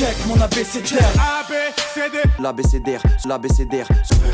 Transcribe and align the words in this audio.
check 0.00 0.16
mon 0.26 0.40
ABCDR. 0.40 1.12
L'ABCDR, 2.40 3.02
l'ABCDR. 3.26 3.86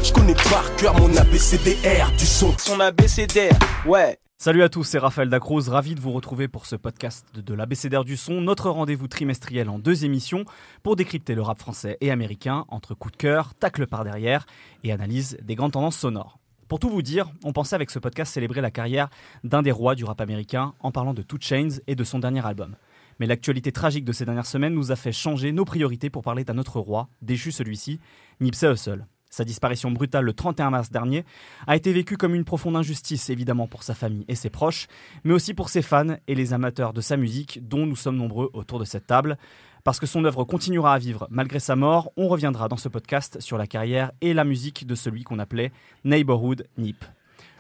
Je 0.05 0.13
connais 0.13 0.35
par 0.35 0.77
cœur 0.77 0.97
mon 0.97 1.09
ABCDR 1.17 2.13
du 2.17 2.25
son. 2.25 2.57
Son 2.57 2.79
ABCDR, 2.79 3.59
ouais. 3.85 4.17
Salut 4.39 4.63
à 4.63 4.69
tous, 4.69 4.85
c'est 4.85 4.99
Raphaël 4.99 5.29
Dacruz, 5.29 5.69
ravi 5.69 5.97
de 5.97 6.01
vous 6.01 6.13
retrouver 6.13 6.47
pour 6.47 6.67
ce 6.67 6.77
podcast 6.77 7.27
de, 7.35 7.53
l'ABCDR 7.53 8.05
du 8.05 8.17
son, 8.17 8.41
notre 8.43 8.71
rendez-vous 8.71 9.09
trimestriel 9.09 9.69
en 9.69 9.81
deux 9.81 10.05
émissions 10.05 10.45
pour 10.85 10.95
décrypter 10.95 11.35
le 11.35 11.43
rap 11.43 11.59
français 11.59 11.99
et 12.01 12.13
américain 12.13 12.65
entre 12.69 12.95
coup 12.95 13.11
de 13.11 13.17
cœur, 13.17 13.55
tacle 13.57 13.89
par 13.89 14.05
derrière 14.05 14.47
et 14.85 14.93
analyse 14.93 15.37
des 15.43 15.57
grandes 15.57 15.73
tendances 15.73 15.99
sonores. 15.99 16.39
Pour 16.69 16.79
tout 16.79 16.91
vous 16.91 17.03
dire, 17.03 17.29
on 17.43 17.53
pensait 17.53 17.75
avec 17.75 17.91
ce 17.91 17.99
podcast 17.99 18.33
célébrer 18.33 18.61
la 18.61 18.71
carrière 18.71 19.09
d'un 19.43 19.63
des 19.63 19.73
rois 19.73 19.97
du 19.97 20.05
rap 20.05 20.21
américain 20.21 20.75
en 20.79 20.93
parlant 20.93 21.13
de 21.13 21.23
Two 21.23 21.39
Chainz 21.41 21.83
et 21.89 21.97
de 21.97 22.05
son 22.05 22.21
dernier 22.21 22.47
album. 22.47 22.77
Mais 23.19 23.27
l'actualité 23.27 23.73
tragique 23.73 24.05
de 24.05 24.13
ces 24.13 24.25
dernières 24.25 24.47
semaines 24.47 24.75
nous 24.75 24.93
a 24.93 24.97
fait 24.97 25.13
changer 25.13 25.53
nos 25.53 25.65
priorités 25.65 26.11
pour 26.11 26.23
parler 26.23 26.45
d'un 26.45 26.59
autre 26.59 26.81
roi, 26.81 27.09
déchu 27.23 27.53
celui-ci, 27.53 28.01
Nipsey 28.41 28.71
Hussle. 28.71 29.07
Sa 29.31 29.45
disparition 29.45 29.91
brutale 29.91 30.25
le 30.25 30.33
31 30.33 30.71
mars 30.71 30.91
dernier 30.91 31.25
a 31.67 31.77
été 31.77 31.93
vécue 31.93 32.17
comme 32.17 32.35
une 32.35 32.45
profonde 32.45 32.77
injustice, 32.77 33.29
évidemment 33.29 33.67
pour 33.67 33.83
sa 33.83 33.95
famille 33.95 34.25
et 34.29 34.35
ses 34.35 34.51
proches, 34.51 34.87
mais 35.25 35.35
aussi 35.35 35.53
pour 35.53 35.69
ses 35.69 35.83
fans 35.83 36.17
et 36.27 36.35
les 36.35 36.53
amateurs 36.53 36.93
de 36.93 37.01
sa 37.01 37.17
musique, 37.17 37.67
dont 37.67 37.87
nous 37.87 37.97
sommes 37.97 38.17
nombreux 38.17 38.51
autour 38.55 38.79
de 38.79 38.85
cette 38.85 39.07
table. 39.07 39.37
Parce 39.85 40.01
que 40.01 40.07
son 40.07 40.25
œuvre 40.25 40.45
continuera 40.45 40.95
à 40.95 40.99
vivre 40.99 41.29
malgré 41.31 41.61
sa 41.61 41.77
mort, 41.77 42.11
on 42.17 42.29
reviendra 42.29 42.69
dans 42.69 42.77
ce 42.77 42.89
podcast 42.89 43.41
sur 43.41 43.59
la 43.59 43.67
carrière 43.67 44.11
et 44.21 44.35
la 44.35 44.45
musique 44.45 44.87
de 44.87 44.95
celui 44.95 45.23
qu'on 45.23 45.39
appelait 45.39 45.71
Neighborhood 46.05 46.67
Nip. 46.79 47.05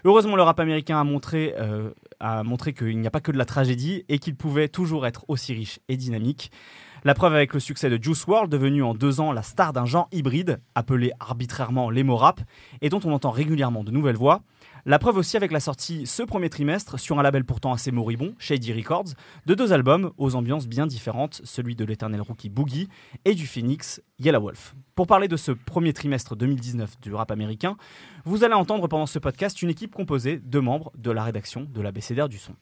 Heureusement, 0.05 0.37
le 0.37 0.43
rap 0.43 0.61
américain 0.61 1.01
a 1.01 1.05
montré, 1.05 1.55
euh, 1.59 1.91
a 2.21 2.43
montré 2.43 2.73
qu'il 2.73 2.99
n'y 2.99 3.07
a 3.07 3.11
pas 3.11 3.21
que 3.21 3.33
de 3.33 3.39
la 3.39 3.45
tragédie 3.45 4.05
et 4.09 4.19
qu'il 4.19 4.37
pouvait 4.37 4.69
toujours 4.69 5.07
être 5.07 5.25
aussi 5.29 5.53
riche 5.55 5.81
et 5.89 5.97
dynamique. 5.97 6.51
La 7.05 7.15
preuve 7.15 7.35
avec 7.35 7.55
le 7.55 7.61
succès 7.61 7.89
de 7.89 8.03
Juice 8.03 8.25
WRLD, 8.27 8.51
devenu 8.51 8.83
en 8.83 8.95
deux 8.95 9.21
ans 9.21 9.33
la 9.33 9.43
star 9.43 9.73
d'un 9.73 9.85
genre 9.85 10.09
hybride, 10.11 10.61
appelé 10.75 11.13
arbitrairement 11.21 11.91
l'emo 11.91 12.17
rap, 12.17 12.41
et 12.81 12.89
dont 12.89 13.01
on 13.05 13.13
entend 13.13 13.31
régulièrement 13.31 13.85
de 13.85 13.91
nouvelles 13.91 14.17
voix. 14.17 14.43
La 14.89 15.01
preuve 15.01 15.17
aussi 15.17 15.37
avec 15.37 15.51
la 15.51 15.59
sortie 15.59 16.07
ce 16.07 16.23
premier 16.23 16.49
trimestre 16.49 16.97
sur 16.97 17.19
un 17.19 17.23
label 17.25 17.45
pourtant 17.45 17.73
assez 17.73 17.91
moribond, 17.91 18.37
Shady 18.39 18.73
Records, 18.73 19.15
de 19.45 19.55
deux 19.57 19.73
albums 19.73 20.13
aux 20.17 20.37
ambiances 20.37 20.69
bien 20.69 20.87
différentes, 20.87 21.41
celui 21.43 21.75
de 21.75 21.85
l'éternel 21.85 22.21
rookie 22.21 22.51
Boogie 22.51 22.89
et 23.25 23.35
du 23.35 23.49
Phoenix 23.49 24.01
Yellow 24.21 24.41
Wolf. 24.41 24.77
Pour 24.95 25.09
parler 25.09 25.27
de 25.27 25.37
ce 25.37 25.51
premier 25.51 25.93
trimestre 25.93 26.37
2019 26.37 27.01
du 27.01 27.13
rap 27.13 27.33
américain, 27.33 27.77
vous 28.25 28.45
allez 28.45 28.55
entendre 28.55 28.87
pendant 28.87 29.07
ce 29.07 29.19
podcast 29.19 29.61
une 29.61 29.71
équipe 29.71 29.93
composée 29.93 30.39
de 30.39 30.61
membres 30.61 30.93
de 30.97 31.11
la 31.11 31.25
rédaction 31.25 31.67
de 31.69 31.81
l'ABCDR 31.81 32.29
du 32.29 32.39
son. 32.39 32.55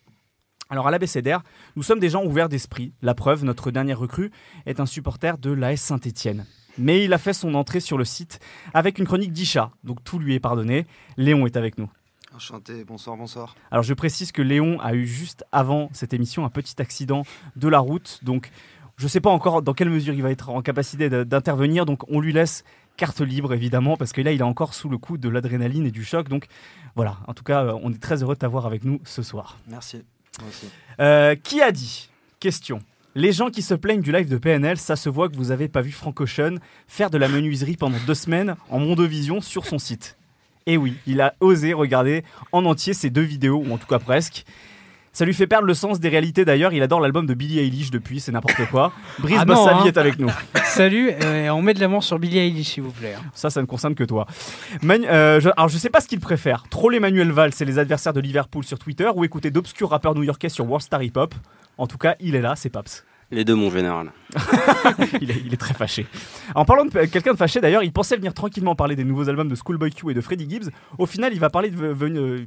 Alors 0.71 0.87
à 0.89 0.91
l'ABCDR, 0.91 1.43
nous 1.77 1.83
sommes 1.83 2.01
des 2.01 2.09
gens 2.09 2.25
ouverts 2.25 2.49
d'esprit. 2.49 2.95
La 3.03 3.15
preuve, 3.15 3.45
notre 3.45 3.71
dernier 3.71 3.93
recrue 3.93 4.31
est 4.65 4.81
un 4.81 4.87
supporter 4.87 5.37
de 5.37 5.51
l'AS 5.51 5.77
Saint-Étienne. 5.77 6.47
Mais 6.79 7.05
il 7.05 7.13
a 7.13 7.19
fait 7.19 7.35
son 7.35 7.53
entrée 7.53 7.81
sur 7.81 7.99
le 7.99 8.07
site 8.07 8.41
avec 8.73 8.99
une 8.99 9.05
chronique 9.05 9.33
d'Isha, 9.33 9.73
donc 9.85 10.03
tout 10.03 10.19
lui 10.19 10.35
est 10.35 10.41
pardonné. 10.41 10.87
Léon 11.19 11.45
est 11.45 11.59
avec 11.59 11.77
nous. 11.77 11.91
Enchanté, 12.35 12.85
bonsoir, 12.85 13.17
bonsoir. 13.17 13.55
Alors 13.71 13.85
je 13.85 13.95
précise 13.95 14.33
que 14.33 14.43
Léon 14.43 14.81
a 14.81 14.95
eu 14.95 15.07
juste 15.07 15.45
avant 15.53 15.89
cette 15.93 16.13
émission 16.13 16.45
un 16.45 16.49
petit 16.49 16.75
accident 16.83 17.23
de 17.55 17.69
la 17.69 17.79
route, 17.79 18.19
donc 18.25 18.51
je 18.97 19.05
ne 19.05 19.09
sais 19.09 19.21
pas 19.21 19.31
encore 19.31 19.63
dans 19.63 19.73
quelle 19.73 19.89
mesure 19.89 20.15
il 20.15 20.23
va 20.23 20.33
être 20.33 20.51
en 20.51 20.61
capacité 20.61 21.09
d'intervenir, 21.09 21.87
donc 21.87 22.11
on 22.11 22.21
lui 22.21 22.33
laisse 22.33 22.65
carte 22.97 23.21
libre 23.21 23.55
évidemment, 23.55 23.97
parce 23.97 24.13
que 24.13 24.21
là 24.21 24.33
il 24.33 24.41
est 24.41 24.45
encore 24.45 24.75
sous 24.75 24.89
le 24.89 24.99
coup 24.99 25.17
de 25.17 25.29
l'adrénaline 25.29 25.87
et 25.87 25.93
du 25.93 26.05
choc, 26.05 26.29
donc 26.29 26.49
voilà, 26.97 27.19
en 27.29 27.35
tout 27.35 27.45
cas 27.45 27.67
euh, 27.67 27.79
on 27.85 27.93
est 27.93 28.03
très 28.03 28.25
heureux 28.25 28.35
de 28.35 28.41
t'avoir 28.41 28.67
avec 28.67 28.83
nous 28.83 29.01
ce 29.05 29.23
soir. 29.23 29.59
Merci. 29.69 30.03
Euh, 30.99 31.37
qui 31.37 31.63
a 31.63 31.71
dit? 31.71 32.11
Question. 32.41 32.81
Les 33.15 33.31
gens 33.31 33.51
qui 33.51 33.63
se 33.63 33.75
plaignent 33.75 34.03
du 34.03 34.11
live 34.11 34.29
de 34.29 34.39
PNL, 34.39 34.77
ça 34.77 34.97
se 34.97 35.09
voit 35.09 35.29
que 35.29 35.37
vous 35.37 35.53
avez 35.53 35.69
pas 35.69 35.83
vu 35.83 35.93
Frank 35.93 36.21
Ocean 36.21 36.57
faire 36.89 37.11
de 37.11 37.19
la 37.19 37.29
menuiserie 37.29 37.77
pendant 37.77 37.99
deux 38.09 38.15
semaines 38.15 38.57
en 38.71 38.81
Mondovision 38.81 39.41
sur 39.41 39.67
son 39.67 39.79
site. 39.79 40.17
Et 40.67 40.77
oui, 40.77 40.95
il 41.07 41.21
a 41.21 41.35
osé 41.41 41.73
regarder 41.75 42.25
en 42.53 42.65
entier 42.65 42.95
ces 42.95 43.11
deux 43.11 43.21
vidéos, 43.23 43.63
ou 43.67 43.73
en 43.73 43.79
tout 43.79 43.87
cas 43.87 43.99
presque. 43.99 44.45
Ça 45.13 45.25
lui 45.25 45.35
fait 45.35 45.47
perdre 45.47 45.67
le 45.69 45.75
sens 45.75 46.01
des 46.01 46.09
réalités 46.09 46.45
d'ailleurs, 46.45 46.73
il 46.73 46.83
adore 46.83 47.01
l'album 47.01 47.25
de 47.27 47.35
Billie 47.35 47.61
Eilish 47.61 47.91
depuis, 47.93 48.19
c'est 48.19 48.33
n'importe 48.33 48.67
quoi. 48.71 48.91
Brice 49.21 49.37
Ah 49.39 49.45
non, 49.45 49.55
Bassavi 49.65 49.83
hein. 49.83 49.87
est 49.87 49.97
avec 49.99 50.19
nous. 50.19 50.29
Salut, 50.65 51.11
euh, 51.23 51.51
on 51.51 51.63
met 51.63 51.73
de 51.75 51.79
l'amour 51.81 52.03
sur 52.03 52.19
Billie 52.19 52.39
Eilish, 52.39 52.73
s'il 52.73 52.83
vous 52.83 52.91
plaît. 52.91 53.15
hein. 53.17 53.23
Ça, 53.33 53.49
ça 53.49 53.61
ne 53.61 53.67
concerne 53.67 53.95
que 53.95 54.03
toi. 54.03 54.27
Manu- 54.83 55.07
euh, 55.07 55.39
je, 55.39 55.51
alors, 55.57 55.69
je 55.69 55.79
sais 55.79 55.91
pas 55.91 56.01
ce 56.01 56.09
qu'il 56.09 56.19
préfère. 56.19 56.65
Troller 56.69 56.99
Manuel 56.99 57.31
Valls 57.31 57.53
et 57.61 57.65
les 57.65 57.79
adversaires 57.79 58.13
de 58.13 58.21
Liverpool 58.21 58.65
sur 58.65 58.79
Twitter 58.79 59.09
ou 59.15 59.23
écouter 59.25 59.53
d'obscurs 59.53 59.91
rappeurs 59.91 60.17
new-yorkais 60.17 60.49
sur 60.49 60.65
World 60.65 60.83
Star 60.83 61.01
Hip 61.03 61.13
Hop. 61.17 61.35
En 61.79 61.87
tout 61.87 61.99
cas, 61.99 62.17
il 62.19 62.35
est 62.35 62.41
là, 62.41 62.55
c'est 62.57 62.71
Paps. 62.71 63.05
Les 63.35 63.45
deux, 63.45 63.57
mon 63.57 63.69
général. 63.69 64.13
il, 65.21 65.53
est, 65.53 65.57
très 65.57 65.75
fâché. 65.75 66.07
En 66.55 66.65
parlant 66.65 66.85
de 66.85 66.91
quelqu'un 67.07 67.33
de 67.33 67.37
fâché, 67.37 67.61
d'ailleurs, 67.61 67.83
il 67.83 67.93
pensait 67.93 68.17
venir 68.17 68.33
tranquillement 68.33 68.77
parler 68.77 68.95
des 68.95 69.03
nouveaux 69.03 69.29
albums 69.29 69.49
de 69.49 69.57
Schoolboy 69.57 69.91
Q 69.91 70.13
et 70.13 70.15
de 70.15 70.21
Freddie 70.21 70.49
Gibbs. 70.49 70.71
Au 70.99 71.07
final, 71.07 71.33
il 71.33 71.41
va 71.41 71.51
parler 71.51 71.71
de, 71.71 71.83
euh, 71.83 72.47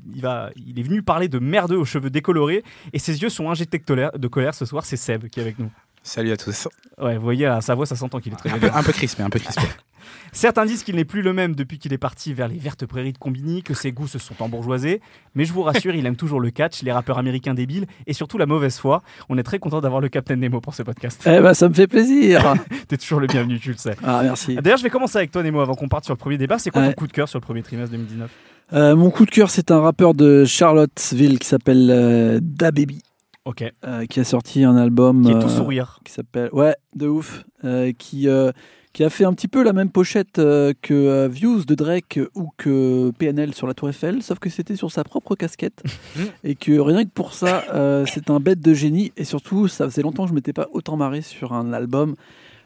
il 0.56 0.80
est 0.80 0.84
venu 0.84 1.04
parler 1.04 1.28
de 1.28 1.40
merdeux 1.40 1.76
aux 1.76 1.84
cheveux 1.84 2.10
décolorés 2.10 2.64
et 2.94 3.00
ses 3.00 3.22
yeux 3.22 3.28
sont 3.28 3.50
injectés 3.52 3.80
de 3.80 3.84
colère, 3.84 4.12
de 4.18 4.28
colère 4.30 4.54
ce 4.54 4.64
soir. 4.64 4.86
C'est 4.86 4.96
Seb 4.96 5.28
qui 5.28 5.42
est 5.42 5.44
avec 5.44 5.60
nous. 5.60 5.70
Salut 6.08 6.32
à 6.32 6.38
tous. 6.38 6.70
Ouais, 7.02 7.18
vous 7.18 7.22
voyez, 7.22 7.46
à 7.48 7.60
sa 7.60 7.76
voix, 7.76 7.86
ça 7.86 7.98
s'entend 7.98 8.20
qu'il 8.22 8.32
est 8.32 8.38
très 8.38 8.50
Un 8.50 8.60
peu, 8.60 8.70
un 8.74 8.82
peu 8.82 8.94
crispé, 8.94 9.24
un 9.24 9.30
peu 9.30 9.40
crispé. 9.40 9.62
Certains 10.32 10.66
disent 10.66 10.84
qu'il 10.84 10.96
n'est 10.96 11.04
plus 11.04 11.22
le 11.22 11.34
même 11.34 11.54
depuis 11.54 11.80
qu'il 11.80 11.92
est 11.92 11.98
parti 11.98 12.34
vers 12.34 12.48
les 12.48 12.58
vertes 12.58 12.86
prairies 12.86 13.12
de 13.12 13.18
Combini, 13.18 13.62
que 13.62 13.74
ses 13.74 13.92
goûts 13.92 14.08
se 14.08 14.18
sont 14.18 14.42
embourgeoisés. 14.42 15.02
Mais 15.36 15.44
je 15.44 15.52
vous 15.52 15.64
rassure, 15.64 15.94
il 15.96 16.06
aime 16.06 16.16
toujours 16.16 16.40
le 16.40 16.50
catch, 16.50 16.82
les 16.82 16.94
rappeurs 16.94 17.18
américains 17.18 17.54
débiles 17.54 17.88
et 18.06 18.14
surtout 18.14 18.38
la 18.38 18.46
mauvaise 18.46 18.78
foi. 18.78 19.04
On 19.28 19.38
est 19.38 19.44
très 19.44 19.60
content 19.60 19.82
d'avoir 19.82 20.00
le 20.00 20.08
Captain 20.08 20.38
Nemo 20.38 20.62
pour 20.62 20.74
ce 20.76 20.84
podcast. 20.84 21.22
Eh 21.26 21.42
ben, 21.42 21.54
ça 21.54 21.68
me 21.68 21.74
fait 21.74 21.88
plaisir. 21.88 22.54
T'es 22.88 22.96
toujours 22.98 23.20
le 23.20 23.28
bienvenu, 23.28 23.60
tu 23.60 23.72
le 23.72 23.78
sais. 23.78 23.96
ah, 24.04 24.22
merci. 24.24 24.56
D'ailleurs, 24.56 24.78
je 24.78 24.84
vais 24.84 24.90
commencer 24.90 25.18
avec 25.18 25.32
toi, 25.32 25.44
Nemo, 25.44 25.60
avant 25.60 25.76
qu'on 25.76 25.90
parte 25.90 26.06
sur 26.06 26.14
le 26.14 26.18
premier 26.20 26.38
débat. 26.38 26.58
C'est 26.58 26.70
quoi 26.70 26.84
ton 26.84 26.88
Ouais. 26.90 26.94
coup 26.94 27.08
de 27.08 27.14
cœur 27.14 27.28
sur 27.28 27.40
le 27.40 27.44
premier 27.44 27.64
trimestre 27.64 27.92
2019 27.92 28.32
Euh, 28.74 28.96
mon 28.96 29.10
coup 29.10 29.26
de 29.26 29.32
cœur, 29.32 29.50
c'est 29.50 29.72
un 29.72 29.82
rappeur 29.82 30.14
de 30.14 30.46
Charlottesville 30.46 31.40
qui 31.40 31.48
s'appelle 31.48 31.90
euh, 31.92 32.40
DaBaby, 32.42 33.02
Ok. 33.48 33.64
euh, 33.86 34.06
qui 34.06 34.20
a 34.20 34.24
sorti 34.24 34.64
un 34.64 34.76
album 34.76 35.24
Qui 35.24 35.32
est 35.32 35.40
tout 35.40 35.46
euh, 35.48 35.50
sourire. 35.50 36.00
qui 36.04 36.12
s'appelle 36.12 36.50
ouais 36.52 36.76
de 36.96 37.08
ouf, 37.08 37.46
euh, 37.64 37.92
qui 37.98 38.28
euh, 38.28 38.52
qui 38.94 39.04
a 39.04 39.10
fait 39.12 39.26
un 39.26 39.34
petit 39.34 39.48
peu 39.48 39.64
la 39.64 39.74
même 39.74 39.90
pochette 39.92 40.40
euh, 40.40 40.74
que 40.82 40.94
euh, 40.94 41.28
Views 41.28 41.66
de 41.66 41.76
Drake 41.76 42.20
ou 42.36 42.50
que 42.58 43.12
PNL 43.20 43.54
sur 43.54 43.68
la 43.68 43.74
Tour 43.76 43.90
Eiffel, 43.90 44.24
sauf 44.24 44.40
que 44.40 44.50
c'était 44.50 44.76
sur 44.76 44.92
sa 44.92 45.04
propre 45.04 45.36
casquette. 45.36 45.84
Et 46.44 46.56
que 46.56 46.80
rien 46.80 47.04
que 47.06 47.10
pour 47.12 47.34
ça, 47.34 47.64
euh, 47.74 48.06
c'est 48.12 48.30
un 48.32 48.40
bête 48.40 48.60
de 48.60 48.74
génie. 48.74 49.12
Et 49.16 49.24
surtout, 49.24 49.68
ça 49.68 49.86
faisait 49.86 50.02
longtemps 50.02 50.24
que 50.24 50.30
je 50.30 50.34
m'étais 50.34 50.54
pas 50.54 50.68
autant 50.74 50.98
marré 50.98 51.22
sur 51.22 51.54
un 51.54 51.74
album 51.74 52.16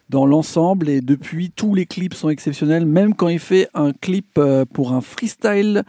dans 0.08 0.26
l'ensemble. 0.26 0.88
Et 0.88 1.02
depuis 1.02 1.52
tous 1.52 1.76
les 1.76 1.86
clips 1.86 2.14
sont 2.14 2.30
exceptionnels, 2.30 2.86
même 2.86 3.14
quand 3.14 3.28
il 3.28 3.40
fait 3.40 3.68
un 3.74 3.92
clip 3.92 4.38
euh, 4.38 4.64
pour 4.64 4.94
un 4.94 5.02
freestyle 5.02 5.84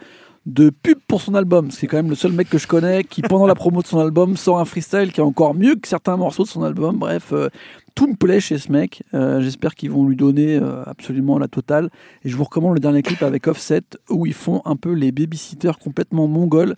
de 0.47 0.71
pub 0.71 0.99
pour 1.07 1.21
son 1.21 1.35
album. 1.35 1.71
C'est 1.71 1.87
quand 1.87 1.97
même 1.97 2.11
le 2.11 2.17
seul 2.17 2.33
mec 2.33 2.49
que 2.49 2.59
je 2.59 2.67
connais 2.67 3.05
qui, 3.05 3.23
pendant 3.23 3.47
la 3.47 3.55
promo 3.55 3.83
de 3.83 3.87
son 3.87 4.01
album, 4.01 4.37
sort 4.37 4.59
un 4.59 4.65
freestyle 4.65 5.13
qui 5.13 5.21
est 5.21 5.25
encore 5.25 5.55
mieux 5.55 5.77
que 5.77 5.87
certains 5.87 6.17
morceaux 6.17 6.43
de 6.43 6.49
son 6.49 6.63
album. 6.65 6.99
Bref, 6.99 7.33
euh, 7.33 7.49
tout 7.95 8.09
me 8.09 8.17
plaît 8.17 8.41
chez 8.41 8.59
ce 8.59 8.73
mec. 8.73 9.05
Euh, 9.15 9.41
J'espère 9.41 9.75
qu'ils 9.75 9.91
vont 9.91 10.07
lui 10.07 10.17
donner 10.17 10.57
euh, 10.57 10.83
absolument 10.85 11.39
la 11.39 11.49
totale. 11.49 11.91
Et 12.25 12.29
je 12.29 12.37
vous 12.37 12.45
recommande 12.45 12.75
le 12.75 12.81
dernier 12.81 13.03
clip 13.03 13.23
avec 13.23 13.47
Offset 13.47 13.83
où 14.11 14.27
ils 14.27 14.35
font 14.35 14.63
un 14.65 14.77
peu 14.77 14.93
les 14.93 15.13
babysitters 15.13 15.79
complètement 15.79 16.27
mongols 16.27 16.75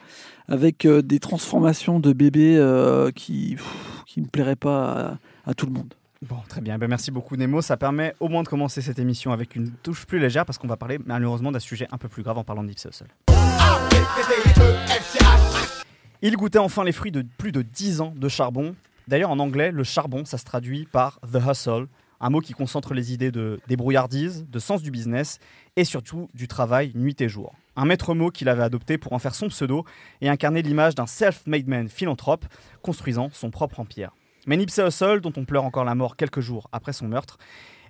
avec 0.48 0.86
des 0.86 1.20
transformations 1.20 2.00
de 2.00 2.12
bébés 2.12 2.62
qui, 3.14 3.56
qui 4.06 4.20
ne 4.20 4.26
plairaient 4.26 4.56
pas 4.56 5.16
à, 5.46 5.54
tout 5.54 5.64
le 5.64 5.72
monde. 5.72 5.94
Bon, 6.20 6.36
très 6.48 6.60
bien. 6.60 6.76
Ben, 6.76 6.86
merci 6.86 7.10
beaucoup, 7.10 7.36
Nemo. 7.36 7.62
Ça 7.62 7.78
permet 7.78 8.14
au 8.20 8.28
moins 8.28 8.42
de 8.42 8.48
commencer 8.48 8.82
cette 8.82 8.98
émission 8.98 9.32
avec 9.32 9.56
une 9.56 9.70
touche 9.70 10.04
plus 10.04 10.18
légère 10.18 10.44
parce 10.44 10.58
qu'on 10.58 10.68
va 10.68 10.76
parler 10.76 10.98
malheureusement 11.04 11.50
d'un 11.50 11.58
sujet 11.58 11.86
un 11.92 11.98
peu 11.98 12.08
plus 12.08 12.22
grave 12.22 12.36
en 12.36 12.44
parlant 12.44 12.62
de 12.62 12.68
Nipsey 12.68 12.90
Hussle. 12.90 13.33
Il 16.26 16.36
goûtait 16.36 16.58
enfin 16.58 16.84
les 16.84 16.92
fruits 16.92 17.12
de 17.12 17.22
plus 17.36 17.52
de 17.52 17.60
10 17.60 18.00
ans 18.00 18.14
de 18.16 18.28
charbon. 18.28 18.74
D'ailleurs, 19.08 19.30
en 19.30 19.38
anglais, 19.38 19.70
le 19.70 19.84
charbon, 19.84 20.24
ça 20.24 20.38
se 20.38 20.44
traduit 20.44 20.88
par 20.90 21.20
the 21.20 21.36
hustle, 21.36 21.86
un 22.18 22.30
mot 22.30 22.40
qui 22.40 22.54
concentre 22.54 22.94
les 22.94 23.12
idées 23.12 23.30
de 23.30 23.60
débrouillardise, 23.68 24.46
de 24.50 24.58
sens 24.58 24.82
du 24.82 24.90
business 24.90 25.38
et 25.76 25.84
surtout 25.84 26.30
du 26.32 26.48
travail 26.48 26.92
nuit 26.94 27.20
et 27.20 27.28
jour. 27.28 27.52
Un 27.76 27.84
maître 27.84 28.14
mot 28.14 28.30
qu'il 28.30 28.48
avait 28.48 28.62
adopté 28.62 28.96
pour 28.96 29.12
en 29.12 29.18
faire 29.18 29.34
son 29.34 29.48
pseudo 29.48 29.84
et 30.22 30.30
incarner 30.30 30.62
l'image 30.62 30.94
d'un 30.94 31.06
self-made 31.06 31.68
man 31.68 31.90
philanthrope 31.90 32.46
construisant 32.80 33.28
son 33.32 33.50
propre 33.50 33.80
empire. 33.80 34.14
Mais 34.46 34.56
Nipsey 34.56 34.86
Hussle, 34.86 35.20
dont 35.20 35.32
on 35.36 35.44
pleure 35.44 35.64
encore 35.64 35.84
la 35.84 35.94
mort 35.94 36.16
quelques 36.16 36.40
jours 36.40 36.70
après 36.72 36.94
son 36.94 37.08
meurtre, 37.08 37.36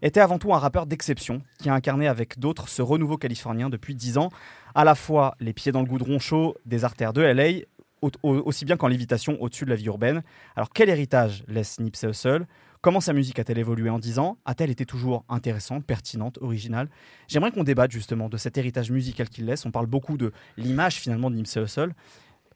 était 0.05 0.21
avant 0.21 0.39
tout 0.39 0.55
un 0.55 0.59
rappeur 0.59 0.87
d'exception 0.87 1.43
qui 1.59 1.69
a 1.69 1.75
incarné 1.75 2.07
avec 2.07 2.39
d'autres 2.39 2.69
ce 2.69 2.83
renouveau 2.83 3.17
californien 3.17 3.71
depuis 3.71 3.95
10 3.95 4.19
ans, 4.19 4.29
à 4.75 4.85
la 4.85 4.95
fois 4.95 5.35
les 5.41 5.53
pieds 5.53 5.73
dans 5.73 5.81
le 5.83 5.89
goudron 5.89 6.19
chaud 6.21 6.55
des 6.67 6.85
artères 6.85 7.13
de 7.13 7.23
LA, 7.23 7.63
au- 8.03 8.11
au- 8.23 8.43
aussi 8.47 8.65
bien 8.65 8.77
qu'en 8.77 8.89
lévitation 8.89 9.37
au-dessus 9.41 9.65
de 9.65 9.71
la 9.71 9.77
vie 9.77 9.87
urbaine. 9.87 10.23
Alors 10.57 10.69
quel 10.71 10.89
héritage 10.91 11.43
laisse 11.49 11.81
Nipsey 11.81 12.09
Hussle 12.11 12.47
Comment 12.83 13.01
sa 13.01 13.15
musique 13.15 13.39
a-t-elle 13.39 13.57
évolué 13.57 13.89
en 13.89 13.99
10 13.99 14.19
ans? 14.19 14.37
A-t-elle 14.45 14.69
été 14.69 14.85
toujours 14.85 15.25
intéressante, 15.31 15.87
pertinente, 15.87 16.37
originale? 16.43 16.91
J'aimerais 17.29 17.51
qu'on 17.51 17.65
débatte 17.65 17.91
justement 17.91 18.29
de 18.29 18.37
cet 18.37 18.59
héritage 18.59 18.91
musical 18.91 19.31
qu'il 19.31 19.47
laisse. 19.47 19.65
On 19.65 19.71
parle 19.71 19.87
beaucoup 19.87 20.19
de 20.19 20.33
l'image 20.59 20.97
finalement 20.97 21.31
de 21.31 21.37
Nipsey 21.37 21.63
Hussle. 21.63 21.95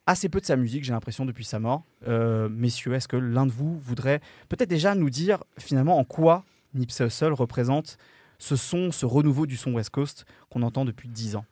Assez 0.07 0.29
peu 0.29 0.41
de 0.41 0.45
sa 0.45 0.57
musique, 0.57 0.85
j'ai 0.85 0.93
l'impression, 0.93 1.25
depuis 1.25 1.47
sa 1.47 1.59
mort. 1.59 1.83
Euh, 2.07 2.51
messieurs, 2.51 2.93
est-ce 2.93 3.09
que 3.09 3.17
l'un 3.17 3.47
de 3.47 3.53
vous 3.53 3.79
voudrait 3.79 4.21
peut-être 4.51 4.69
déjà 4.69 4.95
nous 4.95 5.09
dire 5.09 5.45
finalement 5.59 5.99
en 5.99 6.05
quoi 6.05 6.45
Nipsey 6.75 7.07
Hussle 7.07 7.33
représente 7.33 7.99
ce 8.39 8.57
son, 8.57 8.93
ce 8.93 9.07
renouveau 9.07 9.47
du 9.47 9.57
son 9.57 9.73
West 9.73 9.91
Coast 9.91 10.25
qu'on 10.51 10.63
entend 10.63 10.85
depuis 10.85 11.09
10 11.09 11.37
ans. 11.37 11.45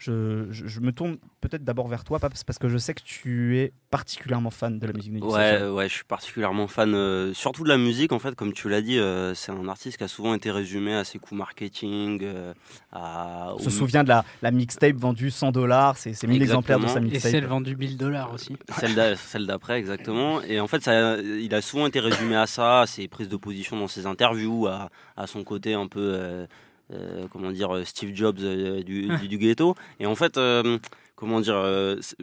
Je, 0.00 0.46
je- 0.50 0.66
je 0.66 0.80
me 0.80 0.92
tourne 0.92 1.18
peut-être 1.42 1.62
d'abord 1.62 1.86
vers 1.86 2.04
toi, 2.04 2.18
Paps, 2.18 2.42
parce 2.44 2.58
que 2.58 2.70
je 2.70 2.78
sais 2.78 2.94
que 2.94 3.02
tu 3.04 3.58
es 3.58 3.72
particulièrement 3.90 4.48
fan 4.48 4.78
de 4.78 4.86
la 4.86 4.94
musique 4.94 5.12
de 5.12 5.20
Ouais, 5.20 5.68
ouais, 5.68 5.88
je 5.90 5.94
suis 5.96 6.04
particulièrement 6.04 6.68
fan, 6.68 6.94
euh, 6.94 7.34
surtout 7.34 7.64
de 7.64 7.68
la 7.68 7.76
musique 7.76 8.10
en 8.12 8.18
fait, 8.18 8.34
comme 8.34 8.54
tu 8.54 8.70
l'as 8.70 8.80
dit, 8.80 8.98
euh, 8.98 9.34
c'est 9.34 9.52
un 9.52 9.68
artiste 9.68 9.98
qui 9.98 10.04
a 10.04 10.08
souvent 10.08 10.32
été 10.32 10.50
résumé 10.50 10.94
à 10.94 11.04
ses 11.04 11.18
coups 11.18 11.38
marketing, 11.38 12.20
euh, 12.22 12.54
à, 12.92 13.52
On 13.54 13.58
se 13.58 13.68
souvient 13.68 14.02
de 14.02 14.08
la, 14.08 14.24
la 14.40 14.50
mixtape 14.50 14.96
vendue 14.96 15.30
100 15.30 15.52
dollars, 15.52 15.98
c'est 15.98 16.14
c'est 16.14 16.26
1000 16.26 16.40
exemplaires 16.42 16.78
de 16.78 16.86
sa 16.86 16.92
Exactement. 16.92 17.08
Et 17.08 17.12
mixtape. 17.12 17.32
celle 17.32 17.46
vendue 17.46 17.76
1000 17.76 17.96
dollars 17.98 18.32
aussi. 18.32 18.56
celle 18.78 18.94
d'a- 18.94 19.16
celle 19.16 19.46
d'après 19.46 19.78
exactement. 19.78 20.40
Et 20.42 20.60
en 20.60 20.66
fait, 20.66 20.82
ça, 20.82 21.18
il 21.18 21.54
a 21.54 21.60
souvent 21.60 21.86
été 21.86 22.00
résumé 22.00 22.36
à 22.36 22.46
ça, 22.46 22.80
à 22.80 22.86
ses 22.86 23.06
prises 23.06 23.28
de 23.28 23.36
position 23.36 23.78
dans 23.78 23.88
ses 23.88 24.06
interviews, 24.06 24.66
à, 24.66 24.88
à 25.18 25.26
son 25.26 25.44
côté 25.44 25.74
un 25.74 25.88
peu, 25.88 26.46
euh, 26.92 27.26
comment 27.30 27.50
dire, 27.50 27.74
euh, 27.74 27.84
Steve 27.84 28.14
Jobs 28.14 28.38
euh, 28.40 28.82
du, 28.82 29.08
du, 29.18 29.28
du 29.28 29.38
ghetto. 29.38 29.74
Et 29.98 30.06
en 30.06 30.14
fait, 30.14 30.36
euh, 30.36 30.78
comment 31.16 31.40
dire, 31.40 31.62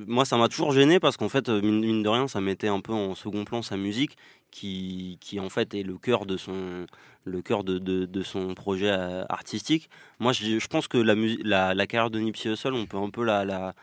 moi 0.08 0.26
ça 0.26 0.38
m'a 0.38 0.48
toujours 0.48 0.72
gêné 0.72 1.00
parce 1.00 1.18
qu'en 1.18 1.30
fait, 1.30 1.50
mine, 1.50 2.04
de 2.04 2.10
rien, 2.10 2.28
ça 2.28 2.42
mettait 2.42 2.68
un 2.68 2.80
peu 2.80 2.94
en 2.94 3.16
second 3.16 3.46
plan 3.46 3.62
sa 3.62 3.78
musique, 3.78 4.18
qui, 4.50 5.18
qui 5.22 5.40
en 5.40 5.50
fait 5.50 5.74
est 5.74 5.84
le 5.84 5.98
cœur 5.98 6.26
de 6.26 6.38
son 6.38 6.88
le 7.26 7.42
cœur 7.42 7.66
de, 7.66 7.78
de, 7.78 8.06
de 8.06 8.22
son 8.24 8.54
projet 8.54 8.90
artistique. 9.30 9.90
Moi, 10.20 10.32
je, 10.32 10.60
je 10.60 10.68
pense 10.68 10.88
que 10.88 10.98
la, 10.98 11.14
la, 11.44 11.74
la 11.74 11.88
carrière 11.88 12.10
de 12.10 12.20
Nipsey 12.20 12.50
Hussle, 12.54 12.74
on 12.74 12.86
peut 12.86 12.98
un 12.98 13.10
peu 13.10 13.26
la, 13.26 13.44
la, 13.44 13.76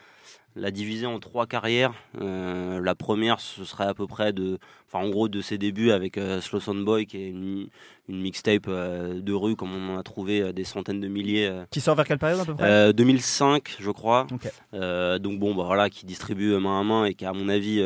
la 0.57 0.71
diviser 0.71 1.07
en 1.07 1.19
trois 1.19 1.47
carrières. 1.47 1.93
Euh, 2.21 2.81
la 2.81 2.95
première, 2.95 3.41
ce 3.41 3.65
serait 3.65 3.87
à 3.87 3.95
peu 3.95 4.07
près 4.07 4.33
de, 4.33 4.59
enfin 4.87 5.05
en 5.05 5.11
gros 5.11 5.29
de 5.29 5.41
ses 5.41 5.59
débuts 5.59 5.91
avec 5.91 6.17
euh, 6.17 6.41
Slow 6.41 6.61
Sound 6.61 6.85
Boy, 6.85 7.07
qui 7.07 7.17
est 7.17 7.29
une, 7.29 7.69
une 8.09 8.21
mixtape 8.21 8.67
euh, 8.69 9.21
de 9.21 9.33
rue, 9.33 9.57
comme 9.57 9.75
on 9.75 9.95
en 9.95 9.99
a 9.99 10.03
trouvé 10.03 10.41
euh, 10.41 10.53
des 10.53 10.65
centaines 10.65 11.01
de 11.01 11.09
milliers. 11.09 11.51
Qui 11.71 11.81
sort 11.81 11.97
vers 11.97 12.07
quelle 12.07 12.19
période 12.19 12.41
à 12.41 12.45
peu 12.45 12.55
près? 12.55 12.71
Euh, 12.71 12.93
2005, 12.93 13.77
je 13.81 13.91
crois. 13.91 14.27
Donc 14.73 15.39
bon, 15.39 15.55
bah 15.55 15.65
voilà, 15.65 15.91
qui 15.91 16.07
distribue 16.07 16.57
main 16.59 16.81
à 16.81 16.85
main 16.85 17.05
et 17.07 17.15
qui, 17.15 17.25
à 17.27 17.33
mon 17.33 17.49
avis, 17.49 17.85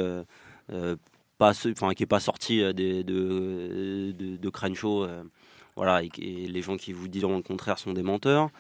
pas, 1.38 1.53
enfin, 1.71 1.94
qui 1.94 2.03
est 2.03 2.06
pas 2.06 2.21
sorti 2.21 2.62
des, 2.75 3.03
de, 3.05 4.12
de, 4.12 4.37
de 4.37 4.49
Crenshaw, 4.50 5.06
voilà, 5.76 6.03
et 6.03 6.11
les 6.19 6.62
gens 6.62 6.76
qui 6.76 6.93
vous 6.93 7.06
diront 7.06 7.37
le 7.37 7.43
contraire 7.43 7.79
sont 7.79 7.93
des 7.93 8.03
menteurs. 8.03 8.50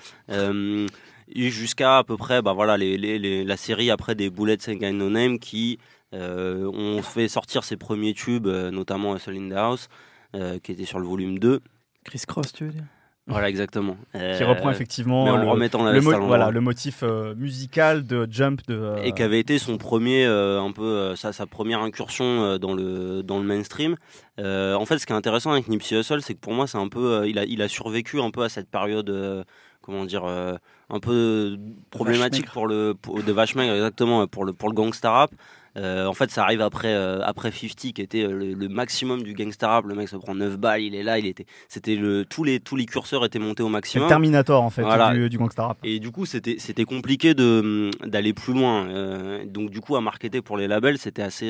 Et 1.34 1.50
jusqu'à 1.50 1.98
à 1.98 2.04
peu 2.04 2.16
près, 2.16 2.42
bah 2.42 2.52
voilà, 2.52 2.76
les, 2.76 2.96
les- 2.96 3.18
les- 3.18 3.44
la 3.44 3.56
série 3.56 3.90
après 3.90 4.14
des 4.14 4.30
Bullets 4.30 4.68
and 4.68 4.74
Guy 4.74 4.92
No 4.92 5.10
Name 5.10 5.38
qui 5.38 5.78
euh, 6.14 6.64
ont 6.72 7.02
fait 7.02 7.28
sortir 7.28 7.64
ses 7.64 7.76
premiers 7.76 8.14
tubes, 8.14 8.46
euh, 8.46 8.70
notamment 8.70 9.14
Hustle 9.16 9.36
in 9.36 9.48
the 9.50 9.52
House, 9.58 9.88
euh, 10.34 10.58
qui 10.58 10.72
était 10.72 10.86
sur 10.86 10.98
le 10.98 11.06
volume 11.06 11.38
2. 11.38 11.60
Chris 12.04 12.22
Cross, 12.26 12.52
tu 12.54 12.64
veux 12.64 12.72
dire? 12.72 12.84
Voilà, 13.26 13.50
exactement. 13.50 13.98
Qui 14.14 14.42
reprend 14.42 14.70
effectivement 14.70 15.36
le, 15.36 15.46
remettant 15.46 15.84
la 15.84 15.90
le, 15.92 15.96
veste 15.98 16.06
mo- 16.06 16.10
à 16.12 16.14
l'endroit. 16.14 16.28
voilà, 16.38 16.50
le 16.50 16.62
motif 16.62 17.00
euh, 17.02 17.34
musical 17.34 18.06
de 18.06 18.26
Jump 18.30 18.62
de. 18.68 18.74
euh, 18.74 19.02
et 19.02 19.12
qui 19.12 19.22
avait 19.22 19.38
été 19.38 19.58
son 19.58 19.76
premier 19.76 20.24
euh, 20.24 20.58
un 20.62 20.72
peu 20.72 20.82
euh, 20.82 21.14
sa, 21.14 21.34
sa 21.34 21.44
première 21.44 21.80
incursion 21.82 22.24
euh, 22.24 22.56
dans 22.56 22.72
le 22.72 23.22
dans 23.22 23.38
le 23.38 23.44
mainstream 23.44 23.96
Euh, 24.40 24.74
en 24.76 24.86
fait 24.86 24.98
ce 24.98 25.04
qui 25.04 25.12
est 25.12 25.16
intéressant 25.16 25.50
avec 25.52 25.68
Nipsey 25.68 25.98
Hussle 26.00 26.22
c'est 26.22 26.32
que 26.32 26.40
pour 26.40 26.54
moi 26.54 26.66
c'est 26.66 26.78
un 26.78 26.88
peu 26.88 27.04
euh, 27.16 27.28
il 27.28 27.38
a 27.38 27.44
il 27.44 27.60
a 27.60 27.68
survécu 27.68 28.18
un 28.18 28.30
peu 28.30 28.44
à 28.44 28.48
cette 28.48 28.70
période 28.70 29.10
euh, 29.10 29.44
comment 29.88 30.04
dire 30.04 30.24
euh, 30.26 30.54
un 30.90 31.00
peu 31.00 31.56
problématique 31.90 32.50
pour 32.50 32.66
le 32.66 32.94
pour, 33.00 33.22
de 33.22 33.32
vache 33.32 33.54
maigre 33.54 33.72
exactement 33.74 34.26
pour 34.26 34.44
le 34.44 34.52
pour 34.52 34.68
le 34.68 34.74
gangsta 34.74 35.10
rap 35.10 35.30
Euh, 35.76 36.06
en 36.06 36.14
fait, 36.14 36.30
ça 36.30 36.42
arrive 36.42 36.60
après 36.62 36.92
euh, 36.92 37.20
après 37.32 37.50
50 37.52 37.92
qui 37.94 38.02
était 38.02 38.26
le, 38.26 38.52
le 38.54 38.68
maximum 38.68 39.22
du 39.22 39.32
gangsta 39.34 39.68
rap. 39.68 39.84
Le 39.86 39.94
mec 39.94 40.08
se 40.08 40.16
prend 40.16 40.34
9 40.34 40.56
balles, 40.58 40.82
il 40.82 40.94
est 40.94 41.04
là, 41.04 41.18
il 41.20 41.26
était, 41.26 41.46
c'était 41.68 41.94
le 41.94 42.24
tous 42.24 42.42
les 42.42 42.58
tous 42.58 42.74
les 42.80 42.86
curseurs 42.86 43.24
étaient 43.24 43.38
montés 43.38 43.62
au 43.62 43.66
C'est 43.66 43.70
le 43.70 43.78
maximum. 43.78 44.08
Terminator 44.08 44.60
en 44.62 44.70
fait 44.70 44.82
Voilà. 44.82 45.12
du, 45.14 45.28
du 45.28 45.38
gangsta 45.38 45.62
rap. 45.68 45.78
Et 45.84 46.00
du 46.00 46.10
coup, 46.10 46.26
c'était 46.26 46.56
c'était 46.58 46.84
compliqué 46.94 47.34
de 47.34 47.90
d'aller 48.12 48.32
plus 48.32 48.54
loin. 48.54 48.88
Euh, 48.88 49.44
donc 49.46 49.70
du 49.70 49.80
coup, 49.80 49.94
à 49.94 50.00
marketer 50.00 50.40
pour 50.42 50.56
les 50.56 50.66
labels, 50.66 50.98
c'était 50.98 51.22
assez 51.30 51.48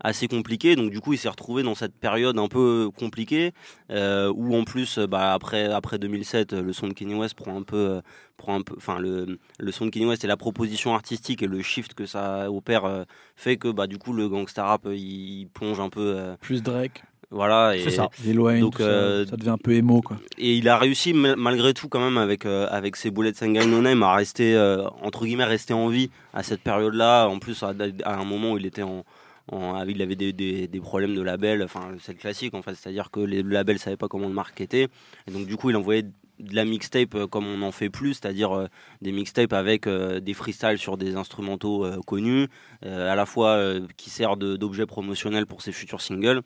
assez 0.00 0.28
compliqué. 0.28 0.76
Donc 0.76 0.90
du 0.90 1.00
coup, 1.00 1.12
il 1.12 1.18
s'est 1.18 1.28
retrouvé 1.28 1.62
dans 1.62 1.74
cette 1.74 1.94
période 1.94 2.38
un 2.38 2.48
peu 2.48 2.90
compliquée 2.98 3.52
euh, 3.90 4.32
où 4.34 4.56
en 4.56 4.64
plus, 4.64 4.98
euh, 4.98 5.06
bah, 5.06 5.32
après 5.34 5.66
après 5.66 5.98
2007, 5.98 6.52
euh, 6.52 6.62
le 6.62 6.72
son 6.72 6.88
de 6.88 6.92
Kanye 6.92 7.14
West 7.14 7.34
prend 7.34 7.56
un 7.56 7.62
peu 7.62 7.76
euh, 7.76 8.00
prend 8.36 8.54
un 8.56 8.62
peu, 8.62 8.74
enfin 8.76 8.98
le 8.98 9.38
le 9.58 9.72
son 9.72 9.86
de 9.86 9.90
Kanye 9.90 10.06
West 10.06 10.24
et 10.24 10.26
la 10.26 10.36
proposition 10.36 10.94
artistique 10.94 11.42
et 11.42 11.46
le 11.46 11.62
shift 11.62 11.94
que 11.94 12.06
ça 12.06 12.50
opère 12.50 12.84
euh, 12.84 13.04
fait 13.36 13.56
que 13.56 13.68
bah 13.68 13.86
du 13.86 13.98
coup 13.98 14.12
le 14.12 14.28
gangsta 14.28 14.64
rap 14.64 14.82
il, 14.90 15.40
il 15.40 15.48
plonge 15.48 15.80
un 15.80 15.88
peu 15.88 16.14
euh, 16.16 16.36
Plus 16.40 16.62
Drake, 16.62 17.02
voilà 17.30 17.76
et 17.76 17.82
C'est 17.82 17.90
ça. 17.90 18.08
Donc, 18.60 18.78
ça, 18.78 19.26
ça 19.26 19.36
devient 19.36 19.50
un 19.50 19.58
peu 19.58 19.72
émo 19.72 20.02
quoi. 20.02 20.18
et 20.36 20.54
il 20.54 20.68
a 20.68 20.76
réussi 20.76 21.14
mal- 21.14 21.36
malgré 21.38 21.72
tout 21.72 21.88
quand 21.88 22.00
même 22.00 22.18
avec 22.18 22.44
euh, 22.44 22.66
avec 22.70 22.96
ses 22.96 23.08
and 23.08 23.52
Guy 23.52 23.66
No 23.66 23.80
Name 23.80 24.02
à 24.02 24.14
rester 24.14 24.54
euh, 24.54 24.86
entre 25.02 25.24
guillemets 25.24 25.44
rester 25.44 25.72
en 25.72 25.88
vie 25.88 26.10
à 26.34 26.42
cette 26.42 26.60
période-là. 26.60 27.26
En 27.28 27.38
plus 27.38 27.62
à, 27.62 27.72
à 28.04 28.16
un 28.16 28.24
moment 28.24 28.52
où 28.52 28.58
il 28.58 28.66
était 28.66 28.82
en, 28.82 29.04
en- 29.52 29.84
il 29.86 30.02
avait 30.02 30.16
des, 30.16 30.80
problèmes 30.80 31.14
de 31.14 31.22
label. 31.22 31.62
Enfin 31.62 31.92
c'est 32.00 32.12
le 32.12 32.18
classique 32.18 32.54
en 32.54 32.62
fait, 32.62 32.74
c'est-à-dire 32.74 33.10
que 33.10 33.20
les 33.20 33.42
labels 33.42 33.78
savaient 33.78 33.96
pas 33.96 34.08
comment 34.08 34.28
le 34.28 34.34
marketer. 34.34 34.88
Et 35.26 35.30
donc 35.30 35.46
du 35.46 35.56
coup 35.56 35.70
il 35.70 35.76
envoyait 35.76 36.04
de 36.38 36.54
la 36.54 36.64
mixtape 36.64 37.14
euh, 37.14 37.26
comme 37.26 37.46
on 37.46 37.62
en 37.62 37.72
fait 37.72 37.90
plus, 37.90 38.14
c'est-à-dire 38.14 38.56
euh, 38.56 38.66
des 39.02 39.12
mixtapes 39.12 39.52
avec 39.52 39.86
euh, 39.86 40.20
des 40.20 40.34
freestyles 40.34 40.78
sur 40.78 40.96
des 40.96 41.16
instrumentaux 41.16 41.86
connus, 42.06 42.48
à 42.82 43.14
la 43.14 43.26
fois 43.26 43.74
qui 43.96 44.10
sert 44.10 44.36
d'objet 44.36 44.86
promotionnel 44.86 45.46
pour 45.46 45.62
ses 45.62 45.72
futurs 45.72 46.00
singles. 46.00 46.42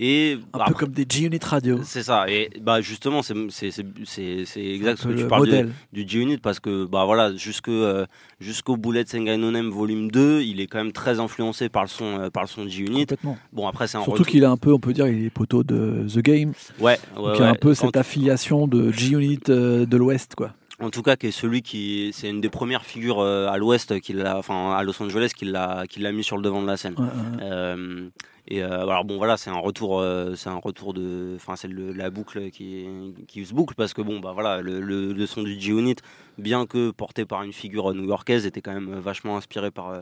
Euh, 0.00 0.04
et 0.04 0.38
Un 0.54 0.58
bah, 0.58 0.64
peu 0.68 0.74
comme 0.74 0.90
des 0.92 1.04
G-Unit 1.08 1.38
Radio. 1.42 1.80
c'est 1.84 2.02
ça, 2.02 2.24
et 2.28 2.50
bah 2.62 2.80
justement, 2.80 3.22
c'est 3.22 3.34
c'est- 3.50 3.70
c'est- 3.70 3.84
c'est- 4.04 4.44
c'est 4.46 4.64
exact 4.64 4.98
ce 4.98 5.08
que 5.08 5.12
tu 5.12 5.22
le 5.22 5.28
parles 5.28 5.42
modèle. 5.46 5.72
du 5.92 6.08
G-Unit 6.08 6.38
parce 6.38 6.58
que 6.60 6.86
bah 6.86 7.04
voilà, 7.04 7.34
jusque, 7.36 7.68
euh, 7.68 8.06
jusqu'au 8.40 8.76
Bullet 8.76 9.04
Sengai 9.06 9.36
No 9.36 9.50
Name 9.50 9.68
volume 9.70 10.10
2, 10.10 10.40
il 10.42 10.60
est 10.60 10.66
quand 10.66 10.78
même 10.78 10.92
très 10.92 11.20
influencé 11.20 11.68
par 11.68 11.82
le 11.82 11.88
son, 11.88 12.18
euh, 12.18 12.30
par 12.30 12.42
le 12.44 12.48
son 12.48 12.64
de 12.64 12.70
G-Unit. 12.70 13.06
Bon, 13.52 13.66
après, 13.68 13.86
c'est 13.86 14.02
Surtout 14.02 14.24
qu'il 14.24 14.42
est 14.42 14.46
un 14.46 14.56
peu, 14.56 14.72
on 14.72 14.78
peut 14.80 14.92
dire, 14.92 15.06
il 15.08 15.24
est 15.24 15.30
poteau 15.30 15.62
de 15.64 16.06
The 16.12 16.18
Game. 16.20 16.52
Ouais, 16.78 16.98
ouais, 17.16 17.22
donc 17.22 17.30
il 17.36 17.40
y 17.40 17.42
a 17.44 17.48
un 17.48 17.52
ouais. 17.52 17.58
peu 17.58 17.74
cette 17.74 17.96
affiliation 17.96 18.66
de 18.66 18.90
G-Unit 18.92 19.40
euh, 19.48 19.86
de 19.86 19.96
l'Ouest 19.96 20.34
quoi. 20.34 20.52
En 20.80 20.88
tout 20.90 21.02
cas, 21.02 21.16
qui 21.16 21.26
est 21.26 21.30
celui 21.30 21.60
qui, 21.62 22.10
c'est 22.14 22.30
une 22.30 22.40
des 22.40 22.48
premières 22.48 22.84
figures 22.84 23.20
euh, 23.20 23.48
à 23.48 23.58
l'Ouest, 23.58 24.00
qui 24.00 24.14
l'a, 24.14 24.38
enfin 24.38 24.72
à 24.72 24.82
Los 24.82 25.00
Angeles, 25.02 25.32
qui 25.36 25.44
l'a, 25.44 25.84
qui 25.88 26.00
l'a 26.00 26.10
mis 26.12 26.24
sur 26.24 26.36
le 26.36 26.42
devant 26.42 26.62
de 26.62 26.66
la 26.66 26.76
scène. 26.78 26.94
Ouais, 26.96 27.04
ouais. 27.04 27.42
Euh, 27.42 28.08
et 28.48 28.62
euh, 28.64 28.80
alors 28.82 29.04
bon 29.04 29.18
voilà 29.18 29.36
c'est 29.36 29.50
un 29.50 29.58
retour 29.58 30.00
euh, 30.00 30.34
c'est 30.34 30.48
un 30.48 30.56
retour 30.56 30.94
de 30.94 31.34
enfin 31.36 31.56
c'est 31.56 31.68
la 31.70 32.08
boucle 32.10 32.50
qui 32.50 32.86
qui 33.28 33.44
se 33.44 33.52
boucle 33.52 33.74
parce 33.76 33.92
que 33.92 34.00
bon 34.00 34.18
bah 34.18 34.32
voilà 34.32 34.62
le, 34.62 34.80
le, 34.80 35.12
le 35.12 35.26
son 35.26 35.42
du 35.42 35.60
G-Unit 35.60 35.96
bien 36.38 36.64
que 36.66 36.90
porté 36.90 37.26
par 37.26 37.42
une 37.42 37.52
figure 37.52 37.92
new-yorkaise 37.94 38.46
était 38.46 38.62
quand 38.62 38.72
même 38.72 38.98
vachement 38.98 39.36
inspiré 39.36 39.70
par 39.70 40.00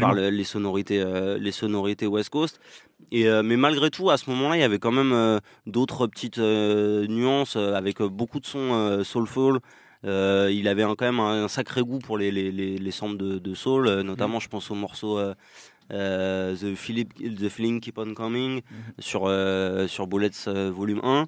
par 0.00 0.12
le- 0.12 0.28
les 0.30 0.44
sonorités 0.44 1.02
les 1.40 1.50
sonorités 1.50 2.06
West 2.06 2.28
Coast 2.28 2.60
et 3.10 3.26
mais 3.42 3.56
malgré 3.56 3.90
tout 3.90 4.10
à 4.10 4.18
ce 4.18 4.28
moment-là 4.30 4.56
il 4.56 4.60
y 4.60 4.64
avait 4.64 4.78
quand 4.78 4.92
même 4.92 5.40
d'autres 5.66 6.06
petites 6.06 6.38
nuances 6.38 7.56
avec 7.56 8.00
beaucoup 8.02 8.38
de 8.38 8.46
sons 8.46 9.02
soulful 9.02 9.60
Euh, 10.04 10.50
il 10.52 10.68
avait 10.68 10.82
un- 10.84 10.94
quand 10.94 11.06
même 11.06 11.20
un, 11.20 11.44
un 11.44 11.48
sacré 11.48 11.82
goût 11.82 11.98
pour 11.98 12.18
les, 12.18 12.30
les, 12.30 12.52
les, 12.52 12.78
les 12.78 12.90
samples 12.90 13.16
de, 13.16 13.38
de 13.38 13.54
soul, 13.54 13.88
euh, 13.88 14.02
notamment 14.02 14.38
je 14.40 14.48
pense 14.48 14.70
au 14.70 14.74
morceau 14.74 15.18
euh, 15.18 16.54
The, 16.56 16.74
Philip, 16.74 17.12
The 17.14 17.48
Feeling 17.48 17.80
Keep 17.80 17.98
On 17.98 18.14
Coming 18.14 18.62
sur, 18.98 19.22
euh, 19.26 19.86
sur 19.88 20.06
Bullets 20.06 20.46
volume 20.70 21.00
1. 21.02 21.26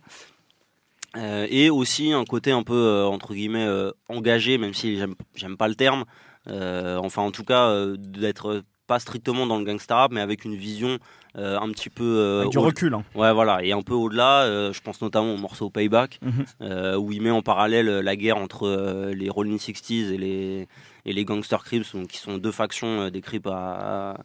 Euh, 1.17 1.47
et 1.51 1.71
aussi 1.71 2.13
un 2.13 2.25
côté 2.25 2.53
un 2.53 2.63
peu 2.63 3.05
entre 3.05 3.35
guillemets 3.35 3.67
engagé, 4.09 4.59
même 4.59 4.75
si 4.75 5.01
j'aime 5.35 5.57
pas 5.57 5.67
le 5.69 5.75
terme. 5.75 6.05
Enfin, 6.47 7.23
en 7.23 7.31
tout 7.33 7.45
cas, 7.45 7.85
d'être 7.99 8.63
pas 8.87 8.99
strictement 9.01 9.47
dans 9.47 9.59
le 9.59 9.65
gangsta 9.65 9.97
rap, 9.97 10.13
mais 10.13 10.21
avec 10.21 10.45
une 10.45 10.55
vision 10.57 10.99
euh, 11.37 11.59
un 11.59 11.71
petit 11.71 11.91
peu 11.91 12.05
euh, 12.05 12.41
Avec 12.41 12.51
du 12.53 12.59
recul. 12.59 12.95
hein. 12.95 13.05
Ouais, 13.15 13.33
voilà, 13.33 13.63
et 13.65 13.73
un 13.73 13.83
peu 13.83 13.95
au-delà, 13.95 14.43
euh, 14.43 14.73
je 14.73 14.81
pense 14.81 15.01
notamment 15.03 15.35
au 15.35 15.39
morceau 15.39 15.71
Payback, 15.71 16.19
Mhm. 16.23 16.97
où 16.97 17.13
il 17.13 17.23
met 17.23 17.31
en 17.31 17.43
parallèle 17.43 17.87
la 17.87 18.17
guerre 18.17 18.37
entre 18.39 19.11
les 19.15 19.29
Rolling 19.31 19.59
60s 19.59 20.11
et 20.13 20.19
les, 20.19 20.69
et 21.07 21.13
les 21.13 21.25
Gangster 21.25 21.63
Crips, 21.65 21.95
donc, 21.95 22.09
qui 22.09 22.19
sont 22.19 22.37
deux 22.39 22.51
factions 22.53 23.09
des 23.09 23.21
Crips 23.21 23.47
à, 23.47 24.19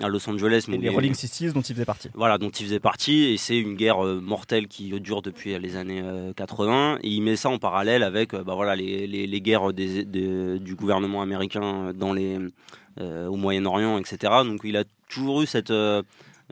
à 0.00 0.08
Los 0.08 0.28
Angeles. 0.30 0.64
mais 0.68 0.76
Et 0.76 0.78
les 0.78 0.88
Rolling 0.88 1.12
Sixties 1.14 1.52
dont 1.52 1.60
il 1.60 1.74
faisait 1.74 1.84
partie. 1.84 2.08
voilà, 2.14 2.38
dont 2.38 2.50
il 2.50 2.64
faisait 2.64 2.80
partie, 2.80 3.24
et 3.32 3.36
c'est 3.36 3.58
une 3.58 3.74
guerre 3.74 3.98
mortelle 4.02 4.66
qui 4.68 4.98
dure 5.00 5.22
depuis 5.22 5.58
les 5.58 5.76
années 5.76 6.00
euh, 6.04 6.32
80. 6.32 6.98
Et 7.02 7.08
il 7.10 7.20
met 7.20 7.36
ça 7.36 7.50
en 7.50 7.58
parallèle 7.58 8.02
avec 8.02 8.32
bah, 8.34 8.54
voilà, 8.54 8.74
les, 8.76 9.06
les, 9.06 9.26
les 9.26 9.40
guerres 9.40 9.72
des, 9.72 10.04
des- 10.04 10.58
du 10.60 10.74
gouvernement 10.76 11.20
américain 11.20 11.92
dans 11.94 12.12
les, 12.12 12.38
au 13.00 13.36
Moyen-Orient, 13.36 13.98
etc. 13.98 14.32
Donc 14.44 14.60
il 14.64 14.76
a 14.76 14.84
toujours 15.08 15.42
eu 15.42 15.46
cette, 15.46 15.72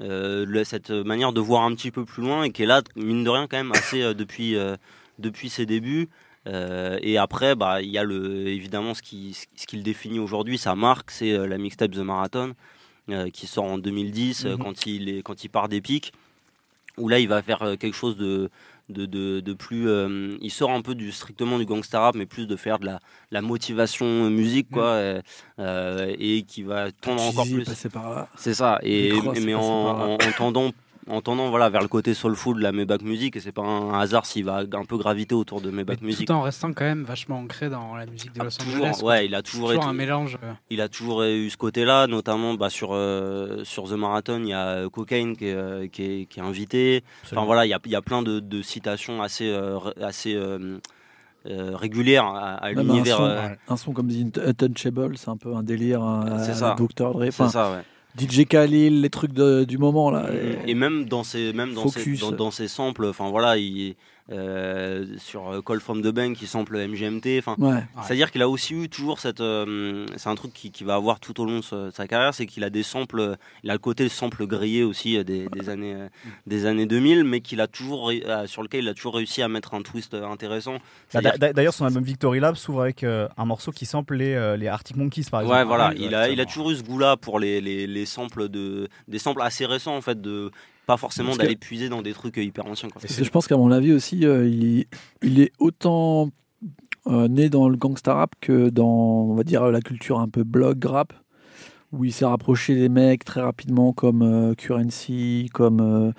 euh, 0.00 0.64
cette 0.64 0.90
manière 0.90 1.32
de 1.32 1.40
voir 1.40 1.62
un 1.64 1.74
petit 1.74 1.90
peu 1.90 2.04
plus 2.04 2.22
loin, 2.22 2.44
et 2.44 2.50
qui 2.50 2.62
est 2.62 2.66
là, 2.66 2.82
mine 2.96 3.24
de 3.24 3.30
rien, 3.30 3.46
quand 3.46 3.56
même 3.56 3.72
assez 3.72 4.02
euh, 4.02 4.14
depuis, 4.14 4.56
euh, 4.56 4.76
depuis 5.18 5.48
ses 5.50 5.66
débuts. 5.66 6.08
Et 6.46 7.18
après, 7.18 7.54
bah, 7.54 7.82
il 7.82 7.90
y 7.90 7.98
a 7.98 8.02
le, 8.04 8.48
évidemment 8.48 8.94
ce 8.94 9.02
qui, 9.02 9.36
ce 9.54 9.66
qui 9.66 9.76
le 9.76 9.82
définit 9.82 10.18
aujourd'hui, 10.18 10.58
sa 10.58 10.74
marque, 10.74 11.12
c'est 11.12 11.46
la 11.46 11.56
mixtape 11.56 11.92
The 11.92 11.98
Marathon, 11.98 12.54
qui 13.32 13.46
sort 13.46 13.64
en 13.64 13.78
2010 13.78 14.46
euh, 14.46 14.56
Mhm. 14.56 14.58
quand, 14.58 14.86
il 14.86 15.08
est, 15.08 15.22
quand 15.22 15.44
il 15.44 15.48
part 15.50 15.68
des 15.68 15.80
pics. 15.80 16.12
où 16.98 17.08
là 17.08 17.18
il 17.20 17.28
va 17.28 17.40
faire 17.42 17.60
quelque 17.78 17.94
chose 17.94 18.16
de 18.16 18.50
de, 18.88 19.06
de, 19.06 19.40
de 19.40 19.52
plus 19.52 19.88
euh, 19.88 20.36
il 20.40 20.50
sort 20.50 20.70
un 20.70 20.82
peu 20.82 20.94
du 20.94 21.12
strictement 21.12 21.58
du 21.58 21.66
gangsta 21.66 22.00
rap 22.00 22.14
mais 22.14 22.26
plus 22.26 22.46
de 22.46 22.56
faire 22.56 22.78
de 22.78 22.86
la, 22.86 23.00
la 23.30 23.42
motivation 23.42 24.30
musique 24.30 24.70
quoi 24.70 24.86
euh, 24.86 25.22
euh, 25.58 26.14
et 26.18 26.42
qui 26.42 26.62
va 26.62 26.92
tendre 26.92 27.22
encore 27.22 27.44
plus. 27.46 27.64
c'est 28.36 28.54
ça 28.54 28.78
et 28.82 29.12
mais 29.44 29.54
en 29.54 30.18
tendant 30.36 30.72
en 31.10 31.20
tendant 31.20 31.50
voilà 31.50 31.68
vers 31.68 31.80
le 31.82 31.88
côté 31.88 32.14
soulful 32.14 32.56
de 32.58 32.62
la 32.62 32.70
Maybach 32.72 33.02
Music 33.02 33.34
et 33.36 33.40
c'est 33.40 33.50
pas 33.52 33.62
un 33.62 33.98
hasard 33.98 34.24
s'il 34.24 34.44
va 34.44 34.58
un 34.72 34.84
peu 34.84 34.96
graviter 34.96 35.34
autour 35.34 35.60
de 35.60 35.70
Maybach 35.70 35.98
Mais 36.00 36.06
Music 36.08 36.26
tout 36.28 36.32
en 36.32 36.42
restant 36.42 36.72
quand 36.72 36.84
même 36.84 37.02
vachement 37.02 37.38
ancré 37.40 37.68
dans 37.68 37.96
la 37.96 38.06
musique 38.06 38.32
de 38.32 38.40
Ah, 38.40 38.44
Los 38.44 38.56
toujours, 38.58 38.86
Angeles. 38.86 39.00
ouais 39.02 39.26
il 39.26 39.34
a 39.34 39.42
toujours, 39.42 39.68
toujours 39.70 39.82
été 39.82 39.90
un 39.90 39.92
mélange. 39.94 40.38
euh, 40.44 40.52
il 40.70 40.80
a 40.80 40.88
toujours 40.88 41.22
eu 41.24 41.50
ce 41.50 41.56
côté-là, 41.56 42.06
notamment 42.06 42.54
bah, 42.54 42.70
sur, 42.70 42.90
euh, 42.92 43.64
sur 43.64 43.88
The 43.88 43.92
Marathon, 43.92 44.40
il 44.42 44.48
y 44.50 44.52
a 44.52 44.66
euh, 44.68 44.88
Cocaine 44.88 45.36
qui 45.36 45.46
est, 45.46 45.54
euh, 45.54 45.88
qui 45.88 46.02
est, 46.04 46.26
qui 46.26 46.38
est 46.38 46.42
invité. 46.42 47.02
Enfin 47.24 47.44
voilà, 47.44 47.66
il 47.66 47.70
y 47.70 47.74
a, 47.74 47.80
il 47.84 47.90
y 47.90 47.96
a 47.96 48.02
plein 48.02 48.22
de, 48.22 48.38
de 48.40 48.62
citations 48.62 49.22
assez, 49.22 49.50
euh, 49.50 49.78
assez 50.00 50.34
euh, 50.36 50.78
euh, 51.46 51.76
régulières 51.76 52.26
à, 52.26 52.66
un 52.66 52.70
l'univers. 52.72 53.20
euh, 53.20 53.48
un 53.68 53.76
son 53.76 53.92
comme 53.92 54.06
The 54.08 54.38
Untouchable, 54.38 55.18
c'est 55.18 55.28
un 55.30 55.36
peu 55.36 55.52
un 55.54 55.64
délire. 55.64 56.00
hein, 56.02 56.38
C'est 56.38 56.54
ça. 56.54 56.76
Dr. 56.78 57.12
Dre. 57.12 57.24
c'est 57.32 57.48
ça, 57.48 57.72
ouais. 57.72 57.82
DJ 58.18 58.44
Khalil, 58.46 59.00
les 59.00 59.10
trucs 59.10 59.32
de- 59.32 59.64
du 59.64 59.78
moment 59.78 60.10
là. 60.10 60.28
Et 60.66 60.74
même 60.74 61.06
dans 61.06 61.24
ses, 61.24 61.52
même 61.52 61.72
dans 61.74 61.82
ses, 61.88 62.00
dans, 62.20 62.32
dans 62.36 62.50
ses 62.50 62.68
samples, 62.68 63.06
enfin 63.06 63.30
voilà, 63.30 63.56
il, 63.56 63.94
euh, 64.32 65.04
sur 65.18 65.48
euh, 65.52 65.60
Call 65.60 65.80
from 65.80 66.02
the 66.02 66.08
Bank, 66.08 66.38
il 66.40 66.48
sample 66.48 66.76
MGMT. 66.88 67.38
Enfin, 67.38 67.54
Ouais. 67.58 67.82
C'est-à-dire 68.02 68.30
qu'il 68.32 68.42
a 68.42 68.48
aussi 68.48 68.74
eu 68.74 68.88
toujours 68.88 69.20
cette. 69.20 69.40
euh, 69.40 70.06
c'est 70.16 70.28
un 70.28 70.34
truc 70.34 70.52
qui, 70.52 70.70
qui 70.70 70.84
va 70.84 70.94
avoir 70.94 71.20
tout 71.20 71.40
au 71.40 71.44
long 71.44 71.58
de 71.58 71.64
sa, 71.64 71.90
sa 71.90 72.08
carrière, 72.08 72.34
c'est 72.34 72.46
qu'il 72.46 72.64
a 72.64 72.70
des 72.70 72.82
samples. 72.82 73.36
Il 73.62 73.70
a 73.70 73.74
le 73.74 73.78
côté 73.78 74.08
sample 74.08 74.46
grillé 74.46 74.82
aussi 74.82 75.22
des, 75.24 75.46
des 75.48 75.68
années, 75.68 75.96
des 76.46 76.66
années 76.66 76.86
2000, 76.86 77.24
mais 77.24 77.40
qu'il 77.40 77.60
a 77.60 77.66
toujours, 77.66 78.10
sur 78.46 78.62
lequel 78.62 78.84
il 78.84 78.88
a 78.88 78.94
toujours 78.94 79.14
réussi 79.14 79.42
à 79.42 79.48
mettre 79.48 79.74
un 79.74 79.82
twist 79.82 80.14
intéressant. 80.14 80.78
Bah, 81.14 81.20
D'ailleurs, 81.52 81.74
son 81.74 81.84
album 81.84 82.02
Victory 82.02 82.40
Lab 82.40 82.54
s'ouvre 82.56 82.82
avec 82.82 83.04
euh, 83.04 83.28
un 83.36 83.44
morceau 83.44 83.70
qui 83.72 83.86
sample 83.86 84.14
les, 84.16 84.34
euh, 84.34 84.56
les 84.56 84.68
Arctic 84.68 84.96
Monkeys, 84.96 85.24
par 85.30 85.42
exemple. 85.42 85.58
Ouais, 85.58 85.64
voilà, 85.64 85.88
Ah, 85.90 85.94
il 85.96 86.14
a, 86.14 86.28
il 86.30 86.40
a 86.40 86.46
toujours 86.46 86.70
eu 86.70 86.76
ce 86.76 86.82
goût-là 86.82 87.16
pour 87.16 87.38
les, 87.38 87.60
les, 87.60 87.86
les 87.86 88.06
samples 88.06 88.48
de, 88.48 88.88
des 89.08 89.18
samples 89.18 89.42
assez 89.42 89.66
récents 89.66 89.96
en 89.96 90.00
fait, 90.00 90.20
de 90.20 90.50
pas 90.86 90.96
forcément 90.96 91.36
d'aller 91.36 91.56
puiser 91.56 91.88
dans 91.88 92.02
des 92.02 92.12
trucs 92.12 92.38
euh, 92.38 92.42
hyper 92.42 92.66
anciens. 92.66 92.88
Quoi. 92.88 93.00
Parce 93.00 93.16
que 93.16 93.24
je 93.24 93.30
pense 93.30 93.46
qu'à 93.46 93.56
mon 93.56 93.70
avis 93.70 93.92
aussi, 93.92 94.26
euh, 94.26 94.48
il, 94.48 94.86
il 95.22 95.40
est 95.40 95.52
autant 95.58 96.30
euh, 97.06 97.28
né 97.28 97.48
dans 97.48 97.68
le 97.68 97.76
gangsta 97.76 98.14
rap 98.14 98.34
que 98.40 98.68
dans, 98.68 98.86
on 98.86 99.34
va 99.34 99.44
dire, 99.44 99.70
la 99.70 99.80
culture 99.80 100.20
un 100.20 100.28
peu 100.28 100.44
blog 100.44 100.84
rap, 100.84 101.12
où 101.92 102.04
il 102.04 102.12
s'est 102.12 102.24
rapproché 102.24 102.74
des 102.74 102.88
mecs 102.88 103.24
très 103.24 103.40
rapidement 103.40 103.92
comme 103.92 104.22
euh, 104.22 104.54
Currency, 104.54 105.50
comme 105.52 106.12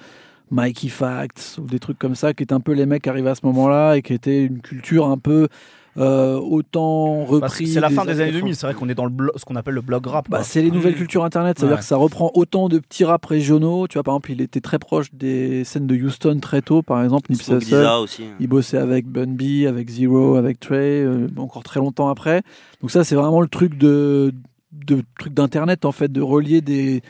Mikey 0.51 0.89
Facts, 0.89 1.57
ou 1.61 1.65
des 1.65 1.79
trucs 1.79 1.99
comme 1.99 2.15
ça, 2.15 2.33
qui 2.33 2.43
étaient 2.43 2.53
un 2.53 2.59
peu 2.59 2.73
les 2.73 2.85
mecs 2.85 3.07
arrivés 3.07 3.29
à 3.29 3.35
ce 3.35 3.45
moment-là 3.45 3.95
et 3.95 4.01
qui 4.01 4.13
étaient 4.13 4.43
une 4.45 4.61
culture 4.61 5.07
un 5.07 5.17
peu 5.17 5.47
euh, 5.97 6.37
autant 6.39 7.19
Bah, 7.23 7.47
reprise. 7.47 7.73
c'est 7.73 7.79
la 7.79 7.89
fin 7.89 8.03
des 8.05 8.11
années 8.19 8.31
80. 8.31 8.39
2000, 8.39 8.55
c'est 8.55 8.65
vrai 8.67 8.73
qu'on 8.73 8.89
est 8.89 8.95
dans 8.95 9.05
le 9.05 9.11
ce 9.35 9.45
qu'on 9.45 9.55
appelle 9.55 9.73
le 9.75 9.81
blog 9.81 10.05
rap. 10.07 10.29
Bah, 10.29 10.41
c'est 10.43 10.61
les 10.61 10.71
nouvelles 10.71 10.95
cultures 10.95 11.23
internet, 11.23 11.57
c'est-à-dire 11.59 11.75
Ouais. 11.77 11.79
que 11.81 11.85
ça 11.85 11.97
reprend 11.97 12.31
autant 12.33 12.69
de 12.69 12.79
petits 12.79 13.03
raps 13.05 13.27
régionaux. 13.27 13.87
Tu 13.87 13.93
vois, 13.95 14.03
par 14.03 14.13
exemple, 14.15 14.31
il 14.31 14.41
était 14.41 14.61
très 14.61 14.79
proche 14.79 15.13
des 15.13 15.63
scènes 15.63 15.87
de 15.87 15.95
Houston 15.95 16.39
très 16.41 16.61
tôt, 16.61 16.81
par 16.81 17.03
exemple, 17.03 17.31
Nipsey 17.31 17.53
aussi. 17.55 18.23
Il 18.39 18.47
bossait 18.47 18.77
avec 18.77 19.05
Bun 19.07 19.27
B, 19.35 19.67
avec 19.67 19.89
Zero, 19.89 20.35
avec 20.35 20.59
Trey, 20.59 21.01
euh, 21.03 21.27
encore 21.37 21.63
très 21.63 21.79
longtemps 21.79 22.09
après. 22.09 22.41
Donc 22.81 22.91
ça, 22.91 23.03
c'est 23.03 23.15
vraiment 23.15 23.41
le 23.41 23.47
truc 23.47 23.77
de, 23.77 24.33
de 24.71 25.03
truc 25.19 25.33
d'internet 25.33 25.85
en 25.85 25.91
fait, 25.91 26.11
de 26.11 26.21
relier 26.21 26.61
des 26.61 27.01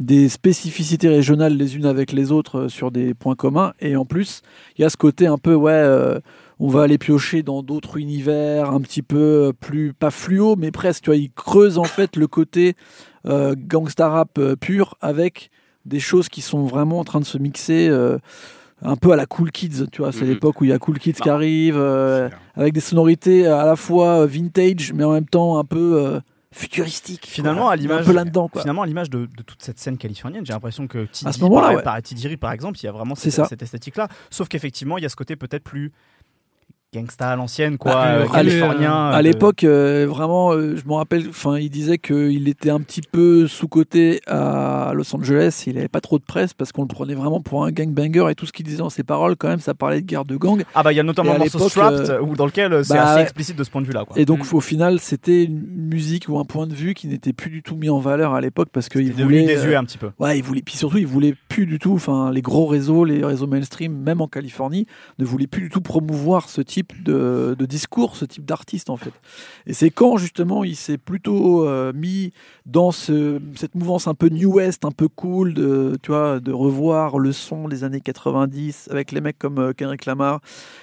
des 0.00 0.28
spécificités 0.28 1.08
régionales 1.08 1.56
les 1.56 1.76
unes 1.76 1.86
avec 1.86 2.10
les 2.10 2.32
autres 2.32 2.62
euh, 2.62 2.68
sur 2.68 2.90
des 2.90 3.14
points 3.14 3.36
communs. 3.36 3.72
Et 3.78 3.94
en 3.94 4.04
plus, 4.04 4.42
il 4.76 4.82
y 4.82 4.84
a 4.84 4.90
ce 4.90 4.96
côté 4.96 5.28
un 5.28 5.38
peu 5.38 5.54
ouais. 5.54 5.70
euh, 5.72 6.18
on 6.64 6.68
va 6.68 6.82
aller 6.82 6.96
piocher 6.96 7.42
dans 7.42 7.62
d'autres 7.64 7.96
univers, 7.98 8.70
un 8.70 8.80
petit 8.80 9.02
peu 9.02 9.52
plus, 9.58 9.92
pas 9.92 10.10
fluo, 10.12 10.54
mais 10.56 10.70
presque, 10.70 11.02
tu 11.02 11.10
vois, 11.10 11.16
il 11.16 11.30
creuse 11.32 11.76
en 11.76 11.84
fait 11.84 12.14
le 12.16 12.28
côté 12.28 12.74
euh, 13.26 13.54
gangsta 13.58 14.08
rap 14.08 14.38
euh, 14.38 14.54
pur 14.54 14.94
avec 15.00 15.50
des 15.86 15.98
choses 16.00 16.28
qui 16.28 16.40
sont 16.40 16.64
vraiment 16.64 17.00
en 17.00 17.04
train 17.04 17.18
de 17.18 17.24
se 17.24 17.36
mixer 17.38 17.88
euh, 17.88 18.18
un 18.80 18.94
peu 18.94 19.10
à 19.12 19.16
la 19.16 19.26
Cool 19.26 19.50
Kids, 19.50 19.86
tu 19.90 20.02
vois, 20.02 20.12
c'est 20.12 20.22
Mhm. 20.22 20.28
l'époque 20.30 20.60
où 20.60 20.64
il 20.64 20.70
y 20.70 20.72
a 20.72 20.78
Cool 20.78 20.98
Kids 21.00 21.14
qui 21.14 21.28
Bah, 21.28 21.34
arrive, 21.34 21.76
euh, 21.76 22.28
avec 22.54 22.72
des 22.74 22.80
sonorités 22.80 23.46
à 23.46 23.64
la 23.66 23.74
fois 23.76 24.20
euh, 24.22 24.26
vintage, 24.26 24.92
mais 24.92 25.02
en 25.04 25.12
même 25.12 25.26
temps 25.26 25.58
un 25.58 25.64
peu 25.64 25.94
euh, 25.98 26.20
futuristiques. 26.52 27.26
Finalement, 27.26 27.62
quoi. 27.62 27.72
à 27.72 27.76
l'image- 27.76 28.02
un 28.02 28.04
peu 28.04 28.12
là-dedans, 28.12 28.48
quoi. 28.48 28.60
Finalement, 28.62 28.82
à 28.82 28.86
l'image 28.86 29.10
de, 29.10 29.26
de 29.26 29.42
toute 29.42 29.62
cette 29.62 29.78
scène 29.78 29.96
californienne, 29.98 30.44
j'ai 30.46 30.52
l'impression 30.52 30.86
que 30.86 31.06
T. 31.06 31.26
À 31.26 31.32
ce 31.32 31.40
moment-là, 31.40 31.68
par, 31.68 31.76
ouais. 31.76 32.36
par- 32.36 32.52
exemple, 32.52 32.78
il 32.80 32.84
y 32.84 32.88
a 32.88 32.92
vraiment 32.92 33.14
C'est 33.14 33.30
cette, 33.30 33.44
ça. 33.44 33.48
cette 33.48 33.62
esthétique-là. 33.62 34.08
Sauf 34.30 34.48
qu'effectivement, 34.48 34.98
il 34.98 35.02
y 35.02 35.06
a 35.06 35.08
ce 35.08 35.16
côté 35.16 35.34
peut-être 35.36 35.64
plus 35.64 35.92
gangsta 36.94 37.30
à 37.30 37.36
l'ancienne, 37.36 37.78
quoi, 37.78 37.92
Bah, 37.92 38.06
euh, 38.16 38.22
le- 38.24 38.28
californien. 38.28 38.92
À 38.92 39.18
euh, 39.18 39.22
l'époque, 39.22 39.64
euh, 39.64 40.06
vraiment, 40.06 40.52
euh, 40.52 40.76
je 40.76 40.86
me 40.86 40.92
rappelle, 40.92 41.24
enfin, 41.30 41.56
il 41.58 41.70
disait 41.70 41.96
qu'il 41.96 42.48
était 42.48 42.68
un 42.68 42.80
petit 42.80 43.00
peu 43.00 43.46
sous-coté 43.46 44.20
à 44.26 44.92
Los 44.94 45.14
Angeles. 45.16 45.64
Il 45.66 45.76
n'avait 45.76 45.88
pas 45.88 46.02
trop 46.02 46.18
de 46.18 46.24
presse 46.24 46.52
parce 46.52 46.70
qu'on 46.70 46.82
le 46.82 46.88
prenait 46.88 47.14
vraiment 47.14 47.40
pour 47.40 47.64
un 47.64 47.72
gangbanger 47.72 48.26
et 48.30 48.34
tout 48.34 48.44
ce 48.44 48.52
qu'il 48.52 48.66
disait 48.66 48.76
dans 48.76 48.90
ses 48.90 49.04
paroles, 49.04 49.36
quand 49.36 49.48
même, 49.48 49.60
ça 49.60 49.72
parlait 49.72 50.02
de 50.02 50.06
guerre 50.06 50.26
de 50.26 50.36
gang. 50.36 50.64
Ah 50.74 50.82
bah 50.82 50.92
il 50.92 50.96
y 50.96 51.00
a 51.00 51.02
notamment 51.02 51.32
le 51.32 51.38
morceau 51.38 51.66
Strapped 51.70 52.10
euh, 52.10 52.20
où- 52.20 52.36
dans 52.36 52.44
lequel 52.44 52.70
euh, 52.74 52.82
c'est 52.82 52.92
bah 52.94 53.04
assez 53.12 53.22
explicite 53.22 53.56
de 53.56 53.64
ce 53.64 53.70
point 53.70 53.80
de 53.80 53.86
vue-là. 53.86 54.04
Et 54.16 54.26
donc, 54.26 54.40
Mm. 54.52 54.54
au 54.56 54.60
final, 54.60 55.00
c'était 55.00 55.44
une 55.44 55.62
musique 55.88 56.26
ou 56.28 56.38
un 56.38 56.44
point 56.44 56.66
de 56.66 56.74
vue 56.74 56.92
qui 56.92 57.06
n'était 57.08 57.32
plus 57.32 57.48
du 57.50 57.62
tout 57.62 57.74
mis 57.76 57.88
en 57.88 58.00
valeur 58.00 58.34
à 58.34 58.42
l'époque 58.42 58.68
parce 58.70 58.90
qu'il 58.90 59.10
voulait. 59.14 59.46
désuet 59.46 59.76
euh, 59.76 59.78
un 59.78 59.84
petit 59.84 59.96
peu. 59.98 60.10
Ouais, 60.18 60.36
il 60.36 60.44
voulait, 60.44 60.60
puis 60.62 60.76
surtout, 60.76 60.98
il 60.98 61.06
voulait 61.06 61.34
plus 61.48 61.64
du 61.64 61.78
tout, 61.78 61.94
enfin, 61.94 62.30
les 62.30 62.42
gros 62.42 62.66
réseaux, 62.66 63.06
les 63.06 63.24
réseaux 63.24 63.46
mainstream, 63.46 63.94
même 63.96 64.20
en 64.20 64.28
Californie, 64.28 64.86
ne 65.18 65.24
voulaient 65.24 65.46
plus 65.46 65.62
du 65.62 65.68
tout 65.70 65.80
promouvoir 65.80 66.50
ce 66.50 66.60
type 66.60 66.81
de, 67.04 67.54
de 67.58 67.66
discours, 67.66 68.16
ce 68.16 68.24
type 68.24 68.44
d'artiste, 68.44 68.90
en 68.90 68.96
fait. 68.96 69.12
Et 69.66 69.72
c'est 69.72 69.90
quand, 69.90 70.16
justement, 70.16 70.64
il 70.64 70.76
s'est 70.76 70.98
plutôt 70.98 71.66
euh, 71.66 71.92
mis 71.94 72.32
dans 72.66 72.92
ce, 72.92 73.40
cette 73.56 73.74
mouvance 73.74 74.06
un 74.06 74.14
peu 74.14 74.28
New 74.28 74.54
West, 74.54 74.84
un 74.84 74.90
peu 74.90 75.08
cool, 75.08 75.54
de, 75.54 75.96
tu 76.02 76.10
vois, 76.10 76.40
de 76.40 76.52
revoir 76.52 77.18
le 77.18 77.32
son 77.32 77.68
des 77.68 77.84
années 77.84 78.00
90 78.00 78.88
avec 78.90 79.12
les 79.12 79.20
mecs 79.20 79.38
comme 79.38 79.58
euh, 79.58 79.72
Kendrick 79.72 80.06
Lamar, 80.06 80.40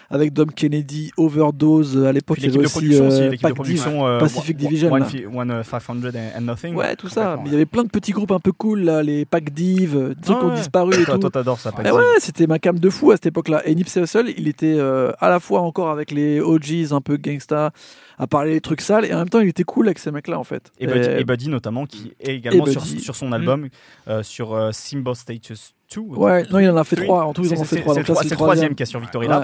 avec 0.10 0.34
Dom 0.34 0.52
Kennedy, 0.52 1.12
Overdose, 1.18 2.04
à 2.06 2.12
l'époque, 2.12 2.38
il 2.40 2.46
y 2.46 2.50
avait 2.50 2.66
aussi 2.66 2.78
aussi, 3.00 3.02
euh, 3.02 3.30
de 3.30 3.38
Pac 3.38 3.54
euh, 3.60 4.20
Pacific 4.20 4.58
Division, 4.58 4.92
One, 4.92 5.06
One, 5.34 5.52
euh, 5.52 5.64
500 5.64 5.94
and 6.38 6.42
Nothing. 6.42 6.76
Ouais, 6.76 6.96
tout 6.96 7.10
ça. 7.10 7.38
Mais 7.38 7.50
il 7.50 7.52
y 7.52 7.56
avait 7.56 7.66
plein 7.66 7.84
de 7.84 7.90
petits 7.90 8.12
groupes 8.12 8.32
un 8.32 8.40
peu 8.40 8.52
cool, 8.52 8.82
là, 8.82 9.04
les 9.04 9.26
Pac 9.26 9.50
Div, 9.52 9.96
euh, 9.96 10.10
des 10.10 10.16
trucs 10.22 10.38
Ah 10.38 10.40
qui 10.40 10.46
ont 10.46 10.50
ouais. 10.50 10.56
disparu 10.56 10.94
et 11.02 11.06
Toi, 11.06 11.30
t'adores 11.30 11.60
ça. 11.60 11.72
Eh 11.74 11.84
Pac-Man. 11.84 11.94
ouais, 11.96 12.20
c'était 12.20 12.48
ma 12.48 12.60
cam 12.60 12.78
de 12.80 12.90
fou 12.90 13.12
à 13.12 13.16
cette 13.16 13.28
époque-là. 13.28 13.62
Et 13.68 13.76
Nipsey 13.76 14.02
Hussle, 14.02 14.34
il 14.38 14.48
était 14.48 14.76
euh, 14.78 15.12
à 15.20 15.30
la 15.30 15.40
fois 15.40 15.62
encore 15.62 15.89
avec 15.92 16.12
les 16.12 16.40
OGs 16.40 16.92
un 16.92 17.02
peu 17.02 17.18
gangsta, 17.18 17.72
à 18.18 18.28
parler 18.28 18.52
des 18.54 18.62
trucs 18.62 18.82
sales, 18.82 19.06
et 19.06 19.14
en 19.14 19.20
même 19.20 19.30
temps, 19.30 19.40
il 19.40 19.48
était 19.48 19.64
cool 19.64 19.88
avec 19.88 20.00
ces 20.00 20.12
mecs-là, 20.12 20.38
en 20.40 20.44
fait. 20.44 20.72
Et 20.80 20.88
Buddy, 20.88 21.08
Et- 21.10 21.20
et 21.22 21.24
Buddy 21.24 21.50
notamment, 21.50 21.86
qui 21.86 22.14
est 22.20 22.36
également 22.36 22.66
sur, 22.66 23.16
son 23.16 23.32
album, 23.32 23.70
euh, 24.08 24.24
sur 24.24 24.54
euh, 24.54 24.72
Symbol 24.72 25.16
Status 25.16 25.74
2. 25.96 26.02
Ouais, 26.02 26.44
non, 26.52 26.60
il 26.60 26.70
en 26.70 26.78
a 26.78 26.84
fait 26.84 26.98
trois. 26.98 27.24
En 27.26 27.34
tout, 27.34 27.44
ils 27.44 27.54
en 27.58 27.62
ont 27.62 27.64
fait 27.64 27.82
trois. 27.82 27.96
c'est 27.96 28.30
le 28.30 28.36
troisième 28.36 28.76
qui 28.76 28.84
est 28.84 28.86
sur 28.86 29.00
Victory 29.00 29.28
Ouais. 29.28 29.36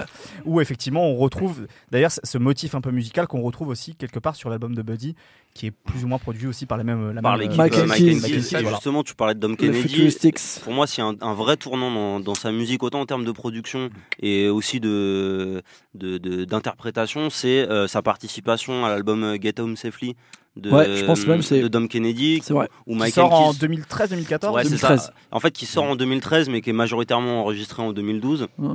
Où 0.44 0.60
effectivement 0.60 1.04
on 1.08 1.16
retrouve 1.16 1.66
d'ailleurs 1.90 2.12
ce 2.12 2.38
motif 2.38 2.74
un 2.74 2.80
peu 2.80 2.90
musical 2.90 3.26
qu'on 3.26 3.40
retrouve 3.42 3.68
aussi 3.68 3.94
quelque 3.96 4.18
part 4.20 4.36
sur 4.36 4.48
l'album 4.50 4.74
de 4.74 4.82
Buddy, 4.82 5.16
qui 5.56 5.66
est 5.66 5.70
plus 5.70 6.04
ou 6.04 6.08
moins 6.08 6.18
produit 6.18 6.46
aussi 6.46 6.66
par 6.66 6.78
la 6.78 6.84
même. 6.84 7.10
La 7.12 7.22
Par 7.22 7.32
même, 7.38 7.40
l'équipe 7.48 7.58
euh, 7.58 7.62
Mike 7.64 7.74
euh, 7.74 7.82
and 7.82 8.20
Mike 8.20 8.44
voilà. 8.52 8.70
Justement, 8.70 9.02
tu 9.02 9.14
parlais 9.14 9.34
de 9.34 9.40
Dom 9.40 9.56
Kennedy. 9.56 10.14
Pour 10.62 10.72
moi, 10.72 10.86
c'est 10.86 11.02
un, 11.02 11.14
un 11.20 11.34
vrai 11.34 11.56
tournant 11.56 11.90
dans, 11.90 12.20
dans 12.20 12.34
sa 12.34 12.52
musique, 12.52 12.82
autant 12.82 13.00
en 13.00 13.06
termes 13.06 13.24
de 13.24 13.32
production 13.32 13.90
et 14.20 14.48
aussi 14.48 14.80
de 14.80 15.62
de- 15.94 16.18
de- 16.18 16.44
d'interprétation. 16.44 17.30
c'est 17.30 17.68
euh, 17.68 17.86
sa 17.86 18.02
participation 18.02 18.84
à 18.84 18.90
l'album 18.90 19.24
euh, 19.24 19.36
Get 19.40 19.60
Home 19.60 19.76
Safely 19.76 20.14
de, 20.56 20.70
Ouais, 20.70 20.96
je 20.96 21.04
pense 21.04 21.26
même 21.26 21.42
c'est- 21.42 21.60
de 21.60 21.68
Dom 21.68 21.86
Kennedy 21.88 22.40
vrai. 22.48 22.68
ou 22.86 22.92
qui 22.92 22.98
Mike 22.98 23.14
sort 23.14 23.32
and 23.32 23.48
en 23.48 23.52
Keys. 23.52 23.58
2013-2014. 23.66 24.52
Ouais, 24.52 24.62
c'est 24.64 24.68
2013. 24.70 25.00
ça. 25.02 25.12
En 25.30 25.40
fait, 25.40 25.50
qui 25.50 25.66
sort 25.66 25.84
en 25.84 25.96
2013, 25.96 26.48
mais 26.48 26.60
qui 26.62 26.70
est 26.70 26.72
majoritairement 26.74 27.40
enregistré 27.42 27.82
en 27.82 27.92
2012. 27.92 28.48
Euh, 28.62 28.66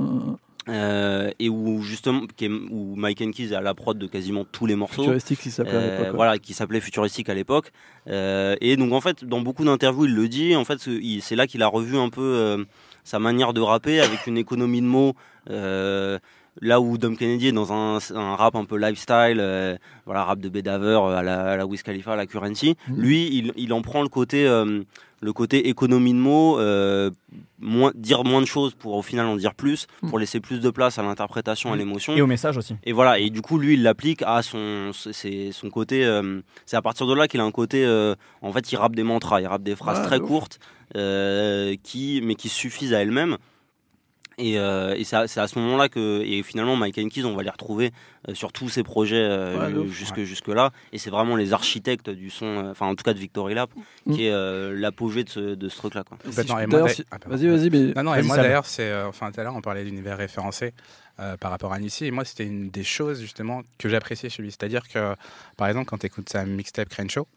euh, 0.68 1.30
et 1.38 1.48
où 1.48 1.82
justement, 1.82 2.22
qui 2.36 2.48
où 2.48 2.94
Mike 2.96 3.18
Keys 3.32 3.52
est 3.52 3.54
à 3.54 3.60
la 3.60 3.74
prod 3.74 3.98
de 3.98 4.06
quasiment 4.06 4.44
tous 4.44 4.66
les 4.66 4.76
morceaux. 4.76 5.02
Futuristics, 5.02 5.44
il 5.46 5.50
s'appelait 5.52 5.76
à 5.76 5.80
Euh, 5.80 5.98
l'époque. 5.98 6.14
voilà, 6.16 6.38
qui 6.38 6.54
s'appelait 6.54 6.80
Futuristique 6.80 7.28
à 7.28 7.34
l'époque. 7.34 7.72
Euh, 8.08 8.56
et 8.60 8.76
donc 8.76 8.92
en 8.92 9.00
fait, 9.00 9.24
dans 9.24 9.40
beaucoup 9.40 9.64
d'interviews, 9.64 10.04
il 10.06 10.14
le 10.14 10.28
dit. 10.28 10.54
En 10.56 10.64
fait, 10.64 10.78
c'est 11.20 11.36
là 11.36 11.46
qu'il 11.46 11.62
a 11.62 11.66
revu 11.68 11.96
un 11.96 12.08
peu 12.10 12.64
sa 13.04 13.18
manière 13.18 13.52
de 13.52 13.60
rapper 13.60 14.00
avec 14.00 14.26
une 14.26 14.38
économie 14.38 14.80
de 14.80 14.86
mots. 14.86 15.14
là 16.60 16.80
où 16.82 16.98
Dom 16.98 17.16
Kennedy 17.16 17.48
est 17.48 17.52
dans 17.52 17.72
un, 17.72 17.98
un 18.14 18.36
rap 18.36 18.54
un 18.56 18.64
peu 18.66 18.76
lifestyle, 18.76 19.38
euh, 19.40 19.76
voilà, 20.04 20.24
rap 20.24 20.38
de 20.38 20.50
Bedaver 20.50 21.00
euh, 21.02 21.16
à 21.16 21.22
la, 21.22 21.52
à 21.52 21.56
la 21.56 21.66
Wiz 21.66 21.82
Khalifa, 21.82 22.12
à 22.12 22.16
la 22.16 22.26
Currency. 22.26 22.76
Mhm. 22.88 22.96
Lui, 23.00 23.28
il, 23.32 23.52
il 23.56 23.72
en 23.72 23.80
prend 23.80 24.02
le 24.02 24.08
côté, 24.08 24.46
euh, 24.46 24.82
le 25.24 25.32
côté 25.32 25.68
économie 25.68 26.12
de 26.12 26.18
mots, 26.18 26.58
euh, 26.58 27.10
moins, 27.60 27.92
dire 27.94 28.24
moins 28.24 28.40
de 28.40 28.46
choses 28.46 28.74
pour 28.74 28.94
au 28.96 29.02
final 29.02 29.24
en 29.26 29.36
dire 29.36 29.54
plus, 29.54 29.86
pour 30.08 30.18
laisser 30.18 30.40
plus 30.40 30.58
de 30.60 30.68
place 30.68 30.98
à 30.98 31.02
l'interprétation, 31.02 31.72
à 31.72 31.76
l'émotion. 31.76 32.16
Et 32.16 32.20
au 32.20 32.26
message 32.26 32.56
aussi. 32.56 32.74
Et 32.82 32.92
voilà, 32.92 33.20
et 33.20 33.30
du 33.30 33.40
coup, 33.40 33.56
lui, 33.56 33.74
il 33.74 33.82
l'applique 33.84 34.22
à 34.22 34.42
son, 34.42 34.90
c'est 34.92 35.52
son 35.52 35.70
côté. 35.70 36.04
euh, 36.04 36.40
c'est 36.66 36.76
à 36.76 36.82
partir 36.82 37.06
de 37.06 37.14
là 37.14 37.28
qu'il 37.28 37.38
a 37.40 37.44
un 37.44 37.52
côté. 37.52 37.84
euh, 37.84 38.16
en 38.42 38.52
fait, 38.52 38.72
il 38.72 38.76
rappe 38.76 38.96
des 38.96 39.04
mantras, 39.04 39.40
il 39.40 39.46
rappe 39.46 39.62
des 39.62 39.76
phrases 39.76 40.00
Ouais, 40.00 40.04
très 40.06 40.18
ouf. 40.18 40.26
courtes, 40.26 40.58
euh, 40.96 41.76
qui, 41.84 42.20
mais 42.24 42.34
qui 42.34 42.48
suffisent 42.48 42.92
à 42.92 43.00
elles-mêmes. 43.00 43.36
Et, 44.44 44.58
euh, 44.58 44.94
et 44.96 45.04
c'est 45.04 45.16
à, 45.16 45.26
ce 45.28 45.58
moment-là 45.60 45.88
que 45.88 46.20
et 46.24 46.42
finalement 46.42 46.74
Mike 46.74 46.96
Keys 47.10 47.24
on 47.24 47.34
va 47.36 47.42
les 47.44 47.50
retrouver 47.50 47.92
euh, 48.28 48.34
sur 48.34 48.50
tous 48.52 48.68
ces 48.68 48.82
projets 48.82 49.16
euh, 49.22 49.70
Ouais, 49.82 49.88
jusque 49.88 50.20
jusque 50.24 50.48
là 50.48 50.70
et 50.92 50.98
c'est 50.98 51.10
vraiment 51.10 51.36
les 51.36 51.52
architectes 51.52 52.10
du 52.10 52.28
son 52.28 52.46
euh, 52.46 52.70
enfin 52.72 52.86
en 52.86 52.94
tout 52.96 53.04
cas 53.04 53.14
de 53.14 53.18
Victory 53.18 53.54
Lap 53.54 53.70
Mm. 54.04 54.14
qui 54.14 54.26
est 54.26 54.32
euh, 54.32 54.74
l'apogée 54.76 55.22
de 55.22 55.28
ce, 55.30 55.40
de 55.54 55.68
ce 55.68 55.76
truc 55.76 55.94
là 55.94 56.02
quoi. 56.02 56.18
Complètement. 56.24 56.58
Et 56.58 56.66
moi, 56.66 56.80
D'ailleurs, 56.80 56.86
d'ailleurs- 56.88 56.96
si- 56.96 57.04
ah. 57.12 57.18
Vas-y, 57.28 57.46
vas-y, 57.46 57.70
mais. 57.70 57.92
Non, 57.94 58.02
non, 58.02 58.14
et 58.16 58.22
moi 58.22 58.36
d'ailleurs, 58.36 58.66
c'est. 58.66 58.90
euh, 58.90 59.06
enfin, 59.08 59.30
tout 59.30 59.38
à 59.38 59.44
l'heure, 59.44 59.54
on 59.54 59.60
parlait 59.60 59.84
d'univers 59.84 60.16
référencé 60.18 60.74
euh, 61.20 61.36
par 61.36 61.52
rapport 61.52 61.72
à 61.72 61.78
Nipsey. 61.78 62.06
Et 62.06 62.10
moi, 62.10 62.24
c'était 62.24 62.44
une 62.44 62.68
des 62.70 62.82
choses, 62.82 63.20
justement, 63.20 63.62
que 63.78 63.88
j'appréciais 63.88 64.28
chez 64.28 64.42
lui. 64.42 64.50
C'est-à-dire 64.50 64.88
que, 64.88 65.14
par 65.56 65.68
exemple, 65.68 65.86
quand 65.86 65.98
tu 65.98 66.06
écoutes 66.06 66.28
sa 66.30 66.44
mixtape 66.44 66.88
Crenshaw, 66.88 67.28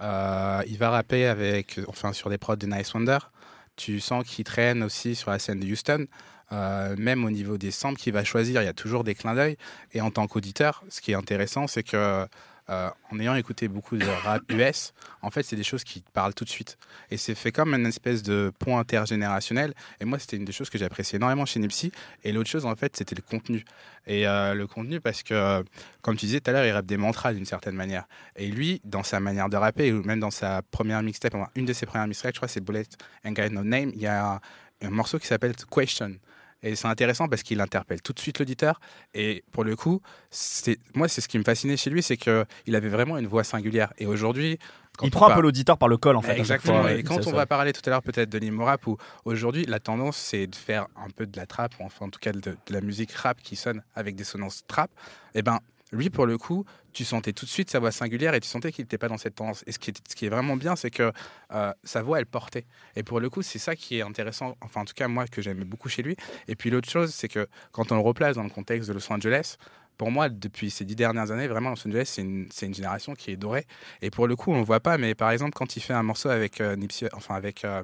euh, 0.00 0.62
il 0.66 0.78
va 0.78 0.88
rapper 0.90 1.26
avec. 1.26 1.78
Enfin, 1.88 2.12
sur 2.14 2.30
des 2.30 2.38
prods 2.38 2.56
de 2.56 2.66
Nice 2.66 2.94
Wonder. 2.94 3.18
Tu 3.76 4.00
sens 4.00 4.24
qu'il 4.24 4.44
traîne 4.44 4.82
aussi 4.82 5.14
sur 5.14 5.30
la 5.30 5.38
scène 5.38 5.60
de 5.60 5.66
Houston. 5.66 6.06
Euh, 6.52 6.94
même 6.98 7.24
au 7.24 7.30
niveau 7.30 7.58
des 7.58 7.70
samples 7.70 7.98
qu'il 7.98 8.12
va 8.12 8.24
choisir, 8.24 8.62
il 8.62 8.66
y 8.66 8.68
a 8.68 8.74
toujours 8.74 9.04
des 9.04 9.14
clins 9.14 9.34
d'œil. 9.34 9.56
Et 9.92 10.00
en 10.00 10.10
tant 10.10 10.26
qu'auditeur, 10.26 10.84
ce 10.88 11.00
qui 11.00 11.12
est 11.12 11.16
intéressant, 11.16 11.66
c'est 11.66 11.82
que. 11.82 12.26
euh, 12.70 12.88
en 13.10 13.20
ayant 13.20 13.34
écouté 13.34 13.68
beaucoup 13.68 13.96
de 13.96 14.06
rap 14.06 14.42
US, 14.50 14.94
en 15.22 15.30
fait, 15.30 15.42
c'est 15.42 15.56
des 15.56 15.62
choses 15.64 15.84
qui 15.84 16.02
te 16.02 16.10
parlent 16.10 16.34
tout 16.34 16.44
de 16.44 16.50
suite. 16.50 16.78
Et 17.10 17.16
c'est 17.16 17.34
fait 17.34 17.52
comme 17.52 17.74
une 17.74 17.86
espèce 17.86 18.22
de 18.22 18.52
pont 18.58 18.78
intergénérationnel. 18.78 19.74
Et 20.00 20.04
moi, 20.04 20.18
c'était 20.18 20.36
une 20.36 20.44
des 20.44 20.52
choses 20.52 20.70
que 20.70 20.78
j'appréciais 20.78 21.16
énormément 21.16 21.44
chez 21.44 21.60
Nipsey. 21.60 21.90
Et 22.22 22.32
l'autre 22.32 22.48
chose, 22.48 22.64
en 22.64 22.74
fait, 22.74 22.96
c'était 22.96 23.14
le 23.14 23.22
contenu. 23.22 23.64
Et 24.06 24.26
euh, 24.26 24.54
le 24.54 24.66
contenu, 24.66 25.00
parce 25.00 25.22
que, 25.22 25.62
comme 26.02 26.16
tu 26.16 26.26
disais 26.26 26.40
tout 26.40 26.50
à 26.50 26.54
l'heure, 26.54 26.64
il 26.64 26.70
rappe 26.70 26.86
des 26.86 26.96
mantras 26.96 27.34
d'une 27.34 27.46
certaine 27.46 27.74
manière. 27.74 28.06
Et 28.36 28.48
lui, 28.48 28.80
dans 28.84 29.02
sa 29.02 29.20
manière 29.20 29.48
de 29.48 29.56
rapper, 29.56 29.92
ou 29.92 30.02
même 30.02 30.20
dans 30.20 30.30
sa 30.30 30.62
première 30.62 31.02
mixtape, 31.02 31.34
enfin, 31.34 31.50
une 31.56 31.66
de 31.66 31.72
ses 31.72 31.86
premières 31.86 32.06
mixtapes, 32.06 32.34
je 32.34 32.38
crois, 32.38 32.48
c'est 32.48 32.60
Bullet 32.62 32.84
and 33.26 33.32
Got 33.32 33.50
No 33.50 33.62
Name, 33.62 33.90
il 33.94 34.00
y 34.00 34.06
a 34.06 34.40
un 34.82 34.90
morceau 34.90 35.18
qui 35.18 35.26
s'appelle 35.26 35.54
Question. 35.70 36.16
Et 36.64 36.74
c'est 36.76 36.88
intéressant 36.88 37.28
parce 37.28 37.42
qu'il 37.42 37.60
interpelle 37.60 38.02
tout 38.02 38.12
de 38.12 38.18
suite 38.18 38.38
l'auditeur. 38.38 38.80
Et 39.12 39.44
pour 39.52 39.64
le 39.64 39.76
coup, 39.76 40.00
moi, 40.94 41.08
c'est 41.08 41.20
ce 41.20 41.28
qui 41.28 41.38
me 41.38 41.44
fascinait 41.44 41.76
chez 41.76 41.90
lui, 41.90 42.02
c'est 42.02 42.16
qu'il 42.16 42.74
avait 42.74 42.88
vraiment 42.88 43.18
une 43.18 43.26
voix 43.26 43.44
singulière. 43.44 43.92
Et 43.98 44.06
aujourd'hui, 44.06 44.58
quand 44.96 45.06
Il 45.06 45.10
prend 45.10 45.28
un 45.28 45.34
peu 45.34 45.42
l'auditeur 45.42 45.76
par 45.76 45.88
le 45.88 45.96
col 45.96 46.16
en 46.16 46.22
fait. 46.22 46.30
chaque 46.30 46.38
Exactement. 46.38 46.86
et 46.86 47.02
quand 47.02 47.26
on 47.26 47.32
va 47.32 47.46
parler 47.46 47.72
tout 47.72 47.82
à 47.86 47.90
l'heure 47.90 48.02
peut-être 48.02 48.30
de 48.30 48.38
l'imo 48.38 48.64
rap, 48.64 48.86
où 48.86 48.96
aujourd'hui 49.24 49.64
la 49.64 49.80
tendance 49.80 50.16
c'est 50.16 50.46
de 50.46 50.54
faire 50.54 50.86
un 50.96 51.10
peu 51.10 51.26
de 51.26 51.36
la 51.36 51.46
trap, 51.46 51.72
ou 51.80 51.84
enfin 51.84 52.06
en 52.06 52.10
tout 52.10 52.20
cas 52.20 52.30
de, 52.30 52.38
de 52.40 52.56
la 52.70 52.80
musique 52.80 53.10
rap 53.10 53.40
qui 53.42 53.56
sonne 53.56 53.82
avec 53.96 54.14
des 54.14 54.22
sonnances 54.22 54.62
trap, 54.68 54.92
et 55.34 55.42
ben 55.42 55.58
lui 55.92 56.10
pour 56.10 56.26
le 56.26 56.38
coup, 56.38 56.64
tu 56.92 57.04
sentais 57.04 57.32
tout 57.32 57.44
de 57.44 57.50
suite 57.50 57.70
sa 57.70 57.78
voix 57.78 57.92
singulière 57.92 58.34
et 58.34 58.40
tu 58.40 58.48
sentais 58.48 58.72
qu'il 58.72 58.84
n'était 58.84 58.98
pas 58.98 59.08
dans 59.08 59.18
cette 59.18 59.34
tendance. 59.34 59.64
Et 59.66 59.72
ce 59.72 59.78
qui 59.78 59.90
est, 59.90 60.28
vraiment 60.28 60.56
bien, 60.56 60.76
c'est 60.76 60.90
que 60.90 61.12
euh, 61.52 61.72
sa 61.82 62.02
voix 62.02 62.18
elle 62.18 62.26
portait. 62.26 62.66
Et 62.96 63.02
pour 63.02 63.20
le 63.20 63.30
coup, 63.30 63.42
c'est 63.42 63.58
ça 63.58 63.76
qui 63.76 63.98
est 63.98 64.02
intéressant, 64.02 64.56
enfin 64.60 64.82
en 64.82 64.84
tout 64.84 64.94
cas 64.94 65.08
moi 65.08 65.26
que 65.26 65.42
j'aimais 65.42 65.64
beaucoup 65.64 65.88
chez 65.88 66.02
lui. 66.02 66.16
Et 66.48 66.56
puis 66.56 66.70
l'autre 66.70 66.88
chose, 66.88 67.12
c'est 67.14 67.28
que 67.28 67.48
quand 67.72 67.92
on 67.92 67.96
le 67.96 68.02
replace 68.02 68.36
dans 68.36 68.42
le 68.44 68.50
contexte 68.50 68.88
de 68.88 68.94
Los 68.94 69.12
Angeles, 69.12 69.56
pour 69.96 70.10
moi, 70.10 70.28
depuis 70.28 70.70
ces 70.70 70.84
dix 70.84 70.96
dernières 70.96 71.30
années, 71.30 71.46
vraiment, 71.46 71.70
Los 71.70 71.86
Angeles, 71.86 72.04
c'est 72.06 72.22
une, 72.22 72.48
génération 72.74 73.14
qui 73.14 73.30
est 73.30 73.36
dorée. 73.36 73.66
Et 74.02 74.10
pour 74.10 74.26
le 74.26 74.36
coup, 74.36 74.52
on 74.52 74.58
ne 74.58 74.64
voit 74.64 74.80
pas, 74.80 74.98
mais 74.98 75.14
par 75.14 75.30
exemple, 75.30 75.52
quand 75.54 75.76
il 75.76 75.80
fait 75.80 75.92
un 75.92 76.02
morceau 76.02 76.28
avec 76.28 76.60
euh, 76.60 76.74
Nipsey, 76.76 77.08
enfin 77.12 77.34
avec, 77.34 77.64
euh, 77.64 77.82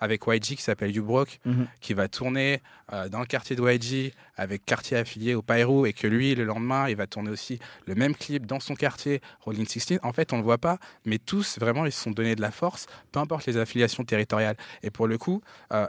avec 0.00 0.22
YG 0.26 0.56
qui 0.56 0.62
s'appelle 0.62 0.90
You 0.94 1.04
Broke, 1.04 1.38
Mhm. 1.44 1.66
qui 1.80 1.94
va 1.94 2.08
tourner 2.08 2.60
euh, 2.92 3.08
dans 3.08 3.20
le 3.20 3.26
quartier 3.26 3.54
de 3.56 3.62
YG 3.62 4.12
avec 4.36 4.64
quartier 4.64 4.96
affilié 4.96 5.34
au 5.34 5.42
Pyro, 5.42 5.86
et 5.86 5.92
que 5.92 6.06
lui, 6.06 6.34
le 6.34 6.44
lendemain, 6.44 6.88
il 6.88 6.96
va 6.96 7.06
tourner 7.06 7.30
aussi 7.30 7.58
le 7.86 7.94
même 7.94 8.14
clip 8.14 8.46
dans 8.46 8.60
son 8.60 8.74
quartier, 8.74 9.20
Rolling 9.40 9.66
16. 9.66 10.00
En 10.02 10.12
fait, 10.12 10.32
on 10.32 10.36
ne 10.36 10.40
le 10.42 10.46
voit 10.46 10.58
pas, 10.58 10.78
mais 11.04 11.18
tous, 11.18 11.58
vraiment, 11.58 11.86
ils 11.86 11.92
se 11.92 12.02
sont 12.02 12.10
donnés 12.10 12.34
de 12.34 12.40
la 12.40 12.50
force, 12.50 12.86
peu 13.12 13.20
importe 13.20 13.46
les 13.46 13.56
affiliations 13.56 14.04
territoriales. 14.04 14.56
Et 14.82 14.90
pour 14.90 15.06
le 15.06 15.18
coup, 15.18 15.42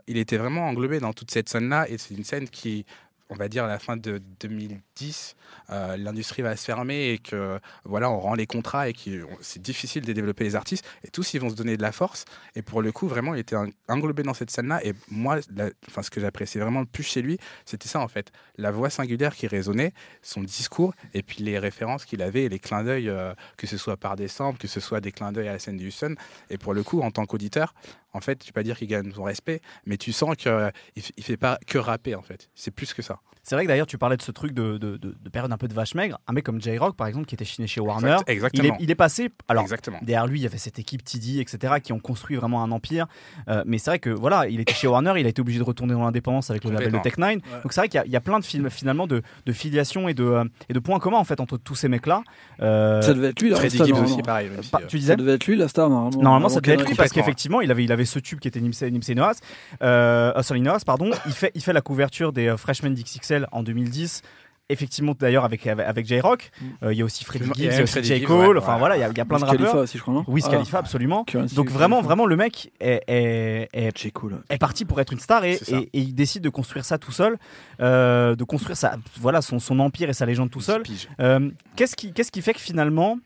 il 0.08 0.18
était 0.18 0.38
vraiment 0.38 0.68
englobé 0.68 1.00
dans 1.00 1.14
toute 1.14 1.32
cette 1.32 1.50
scène-là, 1.50 1.90
et 1.90 1.98
c'est 1.98 2.14
une 2.14 2.24
scène 2.24 2.48
qui 2.48 2.86
on 3.30 3.36
va 3.36 3.48
dire 3.48 3.64
à 3.64 3.68
la 3.68 3.80
fin 3.80 3.98
de 3.98 4.22
2010, 4.40 5.36
euh, 5.70 5.98
l'industrie 5.98 6.42
va 6.42 6.56
se 6.56 6.66
fermer 6.66 7.10
et 7.12 7.18
que 7.18 7.60
voilà, 7.86 8.10
on 8.12 8.20
rend 8.20 8.36
les 8.36 8.46
contrats 8.48 8.90
et 8.90 8.94
que 8.94 9.26
c'est 9.42 9.62
difficile 9.62 10.06
de 10.06 10.14
développer 10.14 10.44
les 10.44 10.56
artistes 10.56 10.86
et 11.04 11.10
tous 11.10 11.34
ils 11.34 11.40
vont 11.40 11.50
se 11.50 11.56
donner 11.56 11.78
de 11.78 11.82
la 11.82 11.92
force. 11.92 12.26
Et 12.56 12.62
pour 12.62 12.82
le 12.82 12.92
coup, 12.92 13.08
vraiment, 13.08 13.34
il 13.34 13.40
était 13.40 13.56
en- 13.56 13.70
englobé 13.88 14.24
dans 14.24 14.34
cette 14.34 14.52
scène-là. 14.52 14.86
Et 14.86 14.94
moi, 15.10 15.40
la- 15.56 15.70
enfin, 15.88 16.04
ce 16.04 16.10
que 16.10 16.20
j'appréciais 16.22 16.62
vraiment 16.62 16.82
le 16.82 16.86
plus 16.86 17.04
chez 17.04 17.22
lui, 17.22 17.38
c'était 17.66 17.88
ça 17.88 18.00
en 18.00 18.08
fait, 18.08 18.32
la 18.58 18.72
voix 18.72 18.90
singulière 18.90 19.36
qui 19.36 19.48
résonnait, 19.48 19.94
son 20.22 20.42
discours 20.42 20.94
et 21.14 21.24
puis 21.24 21.44
les 21.44 21.58
références 21.60 22.06
qu'il 22.06 22.22
avait 22.22 22.44
et 22.44 22.50
les 22.50 22.60
clins 22.60 22.84
d'œil, 22.84 23.10
euh, 23.10 23.34
que 23.58 23.68
ce 23.68 23.78
soit 23.78 23.98
par 23.98 24.16
samples, 24.28 24.60
que 24.60 24.68
ce 24.68 24.80
soit 24.80 25.02
des 25.02 25.12
clins 25.12 25.32
d'œil 25.32 25.48
à 25.48 25.54
la 25.54 25.60
scène 25.60 25.78
de 25.78 25.86
Houston. 25.86 26.16
Et 26.50 26.58
pour 26.58 26.74
le 26.74 26.84
coup, 26.84 27.02
en 27.02 27.12
tant 27.12 27.26
qu'auditeur, 27.26 27.74
en 28.14 28.22
fait, 28.22 28.42
je 28.44 28.48
vais 28.48 28.52
pas 28.54 28.64
dire 28.64 28.78
qu'il 28.78 28.88
gagne 28.88 29.12
son 29.12 29.24
respect, 29.24 29.62
mais 29.86 29.98
tu 29.98 30.12
sens 30.14 30.36
qu'il 30.36 30.52
ne 30.52 30.70
il 30.96 31.24
fait 31.24 31.38
pas 31.38 31.58
que 31.68 31.78
rapper 31.78 32.16
en 32.16 32.22
fait. 32.22 32.50
C'est 32.56 32.72
plus 32.72 32.94
que 32.94 33.02
ça. 33.02 33.20
C'est 33.46 33.56
vrai 33.56 33.66
que 33.66 33.68
d'ailleurs 33.68 33.88
tu 33.88 33.98
parlais 33.98 34.16
de 34.16 34.22
ce 34.22 34.32
truc 34.32 34.54
de, 34.54 34.78
de, 34.78 34.96
de- 34.96 35.18
de 35.22 35.30
période 35.30 35.52
un 35.52 35.58
peu 35.58 35.68
de 35.68 35.74
vache 35.74 35.96
maigre. 35.96 36.18
Un 36.28 36.34
mec 36.34 36.46
comme 36.46 36.62
J-Rock 36.62 36.96
par 36.96 37.08
exemple 37.08 37.26
qui 37.26 37.36
était 37.36 37.44
chiné 37.44 37.68
chez 37.68 37.82
Warner. 37.82 38.16
Exact- 38.28 38.28
Il 38.28 38.32
est, 38.32 38.34
exactement. 38.36 38.78
il 38.80 38.92
est 38.92 38.96
passé. 38.96 39.30
Alors 39.50 39.64
Exactement. 39.64 39.98
derrière 40.02 40.28
lui 40.28 40.40
il 40.40 40.44
y 40.44 40.46
avait 40.46 40.58
cette 40.58 40.80
équipe 40.80 41.04
TD 41.04 41.40
etc 41.42 41.74
qui 41.84 41.92
ont 41.92 42.00
construit 42.00 42.38
vraiment 42.38 42.64
un 42.64 42.72
empire. 42.72 43.06
Euh, 43.50 43.62
mais 43.66 43.80
c'est 43.80 43.90
vrai 43.92 44.00
que 44.00 44.10
voilà 44.12 44.48
il 44.48 44.62
était 44.62 44.74
chez 44.74 44.88
Warner, 44.88 45.16
il 45.18 45.26
a 45.26 45.30
été 45.30 45.42
obligé 45.42 45.60
de 45.60 45.64
retourner 45.66 45.92
dans 45.94 46.04
l'indépendance 46.04 46.52
avec 46.52 46.64
le 46.64 46.72
label 46.72 46.92
de 46.94 46.98
Tech 47.00 47.16
Complètement. 47.16 47.28
Nine. 47.28 47.42
Donc 47.64 47.74
c'est 47.74 47.82
vrai 47.82 47.90
qu'il 47.90 47.98
y 47.98 48.02
a- 48.02 48.06
il 48.06 48.12
y, 48.14 48.16
a 48.16 48.22
plein 48.22 48.40
de 48.40 48.46
films 48.46 48.70
finalement 48.70 49.08
de, 49.08 49.22
de 49.46 49.52
filiation 49.52 50.08
et 50.08 50.14
de, 50.14 50.24
euh, 50.24 50.46
et 50.70 50.74
de 50.74 50.80
points 50.80 51.00
communs 51.00 51.18
en 51.18 51.26
fait 51.26 51.42
entre 51.42 51.58
tous 51.58 51.76
ces 51.76 51.90
mecs 51.90 52.06
là. 52.08 52.24
Ça 52.60 53.14
devait 53.14 53.30
être 53.30 53.42
lui, 53.42 53.50
la 53.50 53.58
star, 53.70 54.04
aussi, 54.04 54.22
pareil. 54.22 54.50
même 54.50 54.64
si, 54.64 54.70
Pas- 54.70 54.80
euh, 54.80 54.88
tu 54.88 54.98
Ça 54.98 55.02
disais 55.02 55.16
devait 55.18 55.34
être 55.34 55.48
lui, 55.48 55.58
la 55.58 55.68
star, 55.68 55.90
normalement. 55.90 56.22
Normalement, 56.22 56.50
ça 56.50 56.62
devait 56.62 56.76
être 56.76 56.88
lui 56.88 56.96
parce 56.96 57.12
qu'effectivement, 57.12 57.60
il 57.62 57.70
avait, 57.72 57.84
il 57.84 57.92
avait 57.92 58.03
ce 58.06 58.20
tube 58.20 58.40
qui 58.40 58.48
était 58.48 58.60
Nimsey, 58.60 58.92
Nimsey 58.92 59.16
Noas, 59.16 59.40
euh, 59.82 60.34
Noas, 60.60 60.82
pardon. 60.86 61.12
Il 61.26 61.34
fait, 61.34 61.52
il 61.56 61.62
fait 61.62 61.74
la 61.74 61.82
couverture 61.82 62.34
des 62.34 62.48
euh, 62.48 62.58
Freshman 62.58 62.92
d'XXL 62.92 63.48
en 63.52 63.64
2010. 63.64 64.22
Effectivement, 64.70 65.14
d'ailleurs, 65.20 65.44
avec, 65.44 65.68
avec, 65.68 66.08
J-Rock. 66.08 66.50
Euh, 66.84 66.94
Il 66.94 66.98
y 66.98 67.02
a 67.02 67.06
aussi 67.06 67.26
Freddie 67.26 67.46
Gibbs, 67.54 67.56
il 67.58 67.66
y 67.66 67.80
a 67.80 67.84
aussi 67.84 68.02
J. 68.02 68.24
Cole. 68.24 68.56
ouais, 68.58 68.64
enfin 68.64 68.74
ouais. 68.74 68.80
voilà, 68.80 68.96
il 68.96 69.00
y 69.00 69.02
y 69.02 69.06
a 69.06 69.26
plein 69.26 69.38
de 69.38 69.44
Wiz 69.44 69.52
Khalifa 69.52 69.66
rappeurs. 69.66 69.84
aussi, 69.84 69.98
je 69.98 70.02
crois, 70.02 70.14
non 70.14 70.24
Wiz 70.26 70.46
Ah, 70.48 70.52
Khalifa, 70.52 70.78
absolument. 70.80 71.26
Donc 71.54 71.70
vraiment, 71.70 72.02
vraiment, 72.02 72.26
le 72.26 72.38
mec 72.38 72.72
est, 72.80 73.04
est, 73.08 73.68
est, 73.74 74.06
est 74.50 74.58
parti 74.58 74.86
pour 74.86 75.02
être 75.02 75.12
une 75.12 75.20
star 75.20 75.44
et, 75.44 75.60
il 75.92 76.16
décide 76.16 76.44
de 76.44 76.50
construire 76.50 76.86
ça 76.86 76.98
tout 76.98 77.12
seul, 77.12 77.38
euh, 77.82 78.36
de 78.38 78.44
construire 78.46 78.78
sa, 78.78 78.96
voilà, 79.20 79.42
son, 79.42 79.60
son 79.60 79.80
empire 79.80 80.10
et 80.10 80.14
sa 80.14 80.26
légende 80.26 80.50
tout 80.50 80.62
seul. 80.62 80.82
Euh, 81.20 81.50
Qu'est-ce 81.76 81.98
qui, 81.98 82.14
qu'est-ce 82.14 82.32
qui 82.32 82.42
fait 82.42 82.54
que 82.54 82.62
finalement, 82.62 83.20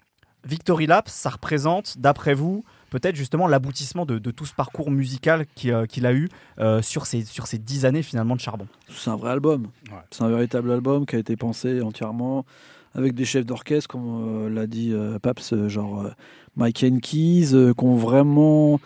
Victory 0.44 0.88
Lap, 0.88 1.08
ça 1.08 1.30
représente, 1.30 2.00
d'après 2.00 2.34
vous, 2.34 2.66
peut-être 2.90 3.16
justement 3.16 3.48
l'aboutissement 3.48 4.06
de, 4.06 4.20
de 4.20 4.32
tout 4.32 4.46
ce 4.46 4.54
parcours 4.54 4.92
musical 4.92 5.46
euh, 5.66 5.86
qu'il 5.86 6.06
a 6.06 6.14
eu 6.14 6.30
euh, 6.60 6.82
sur, 6.82 7.06
ces, 7.06 7.24
sur 7.24 7.48
ces 7.48 7.58
dix 7.58 7.86
années 7.86 8.04
finalement 8.04 8.36
de 8.36 8.42
charbon 8.42 8.68
C'est 8.90 9.10
un 9.10 9.16
vrai 9.16 9.32
album. 9.32 9.68
Ouais. 9.92 9.98
C'est 10.12 10.24
un 10.24 10.30
véritable 10.30 10.72
album 10.72 11.06
qui 11.06 11.16
a 11.16 11.20
été 11.20 11.36
pensé 11.36 11.82
entièrement 11.82 12.46
avec 12.96 13.14
des 13.14 13.26
chefs 13.26 13.46
d'orchestre, 13.46 13.88
comme 13.88 14.48
euh, 14.48 14.50
l'a 14.50 14.66
dit 14.68 14.92
euh, 14.92 15.20
Paps, 15.20 15.68
genre 15.68 16.02
euh, 16.02 16.10
Mike 16.56 16.86
Keys, 17.02 17.54
euh, 17.54 17.74
qui 17.74 17.86
ont 17.86 17.96
vraiment 17.96 18.80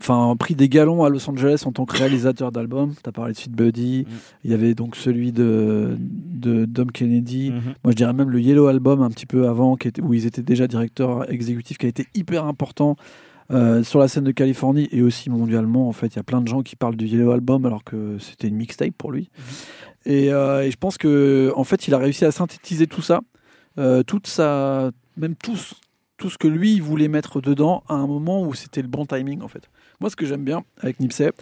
enfin, 0.00 0.34
pris 0.38 0.54
des 0.54 0.68
galons 0.68 1.04
à 1.04 1.08
Los 1.08 1.28
Angeles 1.28 1.62
en 1.66 1.72
tant 1.72 1.84
que 1.86 1.96
réalisateur 1.96 2.52
d'albums. 2.52 2.94
Tu 3.02 3.08
as 3.08 3.12
parlé 3.12 3.32
de 3.32 3.38
Sweet 3.38 3.52
Buddy. 3.52 4.06
Mm. 4.08 4.12
Il 4.44 4.50
y 4.50 4.54
avait 4.54 4.74
donc 4.74 4.96
celui 4.96 5.32
de, 5.32 5.96
de 5.98 6.64
Dom 6.64 6.90
Kennedy. 6.92 7.50
Mhm. 7.50 7.74
Moi, 7.84 7.90
je 7.92 7.96
dirais 7.96 8.12
même 8.12 8.30
le 8.30 8.40
Yellow 8.40 8.66
Album 8.66 9.02
un 9.02 9.10
petit 9.10 9.26
peu 9.26 9.48
avant, 9.48 9.76
qui 9.76 9.88
était, 9.88 10.02
où 10.02 10.14
ils 10.14 10.26
étaient 10.26 10.42
déjà 10.42 10.66
directeurs 10.66 11.30
exécutifs, 11.30 11.78
qui 11.78 11.86
a 11.86 11.88
été 11.88 12.06
hyper 12.14 12.44
important 12.44 12.96
euh, 13.50 13.82
sur 13.82 13.98
la 13.98 14.08
scène 14.08 14.24
de 14.24 14.30
Californie 14.32 14.88
et 14.92 15.00
aussi 15.02 15.30
mondialement. 15.30 15.88
En 15.88 15.92
fait, 15.92 16.08
il 16.08 16.16
y 16.16 16.20
a 16.20 16.22
plein 16.24 16.40
de 16.42 16.48
gens 16.48 16.62
qui 16.62 16.76
parlent 16.76 16.96
du 16.96 17.06
Yellow 17.06 17.30
Album 17.32 17.64
alors 17.64 17.82
que 17.84 18.16
c'était 18.18 18.48
une 18.48 18.56
mixtape 18.56 18.92
pour 18.98 19.10
lui. 19.10 19.30
Et, 20.06 20.32
euh, 20.32 20.62
et 20.64 20.70
je 20.70 20.76
pense 20.76 20.98
que 20.98 21.52
en 21.56 21.64
fait, 21.64 21.88
il 21.88 21.94
a 21.94 21.98
réussi 21.98 22.24
à 22.24 22.30
synthétiser 22.30 22.86
tout 22.86 23.02
ça, 23.02 23.20
euh, 23.78 24.02
toute 24.02 24.26
sa, 24.26 24.90
même 25.16 25.34
tout, 25.34 25.56
ce- 25.56 25.74
tout 26.18 26.28
ce 26.28 26.36
que 26.36 26.48
lui 26.48 26.80
voulait 26.80 27.08
mettre 27.08 27.40
dedans 27.40 27.82
à 27.88 27.94
un 27.94 28.06
moment 28.06 28.42
où 28.42 28.52
c'était 28.52 28.82
le 28.82 28.88
bon 28.88 29.06
timing 29.06 29.40
en 29.40 29.48
fait. 29.48 29.70
Moi, 30.00 30.10
ce 30.10 30.16
que 30.16 30.26
j'aime 30.26 30.44
bien 30.44 30.64
avec 30.80 31.00
Nipsey. 31.00 31.32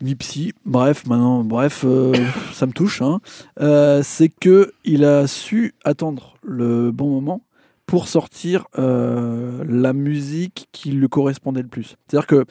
Nipsey, 0.00 0.52
bref, 0.64 1.06
maintenant, 1.06 1.42
bref, 1.42 1.82
euh, 1.84 2.12
ça 2.52 2.66
me 2.66 2.72
touche. 2.72 3.02
hein. 3.02 3.20
Euh, 3.60 4.02
c'est 4.04 4.28
que 4.28 4.72
il 4.84 5.04
a 5.04 5.26
su 5.26 5.74
attendre 5.84 6.34
le 6.42 6.92
bon 6.92 7.08
moment 7.08 7.42
pour 7.86 8.06
sortir 8.06 8.66
euh, 8.78 9.64
la 9.66 9.92
musique 9.92 10.68
qui 10.72 10.90
lui 10.92 11.08
correspondait 11.08 11.62
le 11.62 11.68
plus. 11.68 11.96
C'est-à-dire 12.06 12.26
que 12.26 12.44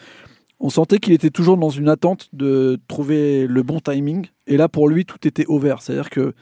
on 0.59 0.69
sentait 0.69 0.97
qu'il 0.97 1.13
était 1.13 1.29
toujours 1.29 1.55
dans 1.57 1.69
une 1.69 1.87
attente 1.87 2.29
de 2.33 2.79
trouver 2.87 3.45
le 3.45 3.61
bon 3.61 3.79
timing. 3.79 4.25
Et 4.47 4.57
là, 4.57 4.67
pour 4.67 4.89
lui, 4.89 5.05
tout 5.05 5.27
était 5.27 5.45
ouvert. 5.47 5.83
C'est-à-dire 5.83 6.09
que 6.09 6.33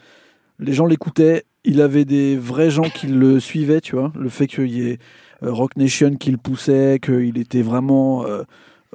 les 0.58 0.72
gens 0.72 0.86
l'écoutaient. 0.86 1.44
Il 1.66 1.80
avait 1.80 2.04
des 2.04 2.36
vrais 2.36 2.70
gens 2.70 2.88
qui 2.88 3.06
le 3.08 3.40
suivaient, 3.40 3.80
tu 3.80 3.96
vois. 3.96 4.12
Le 4.18 4.28
fait 4.28 4.46
qu'il 4.46 4.70
y 4.70 4.88
ait 4.88 4.98
euh, 5.42 5.52
Rock 5.52 5.76
Nation 5.76 6.14
qui 6.16 6.30
le 6.30 6.36
poussait, 6.38 6.98
qu'il 7.02 7.36
était 7.38 7.62
vraiment. 7.62 8.24
euh, 8.24 8.44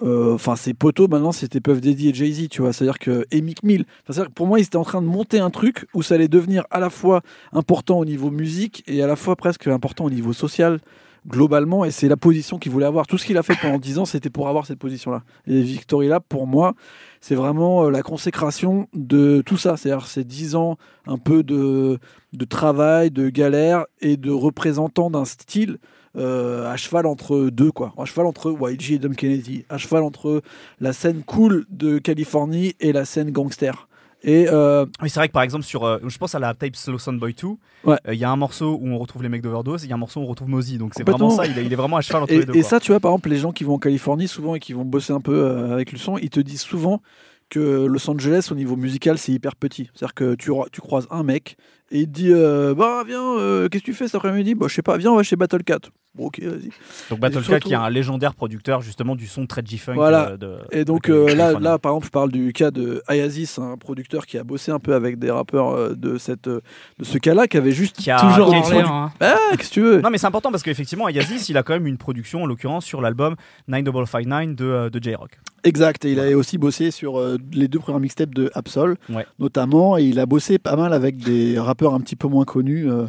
euh, 0.03 0.33
Enfin, 0.33 0.55
ses 0.55 0.73
poteaux 0.73 1.07
maintenant, 1.07 1.31
c'était 1.33 1.59
Puff 1.59 1.81
Daddy 1.81 2.09
et 2.09 2.13
Jay-Z, 2.13 2.47
tu 2.49 2.61
vois. 2.61 2.73
C'est-à-dire 2.73 2.97
que. 2.97 3.25
Et 3.31 3.41
Mick 3.41 3.61
Mill. 3.63 3.85
C'est-à-dire 4.05 4.27
que 4.29 4.33
pour 4.33 4.47
moi, 4.47 4.59
ils 4.59 4.63
étaient 4.63 4.77
en 4.77 4.83
train 4.85 5.01
de 5.01 5.07
monter 5.07 5.39
un 5.39 5.49
truc 5.49 5.85
où 5.93 6.01
ça 6.01 6.15
allait 6.15 6.29
devenir 6.29 6.63
à 6.71 6.79
la 6.79 6.89
fois 6.89 7.21
important 7.53 7.99
au 7.99 8.05
niveau 8.05 8.31
musique 8.31 8.83
et 8.87 9.03
à 9.03 9.07
la 9.07 9.15
fois 9.17 9.35
presque 9.35 9.67
important 9.67 10.05
au 10.05 10.09
niveau 10.09 10.33
social. 10.33 10.79
globalement, 11.27 11.85
et 11.85 11.91
c'est 11.91 12.07
la 12.07 12.17
position 12.17 12.57
qu'il 12.57 12.71
voulait 12.71 12.87
avoir. 12.87 13.05
Tout 13.05 13.17
ce 13.19 13.25
qu'il 13.27 13.37
a 13.37 13.43
fait 13.43 13.55
pendant 13.61 13.77
10 13.77 13.99
ans, 13.99 14.05
c'était 14.05 14.31
pour 14.31 14.47
avoir 14.49 14.65
cette 14.65 14.79
position-là. 14.79 15.21
Et 15.45 15.61
Victory 15.61 16.07
Lab, 16.07 16.23
pour 16.27 16.47
moi, 16.47 16.73
c'est 17.21 17.35
vraiment 17.35 17.85
euh, 17.85 17.91
la 17.91 18.01
consécration 18.01 18.87
de 18.93 19.41
tout 19.45 19.57
ça. 19.57 19.77
C'est-à-dire, 19.77 20.07
c'est 20.07 20.25
10 20.25 20.55
ans 20.55 20.77
un 21.05 21.17
peu 21.17 21.43
de, 21.43 21.99
de 22.33 22.45
travail, 22.45 23.11
de 23.11 23.29
galère 23.29 23.85
et 24.01 24.17
de 24.17 24.31
représentant 24.31 25.09
d'un 25.11 25.25
style 25.25 25.77
euh, 26.17 26.69
à 26.69 26.75
cheval 26.75 27.05
entre 27.05 27.49
deux, 27.49 27.71
quoi. 27.71 27.93
À 27.97 28.05
cheval 28.05 28.25
entre 28.25 28.53
YG 28.59 28.93
et 28.93 28.99
Dom 28.99 29.15
Kennedy. 29.15 29.65
À 29.69 29.77
cheval 29.77 30.03
entre 30.03 30.41
la 30.79 30.93
scène 30.93 31.23
cool 31.23 31.65
de 31.69 31.99
Californie 31.99 32.73
et 32.79 32.91
la 32.91 33.05
scène 33.05 33.31
gangster. 33.31 33.87
Et 34.23 34.47
euh, 34.49 34.85
Oui, 35.01 35.09
c'est 35.09 35.19
vrai 35.19 35.27
que 35.27 35.33
par 35.33 35.41
exemple, 35.43 35.63
sur, 35.65 35.83
euh, 35.83 35.97
je 36.05 36.17
pense 36.17 36.35
à 36.35 36.39
la 36.39 36.53
tape 36.53 36.75
Slow 36.75 36.99
Sound 36.99 37.19
Boy 37.19 37.33
2, 37.33 37.47
Ouais. 37.83 37.97
euh, 38.07 38.13
il 38.13 38.19
y 38.19 38.23
a 38.23 38.29
un 38.29 38.35
morceau 38.35 38.77
où 38.79 38.87
on 38.87 38.97
retrouve 38.99 39.23
les 39.23 39.29
mecs 39.29 39.41
d'Overdose, 39.41 39.83
il 39.83 39.89
y 39.89 39.91
a 39.91 39.95
un 39.95 39.99
morceau 39.99 40.19
où 40.19 40.23
on 40.23 40.27
retrouve 40.27 40.49
Mozzie. 40.49 40.77
Donc 40.77 40.93
c'est 40.95 41.03
vraiment 41.07 41.29
ça, 41.31 41.45
il 41.47 41.57
est, 41.57 41.65
il 41.65 41.73
est 41.73 41.75
vraiment 41.75 41.97
à 41.97 42.01
cheval 42.01 42.23
entre 42.23 42.33
Et, 42.33 42.39
les 42.39 42.45
deux. 42.45 42.53
et 42.55 42.61
quoi. 42.61 42.69
ça, 42.69 42.79
tu 42.79 42.91
vois, 42.91 42.99
par 42.99 43.11
exemple, 43.11 43.29
les 43.29 43.37
gens 43.37 43.51
qui 43.51 43.63
vont 43.63 43.73
en 43.75 43.79
Californie 43.79 44.27
souvent 44.27 44.53
et 44.55 44.59
qui 44.59 44.73
vont 44.73 44.85
bosser 44.85 45.11
un 45.13 45.21
peu 45.21 45.47
avec 45.71 45.91
le 45.91 45.97
son, 45.97 46.17
ils 46.17 46.29
te 46.29 46.39
disent 46.39 46.61
souvent 46.61 47.01
que 47.49 47.85
Los 47.85 48.09
Angeles, 48.09 48.47
au 48.51 48.55
niveau 48.55 48.75
musical, 48.75 49.17
c'est 49.17 49.31
hyper 49.33 49.55
petit. 49.55 49.89
C'est-à-dire 49.93 50.13
que 50.13 50.35
tu, 50.35 50.51
tu 50.71 50.81
croises 50.81 51.07
un 51.11 51.23
mec 51.23 51.57
et 51.89 52.01
il 52.01 52.05
te 52.05 52.11
dit 52.11 52.31
Bah, 52.77 53.03
viens, 53.05 53.67
qu'est-ce 53.69 53.81
que 53.83 53.85
tu 53.85 53.93
fais 53.93 54.05
cet 54.05 54.15
après-midi? 54.15 54.53
Bah, 54.55 54.67
je 54.69 54.75
sais 54.75 54.81
pas, 54.83 54.97
viens, 54.97 55.11
on 55.11 55.15
va 55.15 55.23
chez 55.23 55.35
Battle 55.35 55.63
Cat. 55.63 55.79
Bon, 56.13 56.25
ok, 56.25 56.41
vas-y. 56.41 56.69
Donc 57.09 57.19
Battlecat 57.21 57.43
surtout- 57.45 57.67
qui 57.69 57.73
est 57.73 57.77
un 57.77 57.89
légendaire 57.89 58.35
producteur 58.35 58.81
justement 58.81 59.15
du 59.15 59.27
son 59.27 59.45
très 59.47 59.61
G-Funk. 59.65 59.93
Voilà. 59.95 60.31
euh, 60.31 60.37
de- 60.37 60.57
Et 60.71 60.83
donc 60.83 61.07
de 61.07 61.13
euh, 61.13 61.33
là, 61.35 61.53
là, 61.57 61.79
par 61.79 61.93
exemple, 61.93 62.07
je 62.07 62.11
parle 62.11 62.31
du 62.33 62.51
cas 62.51 62.69
de 62.69 63.01
Ayazis, 63.07 63.55
un 63.59 63.77
producteur 63.77 64.25
qui 64.25 64.37
a 64.37 64.43
bossé 64.43 64.71
un 64.73 64.79
peu 64.79 64.93
avec 64.93 65.19
des 65.19 65.31
rappeurs 65.31 65.69
euh, 65.69 65.95
de, 65.95 66.17
cette, 66.17 66.49
de 66.49 66.61
ce 67.01 67.17
cas-là, 67.17 67.47
qui 67.47 67.55
avait 67.55 67.71
juste 67.71 67.95
Qui 67.95 68.11
a- 68.11 68.19
toujours 68.19 68.49
qui 68.49 68.55
a 68.55 68.59
produ- 68.59 68.85
hein. 68.85 69.11
Ah, 69.21 69.37
qu'est-ce 69.51 69.69
que 69.69 69.73
tu 69.73 69.81
veux? 69.81 70.01
Non 70.01 70.09
mais 70.09 70.17
c'est 70.17 70.27
important 70.27 70.51
parce 70.51 70.63
qu'effectivement 70.63 71.07
Yazis 71.07 71.45
il 71.49 71.57
a 71.57 71.63
quand 71.63 71.73
même 71.73 71.87
une 71.87 71.97
production 71.97 72.43
en 72.43 72.45
l'occurrence 72.45 72.83
sur 72.83 72.99
l'album 72.99 73.35
9559 73.69 74.55
de, 74.55 74.89
de 74.89 75.03
J-Rock. 75.03 75.39
Exact, 75.63 76.03
et 76.05 76.11
il 76.11 76.19
a 76.19 76.35
aussi 76.35 76.57
bossé 76.57 76.91
sur 76.91 77.19
euh, 77.19 77.37
les 77.53 77.67
deux 77.69 77.79
premières 77.79 78.01
mixtapes 78.01 78.33
de 78.33 78.51
Absol, 78.53 78.95
Ouais. 79.09 79.25
notamment, 79.39 79.97
et 79.97 80.03
il 80.03 80.19
a 80.19 80.25
bossé 80.25 80.57
pas 80.59 80.75
mal 80.75 80.91
avec 80.91 81.17
des 81.17 81.57
rappeurs 81.59 81.93
un 81.93 81.99
petit 82.01 82.15
peu 82.15 82.27
moins 82.27 82.43
connus 82.45 82.89
euh, 82.91 83.05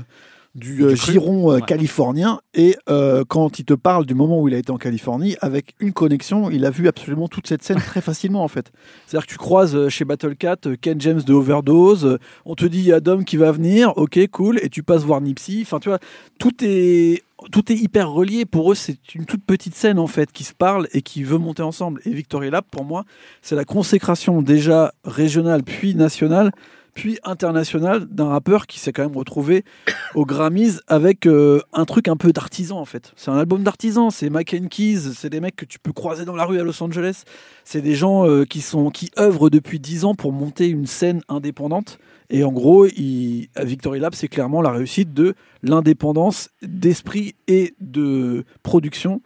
du, 0.54 0.84
euh, 0.84 0.90
Du 0.90 0.96
giron 0.96 1.50
euh, 1.50 1.56
Ouais. 1.56 1.62
californien. 1.62 2.40
Et 2.54 2.76
euh, 2.90 3.24
quand 3.26 3.58
il 3.58 3.64
te 3.64 3.74
parle 3.74 4.04
du 4.06 4.14
moment 4.14 4.40
où 4.40 4.48
il 4.48 4.54
a 4.54 4.58
été 4.58 4.70
en 4.70 4.76
Californie, 4.76 5.36
avec 5.40 5.74
une 5.80 5.92
connexion, 5.92 6.50
il 6.50 6.66
a 6.66 6.70
vu 6.70 6.88
absolument 6.88 7.28
toute 7.28 7.46
cette 7.46 7.62
scène 7.62 7.78
très 7.78 8.00
facilement 8.02 8.44
en 8.44 8.48
fait. 8.48 8.70
C'est-à-dire 9.06 9.26
que 9.26 9.32
tu 9.32 9.38
croises 9.38 9.88
chez 9.88 10.04
Battlecat 10.04 10.56
euh, 10.66 10.76
Ken 10.80 11.00
James 11.00 11.22
de 11.22 11.32
Overdose, 11.32 12.18
on 12.44 12.54
te 12.54 12.66
dit 12.66 12.78
il 12.80 12.84
y 12.86 12.92
a 12.92 13.00
Dom 13.00 13.24
qui 13.24 13.36
va 13.38 13.50
venir, 13.52 13.92
ok 13.96 14.18
cool, 14.30 14.58
et 14.62 14.68
tu 14.68 14.82
passes 14.82 15.04
voir 15.04 15.20
Nipsey. 15.20 15.60
Enfin 15.62 15.78
tu 15.78 15.88
vois, 15.88 15.98
tout 16.38 16.52
est 16.62 17.22
tout 17.50 17.72
est 17.72 17.76
hyper 17.76 18.10
relié. 18.10 18.44
Pour 18.44 18.70
eux, 18.70 18.74
c'est 18.76 19.14
une 19.14 19.24
toute 19.24 19.44
petite 19.44 19.74
scène 19.74 19.98
en 19.98 20.06
fait 20.06 20.30
qui 20.32 20.44
se 20.44 20.52
parle 20.54 20.86
et 20.92 21.02
qui 21.02 21.24
veut 21.24 21.38
monter 21.38 21.62
ensemble. 21.62 22.00
Et 22.04 22.10
Victory 22.10 22.50
Lab, 22.50 22.64
pour 22.70 22.84
moi, 22.84 23.04
c'est 23.40 23.56
la 23.56 23.64
consécration 23.64 24.42
déjà 24.42 24.92
régionale, 25.04 25.62
puis 25.64 25.94
nationale, 25.96 26.52
puis 26.94 27.18
internationale 27.24 28.07
d'un 28.07 28.28
rappeur 28.28 28.66
qui 28.66 28.78
s'est 28.78 28.92
quand 28.92 29.02
même 29.02 29.16
retrouvé 29.16 29.64
aux 30.14 30.26
Grammys 30.26 30.81
avec 30.88 31.26
euh, 31.26 31.61
un 31.72 31.85
truc 31.85 32.09
un 32.09 32.16
peu 32.16 32.33
d'artisan 32.33 32.78
en 32.78 32.85
fait. 32.85 33.12
C'est 33.16 33.31
un 33.31 33.38
album 33.38 33.62
d'artisan. 33.62 34.11
C'est 34.11 34.31
Mac 34.31 34.55
and 34.55 34.68
Keys, 34.68 35.12
c'est 35.14 35.31
des 35.31 35.40
mecs 35.40 35.57
que 35.57 35.64
tu 35.64 35.78
peux 35.78 35.92
croiser 35.92 36.24
dans 36.24 36.37
la 36.37 36.44
rue 36.44 36.61
à 36.61 36.64
Los 36.64 36.83
Angeles. 36.83 37.24
C'est 37.64 37.83
des 37.83 37.94
gens 37.94 38.26
euh, 38.26 38.44
qui 38.44 38.61
sont 38.61 38.90
qui 38.90 39.11
œuvrent 39.18 39.50
depuis 39.50 39.81
10 39.81 40.05
ans 40.05 40.14
pour 40.14 40.33
monter 40.33 40.68
une 40.68 40.87
scène 40.87 41.22
indépendante. 41.28 41.98
Et 42.31 42.44
en 42.44 42.52
gros, 42.52 42.87
à 42.87 43.64
Victory 43.64 44.00
Lab, 44.00 44.14
c'est 44.14 44.28
clairement 44.28 44.62
la 44.62 44.70
réussite 44.70 45.12
de 45.12 45.35
l'indépendance 45.62 46.48
d'esprit 46.62 47.35
et 47.46 47.74
de 47.81 48.44
production. 48.62 49.20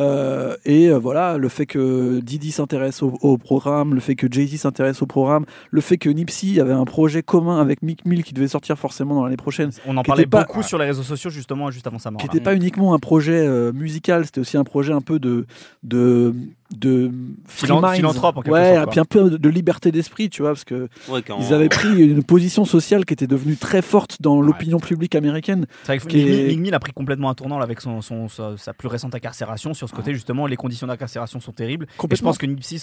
Euh, 0.00 0.56
et 0.64 0.88
euh, 0.88 0.98
voilà, 0.98 1.38
le 1.38 1.48
fait 1.48 1.66
que 1.66 2.20
Didi 2.20 2.52
s'intéresse 2.52 3.02
au, 3.02 3.14
au 3.22 3.38
programme, 3.38 3.94
le 3.94 4.00
fait 4.00 4.14
que 4.14 4.26
Jay-Z 4.30 4.56
s'intéresse 4.60 5.00
au 5.02 5.06
programme, 5.06 5.46
le 5.70 5.80
fait 5.80 5.96
que 5.96 6.10
Nipsey 6.10 6.60
avait 6.60 6.72
un 6.72 6.84
projet 6.84 7.22
commun 7.22 7.60
avec 7.60 7.82
Mick 7.82 8.04
Mill 8.04 8.22
qui 8.22 8.34
devait 8.34 8.48
sortir 8.48 8.78
forcément 8.78 9.14
dans 9.14 9.24
l'année 9.24 9.36
prochaine, 9.36 9.70
On 9.86 9.96
en 9.96 10.02
parlait 10.02 10.26
pas- 10.26 10.44
beaucoup 10.44 10.62
sur 10.62 10.78
les 10.78 10.84
réseaux 10.86 11.02
sociaux 11.02 11.30
justement 11.30 11.70
juste 11.70 11.86
avant 11.86 11.98
sa 11.98 12.10
mort. 12.10 12.20
qui 12.20 12.26
n'était 12.26 12.40
pas 12.40 12.54
uniquement 12.54 12.94
un 12.94 12.98
projet 12.98 13.46
euh, 13.46 13.72
musical, 13.72 14.24
c'était 14.26 14.40
aussi 14.40 14.56
un 14.56 14.64
projet 14.64 14.92
un 14.92 15.00
peu 15.00 15.18
de 15.18 15.46
de 15.82 16.34
de 16.74 17.10
free 17.46 17.66
Philan- 17.68 17.80
minds. 17.80 17.94
philanthrope, 17.94 18.36
en 18.38 18.42
quelque 18.42 18.52
ouais, 18.54 18.74
sorte, 18.74 18.76
et 18.76 18.82
quoi. 18.84 18.90
puis 18.90 19.00
un 19.00 19.04
peu 19.04 19.38
de 19.38 19.48
liberté 19.48 19.92
d'esprit, 19.92 20.28
tu 20.30 20.42
vois, 20.42 20.50
parce 20.52 20.64
que 20.64 20.88
Ouais, 21.08 21.22
quand- 21.22 21.38
ils 21.40 21.54
avaient 21.54 21.68
pris 21.68 22.02
une 22.02 22.24
position 22.24 22.64
sociale 22.64 23.04
qui 23.04 23.14
était 23.14 23.26
devenue 23.26 23.56
très 23.56 23.82
forte 23.82 24.20
dans 24.20 24.40
l'opinion 24.40 24.78
publique 24.80 25.14
américaine. 25.14 25.66
C'est 25.84 25.96
vrai 25.96 25.98
que 26.10 26.16
Mick 26.48 26.58
Mill- 26.60 26.74
a 26.74 26.80
pris 26.80 26.92
complètement 26.92 27.30
un 27.30 27.34
tournant 27.34 27.58
là, 27.58 27.64
avec 27.64 27.80
son, 27.80 28.00
son- 28.02 28.28
sa, 28.28 28.56
sa 28.56 28.72
plus 28.74 28.88
récente 28.88 29.14
incarcération 29.14 29.74
sur 29.74 29.88
ce 29.88 29.94
côté 29.94 30.12
justement 30.12 30.46
les 30.46 30.56
conditions 30.56 30.86
d'incarcération 30.86 31.40
sont 31.40 31.52
terribles 31.52 31.86
et 32.10 32.16
je 32.16 32.22
pense 32.22 32.38
que 32.38 32.46
Nipsey 32.46 32.78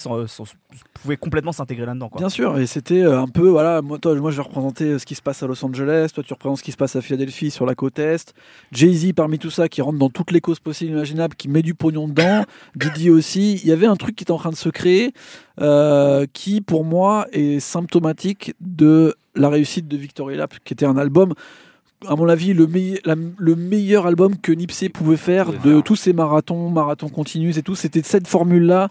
pouvait 0.94 1.16
complètement 1.16 1.52
s'intégrer 1.52 1.86
là-dedans 1.86 2.08
quoi. 2.08 2.18
Bien 2.20 2.28
sûr, 2.28 2.58
et 2.58 2.66
c'était 2.66 3.02
euh, 3.02 3.20
un 3.20 3.28
peu, 3.28 3.48
voilà, 3.48 3.82
moi, 3.82 3.98
toi, 3.98 4.14
moi 4.16 4.30
je 4.30 4.36
vais 4.36 4.42
représenter 4.42 4.84
euh, 4.84 4.98
ce 4.98 5.06
qui 5.06 5.14
se 5.14 5.22
passe 5.22 5.42
à 5.42 5.46
Los 5.46 5.64
Angeles, 5.64 6.10
toi 6.14 6.22
tu 6.26 6.32
représentes 6.32 6.58
ce 6.58 6.62
qui 6.62 6.72
se 6.72 6.76
passe 6.76 6.96
à 6.96 7.00
Philadelphie 7.02 7.50
sur 7.50 7.66
la 7.66 7.74
côte 7.74 7.98
Est, 7.98 8.34
Jay-Z 8.72 9.12
parmi 9.14 9.38
tout 9.38 9.50
ça 9.50 9.68
qui 9.68 9.82
rentre 9.82 9.98
dans 9.98 10.10
toutes 10.10 10.30
les 10.30 10.40
causes 10.40 10.60
possibles 10.60 10.92
et 10.92 10.94
imaginables, 10.94 11.34
qui 11.36 11.48
met 11.48 11.62
du 11.62 11.74
pognon 11.74 12.08
dedans, 12.08 12.44
Didi 12.76 13.10
aussi, 13.10 13.54
il 13.62 13.68
y 13.68 13.72
avait 13.74 13.86
un 13.86 13.96
truc 13.96 14.16
qui 14.16 14.24
était 14.24 14.30
en 14.32 14.38
train 14.38 14.50
de 14.50 14.56
se 14.56 14.68
créer, 14.70 15.12
euh, 15.60 16.26
qui 16.32 16.60
pour 16.60 16.84
moi 16.84 17.26
est 17.32 17.60
symptomatique 17.60 18.54
de 18.60 19.14
la 19.36 19.48
réussite 19.48 19.86
de 19.88 19.96
Victory 19.96 20.36
Lap, 20.36 20.54
qui 20.64 20.72
était 20.72 20.86
un 20.86 20.96
album 20.96 21.34
à 22.06 22.16
mon 22.16 22.28
avis, 22.28 22.52
le, 22.52 22.66
meille- 22.66 23.00
la- 23.06 23.14
le 23.38 23.54
meilleur 23.56 24.06
album 24.06 24.36
que 24.36 24.52
Nipsey 24.52 24.90
pouvait 24.90 25.16
faire 25.16 25.52
de 25.62 25.80
tous 25.80 25.96
ces 25.96 26.12
marathons, 26.12 26.68
marathons 26.68 27.08
continus 27.08 27.56
et 27.56 27.62
tout, 27.62 27.74
c'était 27.74 28.02
cette 28.02 28.26
formule-là 28.28 28.90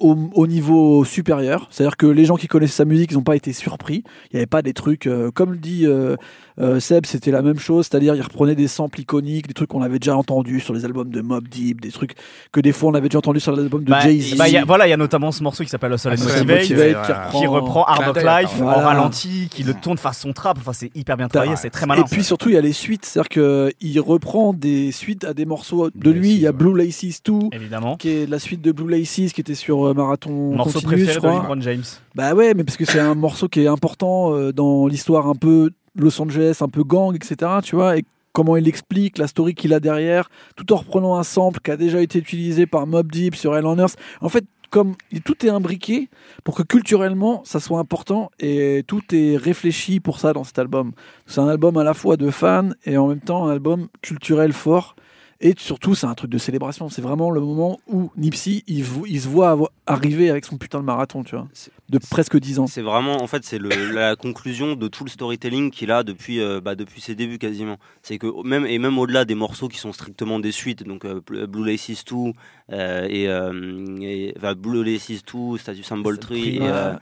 au, 0.00 0.16
au 0.34 0.46
niveau 0.46 1.04
supérieur. 1.04 1.68
C'est-à-dire 1.70 1.96
que 1.98 2.06
les 2.06 2.24
gens 2.24 2.36
qui 2.36 2.46
connaissent 2.48 2.72
sa 2.74 2.84
musique, 2.86 3.10
ils 3.12 3.14
n'ont 3.16 3.22
pas 3.22 3.36
été 3.36 3.52
surpris. 3.52 4.02
Il 4.30 4.36
n'y 4.36 4.38
avait 4.38 4.46
pas 4.46 4.62
des 4.62 4.72
trucs, 4.72 5.06
euh, 5.06 5.30
comme 5.30 5.52
le 5.52 5.58
dit 5.58 5.84
euh, 5.86 6.16
euh, 6.60 6.78
Seb, 6.80 7.06
c'était 7.06 7.30
la 7.30 7.42
même 7.42 7.58
chose. 7.58 7.86
C'est-à-dire, 7.90 8.14
il 8.14 8.22
reprenait 8.22 8.54
des 8.54 8.68
samples 8.68 9.00
iconiques, 9.00 9.48
des 9.48 9.54
trucs 9.54 9.68
qu'on 9.70 9.82
avait 9.82 9.98
déjà 9.98 10.16
entendus 10.16 10.60
sur 10.60 10.72
les 10.74 10.84
albums 10.84 11.10
de 11.10 11.20
Mob 11.20 11.48
Deep, 11.48 11.80
des 11.80 11.90
trucs 11.90 12.14
que 12.52 12.60
des 12.60 12.72
fois 12.72 12.90
on 12.90 12.94
avait 12.94 13.08
déjà 13.08 13.18
entendus 13.18 13.40
sur 13.40 13.52
les 13.52 13.62
albums 13.62 13.82
de 13.84 13.90
Bah, 13.90 14.00
Jay-Z. 14.00 14.36
bah, 14.36 14.48
il 14.48 14.54
y 14.54 14.56
a- 14.56 14.64
voilà, 14.64 14.86
il 14.86 14.90
y 14.90 14.92
a 14.92 14.96
notamment 14.96 15.32
ce 15.32 15.42
morceau 15.42 15.64
qui 15.64 15.70
s'appelle 15.70 15.92
Hustle 15.92 16.08
and 16.10 16.12
Motivate, 16.12 16.46
Motivate, 16.46 16.66
qui 16.66 16.76
voilà. 16.76 17.18
reprend- 17.24 17.40
qui 17.40 17.46
reprend 17.46 17.84
Hard 17.84 18.14
d'œil, 18.14 18.24
Life 18.24 18.50
attends. 18.54 18.60
en 18.60 18.72
Voilà. 18.72 18.82
ralenti, 18.88 19.48
qui 19.50 19.62
le 19.64 19.74
tourne 19.74 19.98
façon 19.98 20.32
trap. 20.32 20.58
Enfin, 20.58 20.72
c'est 20.72 20.90
hyper 20.94 21.16
bien 21.16 21.28
travaillé, 21.28 21.52
Ouais. 21.52 21.58
c'est 21.60 21.70
très 21.70 21.86
malin. 21.86 22.02
Et 22.02 22.04
puis 22.10 22.22
surtout, 22.22 22.48
il 22.50 22.54
y 22.54 22.58
a 22.58 22.60
les 22.60 22.72
suites. 22.72 23.04
C'est-à-dire 23.04 23.28
qu'il 23.28 24.00
reprend 24.00 24.52
des 24.52 24.92
suites 24.92 25.24
à 25.24 25.34
des 25.34 25.44
morceaux 25.46 25.90
de 25.94 26.10
lui. 26.10 26.32
Il 26.34 26.40
y 26.40 26.46
a 26.46 26.52
Blue 26.52 26.76
Laces 26.76 27.22
2, 27.24 27.48
Évidemment. 27.52 27.96
qui 27.96 28.10
est 28.10 28.30
la 28.30 28.38
suite 28.38 28.60
de 28.62 28.70
Blue 28.72 28.88
Laces, 28.90 29.32
qui 29.32 29.40
était 29.40 29.54
sur 29.54 29.88
euh, 29.88 29.94
Marathon 29.94 30.54
Morceau 30.54 30.78
je 30.80 30.84
préféré 30.86 31.14
de 31.14 31.18
crois. 31.18 31.32
LeBron 31.40 31.60
James. 31.60 31.82
Bah 32.14 32.34
ouais, 32.34 32.54
mais 32.54 32.62
parce 32.64 32.76
que 32.76 32.84
c'est 32.84 33.00
un 33.00 33.14
morceau 33.14 33.48
qui 33.48 33.60
est 33.60 33.66
important 33.66 34.34
euh, 34.34 34.52
dans 34.52 34.86
l'histoire 34.86 35.26
un 35.28 35.34
peu 35.34 35.70
Los 35.94 36.20
Angeles, 36.20 36.58
un 36.60 36.68
peu 36.68 36.84
gang, 36.84 37.14
etc. 37.14 37.50
Tu 37.62 37.76
vois, 37.76 37.96
et 37.96 38.04
comment 38.32 38.56
il 38.56 38.68
explique 38.68 39.18
la 39.18 39.26
story 39.26 39.54
qu'il 39.54 39.72
a 39.72 39.80
derrière, 39.80 40.28
tout 40.56 40.72
en 40.72 40.76
reprenant 40.76 41.16
un 41.16 41.22
sample 41.22 41.60
qui 41.60 41.70
a 41.70 41.76
déjà 41.76 42.02
été 42.02 42.18
utilisé 42.18 42.66
par 42.66 42.86
Mob 42.86 43.10
Deep 43.10 43.36
sur 43.36 43.56
Earth. 43.56 43.96
En 44.20 44.28
fait, 44.28 44.44
comme 44.70 44.96
tout 45.24 45.46
est 45.46 45.50
imbriqué 45.50 46.08
pour 46.42 46.56
que 46.56 46.64
culturellement 46.64 47.42
ça 47.44 47.60
soit 47.60 47.78
important 47.78 48.32
et 48.40 48.82
tout 48.88 49.02
est 49.12 49.36
réfléchi 49.36 50.00
pour 50.00 50.18
ça 50.18 50.32
dans 50.32 50.42
cet 50.42 50.58
album. 50.58 50.90
C'est 51.26 51.40
un 51.40 51.46
album 51.46 51.76
à 51.76 51.84
la 51.84 51.94
fois 51.94 52.16
de 52.16 52.28
fans 52.28 52.70
et 52.84 52.96
en 52.96 53.06
même 53.06 53.20
temps 53.20 53.46
un 53.46 53.52
album 53.52 53.86
culturel 54.02 54.52
fort. 54.52 54.96
Et 55.40 55.54
surtout, 55.58 55.94
c'est 55.94 56.06
un 56.06 56.14
truc 56.14 56.30
de 56.30 56.38
célébration. 56.38 56.88
C'est 56.88 57.02
vraiment 57.02 57.30
le 57.30 57.40
moment 57.40 57.78
où 57.86 58.10
Nipsey, 58.16 58.64
il, 58.66 58.84
il 59.06 59.20
se 59.20 59.28
voit 59.28 59.56
arriver 59.86 60.30
avec 60.30 60.44
son 60.44 60.56
putain 60.56 60.80
de 60.80 60.84
marathon, 60.84 61.22
tu 61.22 61.36
vois, 61.36 61.46
de 61.94 62.06
presque 62.10 62.36
10 62.38 62.58
ans. 62.58 62.66
C'est 62.66 62.82
vraiment, 62.82 63.22
en 63.22 63.26
fait, 63.26 63.44
c'est 63.44 63.58
la 63.92 64.16
conclusion 64.16 64.74
de 64.74 64.88
tout 64.88 65.04
le 65.04 65.10
storytelling 65.10 65.70
qu'il 65.70 65.90
a 65.90 66.02
depuis, 66.02 66.40
euh, 66.40 66.60
bah, 66.60 66.74
depuis 66.74 67.00
ses 67.00 67.14
débuts 67.14 67.38
quasiment. 67.38 67.76
C'est 68.02 68.18
que 68.18 68.26
même 68.46 68.66
et 68.66 68.78
même 68.78 68.98
au-delà 68.98 69.24
des 69.24 69.34
morceaux 69.34 69.68
qui 69.68 69.78
sont 69.78 69.92
strictement 69.92 70.40
des 70.40 70.52
suites, 70.52 70.82
donc 70.82 71.04
euh, 71.04 71.20
Blue 71.26 71.46
Blue 71.46 71.64
Laces 71.70 72.04
2 72.04 72.32
euh, 72.72 73.06
et, 73.08 73.28
euh, 73.28 73.96
et- 74.00 74.34
enfin, 74.36 74.54
Blue 74.54 74.82
Laces 74.84 75.22
2, 75.24 75.56
Statue 75.58 75.82
Symbol 75.82 76.18
Tree 76.18 76.56
et, 76.56 76.60
euh, 76.62 76.94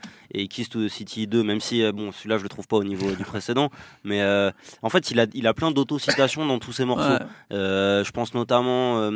Kiss 0.49 0.69
to 0.69 0.85
the 0.85 0.89
City 0.89 1.27
2, 1.27 1.43
même 1.43 1.59
si 1.59 1.83
euh, 1.83 1.91
bon, 1.91 2.11
celui-là 2.11 2.37
je 2.37 2.43
le 2.43 2.49
trouve 2.49 2.67
pas 2.67 2.77
au 2.77 2.83
niveau 2.83 3.11
du 3.11 3.23
précédent, 3.23 3.69
mais 4.03 4.21
euh, 4.21 4.51
en 4.81 4.89
fait, 4.89 5.11
il 5.11 5.19
a, 5.19 5.25
il 5.33 5.47
a 5.47 5.53
plein 5.53 5.71
d'autocitations 5.71 6.45
dans 6.45 6.59
tous 6.59 6.71
ses 6.73 6.85
morceaux. 6.85 7.09
Ouais. 7.13 7.19
Euh, 7.51 8.03
je 8.03 8.11
pense 8.11 8.33
notamment 8.33 9.09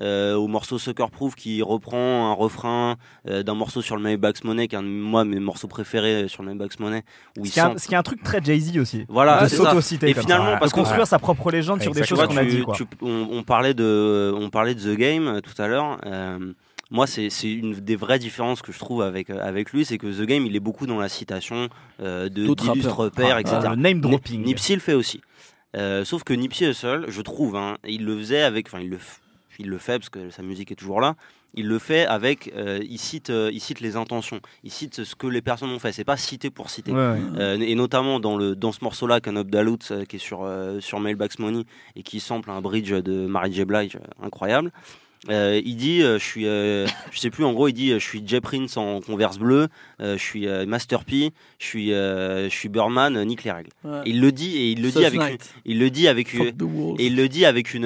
euh, 0.00 0.10
euh, 0.10 0.34
au 0.34 0.48
morceau 0.48 0.78
Sucker 0.78 1.06
Proof 1.10 1.34
qui 1.34 1.62
reprend 1.62 2.30
un 2.30 2.32
refrain 2.34 2.96
euh, 3.28 3.42
d'un 3.42 3.54
morceau 3.54 3.80
sur 3.82 3.96
le 3.96 4.02
Maybach's 4.02 4.44
Money, 4.44 4.66
qui 4.68 4.74
est 4.74 4.78
un 4.78 4.82
de 4.82 4.88
moi 4.88 5.24
mes 5.24 5.40
morceaux 5.40 5.68
préférés 5.68 6.26
sur 6.28 6.42
le 6.42 6.50
Maybach's 6.50 6.78
Money, 6.80 7.02
où 7.38 7.44
il 7.44 7.48
Ce 7.48 7.52
qui, 7.54 7.58
est 7.58 7.62
un, 7.62 7.72
sent. 7.72 7.78
ce 7.78 7.88
qui 7.88 7.94
est 7.94 7.96
un 7.98 8.02
truc 8.02 8.22
très 8.22 8.42
Jay-Z 8.42 8.76
aussi. 8.78 9.04
Voilà, 9.08 9.42
de 9.44 9.48
c'est 9.48 9.56
ça. 9.56 9.70
s'auto-citer 9.70 10.10
Et 10.10 10.14
finalement, 10.14 10.52
ça. 10.52 10.56
parce 10.58 10.72
qu'on- 10.72 10.80
construire 10.82 11.06
sa 11.06 11.18
propre 11.18 11.50
légende 11.50 11.82
sur 11.82 11.92
des 11.92 12.04
choses 12.04 12.20
Tu 12.20 12.26
qu'on 12.26 12.36
a 12.36 12.44
dit 12.44 12.56
tu- 12.56 12.62
quoi. 12.64 12.74
tu- 12.76 12.84
on, 13.02 13.28
on 13.32 13.42
parlait 13.42 13.74
de, 13.74 14.32
on 14.36 14.50
parlait 14.50 14.74
de 14.74 14.80
The 14.80 14.96
Game 14.98 15.26
euh, 15.28 15.40
tout 15.40 15.60
à 15.60 15.66
l'heure. 15.68 15.98
euh, 16.06 16.52
moi, 16.92 17.06
c'est 17.06 17.30
c'est 17.30 17.50
une 17.52 17.74
des 17.74 17.94
vraies 17.96 18.18
différences 18.18 18.62
que 18.62 18.72
je 18.72 18.78
trouve 18.80 19.02
avec, 19.02 19.30
euh, 19.30 19.38
avec 19.40 19.72
lui, 19.72 19.84
c'est 19.84 19.96
que 19.98 20.06
The 20.08 20.26
Game, 20.26 20.44
il 20.46 20.56
est 20.56 20.60
beaucoup 20.60 20.86
dans 20.86 20.98
la 20.98 21.08
citation 21.08 21.68
euh, 22.02 22.28
de 22.28 22.52
d'illustres 22.52 23.10
pères, 23.12 23.36
Ah, 23.36 23.40
etc. 23.40 23.56
le 23.70 23.76
name 23.76 24.00
dropping. 24.00 24.44
Nipsey 24.44 24.74
le 24.74 24.80
fait 24.80 24.94
aussi. 24.94 25.20
Euh, 25.76 26.04
sauf 26.04 26.24
que 26.24 26.32
Nipsey 26.32 26.68
Hussle, 26.68 27.04
je 27.06 27.22
trouve, 27.22 27.54
hein, 27.54 27.76
il 27.86 28.04
le 28.04 28.16
faisait 28.18 28.42
avec, 28.42 28.66
enfin, 28.66 28.80
il 28.82 28.90
le, 28.90 28.98
il 29.60 29.68
le 29.68 29.78
fait 29.78 29.98
parce 29.98 30.08
que 30.08 30.30
sa 30.30 30.42
musique 30.42 30.72
est 30.72 30.76
toujours 30.76 31.00
là. 31.00 31.14
Il 31.54 31.66
le 31.66 31.78
fait 31.78 32.06
avec, 32.06 32.52
euh, 32.56 32.78
il 32.88 32.98
cite, 32.98 33.30
euh, 33.30 33.50
il 33.52 33.60
cite 33.60 33.80
les 33.80 33.96
intentions, 33.96 34.40
il 34.62 34.70
cite 34.70 35.02
ce 35.02 35.14
que 35.16 35.26
les 35.26 35.42
personnes 35.42 35.70
ont 35.70 35.78
fait. 35.78 35.92
C'est 35.92 36.04
pas 36.04 36.16
cité 36.16 36.48
pour 36.48 36.70
citer. 36.70 36.92
Ouais, 36.92 36.98
ouais. 36.98 37.20
Euh, 37.38 37.58
et 37.60 37.74
notamment 37.74 38.20
dans, 38.20 38.36
le, 38.36 38.54
dans 38.54 38.72
ce 38.72 38.82
morceau-là, 38.82 39.20
Can 39.20 39.36
Up 39.36 39.48
Dalut, 39.48 39.78
euh, 39.90 40.04
qui 40.04 40.16
est 40.16 40.20
sur, 40.20 40.48
sur 40.80 41.00
Mailbags 41.00 41.38
Money 41.38 41.64
et 41.96 42.02
qui 42.02 42.20
sample 42.20 42.50
un 42.50 42.60
bridge 42.60 42.92
de 42.92 43.26
Mary 43.26 43.52
J. 43.52 43.64
Blige 43.64 43.98
incroyable. 44.22 44.70
Euh, 45.28 45.60
il 45.62 45.76
dit, 45.76 46.02
euh, 46.02 46.18
je 46.18 46.24
suis, 46.24 46.46
euh, 46.46 46.86
je 47.10 47.18
sais 47.18 47.28
plus, 47.28 47.44
en 47.44 47.52
gros, 47.52 47.68
il 47.68 47.74
dit, 47.74 47.90
je 47.90 47.98
suis 47.98 48.22
Jay 48.26 48.40
Prince 48.40 48.78
en 48.78 49.02
converse 49.02 49.38
bleue, 49.38 49.68
je 49.98 50.16
suis 50.16 50.46
Master 50.66 51.04
P, 51.04 51.32
je 51.58 51.66
suis, 51.66 51.88
je 51.90 52.48
suis 52.50 52.70
Birdman, 52.70 53.16
euh, 53.16 53.24
nique 53.24 53.44
les 53.44 53.50
règles. 53.50 53.68
Ouais. 53.84 54.00
Il 54.06 54.20
le 54.22 54.32
dit 54.32 54.56
et 54.56 54.70
il 54.70 54.80
le 54.82 54.90
dit 54.90 55.04
avec, 55.04 55.20
une, 55.20 55.36
il 55.66 55.78
le 55.78 55.90
dit 55.90 56.08
avec 56.08 56.32
une, 56.32 56.40
et 56.98 57.06
il 57.06 57.16
le 57.16 57.28
dit 57.28 57.44
avec 57.44 57.74
une, 57.74 57.84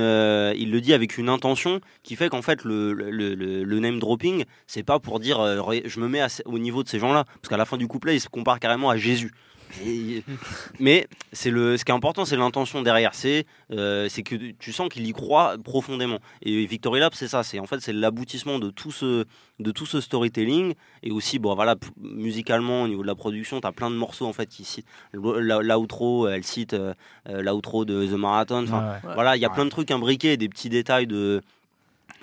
il 0.56 0.70
le 0.70 0.80
dit 0.80 0.92
avec 0.94 1.18
une 1.18 1.28
intention 1.28 1.80
qui 2.04 2.14
fait 2.14 2.28
qu'en 2.28 2.42
fait 2.42 2.62
le, 2.64 2.92
le, 2.92 3.10
le- 3.34 3.64
le 3.64 3.80
name 3.80 3.98
dropping, 3.98 4.44
c'est 4.68 4.84
pas 4.84 5.00
pour 5.00 5.18
dire 5.18 5.38
je 5.84 5.98
me 6.00 6.08
mets 6.08 6.20
à 6.20 6.28
au 6.44 6.58
niveau 6.60 6.84
de 6.84 6.88
ces 6.88 7.00
gens-là, 7.00 7.24
parce 7.24 7.48
qu'à 7.48 7.56
la 7.56 7.64
fin 7.64 7.76
du 7.78 7.88
couplet, 7.88 8.14
il 8.16 8.20
se 8.20 8.28
compare 8.28 8.60
carrément 8.60 8.90
à 8.90 8.96
Jésus. 8.96 9.32
Mais 10.80 11.06
c'est 11.32 11.50
le, 11.50 11.76
ce 11.76 11.84
qui 11.84 11.92
est 11.92 11.94
important, 11.94 12.24
c'est 12.24 12.36
l'intention 12.36 12.82
derrière. 12.82 13.14
C'est, 13.14 13.46
euh, 13.72 14.08
c'est 14.08 14.22
que 14.22 14.34
tu 14.58 14.72
sens 14.72 14.88
qu'il 14.88 15.06
y 15.06 15.12
croit 15.12 15.56
profondément. 15.62 16.18
Et 16.42 16.64
Victory 16.66 17.00
Lab, 17.00 17.12
c'est 17.14 17.28
ça. 17.28 17.42
C'est 17.42 17.58
en 17.58 17.66
fait 17.66 17.80
c'est 17.80 17.92
l'aboutissement 17.92 18.58
de 18.58 18.70
tout 18.70 18.92
ce, 18.92 19.24
de 19.60 19.70
tout 19.70 19.86
ce 19.86 20.00
storytelling. 20.00 20.74
Et 21.02 21.10
aussi, 21.10 21.38
bon 21.38 21.54
voilà, 21.54 21.76
musicalement 22.00 22.82
au 22.82 22.88
niveau 22.88 23.02
de 23.02 23.06
la 23.06 23.14
production, 23.14 23.60
t'as 23.60 23.72
plein 23.72 23.90
de 23.90 23.96
morceaux 23.96 24.26
en 24.26 24.32
fait 24.32 24.46
qui 24.46 24.64
citent 24.64 24.86
l'outro. 25.12 26.28
Elle 26.28 26.44
cite 26.44 26.74
euh, 26.74 26.94
euh, 27.28 27.42
l'outro 27.42 27.84
de 27.84 28.06
The 28.06 28.12
Marathon. 28.12 28.64
Enfin, 28.64 28.84
Ouais, 28.84 29.08
ouais. 29.08 29.14
voilà, 29.14 29.36
il 29.36 29.40
y 29.40 29.44
a 29.44 29.48
Ouais. 29.48 29.54
plein 29.54 29.64
de 29.64 29.70
trucs 29.70 29.90
imbriqués, 29.90 30.36
des 30.36 30.48
petits 30.48 30.68
détails 30.68 31.06
de 31.06 31.42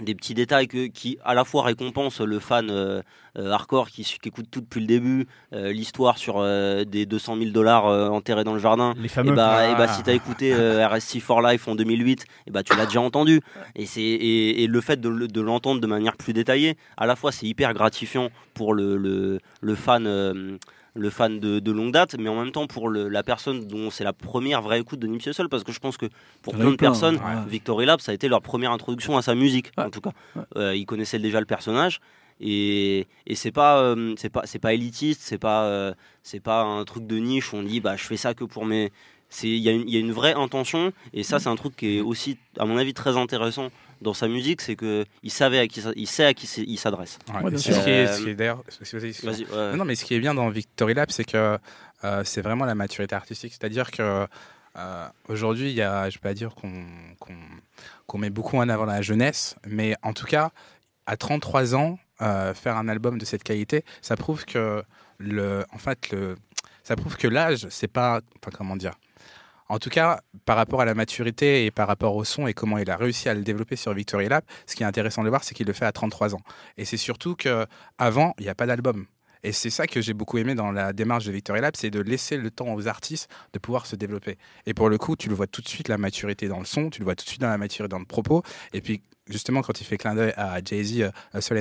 des 0.02 0.16
petits 0.16 0.34
détails 0.34 0.68
que- 0.68 0.88
qui 0.88 1.18
à 1.24 1.34
la 1.34 1.44
fois 1.46 1.64
récompensent 1.64 2.22
le 2.22 2.40
fan 2.40 2.70
euh, 2.70 3.02
euh, 3.38 3.52
hardcore 3.52 3.90
qui, 3.90 4.04
qui 4.04 4.20
écoute 4.28 4.48
tout 4.52 4.60
depuis 4.62 4.82
le 4.82 4.88
début, 4.88 5.28
euh, 5.54 5.72
l'histoire 5.72 6.18
sur 6.18 6.42
des 6.86 7.06
200 7.06 7.38
000 7.38 7.52
dollars 7.52 7.86
enterrés 7.86 8.44
dans 8.44 8.54
le 8.54 8.60
jardin. 8.60 8.94
Les 8.98 9.06
Et 9.06 9.08
fameux. 9.08 9.34
bah, 9.34 9.70
et 9.70 9.74
bah, 9.76 9.86
Ah. 9.88 9.94
si 9.94 10.04
t'as 10.04 10.14
écouté 10.14 10.54
RSC 10.54 11.20
for 11.22 11.42
Life 11.42 11.68
en 11.68 11.76
2008, 11.76 12.26
et 12.48 12.52
bah 12.52 12.64
tu 12.64 12.76
l'as 12.76 12.86
déjà 12.86 13.00
entendu. 13.02 13.40
Et 13.76 13.86
c'est 13.86 14.02
et, 14.02 14.64
et 14.64 14.68
le 14.68 14.82
fait 14.82 15.00
de, 15.00 15.08
le- 15.10 15.28
de 15.28 15.42
l'entendre 15.42 15.80
de 15.80 15.88
manière 15.88 16.18
plus 16.18 16.34
détaillée, 16.34 16.76
à 16.98 17.06
la 17.06 17.16
fois 17.16 17.32
c'est 17.32 17.46
hyper 17.48 17.74
gratifiant 17.74 18.30
pour 18.54 18.74
le, 18.74 18.98
le, 18.98 19.40
le 19.62 19.76
fan. 19.76 20.58
Le 20.94 21.10
fan 21.10 21.40
de, 21.40 21.60
de 21.60 21.72
longue 21.72 21.92
date, 21.94 22.16
mais 22.20 22.28
en 22.30 22.36
même 22.42 22.52
temps 22.52 22.68
pour 22.68 22.90
le- 22.90 23.08
la 23.08 23.24
personne 23.24 23.66
dont 23.66 23.90
c'est 23.90 24.04
la 24.04 24.12
première 24.14 24.62
vraie 24.62 24.82
écoute 24.82 25.00
de 25.00 25.08
Nipsey 25.08 25.30
Hussle, 25.32 25.48
parce 25.50 25.64
que 25.64 25.72
je 25.72 25.80
pense 25.80 25.96
que 25.98 26.08
pour 26.42 26.54
plein 26.56 26.70
de 26.72 26.76
personnes, 26.76 27.16
ouais. 27.16 27.48
Victory 27.48 27.86
Lab, 27.86 28.02
ça 28.02 28.12
a 28.12 28.16
été 28.16 28.28
leur 28.28 28.42
première 28.42 28.72
introduction 28.72 29.16
à 29.18 29.22
sa 29.22 29.34
musique, 29.34 29.72
Ouais. 29.78 29.86
en 29.86 29.90
tout 29.90 30.02
cas. 30.02 30.12
Ouais. 30.36 30.42
Euh, 30.58 30.76
ils 30.76 30.86
connaissaient 30.86 31.20
déjà 31.20 31.40
le 31.40 31.46
personnage, 31.46 32.02
et, 32.42 33.08
et 33.26 33.36
c'est 33.36 33.52
pas, 33.52 33.80
euh, 33.80 34.14
c'est 34.18 34.30
pas, 34.30 34.42
c'est 34.46 34.60
pas 34.60 34.74
élitiste, 34.74 35.22
c'est 35.24 35.38
pas, 35.38 35.64
euh, 35.64 35.94
c'est 36.24 36.40
pas 36.42 36.64
un 36.64 36.84
truc 36.84 37.08
de 37.08 37.18
niche 37.18 37.54
où 37.54 37.58
on 37.58 37.64
dit 37.64 37.80
bah 37.80 37.96
je 37.96 38.04
fais 38.04 38.18
ça 38.18 38.34
que 38.34 38.44
pour 38.44 38.66
mes. 38.66 38.92
C'est, 39.34 39.48
il 39.48 39.58
y, 39.60 39.70
a 39.70 39.72
une- 39.72 39.88
il 39.88 39.94
y 39.94 39.98
a 39.98 40.00
une 40.02 40.12
vraie 40.12 40.34
intention, 40.34 40.92
et 41.14 41.24
ça 41.24 41.40
c'est 41.40 41.48
un 41.48 41.56
truc 41.56 41.76
qui 41.78 41.98
est 41.98 42.02
aussi, 42.02 42.38
à 42.60 42.66
mon 42.66 42.78
avis, 42.78 42.94
très 42.94 43.16
intéressant 43.18 43.70
dans 44.02 44.14
sa 44.14 44.28
musique, 44.28 44.60
c'est 44.62 44.76
que 44.76 45.06
il 45.24 45.32
savait 45.32 45.60
à 45.60 45.68
qui, 45.68 45.82
il 45.96 46.06
sait 46.08 46.26
à 46.26 46.34
qui 46.34 46.48
il 46.68 46.78
s'adresse. 46.78 47.18
Ouais, 47.34 47.58
ce 47.58 47.72
qui 47.72 47.90
est, 47.90 48.08
Euh, 48.08 48.14
ce 48.14 48.22
qui 48.24 48.30
est 48.30 48.36
d'ailleurs. 48.36 48.62
vas-y, 48.82 49.00
vas-y. 49.00 49.26
Vas-y. 49.26 49.44
ouais. 49.46 49.72
Non, 49.72 49.78
non, 49.78 49.86
mais 49.86 49.96
ce 49.96 50.04
qui 50.06 50.16
est 50.16 50.20
bien 50.20 50.34
dans 50.34 50.50
Victory 50.50 50.94
Lab, 50.96 51.12
c'est 51.12 51.24
que 51.24 51.58
euh, 52.04 52.24
c'est 52.26 52.42
vraiment 52.42 52.66
la 52.66 52.76
maturité 52.76 53.16
artistique. 53.16 53.54
C'est-à-dire 53.54 53.90
que 53.92 54.28
euh, 54.78 55.08
aujourd'hui, 55.30 55.70
il 55.70 55.76
y 55.76 55.82
a, 55.82 56.10
je 56.10 56.18
peux 56.18 56.28
pas 56.30 56.34
dire 56.34 56.54
qu'on 56.56 58.18
met 58.18 58.30
beaucoup 58.30 58.58
en 58.58 58.68
avant 58.70 58.86
la 58.86 59.02
jeunesse, 59.02 59.56
mais 59.66 59.96
en 60.02 60.14
tout 60.14 60.26
cas, 60.26 60.52
à 61.06 61.16
33 61.18 61.76
ans, 61.76 61.98
euh, 62.22 62.54
faire 62.54 62.76
un 62.78 62.88
album 62.88 63.18
de 63.18 63.26
cette 63.26 63.44
qualité, 63.44 63.84
ça 64.02 64.16
prouve 64.16 64.46
que 64.46 64.84
le, 65.20 65.64
en 65.74 65.78
fait, 65.78 66.10
le, 66.12 66.36
ça 66.84 66.96
prouve 66.96 67.16
que 67.18 67.28
l'âge, 67.28 67.68
c'est 67.70 67.88
pas, 67.88 68.22
enfin 68.42 68.52
comment 68.56 68.76
dire. 68.76 68.94
En 69.72 69.80
tout 69.80 69.90
cas, 69.90 70.20
par 70.44 70.58
rapport 70.58 70.82
à 70.82 70.86
la 70.86 70.94
maturité 70.94 71.64
et 71.66 71.72
par 71.72 71.88
rapport 71.88 72.18
au 72.18 72.26
son 72.26 72.46
et 72.46 72.54
comment 72.54 72.78
il 72.78 72.92
a 72.92 72.98
réussi 72.98 73.30
à 73.30 73.34
le 73.34 73.42
développer 73.42 73.78
sur 73.78 73.94
Victory 73.94 74.28
Lab, 74.28 74.44
ce 74.66 74.76
qui 74.76 74.84
est 74.84 74.86
intéressant 74.86 75.24
de 75.24 75.30
voir, 75.30 75.46
c'est 75.46 75.56
qu'il 75.56 75.66
le 75.66 75.72
fait 75.72 75.86
à 75.86 75.94
33 75.94 76.36
ans. 76.36 76.42
Et 76.76 76.84
c'est 76.84 76.98
surtout 76.98 77.38
que 77.38 77.66
avant, 77.98 78.34
il 78.38 78.44
n'y 78.44 78.50
a 78.50 78.54
pas 78.54 78.66
d'album. 78.66 79.06
Et 79.44 79.52
c'est 79.52 79.70
ça 79.70 79.88
que 79.88 80.02
j'ai 80.02 80.14
beaucoup 80.14 80.38
aimé 80.38 80.56
dans 80.56 80.72
la 80.72 80.94
démarche 80.94 81.26
de 81.26 81.32
Victory 81.32 81.62
Lab, 81.62 81.74
c'est 81.76 81.90
de 81.90 82.00
laisser 82.00 82.38
le 82.38 82.52
temps 82.52 82.74
aux 82.74 82.88
artistes 82.88 83.30
de 83.54 83.60
pouvoir 83.60 83.86
se 83.86 83.96
développer. 83.96 84.38
Et 84.66 84.74
pour 84.74 84.90
le 84.90 84.98
coup, 84.98 85.16
tu 85.16 85.30
le 85.30 85.36
vois 85.36 85.48
tout 85.48 85.62
de 85.62 85.68
suite 85.68 85.88
la 85.88 85.98
maturité 85.98 86.48
dans 86.48 86.60
le 86.60 86.66
son, 86.66 86.90
tu 86.90 87.00
le 87.00 87.06
vois 87.06 87.16
tout 87.16 87.24
de 87.26 87.30
suite 87.30 87.42
dans 87.42 87.50
la 87.50 87.58
maturité 87.58 87.90
dans 87.90 88.00
le 88.00 88.06
propos. 88.06 88.44
Et 88.74 88.82
puis, 88.82 89.02
justement, 89.28 89.62
quand 89.62 89.80
il 89.82 89.84
fait 89.86 89.98
clin 89.98 90.14
d'œil 90.16 90.34
à 90.36 90.60
Jay-Z, 90.64 91.02
euh, 91.02 91.10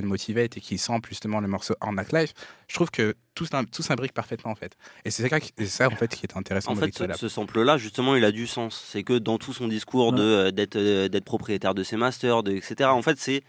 and 0.02 0.06
Motivate, 0.06 0.56
et 0.56 0.60
qu'il 0.60 0.78
sample 0.78 1.08
justement 1.08 1.40
le 1.40 1.48
morceau 1.48 1.74
On 1.80 1.94
That 1.96 2.18
Life, 2.18 2.34
je 2.68 2.74
trouve 2.74 2.90
que 2.90 3.14
tout, 3.34 3.46
tout 3.72 3.82
s'imbrique 3.82 4.12
parfaitement, 4.12 4.50
en 4.50 4.54
fait. 4.56 4.76
Et 5.04 5.10
c'est 5.10 5.22
ça, 5.28 5.40
qui- 5.40 5.52
en 5.86 5.96
fait, 5.96 6.08
qui 6.14 6.26
est 6.26 6.36
intéressant 6.36 6.72
En 6.72 6.74
fait, 6.76 6.86
ce, 6.96 7.04
ce 7.20 7.28
sample-là, 7.28 7.78
justement, 7.78 8.14
il 8.16 8.24
a 8.24 8.32
du 8.32 8.46
sens. 8.46 8.84
C'est 8.90 9.02
que 9.02 9.18
dans 9.18 9.38
tout 9.38 9.52
son 9.54 9.68
discours 9.68 10.12
de 10.12 10.22
euh, 10.22 10.50
d'être 10.50 10.76
euh, 10.76 11.08
d'être 11.08 11.24
propriétaire 11.24 11.74
de 11.74 11.82
ses 11.82 11.96
masters, 11.96 12.42
de, 12.42 12.52
etc. 12.52 12.90
En 12.90 13.02
fait, 13.02 13.18
c'est 13.18 13.42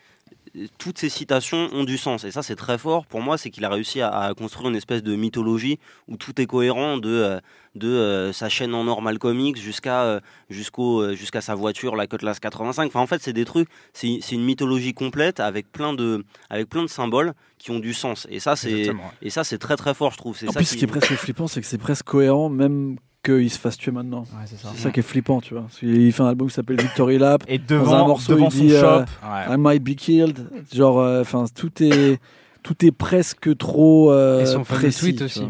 toutes 0.77 0.97
ces 0.97 1.09
citations 1.09 1.69
ont 1.73 1.83
du 1.83 1.97
sens. 1.97 2.23
Et 2.23 2.31
ça, 2.31 2.43
c'est 2.43 2.55
très 2.55 2.77
fort. 2.77 3.05
Pour 3.05 3.21
moi, 3.21 3.37
c'est 3.37 3.49
qu'il 3.49 3.63
a 3.65 3.69
réussi 3.69 4.01
à, 4.01 4.09
à 4.09 4.33
construire 4.33 4.69
une 4.69 4.75
espèce 4.75 5.03
de 5.03 5.15
mythologie 5.15 5.79
où 6.07 6.17
tout 6.17 6.39
est 6.41 6.45
cohérent 6.45 6.97
de 6.97 7.09
euh, 7.09 7.39
de 7.75 7.87
euh, 7.87 8.33
sa 8.33 8.49
chaîne 8.49 8.73
en 8.73 8.85
or 8.87 9.01
Malcolm 9.01 9.39
X 9.39 9.61
jusqu'à 9.61 10.03
euh, 10.03 10.19
jusqu'au 10.49 11.13
jusqu'à 11.15 11.39
sa 11.41 11.55
voiture 11.55 11.95
la 11.95 12.07
Cutlass 12.07 12.39
85. 12.39 12.87
Enfin, 12.87 12.99
en 12.99 13.07
fait, 13.07 13.21
c'est 13.21 13.33
des 13.33 13.45
trucs. 13.45 13.69
C'est 13.93 14.19
une 14.31 14.43
mythologie 14.43 14.93
complète 14.93 15.39
avec 15.39 15.71
plein 15.71 15.93
de 15.93 16.25
avec 16.49 16.69
plein 16.69 16.83
de 16.83 16.89
symboles 16.89 17.33
qui 17.57 17.71
ont 17.71 17.79
du 17.79 17.93
sens. 17.93 18.27
Et 18.29 18.39
ça, 18.39 18.55
c'est 18.55 18.71
Exactement. 18.71 19.11
et 19.21 19.29
ça, 19.29 19.43
c'est 19.43 19.57
très 19.57 19.77
très 19.77 19.93
fort, 19.93 20.11
je 20.11 20.17
trouve. 20.17 20.37
C'est 20.37 20.49
En 20.49 20.51
ça 20.51 20.59
plus, 20.59 20.65
ce 20.65 20.75
qui 20.75 20.83
est 20.83 20.87
presque 20.87 21.13
flippant, 21.13 21.47
c'est 21.47 21.61
que 21.61 21.67
c'est 21.67 21.77
presque 21.77 22.05
cohérent, 22.05 22.49
même 22.49 22.97
qu'il 23.23 23.49
se 23.51 23.59
fasse 23.59 23.77
tuer 23.77 23.91
maintenant. 23.91 24.21
Ouais, 24.21 24.45
c'est 24.45 24.57
ça. 24.57 24.69
C'est 24.73 24.81
ça 24.81 24.91
qui 24.91 24.99
est 24.99 25.03
flippant, 25.03 25.41
tu 25.41 25.53
vois. 25.53 25.63
Parce 25.63 25.79
qu'il 25.79 26.11
fait 26.11 26.23
un 26.23 26.27
album 26.27 26.47
qui 26.47 26.53
s'appelle 26.55 26.79
Victory 26.81 27.17
Lap. 27.17 27.43
Et 27.47 27.57
Dans 27.59 27.75
un 27.75 27.79
devant, 27.79 28.07
morceau, 28.07 28.33
devant 28.33 28.47
il 28.47 28.51
son 28.51 28.57
dit, 28.63 28.69
shop, 28.71 28.85
euh, 28.85 29.05
Ouais. 29.23 29.55
I 29.55 29.57
might 29.57 29.83
be 29.83 29.95
killed. 29.95 30.47
Genre, 30.73 30.99
euh, 30.99 31.21
enfin, 31.21 31.45
tout 31.53 31.71
est, 31.83 32.19
tout 32.63 32.85
est 32.85 32.91
presque 32.91 33.55
trop 33.57 34.11
euh, 34.11 34.41
Et 34.41 34.45
son 34.45 34.63
précis. 34.63 34.99
tweet 35.15 35.21
aussi. 35.21 35.43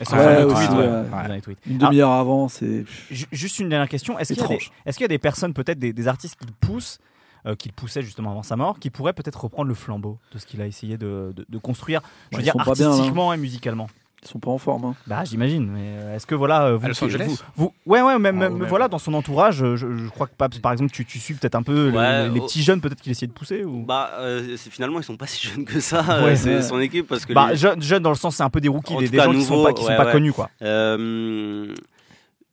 et 0.00 0.04
son 0.04 0.16
Ouais, 0.16 0.42
aussi, 0.44 0.66
tweet, 0.66 0.78
ouais. 0.78 1.40
tweet. 1.40 1.58
Une 1.66 1.82
Ah. 1.82 1.86
demi-heure 1.86 2.10
avant, 2.12 2.48
c'est. 2.48 2.84
Ju- 3.10 3.26
Juste 3.32 3.58
une 3.60 3.68
dernière 3.70 3.88
question. 3.88 4.18
Est-ce 4.18 4.32
qu'il 4.34 4.42
y, 4.42 4.44
a 4.44 4.48
des- 4.48 4.54
Étrange. 4.54 4.72
est-ce 4.86 4.96
qu'il 4.98 5.04
y 5.04 5.06
a 5.06 5.08
des 5.08 5.18
personnes, 5.18 5.54
peut-être 5.54 5.78
des, 5.78 5.92
des 5.92 6.08
artistes 6.08 6.36
qui 6.38 6.46
le 6.46 6.52
poussent, 6.60 6.98
euh, 7.46 7.54
qui 7.54 7.68
le 7.68 7.74
poussaient 7.74 8.02
justement 8.02 8.32
avant 8.32 8.42
sa 8.42 8.56
mort, 8.56 8.78
qui 8.78 8.90
pourraient 8.90 9.14
peut-être 9.14 9.42
reprendre 9.42 9.68
le 9.68 9.74
flambeau 9.74 10.18
de 10.34 10.38
ce 10.38 10.44
qu'il 10.44 10.60
a 10.60 10.66
essayé 10.66 10.98
de, 10.98 11.32
de- 11.34 11.46
de 11.48 11.58
construire, 11.58 12.02
je 12.30 12.36
Ouais, 12.36 12.42
veux 12.42 12.44
dire 12.44 12.54
bien, 12.54 12.64
hein. 12.66 12.90
artistiquement 12.90 13.32
et 13.32 13.38
musicalement 13.38 13.88
Ils 14.22 14.28
sont 14.28 14.38
pas 14.38 14.50
en 14.50 14.58
forme. 14.58 14.84
hein. 14.84 14.94
Bah 15.06 15.24
j'imagine, 15.24 15.66
mais 15.66 15.80
euh, 15.98 16.14
est-ce 16.16 16.26
que 16.26 16.34
voilà, 16.34 16.64
euh, 16.66 16.76
vous, 16.76 16.84
À 16.84 16.88
Los 16.88 17.02
Angeles 17.04 17.24
vous, 17.26 17.38
vous- 17.56 17.72
ouais 17.86 18.02
ouais, 18.02 18.18
même, 18.18 18.36
Ah, 18.36 18.40
même, 18.40 18.52
ou 18.52 18.58
même- 18.58 18.68
voilà 18.68 18.86
dans 18.88 18.98
son 18.98 19.14
entourage, 19.14 19.62
euh, 19.62 19.76
je, 19.76 19.86
je 19.96 20.08
crois 20.10 20.26
que 20.26 20.34
Paps, 20.36 20.58
par 20.58 20.72
exemple, 20.72 20.90
tu, 20.90 21.06
tu 21.06 21.18
suis 21.18 21.32
peut-être 21.32 21.54
un 21.54 21.62
peu 21.62 21.90
Ouais, 21.90 22.28
les, 22.28 22.34
les 22.34 22.40
oh. 22.40 22.44
petits 22.46 22.62
jeunes 22.62 22.82
peut-être 22.82 23.00
qu'il 23.00 23.10
essayait 23.12 23.28
de 23.28 23.32
pousser 23.32 23.64
ou? 23.64 23.82
Bah, 23.86 24.10
euh, 24.18 24.56
c'est- 24.58 24.68
finalement, 24.68 24.98
ils 25.00 25.04
sont 25.04 25.16
pas 25.16 25.26
si 25.26 25.48
jeunes 25.48 25.64
que 25.64 25.80
ça, 25.80 26.22
Ouais, 26.22 26.36
c'est 26.36 26.56
ouais. 26.56 26.62
son 26.62 26.78
équipe, 26.80 27.06
parce 27.06 27.24
que 27.24 27.32
Bah, 27.32 27.48
les- 27.52 27.56
jeunes 27.56 27.80
jeune 27.80 28.02
dans 28.02 28.10
le 28.10 28.16
sens 28.16 28.36
c'est 28.36 28.42
un 28.42 28.50
peu 28.50 28.60
des 28.60 28.68
rookies, 28.68 28.94
En 28.94 29.00
des, 29.00 29.08
des 29.08 29.16
cas, 29.16 29.24
gens 29.24 29.32
qui 29.32 29.42
sont 29.42 29.62
pas, 29.64 29.72
qui 29.72 29.82
sont 29.84 29.96
pas 29.96 30.04
ouais. 30.04 30.12
connus 30.12 30.32
quoi. 30.34 30.50
Euh, 30.60 31.74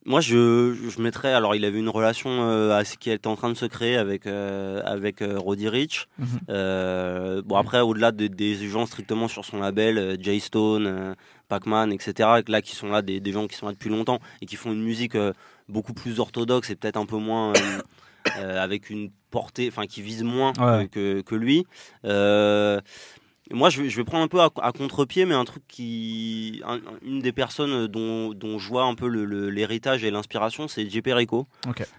moi, 0.06 0.22
je, 0.22 0.74
je 0.88 1.02
mettrais. 1.02 1.34
Alors, 1.34 1.54
il 1.54 1.66
avait 1.66 1.78
une 1.78 1.90
relation 1.90 2.30
euh, 2.30 2.74
assez- 2.78 2.96
qui 2.96 3.10
était 3.10 3.26
en 3.26 3.36
train 3.36 3.50
de 3.50 3.54
se 3.58 3.66
créer 3.66 3.98
avec, 3.98 4.26
euh, 4.26 4.80
avec 4.86 5.20
euh, 5.20 5.38
Roddy 5.38 5.68
Rich. 5.68 6.08
Mhm. 6.18 6.26
Euh, 6.48 7.42
bon, 7.44 7.56
après, 7.56 7.80
au-delà 7.80 8.10
de- 8.10 8.26
des 8.26 8.54
gens 8.68 8.86
strictement 8.86 9.28
sur 9.28 9.44
son 9.44 9.58
label, 9.60 9.98
euh, 9.98 10.16
Jay 10.18 10.38
Stone, 10.38 10.86
euh, 10.86 11.14
Pac-Man, 11.48 11.92
etc., 11.92 12.42
là, 12.46 12.62
qui 12.62 12.76
sont 12.76 12.88
là, 12.88 13.02
des, 13.02 13.20
des 13.20 13.32
gens 13.32 13.46
qui 13.48 13.56
sont 13.56 13.66
là 13.66 13.72
depuis 13.72 13.90
longtemps 13.90 14.20
et 14.42 14.46
qui 14.46 14.56
font 14.56 14.72
une 14.72 14.82
musique 14.82 15.14
euh, 15.14 15.32
beaucoup 15.68 15.92
plus 15.94 16.20
orthodoxe 16.20 16.70
et 16.70 16.76
peut-être 16.76 16.96
un 16.96 17.06
peu 17.06 17.16
moins. 17.16 17.52
euh, 17.54 17.78
euh, 18.36 18.62
avec 18.62 18.90
une 18.90 19.10
portée, 19.30 19.68
enfin 19.68 19.86
qui 19.86 20.02
vise 20.02 20.22
moins 20.22 20.52
Ouais. 20.58 20.86
que, 20.88 21.20
que, 21.20 21.20
que 21.22 21.34
lui. 21.34 21.64
Euh, 22.04 22.78
moi, 23.52 23.70
je 23.70 23.82
vais, 23.82 23.88
je 23.88 23.96
vais 23.96 24.04
prendre 24.04 24.24
un 24.24 24.28
peu 24.28 24.40
à, 24.40 24.50
à 24.62 24.72
contre-pied, 24.72 25.24
mais 25.24 25.34
un 25.34 25.44
truc 25.44 25.62
qui. 25.68 26.60
un- 26.66 26.80
une 27.02 27.20
des 27.20 27.32
personnes 27.32 27.86
dont, 27.86 28.32
dont 28.34 28.58
je 28.58 28.68
vois 28.68 28.84
un 28.84 28.94
peu 28.94 29.08
le- 29.08 29.24
le- 29.24 29.50
l'héritage 29.50 30.04
et 30.04 30.10
l'inspiration, 30.10 30.68
c'est 30.68 30.88
JP 30.88 31.08
Rico. 31.12 31.46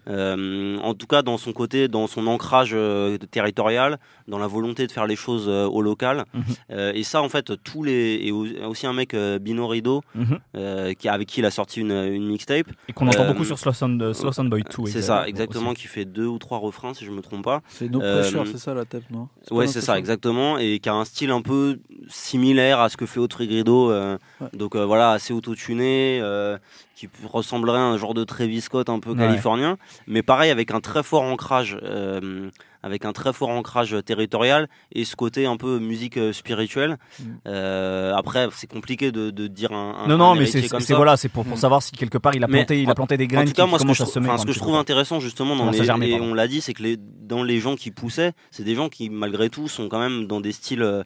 Euh, 0.07 0.77
en 0.79 0.93
tout 0.93 1.07
cas, 1.07 1.21
dans 1.21 1.37
son 1.37 1.53
côté, 1.53 1.87
dans 1.87 2.07
son 2.07 2.27
ancrage 2.27 2.71
euh, 2.73 3.17
territorial, 3.31 3.99
dans 4.27 4.37
la 4.39 4.47
volonté 4.47 4.87
de 4.87 4.91
faire 4.91 5.07
les 5.07 5.15
choses 5.15 5.45
euh, 5.47 5.65
au 5.67 5.81
local. 5.81 6.25
Mhm. 6.33 6.43
Euh, 6.71 6.91
et 6.93 7.03
ça, 7.03 7.21
en 7.21 7.29
fait, 7.29 7.51
tous 7.63 7.83
les. 7.83 8.19
Et 8.23 8.31
au- 8.31 8.45
aussi 8.67 8.87
un 8.87 8.93
mec, 8.93 9.13
euh, 9.13 9.39
Bino 9.39 9.67
Rido, 9.67 10.01
Mhm. 10.15 10.39
euh, 10.57 10.93
qui, 10.93 11.07
avec 11.09 11.27
qui 11.27 11.39
il 11.39 11.45
a 11.45 11.51
sorti 11.51 11.81
une, 11.81 11.91
une 11.91 12.27
mixtape. 12.27 12.67
Et 12.87 12.93
qu'on 12.93 13.07
entend 13.07 13.23
Euh, 13.23 13.27
beaucoup 13.27 13.45
sur 13.45 13.57
Slow 13.59 13.73
Sound, 13.73 14.01
euh, 14.01 14.13
Slow 14.13 14.31
Sound 14.31 14.49
Boy 14.49 14.63
2. 14.63 14.85
C'est 14.87 15.01
ça, 15.01 15.27
exactement, 15.27 15.73
qui 15.73 15.87
fait 15.87 16.05
deux 16.05 16.25
ou 16.27 16.37
trois 16.37 16.57
refrains, 16.57 16.93
si 16.93 17.05
je 17.05 17.11
me 17.11 17.21
trompe 17.21 17.43
pas. 17.43 17.61
C'est 17.69 17.89
No 17.89 18.01
Euh, 18.01 18.21
Pressure, 18.21 18.47
c'est 18.47 18.57
ça 18.57 18.73
la 18.73 18.85
tête, 18.85 19.03
non? 19.11 19.27
Ouais, 19.51 19.67
c'est 19.67 19.81
ça, 19.81 19.97
exactement, 19.97 20.57
et 20.57 20.79
qui 20.79 20.89
a 20.89 20.93
un 20.93 21.05
style 21.05 21.31
un 21.31 21.38
peu 21.41 21.79
similaire 22.07 22.79
à 22.79 22.89
ce 22.89 22.97
que 22.97 23.05
fait 23.05 23.19
Autrigrido, 23.19 23.91
euh, 23.91 24.17
Ouais. 24.41 24.47
donc 24.53 24.75
euh, 24.75 24.85
voilà, 24.85 25.11
assez 25.11 25.33
autotuné, 25.33 26.19
euh, 26.21 26.57
qui 26.95 27.07
ressemblerait 27.31 27.77
à 27.77 27.83
un 27.83 27.97
genre 27.97 28.13
de 28.13 28.23
Travis 28.23 28.61
Scott 28.61 28.89
un 28.89 28.99
peu 28.99 29.11
Ouais. 29.11 29.17
californien, 29.17 29.77
mais 30.07 30.21
pareil 30.21 30.51
avec 30.51 30.71
un 30.71 30.79
très 30.81 31.03
fort 31.03 31.23
ancrage, 31.23 31.77
euh, 31.83 32.49
avec 32.83 33.03
un 33.05 33.11
très 33.13 33.33
fort 33.33 33.49
ancrage 33.49 33.95
territorial 34.05 34.69
et 34.93 35.03
ce 35.05 35.15
côté 35.15 35.45
un 35.45 35.57
peu 35.57 35.79
musique 35.79 36.17
euh, 36.17 36.31
spirituelle. 36.33 36.97
Mm. 37.19 37.23
Euh, 37.47 38.13
après, 38.15 38.47
c'est 38.53 38.69
compliqué 38.69 39.11
de, 39.11 39.31
de 39.31 39.47
dire 39.47 39.71
un. 39.73 39.95
un- 40.03 40.07
Non, 40.07 40.17
non, 40.17 40.31
un 40.31 40.35
mais 40.35 40.45
c'est 40.45 40.93
voilà, 40.93 41.17
c'est 41.17 41.29
pour, 41.29 41.43
pour 41.45 41.55
Mm. 41.57 41.59
savoir 41.59 41.83
si 41.83 41.91
quelque 41.91 42.17
part 42.17 42.35
il 42.35 42.43
a 42.43 42.47
Mais 42.47 42.59
planté, 42.59 42.81
il 42.81 42.87
en- 42.87 42.91
a 42.91 42.95
planté 42.95 43.17
des 43.17 43.25
En 43.25 43.27
graines 43.27 43.47
tout 43.47 43.53
cas, 43.53 43.63
qui, 43.63 43.69
moi, 43.69 43.79
ce 43.79 43.85
que, 43.85 43.93
je, 43.93 44.03
semer. 44.05 44.29
un 44.29 44.37
ce 44.37 44.45
que 44.45 44.51
je 44.53 44.59
trouve 44.59 44.75
intéressant 44.75 45.19
justement 45.19 45.55
dans 45.55 45.69
les, 45.71 45.81
à 45.81 45.83
germer, 45.83 46.09
et 46.11 46.21
on 46.21 46.33
l'a 46.33 46.47
dit, 46.47 46.61
c'est 46.61 46.73
que 46.73 46.83
les, 46.83 46.97
dans 46.97 47.43
les 47.43 47.59
gens 47.59 47.75
qui 47.75 47.91
poussaient, 47.91 48.31
c'est 48.51 48.63
des 48.63 48.75
gens 48.75 48.87
qui 48.89 49.09
malgré 49.09 49.49
tout 49.49 49.67
sont 49.67 49.89
quand 49.89 49.99
même 49.99 50.25
dans 50.27 50.39
des 50.41 50.51
styles 50.53 50.81
euh, 50.83 51.03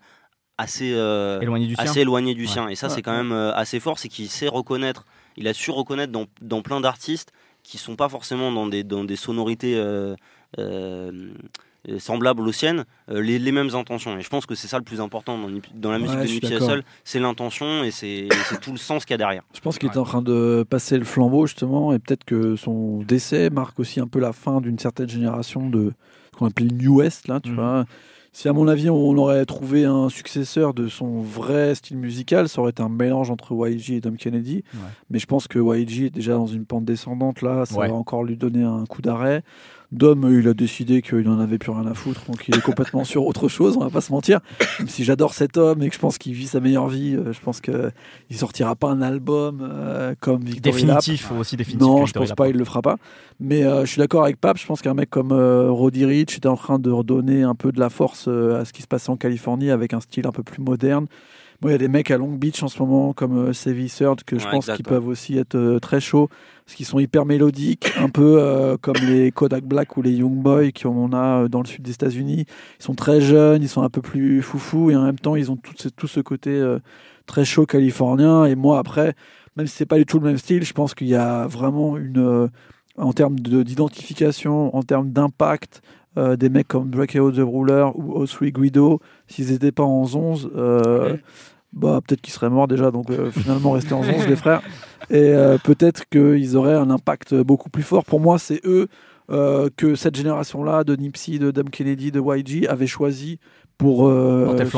assez 0.58 0.94
euh, 0.94 1.42
éloigné 1.42 1.68
du 1.68 1.76
sien. 1.76 1.84
assez 1.84 2.02
éloigné 2.02 2.34
du 2.36 2.42
Ouais. 2.44 2.48
sien. 2.48 2.68
Et 2.70 2.76
ça, 2.76 2.88
Ouais, 2.88 2.94
c'est 2.94 3.02
quand 3.02 3.16
même 3.16 3.32
euh, 3.32 3.54
assez 3.56 3.80
fort, 3.80 3.98
c'est 4.00 4.10
qu'il 4.10 4.30
sait 4.30 4.48
reconnaître, 4.48 5.06
il 5.38 5.48
a 5.48 5.54
su 5.54 5.72
reconnaître 5.72 6.12
dans, 6.12 6.26
dans 6.42 6.62
plein 6.62 6.80
d'artistes 6.82 7.32
qui 7.64 7.78
sont 7.78 7.96
pas 7.96 8.10
forcément 8.10 8.52
dans 8.52 8.68
des, 8.68 8.84
dans 8.84 9.04
des 9.04 9.16
sonorités 9.16 9.74
euh, 9.76 10.16
semblables 11.98 12.42
aux 12.48 12.52
siennes, 12.52 12.86
euh, 13.10 13.22
les, 13.22 13.40
les 13.40 13.52
mêmes 13.52 13.74
intentions. 13.76 14.18
Et 14.18 14.22
je 14.22 14.30
pense 14.30 14.46
que 14.46 14.56
c'est 14.56 14.68
ça 14.68 14.78
le 14.78 14.84
plus 14.84 15.02
important 15.02 15.38
dans, 15.38 15.50
dans 15.74 15.92
la 15.92 16.00
musique 16.00 16.18
Ouais, 16.18 16.26
de 16.26 16.32
Nipsey. 16.32 16.56
Hussle, 16.56 16.84
c'est 17.04 17.20
l'intention 17.20 17.84
et 17.84 17.92
c'est 17.92 18.30
tout 18.62 18.72
le 18.72 18.78
sens 18.78 19.04
qu'il 19.06 19.14
y 19.14 19.16
a 19.16 19.18
derrière. 19.18 19.44
Je 19.54 19.60
pense 19.60 19.78
qu'il 19.78 19.90
est 19.90 19.98
en 19.98 20.04
train 20.04 20.22
de 20.22 20.66
passer 20.70 20.98
le 20.98 21.04
flambeau 21.06 21.46
justement 21.46 21.94
et 21.94 22.00
peut-être 22.00 22.24
que 22.24 22.56
son 22.56 23.00
décès 23.02 23.50
marque 23.50 23.80
aussi 23.80 24.00
un 24.00 24.08
peu 24.08 24.20
la 24.20 24.32
fin 24.34 24.62
d'une 24.62 24.80
certaine 24.80 25.10
génération 25.10 25.70
de 25.70 25.92
ce 26.34 26.38
qu'on 26.38 26.48
appelait 26.48 26.68
le 26.68 26.76
New 26.76 26.96
West 27.00 27.28
là, 27.28 27.40
tu 27.42 27.50
Mhm. 27.50 27.56
vois. 27.56 27.86
Si 28.36 28.48
à 28.50 28.54
mon 28.54 28.68
avis 28.68 28.90
on 28.90 29.16
aurait 29.18 29.46
trouvé 29.46 29.86
un 29.86 30.10
successeur 30.10 30.74
de 30.74 30.88
son 30.88 31.20
vrai 31.22 31.76
style 31.76 31.98
musical, 31.98 32.50
ça 32.50 32.62
aurait 32.62 32.72
été 32.72 32.82
un 32.82 32.90
mélange 32.90 33.30
entre 33.30 33.54
YG 33.70 33.92
et 33.92 34.02
Dom 34.02 34.18
Kennedy. 34.18 34.64
Ouais. 34.74 34.80
Mais 35.12 35.20
je 35.20 35.28
pense 35.28 35.48
que 35.48 35.60
YG 35.60 36.06
est 36.06 36.10
déjà 36.10 36.34
dans 36.34 36.48
une 36.48 36.66
pente 36.66 36.84
descendante 36.84 37.44
là, 37.44 37.66
ça 37.68 37.78
Ouais. 37.78 37.88
va 37.90 37.94
encore 37.94 38.24
lui 38.24 38.36
donner 38.36 38.64
un 38.64 38.86
coup 38.88 39.04
d'arrêt. 39.04 39.44
Dom, 39.94 40.26
euh, 40.26 40.40
il 40.40 40.48
a 40.48 40.54
décidé 40.54 41.02
qu'il 41.02 41.22
n'en 41.22 41.40
avait 41.40 41.60
plus 41.60 41.72
rien 41.72 41.86
à 41.86 41.94
foutre, 41.94 42.26
donc 42.26 42.48
il 42.48 42.56
est 42.56 42.62
complètement 42.62 43.04
sur 43.04 43.26
autre 43.26 43.48
chose, 43.48 43.78
on 43.78 43.82
va 43.82 43.92
pas 43.92 44.02
se 44.02 44.12
mentir. 44.12 44.40
Même 44.80 44.88
si 44.88 45.04
j'adore 45.04 45.34
cet 45.34 45.56
homme 45.56 45.84
et 45.84 45.90
que 45.90 45.96
je 45.96 46.00
pense 46.00 46.18
qu'il 46.18 46.34
vit 46.34 46.48
sa 46.48 46.60
meilleure 46.60 46.88
vie, 46.88 47.16
euh, 47.16 47.32
je 47.32 47.40
pense 47.40 47.62
qu'il 47.62 47.92
sortira 48.32 48.76
pas 48.76 48.90
un 48.90 49.02
album 49.02 49.60
euh, 49.62 50.16
comme 50.20 50.44
Victory 50.44 50.86
Lap. 50.86 50.98
Définitif, 50.98 51.32
aussi 51.32 51.56
définitif. 51.58 51.88
Non, 51.88 52.06
je 52.08 52.14
pense 52.14 52.32
pas, 52.32 52.50
il 52.50 52.58
le 52.58 52.66
fera 52.66 52.82
pas. 52.82 52.98
Mais 53.40 53.64
euh, 53.64 53.86
je 53.86 53.92
suis 53.92 54.00
d'accord 54.00 54.24
avec 54.24 54.38
Pape. 54.38 54.58
Je 54.58 54.66
pense 54.66 54.82
qu'un 54.82 54.96
mec 54.96 55.10
comme 55.10 55.32
euh, 55.32 55.70
Roddy 55.70 56.06
Rich 56.06 56.38
était 56.38 56.48
en 56.48 56.58
train 56.58 56.80
de 56.80 56.90
redonner 56.90 57.44
un 57.44 57.56
peu 57.56 57.72
de 57.72 57.80
la 57.80 57.90
force 57.90 58.28
à 58.28 58.66
ce 58.66 58.74
qui 58.74 58.82
se 58.82 58.88
passait 58.88 59.12
en 59.12 59.18
Californie 59.18 59.70
avec 59.70 59.94
un 59.94 60.00
style 60.00 60.26
un 60.26 60.32
peu 60.32 60.44
plus 60.44 60.62
moderne. 60.62 61.06
Il 61.70 61.72
y 61.72 61.76
a 61.76 61.78
des 61.78 61.88
mecs 61.88 62.12
à 62.12 62.18
Long 62.18 62.32
Beach 62.34 62.62
en 62.64 62.68
ce 62.68 62.80
moment, 62.82 63.14
comme 63.14 63.38
euh, 63.50 63.52
Third, 63.54 64.24
que 64.24 64.38
je 64.40 64.46
Ouais, 64.46 64.52
pense 64.52 64.66
qu'ils 64.76 64.84
peuvent 64.86 65.08
aussi 65.08 65.38
être 65.38 65.56
euh, 65.56 65.80
très 65.80 66.00
chauds, 66.02 66.28
parce 66.66 66.76
qu'ils 66.76 66.86
sont 66.86 67.00
hyper 67.00 67.26
mélodiques, 67.26 67.92
un 68.00 68.10
peu 68.10 68.38
euh, 68.42 68.76
comme 68.82 68.96
les 69.08 69.32
Kodak 69.32 69.64
Black 69.64 69.96
ou 69.98 70.02
les 70.02 70.12
Young 70.12 70.36
Boys 70.42 70.72
qu'on 70.72 71.14
a 71.14 71.44
euh, 71.44 71.48
dans 71.48 71.62
le 71.62 71.66
sud 71.68 71.82
des 71.84 71.92
États-Unis. 71.92 72.46
Ils 72.80 72.84
sont 72.84 72.96
très 72.96 73.22
jeunes, 73.22 73.62
ils 73.64 73.70
sont 73.70 73.82
un 73.84 73.90
peu 73.90 74.02
plus 74.02 74.42
foufous, 74.42 74.92
et 74.92 74.96
en 74.96 75.04
même 75.04 75.20
temps, 75.20 75.36
ils 75.36 75.52
ont 75.52 75.56
tout 75.56 75.74
ce, 75.78 75.90
tout 75.90 76.08
ce 76.08 76.20
côté 76.20 76.62
très 77.26 77.46
chaud 77.46 77.66
californien. 77.66 78.46
Et 78.46 78.56
moi, 78.56 78.80
après, 78.80 79.14
même 79.56 79.68
si 79.68 79.76
c'est 79.76 79.86
pas 79.86 79.98
du 79.98 80.06
tout 80.06 80.20
le 80.20 80.26
même 80.26 80.38
style, 80.38 80.64
je 80.64 80.74
pense 80.74 80.94
qu'il 80.94 81.08
y 81.08 81.16
a 81.16 81.48
vraiment 81.48 81.98
une, 81.98 82.50
en 82.98 83.14
termes 83.14 83.40
de- 83.40 83.64
d'identification, 83.64 84.76
en 84.76 84.84
termes 84.84 85.12
d'impact, 85.12 85.82
euh, 86.18 86.36
des 86.36 86.50
mecs 86.50 86.68
comme 86.68 86.90
Breakout 86.90 87.32
the 87.32 87.40
Ruler 87.44 87.88
ou 87.96 88.24
O3 88.24 88.52
Guido, 88.52 89.00
s'ils 89.28 89.50
n'étaient 89.52 89.72
pas 89.72 89.84
en 89.84 90.04
11, 90.14 90.52
euh, 90.56 91.18
bah, 91.74 92.00
peut-être 92.06 92.22
qu'ils 92.22 92.34
seraient 92.34 92.50
morts 92.50 92.68
déjà, 92.68 92.92
donc 92.92 93.10
euh, 93.10 93.32
finalement 93.32 93.72
rester 93.72 93.94
en 93.94 94.02
11, 94.02 94.28
les 94.28 94.36
frères. 94.36 94.62
Et 95.10 95.16
euh, 95.34 95.58
peut-être 95.64 96.04
qu'ils 96.10 96.56
auraient 96.56 96.76
un 96.76 96.90
impact 96.90 97.34
beaucoup 97.36 97.70
plus 97.70 97.84
fort. 97.84 98.06
Pour 98.06 98.20
moi, 98.20 98.38
c'est 98.40 98.62
eux 98.66 98.88
euh, 99.32 99.70
que 99.76 99.96
cette 99.96 100.16
génération-là 100.16 100.84
de 100.84 100.96
Nipsey, 100.96 101.40
de 101.40 101.52
Dom 101.52 101.70
Kennedy, 101.70 102.12
de 102.12 102.22
YG 102.22 102.68
avait 102.68 102.88
choisi 102.88 103.40
pour 103.78 104.02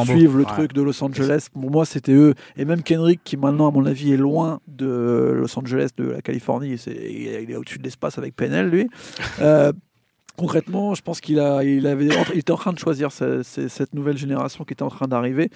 suivre 0.05 0.37
le 0.37 0.43
Ouais. 0.45 0.45
truc 0.45 0.73
de 0.73 0.81
Los 0.81 1.03
Angeles. 1.03 1.47
Pour 1.53 1.69
moi, 1.69 1.85
c'était 1.85 2.13
eux. 2.13 2.33
Et 2.57 2.63
même 2.65 2.81
Kendrick, 2.81 3.19
qui 3.23 3.37
maintenant, 3.37 3.67
à 3.67 3.71
mon 3.71 3.85
avis, 3.85 4.13
est 4.13 4.17
loin 4.17 4.61
de 4.67 5.33
Los 5.35 5.59
Angeles, 5.59 5.89
de 5.97 6.05
la 6.05 6.21
Californie. 6.21 6.77
C'est- 6.77 6.95
Il 6.95 7.51
est, 7.51 7.55
au-dessus 7.55 7.77
de 7.77 7.83
l'espace 7.83 8.17
avec 8.17 8.35
PNL, 8.35 8.69
lui. 8.69 8.87
Concrètement, 10.37 10.95
je 10.95 11.01
pense 11.01 11.21
qu'il 11.21 11.39
a, 11.39 11.63
il 11.63 11.87
avait, 11.87 12.07
il 12.33 12.39
était 12.39 12.51
en 12.51 12.57
train 12.57 12.73
de 12.73 12.79
choisir 12.79 13.11
ce- 13.13 13.41
ce- 13.41 13.69
cette 13.69 13.93
nouvelle 13.93 14.17
génération 14.17 14.65
qui 14.65 14.73
était 14.73 14.83
en 14.83 14.89
train 14.89 15.07
d'arriver. 15.07 15.49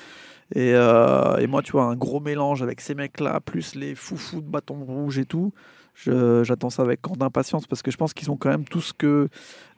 Et, 0.56 0.74
euh, 0.74 1.38
et 1.38 1.48
moi, 1.48 1.62
tu 1.62 1.74
vois, 1.74 1.84
un 1.86 1.96
gros 1.96 2.20
mélange 2.20 2.64
avec 2.64 2.82
ces 2.82 2.96
mecs-là, 2.96 3.40
plus 3.40 3.76
les 3.76 3.94
foufous 3.96 4.42
de 4.42 4.48
bâton 4.50 4.84
rouge 4.84 5.20
et 5.20 5.26
tout. 5.26 5.54
je- 5.94 6.44
J'attends 6.44 6.70
ça 6.70 6.82
avec 6.84 7.02
grande 7.02 7.22
impatience 7.22 7.68
parce 7.68 7.82
que 7.82 7.92
je 7.92 7.98
pense 7.98 8.14
qu'ils 8.14 8.32
ont 8.32 8.38
quand 8.38 8.50
même 8.50 8.66
tout 8.66 8.82
ce 8.82 8.94
que. 8.94 9.28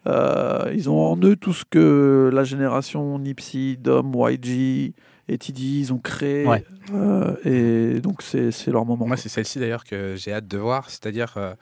euh, 0.07 0.71
ils 0.73 0.89
ont 0.89 0.99
en 0.99 1.17
eux 1.17 1.35
tout 1.35 1.53
ce 1.53 1.65
que 1.65 2.29
la 2.33 2.43
génération 2.43 3.17
Nipsey, 3.19 3.75
Dom, 3.77 4.13
YG 4.15 4.93
et 5.27 5.37
TD, 5.37 5.61
ils 5.61 5.93
ont 5.93 5.97
créé. 5.99 6.45
Ouais. 6.47 6.63
Euh, 6.93 7.35
et 7.43 7.99
donc, 8.01 8.21
c'est 8.21 8.51
c'est 8.51 8.71
leur 8.71 8.85
moment. 8.85 9.05
Moi, 9.07 9.17
c'est 9.17 9.29
celle-ci 9.29 9.59
d'ailleurs 9.59 9.83
que 9.83 10.15
j'ai 10.15 10.31
hâte 10.33 10.47
de 10.47 10.57
voir, 10.57 10.89
c'est-à-dire 10.89 11.33
euh, 11.37 11.53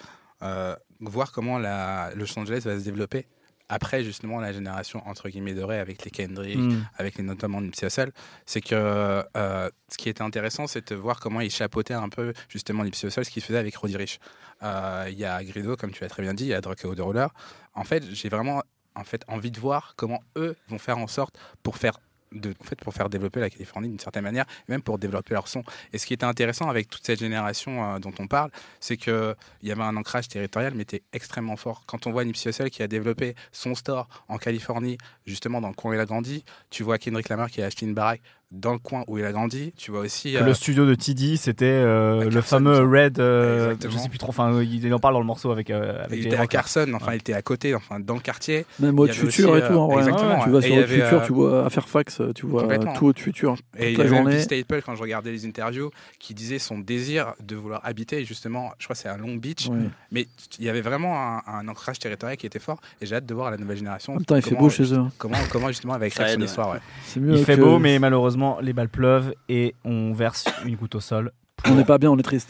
euh, 0.43 0.75
voir 1.01 1.31
comment 1.31 1.57
la, 1.57 2.09
Los 2.15 2.37
Angeles 2.37 2.61
va 2.65 2.77
se 2.79 2.83
développer 2.85 3.27
après 3.69 4.03
justement 4.03 4.39
la 4.39 4.51
génération 4.51 5.01
entre 5.07 5.29
guillemets 5.29 5.53
dorée 5.53 5.79
avec 5.79 6.03
les 6.03 6.11
Kendrick, 6.11 6.57
Mm. 6.57 6.85
avec 6.97 7.15
les 7.17 7.23
notamment 7.23 7.61
Nipsey 7.61 7.85
Hussle, 7.87 8.11
c'est 8.45 8.61
que 8.61 8.75
euh, 8.75 9.69
ce 9.91 9.97
qui 9.97 10.09
était 10.09 10.21
intéressant, 10.23 10.67
c'est 10.67 10.91
de 10.91 10.95
voir 10.95 11.19
comment 11.19 11.39
il 11.41 11.51
chapeautait 11.51 11.93
un 11.93 12.09
peu 12.09 12.33
justement 12.49 12.83
Nipsey 12.83 13.07
Hussle, 13.07 13.23
ce 13.25 13.29
qu'il 13.29 13.43
faisait 13.43 13.59
avec 13.59 13.75
Roddy 13.75 13.95
Rich. 13.95 14.19
Euh, 14.63 15.05
Il 15.09 15.17
y 15.17 15.25
a 15.25 15.43
Grido, 15.43 15.75
comme 15.77 15.91
tu 15.91 16.03
l'as 16.03 16.09
très 16.09 16.21
bien 16.23 16.33
dit, 16.33 16.45
il 16.45 16.49
y 16.49 16.53
a 16.53 16.61
Drake 16.61 16.81
Roller. 16.83 17.27
En 17.75 17.83
fait, 17.83 18.03
j'ai 18.11 18.27
vraiment 18.29 18.61
en 18.95 19.03
fait 19.03 19.23
envie 19.27 19.51
de 19.51 19.59
voir 19.59 19.93
comment 19.95 20.21
eux 20.35 20.55
vont 20.67 20.79
faire 20.79 20.97
en 20.97 21.07
sorte 21.07 21.37
pour 21.63 21.77
faire 21.77 21.99
de, 22.31 22.53
en 22.59 22.63
fait, 22.63 22.79
pour 22.79 22.93
faire 22.93 23.09
développer 23.09 23.39
la 23.39 23.49
Californie 23.49 23.89
d'une 23.89 23.99
certaine 23.99 24.23
manière, 24.23 24.45
même 24.67 24.81
pour 24.81 24.97
développer 24.97 25.33
leur 25.33 25.47
son. 25.47 25.63
Et 25.93 25.97
ce 25.97 26.05
qui 26.05 26.13
était 26.13 26.25
intéressant 26.25 26.69
avec 26.69 26.89
toute 26.89 27.05
cette 27.05 27.19
génération 27.19 27.95
euh, 27.95 27.99
dont 27.99 28.13
on 28.19 28.27
parle, 28.27 28.51
c'est 28.79 28.97
qu'il 28.97 29.35
y 29.63 29.71
avait 29.71 29.83
un 29.83 29.95
ancrage 29.95 30.27
territorial, 30.27 30.73
mais 30.75 30.83
était 30.83 31.03
extrêmement 31.13 31.55
fort. 31.55 31.83
Quand 31.85 32.07
on 32.07 32.11
voit 32.11 32.23
Nipsey 32.23 32.49
Hussle 32.49 32.69
qui 32.69 32.83
a 32.83 32.87
développé 32.87 33.35
son 33.51 33.75
store 33.75 34.07
en 34.27 34.37
Californie, 34.37 34.97
justement 35.25 35.61
dans 35.61 35.69
le 35.69 35.73
coin 35.73 35.91
où 35.91 35.93
il 35.93 35.99
a 35.99 36.05
grandi, 36.05 36.43
tu 36.69 36.83
vois 36.83 36.97
Kendrick 36.97 37.29
Lamar 37.29 37.49
qui 37.49 37.61
a 37.61 37.65
acheté 37.65 37.85
une 37.85 37.93
baraque 37.93 38.21
dans 38.51 38.73
le 38.73 38.79
coin 38.79 39.03
où 39.07 39.17
il 39.19 39.25
a 39.25 39.31
grandi, 39.31 39.73
tu 39.77 39.91
vois 39.91 39.99
aussi... 40.01 40.33
Que 40.33 40.37
euh, 40.39 40.43
le 40.45 40.53
studio 40.55 40.85
de 40.87 40.95
TD, 40.95 41.37
c'était 41.37 41.65
euh, 41.65 42.23
le 42.23 42.29
Carson, 42.31 42.57
fameux. 42.57 42.79
Red. 42.79 43.19
euh, 43.19 43.75
je 43.83 43.95
sais 43.97 44.09
plus 44.09 44.17
trop. 44.17 44.29
Enfin, 44.29 44.59
il 44.63 44.91
en 44.93 44.97
parle 44.99 45.13
dans 45.13 45.19
le 45.19 45.25
morceau 45.27 45.51
avec. 45.51 45.69
euh, 45.69 46.03
avec 46.03 46.19
il 46.19 46.27
était 46.27 46.35
à. 46.35 46.47
Carson, 46.47 46.87
enfin 46.95 47.07
Ouais. 47.09 47.15
il 47.17 47.19
était 47.19 47.33
à 47.33 47.43
côté, 47.43 47.75
enfin 47.75 47.99
dans 47.99 48.15
le 48.15 48.19
quartier. 48.21 48.65
Même 48.79 48.97
avait 48.99 49.13
Futur 49.13 49.55
et 49.55 49.61
tout, 49.67 49.73
en 49.73 49.83
euh, 49.89 49.93
vrai. 49.93 50.03
exactement, 50.09 50.43
Tu 50.43 50.49
vas 50.49 50.61
sur 50.61 50.73
avait, 50.75 50.87
Futur, 50.87 51.21
euh, 51.21 51.25
tu 51.27 51.33
vois 51.33 51.65
à 51.65 51.69
Fairfax, 51.69 52.21
tu 52.33 52.47
vois 52.47 52.77
tout 52.95 53.05
Haute 53.07 53.19
Futur. 53.19 53.55
Et 53.77 53.91
il 53.91 53.97
y 53.97 54.01
avait. 54.01 54.09
Vince 54.23 54.41
Staple, 54.43 54.81
quand 54.83 54.95
je 54.95 55.01
regardais 55.03 55.31
les 55.31 55.45
interviews, 55.45 55.91
qui 56.17 56.33
disait 56.33 56.57
son 56.59 56.79
désir 56.79 57.33
de 57.45 57.55
vouloir 57.55 57.81
habiter, 57.83 58.25
justement, 58.25 58.71
je 58.79 58.85
crois 58.85 58.95
que 58.95 59.01
c'est 59.01 59.09
à 59.09 59.17
Long 59.17 59.35
Beach, 59.35 59.69
mais 60.11 60.27
il 60.57 60.65
y 60.65 60.69
avait 60.69 60.81
vraiment 60.81 61.15
un, 61.37 61.41
un 61.45 61.67
ancrage 61.67 61.99
territorial 61.99 62.35
qui 62.35 62.47
était 62.47 62.57
fort, 62.57 62.79
et 62.99 63.05
j'ai 63.05 63.15
hâte 63.15 63.27
de 63.27 63.33
voir 63.35 63.51
la 63.51 63.57
nouvelle 63.57 63.77
génération. 63.77 64.13
En 64.13 64.15
même 64.15 64.25
temps, 64.25 64.35
il 64.37 64.41
fait 64.41 64.55
beau 64.55 64.69
chez 64.71 64.91
eux. 64.91 64.97
hein. 64.97 65.11
Comment, 65.19 65.37
comment 65.51 65.67
justement 65.67 65.93
elle 65.93 65.99
va 65.99 66.07
écrire 66.07 66.27
Ça 66.27 66.33
son 66.33 66.41
histoire, 66.41 66.77
Il 67.15 67.45
fait 67.45 67.57
beau, 67.57 67.77
mais 67.77 67.99
malheureusement, 67.99 68.38
les 68.61 68.73
balles 68.73 68.89
pleuvent 68.89 69.33
et 69.47 69.75
on 69.85 70.13
verse 70.13 70.45
une 70.65 70.75
goutte 70.75 70.95
au 70.95 70.99
sol. 70.99 71.31
On 71.65 71.75
n'est 71.75 71.85
pas 71.85 71.97
bien, 71.97 72.09
on 72.09 72.17
est 72.17 72.23
triste. 72.23 72.49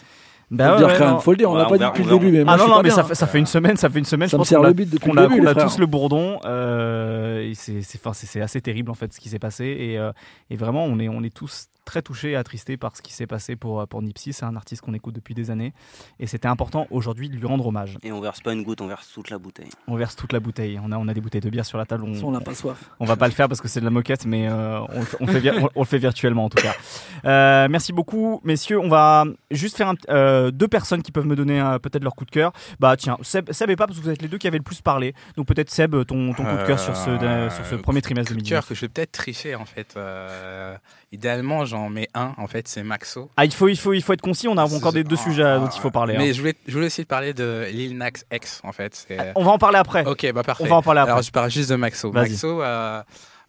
Bah 0.51 0.69
faut, 0.69 0.71
ouais, 0.71 0.79
le 0.79 0.79
dire 0.79 0.87
ouais, 0.87 0.97
quand 0.97 1.05
même. 1.05 1.13
non. 1.13 1.19
faut 1.19 1.31
le 1.31 1.37
dire, 1.37 1.51
on 1.51 1.55
l'a 1.55 1.65
pas 1.65 1.77
dit 1.77 1.83
depuis 1.85 2.03
le 2.03 2.09
début. 2.09 2.31
Mais 2.31 2.43
Ah 2.47 2.57
non, 2.57 2.77
mais 2.77 2.83
bien, 2.83 2.95
ça 2.95 3.01
hein. 3.01 3.03
fait, 3.03 3.15
ça 3.15 3.27
fait 3.27 3.37
une 3.37 3.45
semaine, 3.45 3.77
ça 3.77 3.87
fait 3.89 3.99
une 3.99 4.05
semaine. 4.05 4.27
Ça 4.27 4.31
je 4.31 4.37
me 4.37 4.39
pense 4.39 4.49
sert 4.49 4.59
qu'on 4.59 4.65
le 4.65 4.69
a, 4.69 4.99
qu'on 4.99 5.13
le 5.13 5.47
a, 5.47 5.53
les 5.53 5.59
a 5.59 5.63
tous 5.63 5.77
le 5.77 5.85
bourdon. 5.85 6.39
euh, 6.45 7.51
c'est, 7.53 7.81
c'est, 7.83 7.99
enfin, 7.99 8.13
c'est, 8.13 8.25
c'est 8.25 8.41
assez 8.41 8.59
terrible 8.59 8.89
en 8.89 8.95
fait 8.95 9.13
ce 9.13 9.19
qui 9.19 9.29
s'est 9.29 9.37
passé. 9.39 9.65
Et, 9.65 9.99
euh, 9.99 10.11
et 10.49 10.55
vraiment, 10.55 10.85
on 10.85 10.97
est, 10.99 11.07
on 11.07 11.21
est 11.23 11.33
tous 11.33 11.67
très 11.89 12.01
touchés 12.03 12.31
et 12.31 12.35
attristés 12.35 12.77
par 12.77 12.95
ce 12.95 13.01
qui 13.01 13.11
s'est 13.13 13.25
passé 13.27 13.55
pour, 13.55 13.87
pour 13.87 14.01
Nipsey. 14.03 14.31
C'est 14.31 14.45
un 14.45 14.55
artiste 14.55 14.81
qu'on 14.83 14.93
écoute 14.93 15.15
depuis 15.15 15.33
des 15.33 15.49
années. 15.49 15.73
Et 16.19 16.27
c'était 16.27 16.47
important 16.47 16.85
aujourd'hui 16.91 17.29
de 17.29 17.35
lui 17.35 17.47
rendre 17.47 17.65
hommage. 17.65 17.97
Et 18.03 18.11
on 18.11 18.21
verse 18.21 18.41
pas 18.41 18.53
une 18.53 18.61
goutte, 18.63 18.81
on 18.81 18.87
verse 18.87 19.11
toute 19.11 19.29
la 19.31 19.39
bouteille. 19.39 19.69
On 19.87 19.95
verse 19.95 20.15
toute 20.15 20.31
la 20.33 20.39
bouteille. 20.39 20.79
On 20.83 20.91
a, 20.91 20.97
on 20.97 21.07
a 21.07 21.13
des 21.13 21.21
bouteilles 21.21 21.41
de 21.41 21.49
bière 21.49 21.65
sur 21.65 21.77
la 21.79 21.85
table. 21.85 22.03
De 22.05 22.09
On, 22.23 22.27
on 22.27 22.31
n'a 22.31 22.41
pas 22.41 22.53
soif. 22.53 22.77
on 22.99 23.05
va 23.05 23.15
pas 23.15 23.27
le 23.27 23.33
faire 23.33 23.47
parce 23.47 23.59
que 23.61 23.67
c'est 23.67 23.79
de 23.79 23.85
la 23.85 23.91
moquette, 23.91 24.25
mais 24.25 24.47
euh, 24.47 24.79
on, 24.89 24.99
le 24.99 25.05
fait- 25.05 25.17
on 25.19 25.25
le 25.25 25.31
fait 25.33 25.39
vir- 25.39 25.63
on- 25.63 25.69
on 25.75 25.79
le 25.81 25.85
fait 25.87 25.97
virtuellement 25.97 26.45
en 26.45 26.49
tout 26.49 26.61
cas. 26.61 26.75
Euh, 27.25 27.67
merci 27.69 27.91
beaucoup, 27.93 28.39
messieurs. 28.43 28.79
On 28.79 28.89
va 28.89 29.25
juste 29.51 29.75
faire 29.77 29.89
un, 29.89 29.95
euh, 30.09 30.51
deux 30.51 30.67
personnes 30.67 31.01
qui 31.01 31.11
peuvent 31.11 31.25
me 31.25 31.35
donner 31.35 31.59
euh, 31.59 31.79
peut-être 31.79 32.03
leur 32.03 32.15
coup 32.15 32.25
de 32.25 32.31
cœur. 32.31 32.51
Bah 32.79 32.95
tiens, 32.97 33.17
Seb, 33.23 33.51
Seb 33.51 33.69
et 33.71 33.75
pas 33.75 33.87
parce 33.87 33.97
que 33.99 34.03
vous 34.03 34.09
êtes 34.09 34.21
les 34.21 34.27
deux 34.27 34.37
qui 34.37 34.47
avez 34.47 34.57
le 34.57 34.63
plus 34.63 34.81
parlé. 34.81 35.13
Donc 35.37 35.47
peut-être 35.47 35.69
Seb, 35.69 35.91
ton, 36.05 36.33
ton 36.33 36.43
coup 36.43 36.57
de 36.57 36.65
cœur 36.67 36.79
sur 36.79 36.95
ce, 36.95 37.09
Euh, 37.09 37.49
sur 37.49 37.65
ce 37.65 37.75
premier 37.75 38.01
trimestre 38.01 38.29
coup 38.31 38.35
de 38.35 38.39
2019. 38.41 38.59
cœur 38.61 38.67
que 38.67 38.75
je 38.75 38.81
vais 38.81 38.89
peut-être 38.89 39.11
tricher 39.11 39.55
en 39.55 39.65
fait. 39.65 39.95
Euh, 39.97 40.75
idéalement, 41.11 41.65
j'en 41.65 41.78
mets 41.87 42.09
un 42.13 42.33
en 42.37 42.47
fait, 42.47 42.67
c'est 42.67 42.83
Maxo. 42.83 43.29
Ah, 43.37 43.45
il 43.45 43.53
faut, 43.53 43.69
il 43.69 43.77
faut, 43.77 43.93
il 43.93 44.01
faut 44.01 44.11
être 44.11 44.21
concis. 44.21 44.49
On 44.49 44.57
a 44.57 44.63
encore 44.65 44.91
des 44.91 45.05
deux 45.05 45.15
Ah, 45.17 45.23
sujets 45.23 45.43
dont 45.59 45.69
il 45.69 45.79
faut 45.79 45.91
parler. 45.91 46.17
Mais 46.17 46.29
hein. 46.29 46.33
je 46.33 46.39
voulais, 46.41 46.55
je 46.67 46.73
voulais 46.73 46.87
aussi 46.87 47.03
te 47.03 47.07
parler 47.07 47.33
de 47.33 47.67
Lil 47.71 47.95
Nas 47.97 48.09
X 48.33 48.59
en 48.65 48.71
fait. 48.73 48.93
c'est- 49.07 49.31
On 49.35 49.45
va 49.45 49.51
en 49.51 49.57
parler 49.57 49.77
après. 49.77 50.05
Ok, 50.05 50.29
bah 50.33 50.43
parfait. 50.43 50.63
On 50.65 50.67
va 50.67 50.75
en 50.75 50.81
parler 50.81 50.99
après. 51.01 51.11
Alors 51.13 51.21
je 51.23 51.31
parle 51.31 51.49
juste 51.51 51.69
de 51.69 51.75
Maxo. 51.75 52.11
Maxo, 52.11 52.61
euh, 52.61 53.01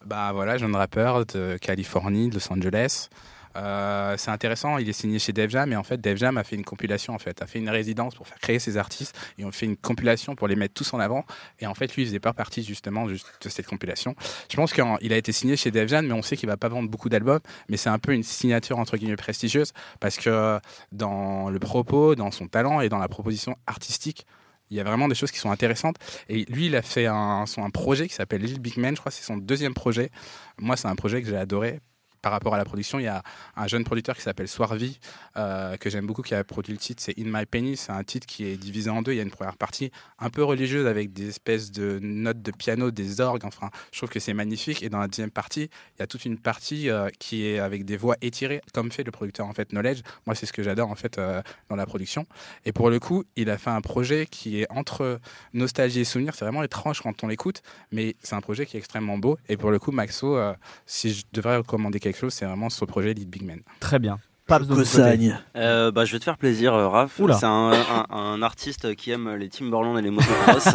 bah 0.07 0.31
voilà, 0.33 0.59
jeune 0.59 0.77
rappeur 0.77 1.27
de 1.27 1.57
Californie, 1.61 2.29
de 2.29 2.35
Los 2.35 2.53
Angeles. 2.53 3.09
Euh, 3.57 4.15
c'est 4.17 4.31
intéressant, 4.31 4.79
il 4.79 4.89
est 4.89 4.93
signé 4.93 5.19
chez 5.19 5.33
Def 5.33 5.51
Jam 5.51 5.73
et 5.73 5.77
en 5.77 5.83
fait 5.83 6.01
Def 6.01 6.17
Jam 6.19 6.39
a 6.39 6.45
fait 6.45 6.57
une 6.57 6.65
compilation 6.65 7.15
en 7.15 7.19
fait, 7.19 7.43
a 7.43 7.47
fait 7.47 7.59
une 7.59 7.69
résidence 7.69 8.15
pour 8.15 8.29
faire 8.29 8.39
créer 8.39 8.59
ses 8.59 8.77
artistes 8.77 9.17
et 9.39 9.45
on 9.45 9.51
fait 9.51 9.67
une 9.67 9.77
compilation 9.77 10.37
pour 10.37 10.47
les 10.47 10.57
mettre 10.57 10.75
tous 10.75 10.95
en 10.95 11.01
avant 11.01 11.25
et 11.59 11.67
en 11.67 11.75
fait 11.75 11.95
lui 11.97 12.03
il 12.03 12.07
faisait 12.07 12.21
pas 12.21 12.33
partie 12.33 12.63
justement 12.63 13.09
juste 13.09 13.27
de 13.43 13.49
cette 13.49 13.67
compilation. 13.67 14.15
Je 14.51 14.57
pense 14.57 14.73
qu'il 14.73 15.13
a 15.13 15.17
été 15.17 15.33
signé 15.33 15.57
chez 15.57 15.71
Def 15.71 15.89
Jam 15.89 16.07
mais 16.07 16.15
on 16.15 16.23
sait 16.23 16.37
qu'il 16.37 16.49
va 16.49 16.57
pas 16.57 16.69
vendre 16.69 16.89
beaucoup 16.89 17.09
d'albums 17.09 17.41
mais 17.69 17.77
c'est 17.77 17.91
un 17.91 17.99
peu 17.99 18.13
une 18.13 18.23
signature 18.23 18.79
entre 18.79 18.97
guillemets 18.97 19.17
prestigieuse 19.17 19.73
parce 19.99 20.17
que 20.17 20.61
dans 20.93 21.51
le 21.51 21.59
propos, 21.59 22.15
dans 22.15 22.31
son 22.31 22.47
talent 22.47 22.81
et 22.81 22.89
dans 22.89 22.99
la 22.99 23.09
proposition 23.09 23.57
artistique, 23.67 24.27
il 24.71 24.77
y 24.77 24.81
a 24.81 24.85
vraiment 24.85 25.09
des 25.09 25.15
choses 25.15 25.31
qui 25.33 25.39
sont 25.39 25.51
intéressantes. 25.51 25.97
Et 26.29 26.45
lui, 26.45 26.67
il 26.67 26.77
a 26.77 26.83
fait 26.83 27.07
un, 27.07 27.45
projet 27.73 28.09
qui 28.09 28.15
s'appelle 28.15 28.43
Little 28.43 28.61
Big 28.61 28.77
Man. 28.79 28.95
Je 28.95 29.01
crois 29.01 29.11
que 29.11 29.17
c'est 29.17 29.25
son 29.25 29.37
deuxième 29.37 29.75
projet. 29.75 30.11
Moi, 30.59 30.77
c'est 30.77 30.89
un 30.89 30.95
projet 30.95 31.23
que 31.23 31.29
j'ai 31.29 31.37
adoré 31.37 31.81
par 32.23 32.33
rapport 32.33 32.55
à 32.55 32.59
la 32.59 32.65
production, 32.65 32.99
il 32.99 33.05
y 33.05 33.09
a 33.09 33.23
un 33.57 33.67
jeune 33.67 33.85
producteur 33.85 34.17
qui 34.17 34.23
s'appelle 34.23 34.49
Soirvi, 34.49 34.99
euh, 35.37 35.77
que 35.77 35.91
j'aime 35.91 36.07
beaucoup, 36.07 36.23
qui 36.23 36.35
a 36.35 36.45
produit 36.45 36.73
le 36.73 36.79
titre, 36.79 37.03
c'est 37.03 37.19
In 37.19 37.25
My 37.27 37.47
Penny. 37.47 37.77
C'est 37.77 37.93
un 37.93 38.05
titre 38.05 38.27
qui 38.27 38.45
est 38.47 38.57
divisé 38.57 38.91
en 38.91 39.03
deux. 39.03 39.13
Il 39.13 39.17
y 39.17 39.21
a 39.21 39.23
une 39.23 39.31
première 39.31 39.57
partie 39.57 39.91
un 40.19 40.31
peu 40.31 40.45
religieuse 40.45 40.87
avec 40.87 41.13
des 41.13 41.29
espèces 41.29 41.71
de 41.71 41.99
notes 42.03 42.43
de 42.43 42.51
piano, 42.51 42.91
des 42.91 43.21
orgues. 43.21 43.45
Enfin, 43.45 43.71
je 43.93 43.99
trouve 43.99 44.11
que 44.11 44.21
c'est 44.21 44.35
magnifique. 44.35 44.83
Et 44.83 44.89
dans 44.89 44.99
la 44.99 45.09
deuxième 45.09 45.31
partie, 45.31 45.71
il 45.97 46.01
y 46.01 46.03
a 46.03 46.07
toute 46.07 46.25
une 46.25 46.39
partie 46.39 46.91
euh, 46.91 47.09
qui 47.19 47.47
est 47.47 47.59
avec 47.59 47.85
des 47.85 47.97
voix 47.97 48.17
étirées, 48.21 48.61
comme 48.73 48.93
fait 48.93 49.05
le 49.05 49.11
producteur 49.11 49.47
en 49.47 49.53
fait 49.53 49.71
Knowledge. 49.71 50.03
Moi, 50.27 50.35
c'est 50.35 50.47
ce 50.47 50.53
que 50.53 50.63
j'adore 50.63 50.91
en 50.91 50.95
fait 50.95 51.19
euh, 51.19 51.43
dans 51.69 51.77
la 51.77 51.87
production. 51.87 52.27
Et 52.65 52.73
pour 52.73 52.91
le 52.91 52.99
coup, 52.99 53.25
il 53.37 53.51
a 53.51 53.59
fait 53.59 53.71
un 53.71 53.81
projet 53.81 54.27
qui 54.27 54.61
est 54.61 54.67
entre 54.71 55.21
nostalgie 55.55 56.01
et 56.01 56.05
souvenir. 56.05 56.35
C'est 56.35 56.45
vraiment 56.45 56.63
étrange 56.63 57.01
quand 57.01 57.25
on 57.25 57.29
l'écoute, 57.29 57.63
mais 57.93 58.17
c'est 58.23 58.35
un 58.35 58.41
projet 58.41 58.67
qui 58.67 58.77
est 58.77 58.81
extrêmement 58.81 59.19
beau. 59.19 59.39
Et 59.49 59.57
pour 59.57 59.71
le 59.71 59.79
coup, 59.79 59.93
Maxo, 59.93 60.39
si 60.87 61.13
je 61.13 61.25
devrais 61.33 61.57
recommander 61.57 62.01
quelque 62.01 62.10
chose, 62.19 62.33
c'est 62.35 62.45
vraiment 62.47 62.71
ce 62.71 62.85
projet 62.85 63.15
Lead 63.15 63.29
Big 63.29 63.43
Man. 63.43 63.61
Très 63.81 63.99
bien. 63.99 64.19
Cosagne. 64.49 65.39
Euh, 65.57 65.93
bah, 65.93 66.05
je 66.05 66.11
vais 66.11 66.19
te 66.19 66.25
faire 66.25 66.37
plaisir, 66.37 66.75
euh, 66.75 66.89
Raph. 66.89 67.21
C'est 67.39 67.45
un, 67.47 67.71
un- 67.71 68.07
un 68.11 68.43
artiste 68.43 68.97
qui 68.97 69.13
aime 69.13 69.33
les 69.37 69.49
Timberland 69.49 69.97
et 69.97 70.03
les 70.03 70.11
motocross. 70.11 70.67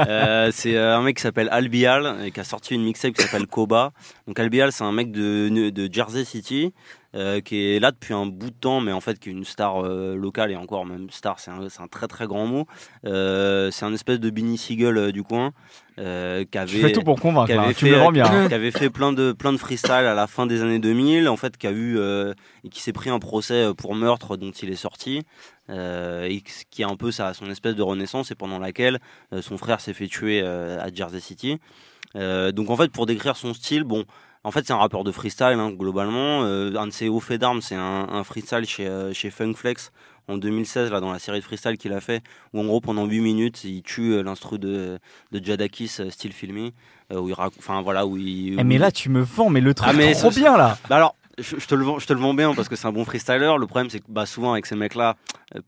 Euh, 0.00 0.50
c'est 0.52 0.76
euh, 0.76 0.96
un 0.96 1.02
mec 1.02 1.16
qui 1.18 1.22
s'appelle 1.22 1.48
Albial 1.52 2.16
et 2.24 2.32
qui 2.32 2.40
a 2.40 2.44
sorti 2.44 2.74
une 2.74 2.82
mixtape 2.82 3.12
qui 3.14 3.22
s'appelle 3.22 3.46
Koba. 3.46 3.92
Donc 4.26 4.40
Albial, 4.40 4.72
c'est 4.72 4.82
un 4.82 4.90
mec 4.90 5.12
de, 5.12 5.70
de 5.70 5.92
Jersey 5.92 6.24
City 6.24 6.72
euh, 7.14 7.40
qui 7.40 7.74
est 7.74 7.78
là 7.80 7.90
depuis 7.90 8.14
un 8.14 8.26
bout 8.26 8.50
de 8.50 8.56
temps, 8.58 8.80
mais 8.80 8.92
en 8.92 9.00
fait 9.00 9.18
qui 9.18 9.28
est 9.28 9.32
une 9.32 9.44
star 9.44 9.84
euh, 9.84 10.14
locale 10.16 10.50
et 10.50 10.56
encore 10.56 10.86
même 10.86 11.10
star, 11.10 11.38
c'est 11.40 11.50
un, 11.50 11.88
très 11.88 12.08
très 12.08 12.26
grand 12.26 12.46
mot. 12.46 12.66
Euh, 13.04 13.70
c'est 13.70 13.84
un 13.84 13.92
espèce 13.92 14.18
de 14.20 14.30
Benny 14.30 14.56
Siegel 14.56 15.12
du 15.12 15.22
coin 15.22 15.52
euh, 15.98 16.44
qui 16.50 16.56
avait 16.58 16.78
fais 16.80 16.92
tout 16.92 17.02
pour 17.02 17.20
convaincre. 17.20 17.48
qui 17.50 17.54
là. 17.54 17.62
avait 17.64 17.74
Tu 17.74 17.84
me 17.84 17.90
le 17.90 17.96
fait- 17.96 18.02
vends 18.02 18.12
bien. 18.12 18.24
hein. 18.24 18.48
qui 18.48 18.54
avait 18.54 18.70
fait 18.70 18.88
plein 18.90 19.12
de 19.12 19.32
plein 19.32 19.52
de 19.52 19.58
freestyle 19.58 19.92
à 19.92 20.14
la 20.14 20.26
fin 20.26 20.46
des 20.46 20.62
années 20.62 20.78
2000 20.78 21.28
en 21.28 21.36
fait 21.36 21.56
qui 21.58 21.66
a 21.66 21.72
eu 21.72 21.98
et 22.64 22.68
qui 22.70 22.80
s'est 22.80 22.92
pris 22.94 23.10
un 23.10 23.18
procès 23.18 23.72
pour 23.76 23.94
meurtre 23.94 24.36
dont 24.38 24.50
il 24.50 24.70
est 24.70 24.76
sorti 24.76 25.22
et 25.70 26.42
qui 26.70 26.82
est 26.82 26.86
un 26.86 26.96
peu 26.96 27.10
sa 27.12 27.34
son 27.34 27.50
espèce 27.50 27.74
de 27.76 27.82
renaissance 27.82 28.30
et 28.30 28.34
pendant 28.34 28.58
laquelle 28.58 29.00
son 29.42 29.58
frère 29.58 29.80
s'est 29.80 29.92
fait 29.94 30.08
tuer 30.08 30.40
à 30.42 30.88
Jersey 30.92 31.20
City 31.20 31.58
donc 32.14 32.70
en 32.70 32.76
fait 32.76 32.90
pour 32.90 33.06
décrire 33.06 33.36
son 33.36 33.52
style 33.54 33.84
bon 33.84 34.04
en 34.44 34.50
fait, 34.50 34.66
c'est 34.66 34.72
un 34.72 34.78
rappeur 34.78 35.04
de 35.04 35.12
freestyle, 35.12 35.58
hein, 35.58 35.70
globalement. 35.70 36.42
Euh, 36.44 36.74
un 36.76 36.86
de 36.88 36.92
ses 36.92 37.08
hauts 37.08 37.20
faits 37.20 37.40
d'armes, 37.40 37.62
c'est 37.62 37.76
un, 37.76 38.08
un 38.10 38.24
freestyle 38.24 38.64
chez, 38.64 38.86
euh, 38.86 39.12
chez 39.12 39.30
Funk 39.30 39.54
Flex 39.54 39.92
en 40.28 40.36
2016, 40.38 40.90
là, 40.90 41.00
dans 41.00 41.12
la 41.12 41.18
série 41.18 41.40
de 41.40 41.44
freestyle 41.44 41.76
qu'il 41.76 41.92
a 41.92 42.00
fait, 42.00 42.22
où 42.52 42.60
en 42.60 42.64
gros, 42.64 42.80
pendant 42.80 43.06
8 43.06 43.20
minutes, 43.20 43.64
il 43.64 43.82
tue 43.82 44.12
euh, 44.12 44.22
l'instru 44.22 44.58
de, 44.58 44.98
de 45.32 45.44
Jadakis, 45.44 45.96
euh, 46.00 46.10
Still 46.10 46.32
Feel 46.32 46.52
Me, 46.52 46.70
euh, 47.12 47.18
où 47.20 47.28
il 47.28 47.34
enfin 47.38 47.82
voilà, 47.82 48.06
où 48.06 48.16
il. 48.16 48.58
Eh, 48.58 48.64
mais 48.64 48.78
là, 48.78 48.90
tu 48.90 49.08
me 49.08 49.20
vends, 49.20 49.50
mais 49.50 49.60
le 49.60 49.74
truc 49.74 49.88
Ah, 49.90 49.92
mais 49.92 50.14
trop 50.14 50.30
bien 50.30 50.56
là. 50.56 50.78
Bah 50.88 50.96
alors, 50.96 51.16
je, 51.38 51.56
je 51.58 51.66
te 51.66 51.74
le 51.74 51.84
vends, 51.84 51.98
je 51.98 52.06
te 52.06 52.12
le 52.12 52.20
vends 52.20 52.34
bien 52.34 52.54
parce 52.54 52.68
que 52.68 52.76
c'est 52.76 52.86
un 52.86 52.92
bon 52.92 53.04
freestyler. 53.04 53.54
Le 53.58 53.66
problème, 53.66 53.90
c'est 53.90 53.98
que 54.00 54.06
bah, 54.08 54.26
souvent 54.26 54.52
avec 54.52 54.66
ces 54.66 54.76
mecs-là, 54.76 55.16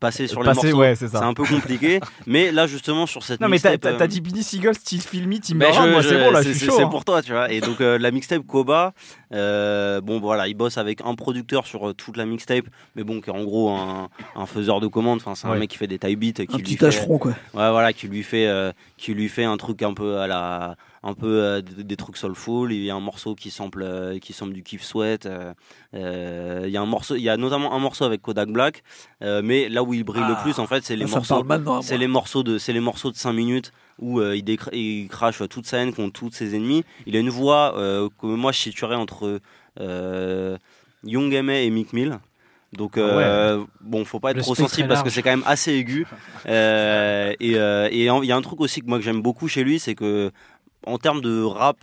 passer 0.01 0.26
sur 0.26 0.43
les 0.43 0.53
morceaux, 0.53 0.72
ouais, 0.76 0.95
c'est 0.95 1.14
un 1.14 1.35
peu 1.35 1.45
compliqué. 1.45 2.01
mais 2.26 2.51
là, 2.53 2.66
justement, 2.66 3.07
sur 3.07 3.22
cette 3.22 3.41
Non, 3.41 3.49
mais 3.49 3.59
t'as 3.59 3.72
mixtape, 3.72 3.99
t'as- 3.99 4.05
euh, 4.05 4.07
dit 4.07 4.20
Billy 4.20 4.43
Seagull, 4.43 4.74
Style 4.74 5.01
Filmy, 5.03 5.41
Tim 5.41 5.57
ben, 5.57 5.72
moi 5.91 6.03
c'est 6.03 6.18
bon 6.18 6.30
là, 6.30 6.41
je 6.43 6.49
c'est- 6.49 6.51
suis 6.55 6.61
c'est- 6.61 6.66
chaud. 6.66 6.74
C'est 6.76 6.82
hein. 6.85 6.89
pour 6.89 7.05
toi, 7.05 7.22
tu 7.22 7.32
vois. 7.32 7.51
Et 7.53 7.61
donc 7.61 7.80
euh, 7.80 7.99
la 7.99 8.11
mixtape 8.11 8.47
Koba, 8.47 8.93
euh, 9.32 10.01
bon 10.01 10.20
voilà, 10.20 10.49
il 10.49 10.55
bosse 10.55 10.78
avec 10.78 11.01
un 11.05 11.14
producteur 11.14 11.66
sur 11.66 11.89
euh, 11.89 11.93
toute 11.95 12.16
la 12.16 12.24
mixtape, 12.26 12.66
mais 12.97 13.05
bon, 13.05 13.20
qui 13.20 13.30
est 13.30 13.32
en 13.32 13.45
gros 13.45 13.70
un, 13.70 14.09
un 14.37 14.47
faiseur 14.47 14.80
de 14.80 14.87
commandes. 14.87 15.20
Enfin, 15.20 15.35
c'est 15.35 15.47
un 15.47 15.53
Ouais. 15.53 15.59
mec 15.59 15.70
qui 15.70 15.76
fait 15.78 15.87
des 15.87 15.99
taille 15.99 16.16
beats, 16.16 16.32
qui 16.32 16.43
Un 16.53 16.57
lui 16.57 16.62
petit 16.62 16.76
fait, 16.76 16.87
tâcheron, 16.87 17.18
quoi. 17.18 17.30
ouais, 17.32 17.70
voilà, 17.70 17.93
qui 17.93 18.09
lui 18.09 18.22
fait, 18.22 18.47
euh, 18.47 18.72
qui 18.97 19.12
lui 19.14 19.28
fait 19.28 19.45
un 19.45 19.57
truc 19.57 19.82
un 19.82 19.95
peu 19.95 20.18
à 20.18 20.26
la, 20.26 20.76
un 21.03 21.12
peu 21.14 21.26
euh, 21.43 21.61
des, 21.61 21.85
des 21.85 21.97
trucs 21.97 22.16
soulful. 22.16 22.72
Il 22.72 22.82
y 22.82 22.91
a 22.91 22.95
un 22.95 23.01
morceau 23.01 23.35
qui 23.35 23.55
euh, 23.82 24.18
qui 24.18 24.32
sample 24.32 24.53
du 24.55 24.62
Kiff 24.62 24.82
Sweat. 24.82 25.26
euh, 25.26 25.53
euh, 25.95 26.62
Il 26.66 26.70
y 26.72 26.76
a 26.76 26.80
un 26.80 26.87
morceau, 26.87 27.14
il 27.16 27.22
y 27.22 27.28
a 27.28 27.37
notamment 27.37 27.74
un 27.74 27.78
morceau 27.78 28.05
avec 28.05 28.22
Kodak 28.22 28.49
Black, 28.49 28.82
euh, 29.22 29.43
mais 29.45 29.68
là 29.74 29.82
où 29.82 29.92
il 29.92 30.04
brille 30.04 30.24
le 30.26 30.34
Ah, 30.38 30.42
plus, 30.42 30.58
en 30.58 30.66
fait, 30.66 30.84
c'est 30.84 30.96
les 30.96 31.04
morceaux. 31.04 31.44
C'est 31.82 31.98
les 31.98 32.06
morceaux 32.06 32.42
de, 32.42 32.58
c'est 32.58 32.72
les 32.72 32.80
morceaux 32.80 33.10
de 33.10 33.16
5 33.16 33.32
minutes 33.32 33.72
où 34.00 34.20
euh, 34.20 34.36
il, 34.36 34.48
il 34.72 35.08
crache 35.08 35.42
toute 35.48 35.66
sa 35.66 35.78
haine 35.78 35.92
contre 35.92 36.12
tous 36.12 36.32
ses 36.32 36.56
ennemis. 36.56 36.84
Il 37.06 37.16
a 37.16 37.20
une 37.20 37.30
voix 37.30 37.76
euh, 37.76 38.08
que 38.20 38.26
moi 38.26 38.50
je 38.52 38.58
situerais 38.58 38.96
entre 38.96 39.40
euh, 39.80 40.56
Young 41.04 41.32
M.A. 41.32 41.60
et 41.60 41.70
Mick 41.70 41.92
Mill. 41.92 42.18
Donc 42.72 42.96
euh, 42.98 43.64
bon, 43.80 44.04
faut 44.04 44.20
pas 44.20 44.30
être 44.32 44.38
Le 44.38 44.42
trop 44.42 44.54
sensible 44.54 44.88
parce 44.88 45.02
que 45.02 45.10
c'est 45.10 45.22
quand 45.22 45.30
même 45.30 45.44
assez 45.46 45.72
aigu. 45.72 46.06
Euh, 46.46 47.32
et 47.40 47.56
euh, 47.58 47.88
il 47.90 48.02
y 48.02 48.32
a 48.32 48.36
un 48.36 48.42
truc 48.42 48.60
aussi 48.60 48.82
que 48.82 48.86
moi 48.86 48.98
que 48.98 49.04
j'aime 49.04 49.22
beaucoup 49.22 49.48
chez 49.48 49.64
lui, 49.64 49.78
c'est 49.78 49.94
que 49.94 50.30
en 50.86 50.98
termes 50.98 51.22
de 51.22 51.42
rap 51.42 51.78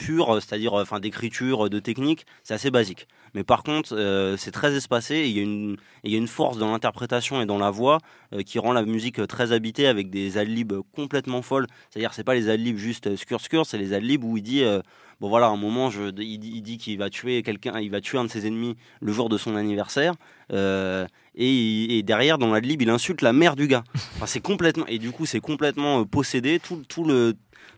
pur, 0.00 0.34
c'est-à-dire 0.40 0.74
euh, 0.78 0.82
enfin 0.82 0.98
d'écriture, 0.98 1.68
de 1.68 1.78
technique, 1.78 2.24
c'est 2.42 2.54
assez 2.54 2.70
basique. 2.70 3.06
Mais 3.34 3.44
par 3.44 3.62
contre, 3.62 3.94
euh, 3.94 4.36
c'est 4.38 4.50
très 4.50 4.74
espacé 4.74 5.28
il 5.28 5.36
y 6.10 6.14
a 6.14 6.18
une 6.18 6.26
force 6.26 6.56
dans 6.58 6.72
l'interprétation 6.72 7.42
et 7.42 7.46
dans 7.46 7.58
la 7.58 7.70
voix 7.70 7.98
euh, 8.32 8.42
qui 8.42 8.58
rend 8.58 8.72
la 8.72 8.82
musique 8.82 9.20
euh, 9.20 9.26
très 9.26 9.52
habitée 9.52 9.86
avec 9.86 10.08
des 10.08 10.38
adlibs 10.38 10.72
complètement 10.94 11.42
folles. 11.42 11.66
C'est-à-dire 11.90 12.14
c'est 12.14 12.24
pas 12.24 12.34
les 12.34 12.48
adlibs 12.48 12.78
juste 12.78 13.08
euh, 13.08 13.16
scur 13.16 13.40
scur, 13.40 13.66
c'est 13.66 13.78
les 13.78 13.92
adlibs 13.92 14.24
où 14.24 14.36
il 14.36 14.42
dit 14.42 14.64
euh, 14.64 14.80
bon 15.20 15.28
voilà 15.28 15.46
à 15.46 15.50
un 15.50 15.56
moment 15.56 15.90
je, 15.90 16.04
il 16.20 16.38
dit, 16.38 16.52
il 16.54 16.62
dit 16.62 16.78
qu'il 16.78 16.98
va 16.98 17.10
tuer 17.10 17.42
quelqu'un, 17.42 17.78
il 17.80 17.90
va 17.90 18.00
tuer 18.00 18.18
un 18.18 18.24
de 18.24 18.30
ses 18.30 18.46
ennemis 18.46 18.76
le 19.00 19.12
jour 19.12 19.28
de 19.28 19.36
son 19.36 19.54
anniversaire 19.56 20.14
euh, 20.52 21.06
et, 21.34 22.02
derrière 22.02 22.38
dans 22.38 22.52
l'adlib 22.52 22.80
il 22.82 22.90
insulte 22.90 23.22
la 23.22 23.32
mère 23.32 23.56
du 23.56 23.66
gars. 23.66 23.84
C'est 24.26 24.40
complètement 24.40 24.86
et 24.86 24.98
du 24.98 25.10
coup 25.10 25.26
c'est 25.26 25.40
complètement 25.40 26.00
euh, 26.00 26.04
possédé 26.04 26.58
tout 26.58 26.82
tout 26.88 27.04
le 27.04 27.34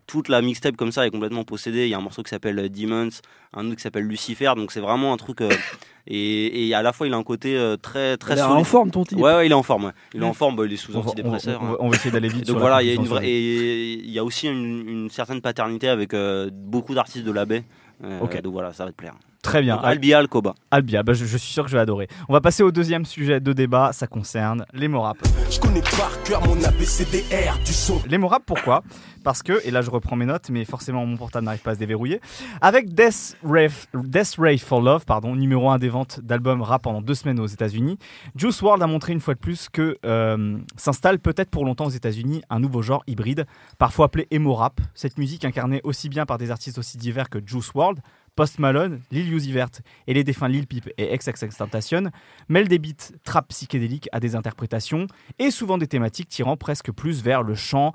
toute 0.07 0.29
la 0.29 0.43
mixtape 0.43 0.77
comme 0.77 0.93
ça 0.93 1.07
est 1.07 1.11
complètement 1.11 1.45
possédée. 1.45 1.85
Il 1.85 1.89
y 1.91 1.95
a 1.95 1.99
un 1.99 2.03
morceau 2.03 2.23
qui 2.23 2.31
s'appelle 2.31 2.59
euh, 2.59 2.69
Demons, 2.69 3.09
un 3.55 3.67
autre 3.67 3.77
qui 3.77 3.83
s'appelle 3.83 4.05
Lucifer, 4.05 4.53
donc 4.57 4.73
c'est 4.73 4.81
vraiment 4.81 5.13
un 5.13 5.17
truc. 5.17 5.41
euh, 5.41 5.49
et, 6.07 6.69
et 6.69 6.75
à 6.75 6.83
la 6.83 6.93
fois, 6.93 7.07
il 7.07 7.15
a 7.15 7.17
un 7.17 7.23
côté 7.23 7.57
euh, 7.57 7.77
très 7.77 8.17
très 8.17 8.35
Il 8.35 8.41
a 8.41 8.45
solide. 8.45 8.57
en 8.61 8.65
forme, 8.65 8.91
ton 8.91 9.05
type. 9.05 9.19
Ouais, 9.19 9.35
ouais, 9.35 9.47
il 9.47 9.53
est 9.53 9.55
en 9.55 9.63
forme. 9.63 9.85
ouais. 9.87 9.93
Il 10.15 10.23
est 10.23 10.27
en 10.27 10.33
forme, 10.35 10.57
bah, 10.57 10.65
il 10.67 10.73
est 10.73 10.77
sous 10.77 10.91
On 10.91 10.95
va, 10.95 10.99
on 11.01 11.03
va- 11.03 11.11
antidépresseur. 11.11 11.61
on 11.63 11.67
va- 11.67 11.73
hein. 11.73 11.77
on 11.81 11.89
va 11.89 11.97
essayer 11.97 12.11
d'aller 12.11 12.29
vite. 12.29 12.47
donc 12.49 12.59
voilà, 12.59 12.83
il 12.83 12.87
y 12.89 12.91
a 12.91 12.93
une 12.95 12.99
conclusion 12.99 13.17
vraie, 13.21 13.31
et 13.31 13.93
il 13.95 14.11
y 14.11 14.19
a 14.19 14.25
aussi 14.25 14.49
une, 14.49 14.89
une 14.89 15.11
certaine 15.11 15.41
paternité 15.41 15.89
avec 15.89 16.15
euh, 16.15 16.51
beaucoup 16.53 16.95
d'artistes 16.95 17.25
de 17.25 17.33
la 17.33 17.45
baie. 17.45 17.65
Euh, 18.05 18.19
Ok. 18.21 18.41
Donc 18.43 18.53
voilà, 18.53 18.73
ça 18.73 18.85
va 18.85 18.91
te 18.91 18.97
plaire. 18.97 19.15
Très 19.43 19.61
bien. 19.61 19.75
Donc, 19.75 19.85
Albi 19.85 20.15
Al 20.15 20.29
Koba. 20.29 20.55
Albia, 20.71 21.03
bah, 21.03 21.15
je, 21.15 21.25
je 21.25 21.37
suis 21.37 21.53
sûr 21.53 21.65
que 21.65 21.71
je 21.71 21.77
vais 21.77 21.83
adorer. 21.83 22.07
On 22.29 22.33
va 22.33 22.41
passer 22.41 22.63
au 22.63 22.71
deuxième 22.71 23.05
sujet 23.05 23.41
de 23.41 23.53
débat, 23.53 23.93
ça 23.93 24.07
concerne 24.07 24.65
les 24.73 24.87
mots 24.87 25.01
rap. 25.01 25.19
Je 25.51 25.59
connais 25.59 25.83
par 25.83 26.23
cœur 26.23 26.47
mon 26.47 26.63
ABCDR 26.63 27.59
du 27.65 27.73
son. 27.73 28.01
Les 28.07 28.19
mots 28.19 28.29
rap, 28.29 28.45
pourquoi? 28.47 28.85
Parce 29.25 29.43
que, 29.43 29.61
et 29.67 29.73
là 29.73 29.83
je 29.83 29.91
reprends 29.91 30.15
mes 30.15 30.27
notes, 30.27 30.49
mais 30.51 30.65
forcément 30.65 31.05
mon 31.05 31.17
portable 31.17 31.45
n'arrive 31.45 31.61
pas 31.61 31.73
à 31.73 31.75
se 31.75 31.79
déverrouiller. 31.81 32.21
Avec 32.61 32.95
Death 32.95 33.37
Ray, 33.45 33.69
Death 33.95 34.37
Ray 34.39 34.59
for 34.59 34.81
Love, 34.81 35.05
pardon, 35.05 35.35
numéro 35.35 35.71
1 35.71 35.79
des 35.79 35.89
ventes 35.89 36.21
d'albums 36.21 36.63
rap 36.63 36.83
pendant 36.83 37.03
deux 37.03 37.15
semaines 37.15 37.41
aux 37.41 37.47
États-Unis, 37.47 37.99
Juice 38.37 38.61
WRLD 38.63 38.83
a 38.83 38.87
montré 38.87 39.13
une 39.13 39.21
fois 39.21 39.35
de 39.35 39.41
plus 39.41 39.69
que 39.69 39.99
euh, 40.07 40.59
s'installe 40.77 41.19
peut-être 41.19 41.51
pour 41.51 41.65
longtemps 41.65 41.87
aux 41.87 41.91
États-Unis 41.91 42.43
un 42.49 42.61
nouveau 42.61 42.83
genre 42.83 43.03
hybride, 43.09 43.47
parfois 43.79 44.07
appelé 44.07 44.29
emo 44.31 44.55
rap. 44.55 44.81
Cette 44.95 45.19
musique 45.19 45.45
incarnée 45.45 45.81
aussi 45.85 46.09
bien 46.09 46.27
par 46.27 46.39
des 46.39 46.51
artistes 46.51 46.79
aussi 46.79 46.97
divers 46.97 47.29
que 47.29 47.39
Juice 47.45 47.71
WRLD, 47.75 47.99
Post 48.35 48.59
Malone, 48.59 49.03
Lil 49.11 49.31
Uzi 49.31 49.53
Vert 49.53 49.69
et 50.07 50.15
les 50.15 50.25
défunts 50.25 50.49
Lil 50.49 50.67
Peep 50.67 50.89
et 50.97 51.15
XXXTentacion 51.17 52.05
mêlent 52.49 52.69
des 52.69 52.79
beats 52.79 53.13
trap 53.25 53.49
psychédéliques 53.49 54.09
à 54.11 54.21
des 54.21 54.37
interprétations 54.37 55.07
et 55.39 55.51
souvent 55.51 55.77
des 55.77 55.87
thématiques 55.87 56.31
tirant 56.31 56.57
presque 56.57 56.93
plus 56.93 57.23
vers 57.23 57.43
le 57.43 57.55
chant 57.55 57.93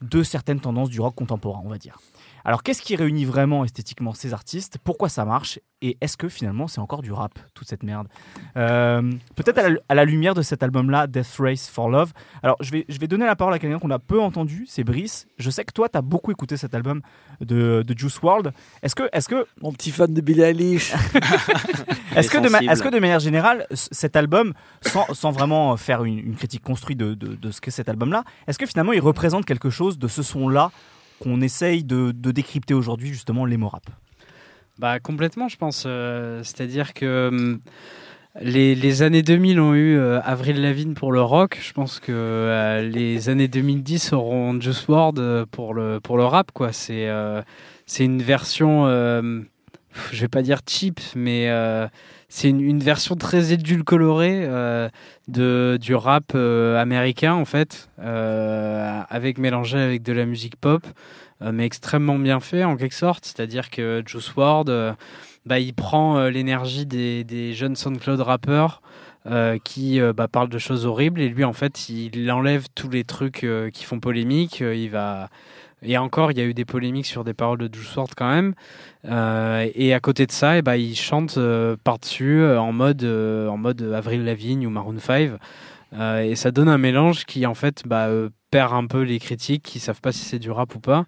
de 0.00 0.22
certaines 0.22 0.60
tendances 0.60 0.90
du 0.90 1.00
rock 1.00 1.16
contemporain, 1.16 1.62
on 1.64 1.68
va 1.68 1.78
dire. 1.78 1.98
Alors 2.44 2.62
qu'est-ce 2.62 2.82
qui 2.82 2.96
réunit 2.96 3.24
vraiment 3.24 3.64
esthétiquement 3.64 4.12
ces 4.14 4.32
artistes? 4.32 4.78
Pourquoi 4.82 5.08
ça 5.08 5.24
marche? 5.24 5.58
Et 5.82 5.96
est-ce 6.00 6.16
que 6.16 6.28
finalement 6.28 6.68
c'est 6.68 6.80
encore 6.80 7.00
du 7.02 7.12
rap, 7.12 7.38
toute 7.54 7.66
cette 7.68 7.82
merde? 7.82 8.06
Euh, 8.56 9.10
Peut-être 9.34 9.58
à, 9.58 9.68
la- 9.70 9.78
à 9.88 9.94
la 9.94 10.04
lumière 10.04 10.34
de 10.34 10.42
cet 10.42 10.62
album-là, 10.62 11.06
Death 11.06 11.36
Race 11.38 11.68
for 11.68 11.88
Love. 11.88 12.12
Alors 12.42 12.56
je 12.60 12.70
vais, 12.70 12.84
je 12.88 12.98
vais 12.98 13.06
donner 13.06 13.24
la 13.26 13.36
parole 13.36 13.54
à 13.54 13.58
quelqu'un 13.58 13.78
qu'on 13.78 13.90
a 13.90 13.98
peu 13.98 14.20
entendu, 14.20 14.66
c'est 14.68 14.84
Brice. 14.84 15.26
Je 15.38 15.48
sais 15.50 15.64
que 15.64 15.72
toi, 15.72 15.88
tu 15.88 15.96
as 15.98 16.02
beaucoup 16.02 16.30
écouté 16.32 16.56
cet 16.56 16.74
album 16.74 17.00
de, 17.40 17.82
de 17.86 17.98
Juice 17.98 18.18
WRLD. 18.22 18.50
Est-ce 18.82 18.94
que, 18.94 19.08
est-ce 19.12 19.28
que 19.28 19.46
Mon 19.62 19.72
petit 19.72 19.90
fan 19.90 20.12
de 20.12 20.20
Billie 20.20 20.42
Eilish. 20.42 20.92
est-ce 22.16 22.30
que, 22.30 22.38
de 22.38 22.48
que 22.48 22.98
manière 23.00 23.18
générale, 23.20 23.66
cet 23.72 24.16
album, 24.16 24.52
sans, 24.82 25.06
sans 25.14 25.30
vraiment 25.30 25.76
faire 25.76 26.04
une, 26.04 26.18
une 26.18 26.36
critique 26.36 26.62
construite 26.62 26.98
de, 26.98 27.14
de- 27.14 27.34
de 27.36 27.50
ce 27.50 27.60
qu'est 27.60 27.70
cet 27.70 27.88
album-là, 27.88 28.24
est-ce 28.46 28.58
que 28.58 28.66
finalement 28.66 28.92
il 28.92 29.00
représente 29.00 29.44
quelque 29.44 29.70
chose 29.70 29.98
de 29.98 30.08
ce 30.08 30.22
son-là 30.22 30.70
qu'on 31.20 31.40
essaye 31.40 31.84
de, 31.84 32.12
décrypter 32.12 32.74
aujourd'hui, 32.74 33.08
justement, 33.08 33.44
les 33.44 33.56
rap 33.56 33.86
Bah 34.78 34.98
complètement, 35.00 35.48
je 35.48 35.56
pense. 35.56 35.84
Euh, 35.86 36.42
C'est-à-dire 36.42 36.94
que 36.94 37.28
hum, 37.28 37.60
les, 38.40 39.02
années 39.02 39.22
2000 39.22 39.60
ont 39.60 39.74
eu 39.74 39.96
euh, 39.96 40.20
Avril 40.22 40.60
Lavigne 40.62 40.94
pour 40.94 41.12
le 41.12 41.20
rock. 41.20 41.58
Je 41.60 41.72
pense 41.72 41.98
que 41.98 42.12
euh, 42.12 42.82
les 42.82 43.28
années 43.28 43.48
2010 43.48 44.12
auront 44.12 44.60
Juice 44.60 44.86
WRLD 44.88 45.46
pour 45.50 45.74
le 45.74 46.00
pour 46.00 46.16
le 46.16 46.24
rap. 46.24 46.50
C'est 46.72 47.08
euh, 47.08 47.42
une 47.98 48.22
version, 48.22 48.86
je 48.86 50.20
vais 50.20 50.28
pas 50.28 50.42
dire 50.42 50.60
cheap, 50.66 51.00
mais 51.16 51.48
c'est 52.32 52.48
une, 52.48 52.78
version 52.78 53.16
très 53.16 53.52
édulcorée 53.52 54.44
euh, 54.44 54.88
de 55.26 55.76
du 55.80 55.96
rap 55.96 56.32
euh, 56.36 56.80
américain 56.80 57.34
en 57.34 57.44
fait, 57.44 57.90
euh, 57.98 59.02
avec 59.10 59.36
mélangé 59.36 59.78
avec 59.78 60.02
de 60.04 60.12
la 60.12 60.24
musique 60.26 60.54
pop, 60.54 60.86
euh, 61.42 61.50
mais 61.52 61.66
extrêmement 61.66 62.20
bien 62.20 62.38
fait 62.38 62.62
en 62.62 62.76
quelque 62.76 62.94
sorte. 62.94 63.26
C'est-à-dire 63.26 63.68
que 63.68 64.04
Juice 64.06 64.32
WRLD, 64.36 64.94
bah, 65.44 65.58
il 65.58 65.74
prend 65.74 66.26
l'énergie 66.28 66.86
des, 66.86 67.24
des 67.24 67.52
jeunes 67.52 67.74
SoundCloud 67.74 68.20
rappeurs. 68.20 68.80
qui 69.64 70.00
euh, 70.00 70.12
bah, 70.12 70.28
parlent 70.28 70.48
de 70.48 70.58
choses 70.58 70.86
horribles 70.86 71.20
et 71.20 71.28
lui 71.28 71.44
en 71.44 71.52
fait 71.52 71.88
il 71.88 72.30
enlève 72.30 72.66
tous 72.74 72.88
les 72.88 73.04
trucs 73.04 73.44
qui 73.72 73.84
font 73.84 74.00
polémique 74.00 74.60
il 74.60 74.88
va 74.88 75.28
et 75.82 75.98
encore 75.98 76.30
il 76.32 76.38
y 76.38 76.40
a 76.40 76.44
eu 76.44 76.54
des 76.54 76.64
polémiques 76.64 77.06
sur 77.06 77.24
des 77.24 77.34
paroles 77.34 77.58
de 77.58 77.74
Juice 77.74 77.94
WRLD 77.96 78.14
quand 78.16 78.30
même. 78.30 78.54
Euh, 79.06 79.68
et 79.74 79.94
à 79.94 80.00
côté 80.00 80.26
de 80.26 80.32
ça 80.32 80.58
et 80.58 80.62
bah, 80.62 80.76
il 80.76 80.94
chante 80.94 81.38
euh, 81.38 81.76
par 81.82 81.98
dessus 81.98 82.44
en 82.44 82.72
mode 82.72 83.02
euh, 83.02 83.48
en 83.48 83.56
mode 83.56 83.82
Avril 83.94 84.24
Lavigne 84.24 84.66
ou 84.66 84.70
Maroon 84.70 84.98
5 84.98 85.32
Euh, 85.92 86.20
et 86.22 86.36
ça 86.36 86.52
donne 86.52 86.68
un 86.68 86.78
mélange 86.78 87.24
qui 87.24 87.44
en 87.46 87.54
fait 87.54 87.82
bah, 87.84 88.06
euh, 88.06 88.28
perd 88.50 88.72
un 88.72 88.86
peu 88.86 89.02
les 89.02 89.18
critiques 89.18 89.64
qui 89.64 89.80
savent 89.80 90.00
pas 90.00 90.12
si 90.12 90.20
c'est 90.24 90.38
du 90.38 90.50
rap 90.50 90.74
ou 90.74 90.80
pas. 90.80 91.04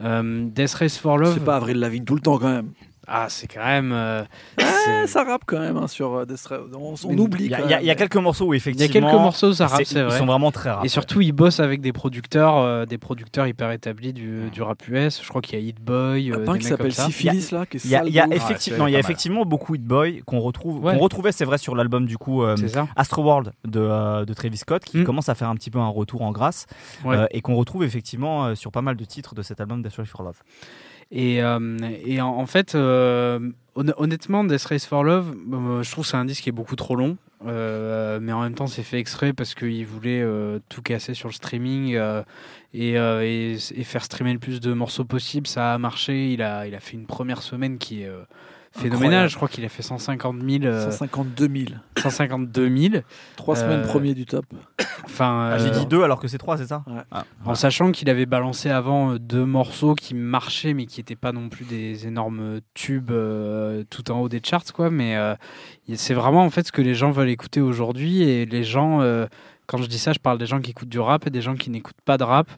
Euh, 0.00 0.46
Death 0.46 0.74
Race 0.74 0.96
for 0.96 1.18
Love 1.18 1.34
C'est 1.34 1.44
pas 1.44 1.56
Avril 1.56 1.78
Lavigne 1.78 2.04
tout 2.04 2.14
le 2.14 2.22
temps 2.22 2.38
quand 2.38 2.48
même. 2.50 2.72
Ah 3.08 3.26
c'est 3.28 3.46
quand 3.48 3.64
même 3.64 3.92
euh, 3.92 4.22
Ah, 4.58 5.06
ça 5.06 5.24
rappe 5.24 5.42
quand 5.46 5.58
même 5.58 5.76
hein, 5.76 5.88
sur 5.88 6.14
euh, 6.14 6.24
Death. 6.24 6.48
On, 6.74 7.18
oublie. 7.18 7.44
il 7.46 7.50
y 7.50 7.54
a- 7.54 7.58
même. 7.66 7.78
il 7.80 7.86
y 7.86 7.90
a 7.90 7.94
quelques 7.94 8.16
morceaux 8.16 8.46
où 8.46 8.54
il 8.54 8.56
y 8.56 8.60
a 8.60 8.62
effectivement. 8.62 9.08
quelques 9.08 9.20
morceaux 9.20 9.48
où 9.48 9.52
ça 9.54 9.66
rappe 9.66 9.78
c'est- 9.78 9.84
c'est 9.94 9.98
Ils 10.00 10.04
vrai 10.04 10.18
sont 10.18 10.26
vraiment 10.26 10.50
très 10.52 10.70
rap. 10.70 10.84
Et 10.84 10.88
surtout, 10.88 11.20
il 11.20 11.32
bosse 11.32 11.60
avec 11.60 11.80
des 11.80 11.92
producteurs, 11.92 12.56
euh, 12.58 12.86
des 12.86 12.98
producteurs 12.98 13.46
hyper 13.46 13.70
établis 13.72 14.12
du, 14.12 14.50
du 14.50 14.62
rap 14.62 14.86
US. 14.88 15.20
Je 15.22 15.28
crois 15.28 15.40
qu'il 15.42 15.58
y 15.58 15.62
a 15.62 15.64
Hit 15.64 15.80
Boy, 15.80 16.22
Il 16.22 16.26
y 16.26 16.32
euh, 16.32 16.34
en 16.34 16.36
a 16.36 16.40
des 16.40 16.44
pas 16.46 16.52
un 16.52 16.58
qui 16.58 16.62
comme 16.64 16.70
s'appelle 16.76 16.92
ça. 16.94 17.06
Syphilis 17.06 17.50
là, 17.50 17.64
Il 17.84 17.90
y 17.90 17.96
a, 17.96 18.04
y 18.06 18.32
effectivement, 18.34 18.86
il 18.86 18.92
y 18.92 18.96
a 18.96 19.00
effectivement 19.00 19.44
beaucoup 19.44 19.74
Hit 19.74 19.84
Boy 19.84 20.22
qu'on 20.24 20.40
retrouve, 20.40 20.82
Ouais. 20.84 20.94
qu'on 20.94 20.98
retrouvait, 21.00 21.32
c'est 21.32 21.44
vrai, 21.44 21.58
sur 21.58 21.74
l'album 21.74 22.06
du 22.06 22.18
coup 22.18 22.42
euh. 22.42 22.56
Astro 22.96 23.22
World 23.22 23.52
de, 23.64 23.80
euh, 23.80 24.24
de 24.24 24.32
Travis 24.34 24.56
Scott, 24.58 24.84
qui 24.84 24.98
Mm. 24.98 25.04
commence 25.04 25.28
à 25.28 25.34
faire 25.34 25.48
un 25.48 25.54
petit 25.56 25.70
peu 25.70 25.78
un 25.78 25.88
retour 25.88 26.22
en 26.22 26.30
grâce, 26.32 26.66
Ouais. 27.04 27.16
euh, 27.16 27.26
et 27.30 27.40
qu'on 27.40 27.54
retrouve 27.56 27.84
effectivement 27.84 28.46
euh, 28.46 28.54
sur 28.54 28.70
pas 28.72 28.82
mal 28.82 28.96
de 28.96 29.04
titres 29.04 29.34
de 29.34 29.42
cet 29.42 29.60
album 29.60 29.82
Death 29.82 30.04
for 30.04 30.22
Love. 30.22 30.36
Et, 31.12 31.42
euh, 31.42 31.78
et 32.04 32.20
en, 32.22 32.46
fait, 32.46 32.74
euh, 32.74 33.38
honn- 33.76 33.92
honnêtement, 33.98 34.44
Death 34.44 34.64
Race 34.64 34.86
for 34.86 35.04
Love, 35.04 35.34
euh, 35.52 35.82
je 35.82 35.90
trouve 35.90 36.04
que 36.04 36.10
c'est 36.10 36.16
un 36.16 36.24
disque 36.24 36.44
qui 36.44 36.48
est 36.48 36.52
beaucoup 36.52 36.76
trop 36.76 36.96
long. 36.96 37.18
Mais 37.44 38.32
en 38.32 38.40
même 38.40 38.54
temps, 38.54 38.66
c'est 38.66 38.82
fait 38.82 38.98
exprès 38.98 39.32
parce 39.32 39.54
qu'il 39.54 39.84
voulait 39.84 40.22
euh, 40.22 40.58
tout 40.68 40.80
casser 40.80 41.12
sur 41.12 41.28
le 41.28 41.34
streaming 41.34 41.98
et, 42.72 42.92
et, 42.94 43.52
et 43.52 43.84
faire 43.84 44.04
streamer 44.04 44.32
le 44.32 44.38
plus 44.38 44.60
de 44.60 44.72
morceaux 44.72 45.04
possible. 45.04 45.46
Ça 45.46 45.74
a 45.74 45.78
marché. 45.78 46.32
Il 46.32 46.40
a, 46.40 46.66
il 46.66 46.74
a 46.74 46.80
fait 46.80 46.94
une 46.94 47.06
première 47.06 47.42
semaine 47.42 47.78
qui 47.78 48.02
est 48.02 48.10
euh. 48.76 48.86
Incroyable. 48.86 49.28
Je 49.28 49.36
crois 49.36 49.48
qu'il 49.48 49.64
a 49.64 49.68
fait 49.68 49.82
150 49.82 50.36
000, 50.40 50.64
euh, 50.64 50.90
152 50.90 51.48
000. 51.48 51.64
152 51.98 52.76
000. 52.76 52.94
Trois 53.36 53.56
Euh, 53.56 53.60
semaines 53.60 53.82
premier 53.86 54.14
du 54.14 54.24
top. 54.26 54.46
Enfin, 55.04 55.50
Ah, 55.52 55.58
J'ai 55.58 55.68
euh, 55.68 55.78
dit 55.80 55.86
deux 55.86 56.02
alors 56.02 56.18
que 56.20 56.28
c'est 56.28 56.38
trois, 56.38 56.56
c'est 56.56 56.66
ça 56.66 56.82
Ouais. 56.86 57.02
Ah, 57.10 57.24
En 57.44 57.54
sachant 57.54 57.92
qu'il 57.92 58.08
avait 58.08 58.26
balancé 58.26 58.70
avant 58.70 59.12
euh, 59.12 59.18
deux 59.18 59.44
morceaux 59.44 59.94
qui 59.94 60.14
marchaient, 60.14 60.74
mais 60.74 60.86
qui 60.86 61.00
n'étaient 61.00 61.16
pas 61.16 61.32
non 61.32 61.48
plus 61.48 61.64
des 61.64 62.06
énormes 62.06 62.60
tubes 62.74 63.10
euh, 63.10 63.84
tout 63.90 64.10
en 64.10 64.20
haut 64.20 64.28
des 64.28 64.40
charts, 64.42 64.72
quoi. 64.72 64.90
Mais 64.90 65.16
euh, 65.16 65.34
c'est 65.94 66.14
vraiment 66.14 66.44
en 66.44 66.50
fait 66.50 66.66
ce 66.66 66.72
que 66.72 66.82
les 66.82 66.94
gens 66.94 67.10
veulent 67.10 67.28
écouter 67.30 67.60
aujourd'hui. 67.60 68.22
Et 68.22 68.46
les 68.46 68.64
gens, 68.64 69.00
euh, 69.02 69.26
quand 69.66 69.78
je 69.78 69.86
dis 69.86 69.98
ça, 69.98 70.12
je 70.12 70.18
parle 70.18 70.38
des 70.38 70.46
gens 70.46 70.60
qui 70.60 70.70
écoutent 70.70 70.88
du 70.88 71.00
rap 71.00 71.26
et 71.26 71.30
des 71.30 71.42
gens 71.42 71.54
qui 71.54 71.70
n'écoutent 71.70 72.00
pas 72.04 72.16
de 72.18 72.24
rap, 72.24 72.48
euh, 72.50 72.54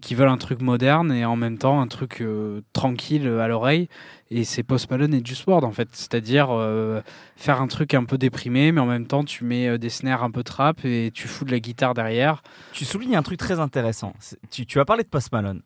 qui 0.00 0.14
veulent 0.14 0.28
un 0.28 0.36
truc 0.36 0.60
moderne 0.60 1.10
et 1.12 1.24
en 1.24 1.34
même 1.36 1.58
temps 1.58 1.80
un 1.80 1.88
truc 1.88 2.20
euh, 2.20 2.60
tranquille 2.72 3.26
à 3.26 3.48
l'oreille. 3.48 3.88
Et 4.30 4.44
c'est 4.44 4.62
Post 4.62 4.90
Malone 4.90 5.12
et 5.14 5.22
Juice 5.24 5.44
WRLD 5.46 5.64
en 5.64 5.72
fait. 5.72 5.88
C'est-à-dire 5.92 6.48
euh, 6.50 7.00
faire 7.36 7.60
un 7.60 7.66
truc 7.66 7.94
un 7.94 8.04
peu 8.04 8.16
déprimé, 8.18 8.70
mais 8.72 8.80
en 8.80 8.86
même 8.86 9.06
temps 9.06 9.24
tu 9.24 9.44
mets 9.44 9.68
euh, 9.68 9.78
des 9.78 9.88
snares 9.90 10.22
un 10.22 10.30
peu 10.30 10.42
trap 10.44 10.84
et 10.84 11.10
tu 11.12 11.26
fous 11.28 11.44
de 11.44 11.50
la 11.50 11.58
guitare 11.60 11.94
derrière. 11.94 12.42
Tu 12.72 12.84
soulignes 12.84 13.16
un 13.16 13.22
truc 13.22 13.38
très 13.38 13.58
intéressant. 13.60 14.12
Tu, 14.50 14.66
tu 14.66 14.78
as 14.80 14.84
parlé 14.84 15.02
de 15.02 15.08
Post 15.08 15.32
Malone. 15.32 15.62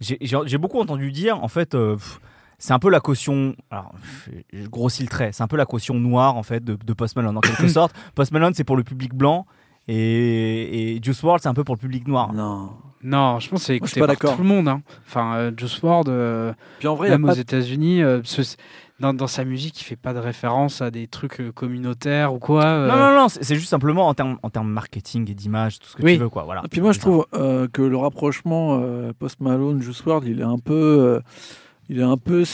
J'ai- 0.00 0.58
beaucoup 0.58 0.80
entendu 0.80 1.12
dire, 1.12 1.42
en 1.44 1.48
fait, 1.48 1.74
euh, 1.74 1.94
pff, 1.94 2.20
c'est 2.58 2.72
un 2.72 2.78
peu 2.78 2.88
la 2.90 3.00
caution. 3.00 3.54
Alors, 3.70 3.92
je 4.52 4.66
grossis 4.66 5.02
le 5.02 5.08
trait. 5.10 5.30
C'est 5.32 5.42
un 5.42 5.46
peu 5.48 5.58
la 5.58 5.66
caution 5.66 5.94
noire, 5.94 6.36
en 6.36 6.42
fait, 6.42 6.64
de, 6.64 6.74
de 6.74 6.92
Post 6.94 7.16
Malone, 7.16 7.36
en 7.36 7.40
quelque 7.40 7.68
sorte. 7.78 7.94
Post 8.14 8.32
Malone, 8.32 8.54
c'est 8.54 8.64
pour 8.64 8.76
le 8.76 8.82
public 8.82 9.14
blanc. 9.14 9.46
Et, 9.94 10.96
et 10.96 11.00
Juice 11.02 11.22
WRLD, 11.22 11.42
c'est 11.42 11.48
un 11.48 11.54
peu 11.54 11.64
pour 11.64 11.74
le 11.74 11.80
public 11.80 12.06
noir. 12.06 12.32
Non. 12.32 12.70
Non, 13.02 13.40
je 13.40 13.48
pense 13.48 13.60
que 13.60 13.66
c'est 13.66 13.76
écouté 13.76 13.98
pas 14.00 14.06
par 14.14 14.36
tout 14.36 14.42
le 14.42 14.48
monde. 14.48 14.68
hein. 14.68 14.82
Enfin, 15.06 15.34
euh, 15.36 15.52
Juice 15.56 15.80
WRLD, 15.82 16.08
euh, 16.10 16.52
Puis 16.78 16.86
en 16.88 16.94
vrai, 16.94 17.08
même 17.08 17.24
aux 17.24 17.32
États-Unis, 17.32 18.02
euh, 18.02 18.20
ce- 18.24 18.56
dans, 19.00 19.14
dans 19.14 19.26
sa 19.26 19.44
musique, 19.46 19.80
il 19.80 19.84
fait 19.84 19.96
pas 19.96 20.12
de 20.12 20.18
référence 20.18 20.82
à 20.82 20.90
des 20.90 21.06
trucs 21.08 21.40
communautaires 21.54 22.34
ou 22.34 22.38
quoi. 22.38 22.64
euh. 22.66 22.88
Non, 22.88 22.96
non, 22.96 23.22
non, 23.22 23.28
c'est 23.30 23.54
juste 23.54 23.70
simplement 23.70 24.06
en 24.06 24.12
termes 24.14 24.38
en 24.42 24.50
termes 24.50 24.68
marketing 24.68 25.30
et 25.30 25.34
d'image, 25.34 25.78
tout 25.78 25.88
ce 25.88 25.96
que 25.96 26.02
Oui. 26.02 26.14
tu 26.16 26.20
veux, 26.20 26.28
quoi. 26.28 26.42
Voilà. 26.44 26.60
Et 26.66 26.68
puis 26.68 26.82
moi, 26.82 26.92
je 26.92 27.00
trouve 27.00 27.26
euh, 27.34 27.66
que 27.66 27.80
le 27.80 27.96
rapprochement 27.96 28.78
euh, 28.82 29.12
Post 29.18 29.40
Malone, 29.40 29.80
Juice 29.80 30.04
WRLD, 30.04 30.26
il 30.28 30.40
est 30.40 30.44
un 30.44 30.58
peu, 30.58 30.74
euh, 30.74 31.20
il 31.92 31.98
est 31.98 32.04
un 32.04 32.16
peu, 32.16 32.44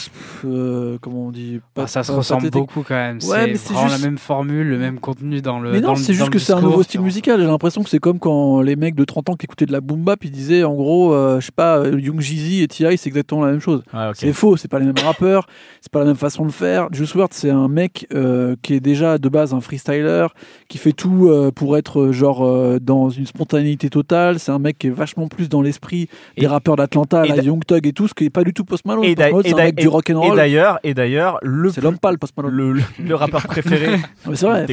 euh, 0.46 0.96
comment 1.02 1.26
on 1.26 1.30
dit, 1.30 1.60
Bah, 1.74 1.86
ça 1.86 2.02
se 2.02 2.10
pas 2.10 2.16
ressemble 2.18 2.44
pathétique. 2.44 2.60
beaucoup 2.60 2.82
quand 2.82 2.94
même. 2.94 3.18
Ouais, 3.28 3.54
c'est 3.56 3.72
vraiment 3.74 3.88
juste- 3.88 4.00
la 4.02 4.08
même 4.08 4.16
formule, 4.18 4.66
le 4.66 4.78
même 4.78 4.98
contenu 4.98 5.42
dans 5.42 5.60
le. 5.60 5.72
Mais 5.72 5.80
non, 5.82 5.94
c'est 5.94 6.14
juste 6.14 6.30
que 6.30 6.38
c'est 6.38 6.54
un 6.54 6.60
nouveau 6.62 6.82
style 6.82 7.02
musical. 7.02 7.38
J'ai 7.40 7.46
l'impression 7.46 7.82
que 7.82 7.90
c'est 7.90 7.98
comme 7.98 8.18
quand 8.18 8.62
les 8.62 8.76
mecs 8.76 8.94
de 8.94 9.04
30 9.04 9.28
ans 9.28 9.34
qui 9.34 9.44
écoutaient 9.44 9.66
de 9.66 9.72
la 9.72 9.80
boom 9.82 10.02
bap, 10.04 10.24
ils 10.24 10.30
disaient 10.30 10.64
en 10.64 10.74
gros, 10.74 11.12
euh, 11.12 11.38
je 11.40 11.46
sais 11.46 11.52
pas, 11.54 11.78
euh, 11.78 12.00
Young 12.00 12.18
Jeezy 12.20 12.62
et 12.62 12.68
T.I. 12.68 12.96
c'est 12.96 13.08
exactement 13.08 13.44
la 13.44 13.50
même 13.52 13.60
chose. 13.60 13.82
C'est 14.14 14.32
faux, 14.32 14.56
c'est 14.56 14.68
pas 14.68 14.78
les 14.78 14.86
mêmes 14.86 14.94
rappeurs, 15.04 15.46
c'est 15.82 15.92
pas 15.92 15.98
la 16.00 16.06
même 16.06 16.16
façon 16.16 16.46
de 16.46 16.50
faire. 16.52 16.88
Juice 16.92 17.14
WRLD, 17.14 17.32
c'est 17.34 17.50
un 17.50 17.68
mec 17.68 18.06
euh, 18.14 18.56
qui 18.62 18.72
est 18.74 18.80
déjà 18.80 19.18
de 19.18 19.28
base 19.28 19.52
un 19.52 19.60
freestyler, 19.60 20.28
qui 20.68 20.78
fait 20.78 20.92
tout 20.92 21.30
pour 21.54 21.76
être 21.76 22.10
genre 22.10 22.80
dans 22.80 23.10
une 23.10 23.26
spontanéité 23.26 23.90
totale. 23.90 24.38
C'est 24.38 24.52
un 24.52 24.58
mec 24.58 24.78
qui 24.78 24.86
est 24.86 24.90
vachement 24.90 25.28
plus 25.28 25.48
dans 25.48 25.60
l'esprit 25.60 26.08
des 26.38 26.44
Et- 26.44 26.46
rappeurs 26.46 26.76
d'Atlanta, 26.76 27.24
la 27.26 27.42
Young 27.42 27.64
Thug 27.66 27.86
et 27.86 27.92
tout, 27.92 28.08
ce 28.08 28.14
qui 28.14 28.24
est 28.24 28.30
pas 28.30 28.44
du 28.44 28.54
tout 28.54 28.64
Post 28.64 28.84
Malone. 28.86 29.04
Et 29.44 29.52
un 29.52 29.56
mec 29.56 29.74
du 29.76 29.88
rock 29.88 30.10
and 30.10 30.34
d'ailleurs, 30.34 30.78
et 30.84 30.94
d'ailleurs, 30.94 31.38
le 31.42 31.70
C'est 31.70 31.80
l'homme 31.80 31.98
pâle, 31.98 32.18
Post 32.18 32.34
Malone. 32.36 32.54
le, 32.54 32.72
le, 32.72 32.82
le 33.04 33.14
rappeur 33.14 33.42
préféré, 33.46 33.96
c'est 34.34 34.46
vrai. 34.46 34.66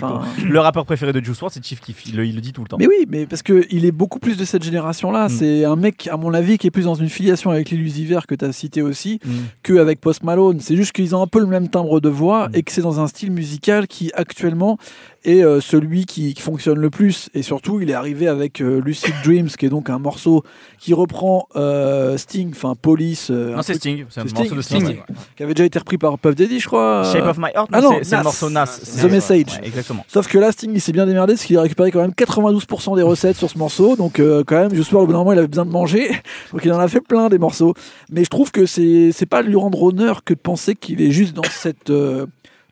Le 0.43 0.59
rappeur 0.59 0.85
préféré 0.85 1.13
de 1.13 1.19
Juice 1.23 1.39
WRLD, 1.39 1.53
c'est 1.53 1.65
Chief 1.65 1.79
Keef. 1.79 2.05
Il, 2.07 2.15
le- 2.17 2.25
il 2.25 2.35
le 2.35 2.41
dit 2.41 2.53
tout 2.53 2.61
le 2.61 2.67
temps. 2.67 2.77
Mais 2.79 2.87
oui, 2.87 3.05
mais 3.09 3.25
parce 3.25 3.41
que 3.41 3.65
il 3.69 3.85
est 3.85 3.91
beaucoup 3.91 4.19
plus 4.19 4.37
de 4.37 4.45
cette 4.45 4.63
génération-là. 4.63 5.25
Mm. 5.27 5.29
C'est 5.29 5.65
un 5.65 5.75
mec, 5.75 6.07
à 6.11 6.17
mon 6.17 6.33
avis, 6.33 6.57
qui 6.57 6.67
est 6.67 6.71
plus 6.71 6.85
dans 6.85 6.95
une 6.95 7.09
filiation 7.09 7.51
avec 7.51 7.69
l'illusiver 7.69 8.17
que 8.27 8.35
tu 8.35 8.45
as 8.45 8.51
cité 8.51 8.81
aussi, 8.81 9.19
Mm. 9.25 9.29
qu'avec 9.63 9.99
Post 10.01 10.23
Malone. 10.23 10.59
C'est 10.59 10.75
juste 10.75 10.91
qu'ils 10.91 11.15
ont 11.15 11.21
un 11.21 11.27
peu 11.27 11.39
le 11.39 11.47
même 11.47 11.67
timbre 11.69 11.99
de 11.99 12.09
voix 12.09 12.47
Mm. 12.49 12.55
et 12.55 12.63
que 12.63 12.71
c'est 12.71 12.81
dans 12.81 12.99
un 12.99 13.07
style 13.07 13.31
musical 13.31 13.87
qui, 13.87 14.11
actuellement, 14.13 14.77
est 15.25 15.41
euh, 15.43 15.61
celui 15.61 16.05
qui, 16.05 16.33
qui 16.33 16.41
fonctionne 16.41 16.79
le 16.79 16.89
plus. 16.89 17.29
Et 17.33 17.41
surtout, 17.41 17.79
il 17.81 17.89
est 17.89 17.93
arrivé 17.93 18.27
avec 18.27 18.61
euh, 18.61 18.81
Lucid 18.83 19.13
Dreams, 19.23 19.47
qui 19.47 19.65
est 19.65 19.69
donc 19.69 19.89
un 19.89 19.99
morceau 19.99 20.43
qui 20.79 20.93
reprend 20.93 21.47
euh, 21.55 22.17
Sting, 22.17 22.51
enfin 22.51 22.75
Police, 22.79 23.29
euh, 23.31 23.55
Non, 23.55 23.61
c'est 23.61 23.75
Sting. 23.75 24.05
C'est 24.09 24.21
un 24.21 24.25
morceau 24.25 24.55
de 24.55 24.61
Sting. 24.61 24.81
Sting. 24.83 24.97
qui 25.37 25.43
avait 25.43 25.53
déjà 25.53 25.65
été 25.65 25.79
repris 25.79 25.97
par 25.97 26.17
Puff 26.19 26.35
Daddy, 26.35 26.59
je 26.59 26.67
crois. 26.67 27.03
Shape 27.11 27.25
of 27.25 27.37
My 27.37 27.49
Heart, 27.55 27.69
Ah 27.71 27.81
c'est- 28.03 28.15
le 28.17 28.23
morceau 28.23 28.49
Nas. 28.49 28.65
The 29.01 29.03
Message. 29.09 29.59
Ouais, 29.61 29.67
exactement. 29.67 30.05
Sauf 30.07 30.27
que 30.27 30.37
là, 30.37 30.51
Sting, 30.51 30.71
il 30.73 30.81
s'est 30.81 30.91
bien 30.91 31.05
démerdé 31.05 31.33
parce 31.33 31.45
qu'il 31.45 31.57
a 31.57 31.61
récupéré 31.61 31.91
quand 31.91 32.01
même 32.01 32.13
92% 32.13 32.95
des 32.95 33.01
recettes 33.01 33.37
sur 33.37 33.49
ce 33.49 33.57
morceau. 33.57 33.95
Donc, 33.95 34.19
euh, 34.19 34.43
quand 34.45 34.55
même, 34.57 34.73
Juice 34.73 34.91
WRLD, 34.91 35.03
au 35.03 35.05
bout 35.07 35.11
d'un 35.13 35.17
moment, 35.19 35.33
il 35.33 35.39
avait 35.39 35.47
besoin 35.47 35.65
de 35.65 35.71
manger. 35.71 36.09
Donc, 36.51 36.61
il 36.65 36.71
en 36.73 36.79
a 36.79 36.87
fait 36.87 37.01
plein 37.01 37.29
des 37.29 37.37
morceaux. 37.37 37.73
Mais 38.11 38.23
je 38.23 38.29
trouve 38.29 38.51
que 38.51 38.65
c'est 38.65 39.11
c'est 39.13 39.25
pas 39.25 39.41
lui 39.41 39.55
rendre 39.55 39.81
honneur 39.81 40.23
que 40.23 40.33
de 40.33 40.39
penser 40.39 40.75
qu'il 40.75 41.01
est 41.01 41.11
juste 41.11 41.33
dans 41.33 41.43
cette. 41.43 41.91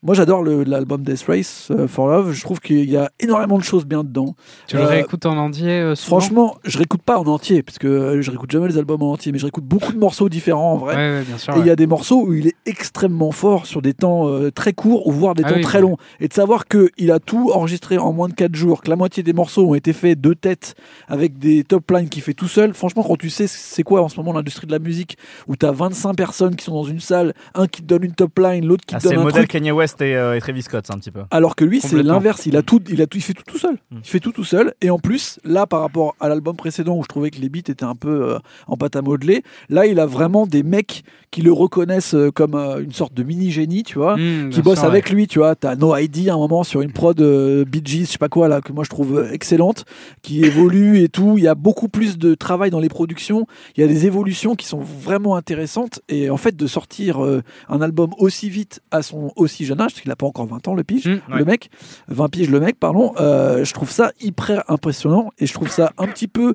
Moi, 0.04 0.16
j'adore 0.16 0.44
l'album 0.44 1.04
Death 1.04 1.26
Race 1.28 1.68
euh, 1.70 1.88
for 1.88 2.08
Love. 2.08 2.32
Je 2.32 2.42
trouve 2.42 2.60
qu'il 2.60 2.90
y 2.90 2.98
a 2.98 3.12
énormément 3.20 3.60
de 3.60 3.64
choses 3.64 3.86
bien 3.86 4.04
dedans. 4.04 4.36
Tu 4.66 4.76
le 4.76 4.82
Euh, 4.82 4.88
réécoutes 4.88 5.28
en 5.28 5.38
entier 5.38 5.70
euh, 5.70 5.94
souvent 5.94 6.20
Franchement, 6.20 6.58
je 6.64 6.80
réécoute 6.80 7.04
pas 7.04 7.20
en 7.20 7.26
entier 7.28 7.62
parce 7.62 7.78
que 7.78 8.20
je 8.20 8.32
réécoute 8.32 8.50
jamais 8.50 8.68
les 8.68 8.80
albums 8.80 9.04
en 9.04 9.12
entier, 9.12 9.32
mais 9.32 9.38
je 9.38 9.44
réécoute 9.46 9.64
beaucoup 9.64 9.94
de 9.94 10.00
morceaux 10.00 10.28
différents 10.28 10.74
en 10.74 10.78
vrai. 10.78 10.96
Ouais, 10.96 11.20
ouais, 11.20 11.24
bien 11.24 11.38
sûr. 11.38 11.56
Et 11.56 11.60
il 11.60 11.68
y 11.68 11.70
a 11.70 11.76
des 11.76 11.86
morceaux 11.86 12.26
où 12.26 12.34
il 12.34 12.48
est 12.48 12.56
extrêmement 12.66 13.32
fort 13.32 13.68
sur 13.68 13.84
des 13.84 13.94
temps 13.94 14.28
euh, 14.28 14.50
très 14.50 14.74
courts 14.74 15.06
ou 15.06 15.12
voire 15.12 15.36
des 15.36 15.44
Ah 15.46 15.50
temps 15.50 15.56
oui, 15.58 15.62
très 15.62 15.82
longs. 15.82 15.98
Et 16.20 16.28
de 16.28 16.34
savoir 16.34 16.66
qu'il 16.68 17.12
a 17.12 17.20
tout 17.20 17.52
enregistré 17.54 18.00
en 18.00 18.12
moins 18.12 18.28
de 18.28 18.34
4 18.34 18.56
jours, 18.56 18.82
que 18.82 18.90
la 18.90 18.96
moitié 18.96 19.22
des 19.22 19.34
morceaux 19.34 19.68
ont 19.70 19.76
été 19.76 19.94
faits 19.94 20.20
de 20.20 20.34
tête 20.34 20.74
avec 21.10 21.38
des 21.38 21.64
top 21.64 21.92
lines 21.92 22.10
qu'il 22.10 22.24
fait 22.24 22.34
tout 22.34 22.48
seul. 22.48 22.74
Franchement, 22.74 23.04
quand 23.04 23.18
tu 23.18 23.30
sais 23.30 23.46
c'est 23.46 23.84
quoi 23.84 24.02
en 24.02 24.10
ce 24.10 24.18
moment 24.18 24.34
l'industrie 24.34 24.66
de 24.66 24.72
la 24.72 24.80
musique 24.80 25.16
où 25.48 25.56
tu 25.56 25.64
as 25.68 25.72
25 25.72 26.16
personnes 26.16 26.56
qui 26.56 26.66
sont 26.66 26.74
dans 26.74 26.86
une 26.86 27.00
salle, 27.02 27.36
un 27.54 27.68
qui 27.68 27.84
te 27.84 27.88
donne 27.88 28.04
une 28.04 28.14
top 28.16 28.40
line, 28.40 28.66
l'autre 28.66 28.84
qui 28.84 28.96
Ah, 28.96 28.98
te 28.98 29.04
c'est 29.04 29.10
donne 29.10 29.18
le 29.18 29.22
un 29.22 29.26
modèle 29.26 29.42
truc. 29.44 29.52
Kanye 29.52 29.72
West 29.72 29.91
West 29.92 30.02
et, 30.02 30.16
euh, 30.16 30.36
et 30.36 30.42
Travis 30.42 30.64
Scott, 30.64 30.90
un 30.90 30.98
petit 30.98 31.12
peu. 31.12 31.22
Alors 31.32 31.56
que 31.56 31.66
lui, 31.66 31.82
c'est 31.82 32.02
l'inverse. 32.02 32.46
Il 32.46 32.58
a 32.58 32.62
tout, 32.62 32.82
il 32.90 33.02
a 33.02 33.08
tout, 33.08 33.18
il 33.18 33.22
fait 33.22 33.34
tout 33.34 33.44
tout 33.46 33.58
seul. 33.58 33.76
Mm. 33.92 33.98
Il 34.04 34.10
fait 34.10 34.20
tout 34.20 34.32
tout 34.32 34.44
seul. 34.44 34.74
Et 34.82 34.90
en 34.90 35.00
plus, 35.00 35.40
là, 35.44 35.68
par 35.68 35.82
rapport 35.82 36.16
à 36.20 36.30
l'album 36.30 36.56
précédent 36.56 36.96
où 36.96 37.04
je 37.04 37.08
trouvais 37.08 37.30
que 37.30 37.40
les 37.40 37.50
beats 37.50 37.60
étaient 37.60 37.84
un 37.84 37.96
peu 37.96 38.32
euh, 38.32 38.40
en 38.68 38.78
pâte 38.78 38.96
à 38.96 39.02
modeler, 39.02 39.44
là, 39.70 39.86
il 39.86 40.00
a 40.00 40.06
vraiment 40.06 40.48
des 40.48 40.64
mecs 40.64 41.04
qui 41.32 41.42
le 41.42 41.54
reconnaissent 41.54 42.14
euh, 42.14 42.30
comme 42.30 42.56
euh, 42.56 42.84
une 42.84 42.92
sorte 42.92 43.14
de 43.14 43.24
mini 43.24 43.52
génie, 43.52 43.84
tu 43.84 43.98
vois. 43.98 44.18
Mmh, 44.18 44.50
qui 44.50 44.56
bien 44.56 44.64
bosse 44.64 44.80
sûr, 44.80 44.88
avec 44.88 45.10
lui, 45.10 45.28
tu 45.28 45.40
vois. 45.40 45.56
T'as 45.56 45.76
No 45.76 45.96
ID 45.96 46.28
à 46.28 46.34
un 46.34 46.38
moment 46.38 46.64
sur 46.64 46.82
une 46.82 46.92
prod 46.92 47.20
euh, 47.22 47.64
Bee 47.64 47.82
Gees, 47.84 48.06
je 48.06 48.12
sais 48.12 48.18
pas 48.18 48.30
quoi 48.30 48.50
là, 48.50 48.60
que 48.60 48.74
moi 48.74 48.84
je 48.84 48.90
trouve 48.90 49.18
euh, 49.18 49.32
excellente, 49.32 49.86
qui 50.22 50.44
évolue 50.46 51.02
et 51.02 51.08
tout. 51.08 51.38
Il 51.38 51.44
y 51.46 51.48
a 51.48 51.56
beaucoup 51.56 51.88
plus 51.88 52.18
de 52.18 52.36
travail 52.36 52.70
dans 52.70 52.82
les 52.82 52.90
productions. 52.90 53.48
Il 53.76 53.82
y 53.82 53.84
a 53.84 53.88
des 53.88 54.06
évolutions 54.06 54.56
qui 54.56 54.68
sont 54.68 54.80
vraiment 54.80 55.38
intéressantes. 55.38 56.02
Et 56.10 56.30
en 56.30 56.38
fait, 56.38 56.56
de 56.56 56.68
sortir 56.68 57.24
euh, 57.24 57.42
un 57.70 57.82
album 57.82 58.12
aussi 58.18 58.50
vite 58.50 58.82
à 58.92 59.02
son 59.02 59.32
aussi 59.38 59.66
jeune 59.66 59.81
âge, 59.82 59.92
parce 59.92 60.02
qu'il 60.02 60.12
a 60.12 60.16
pas 60.16 60.26
encore 60.28 60.46
20 60.48 60.68
ans 60.68 60.74
le 60.76 60.84
pige, 60.84 61.08
Mmh, 61.08 61.20
le 61.38 61.46
mec, 61.46 61.70
20 62.08 62.30
piges 62.30 62.50
le 62.50 62.60
mec, 62.60 62.80
pardon. 62.80 63.14
euh, 63.20 63.64
je 63.66 63.74
trouve 63.74 63.90
ça 63.92 64.12
hyper 64.22 64.64
impressionnant 64.70 65.32
et 65.40 65.46
je 65.46 65.54
trouve 65.54 65.70
ça 65.70 65.92
un 65.98 66.08
petit 66.08 66.28
peu 66.28 66.54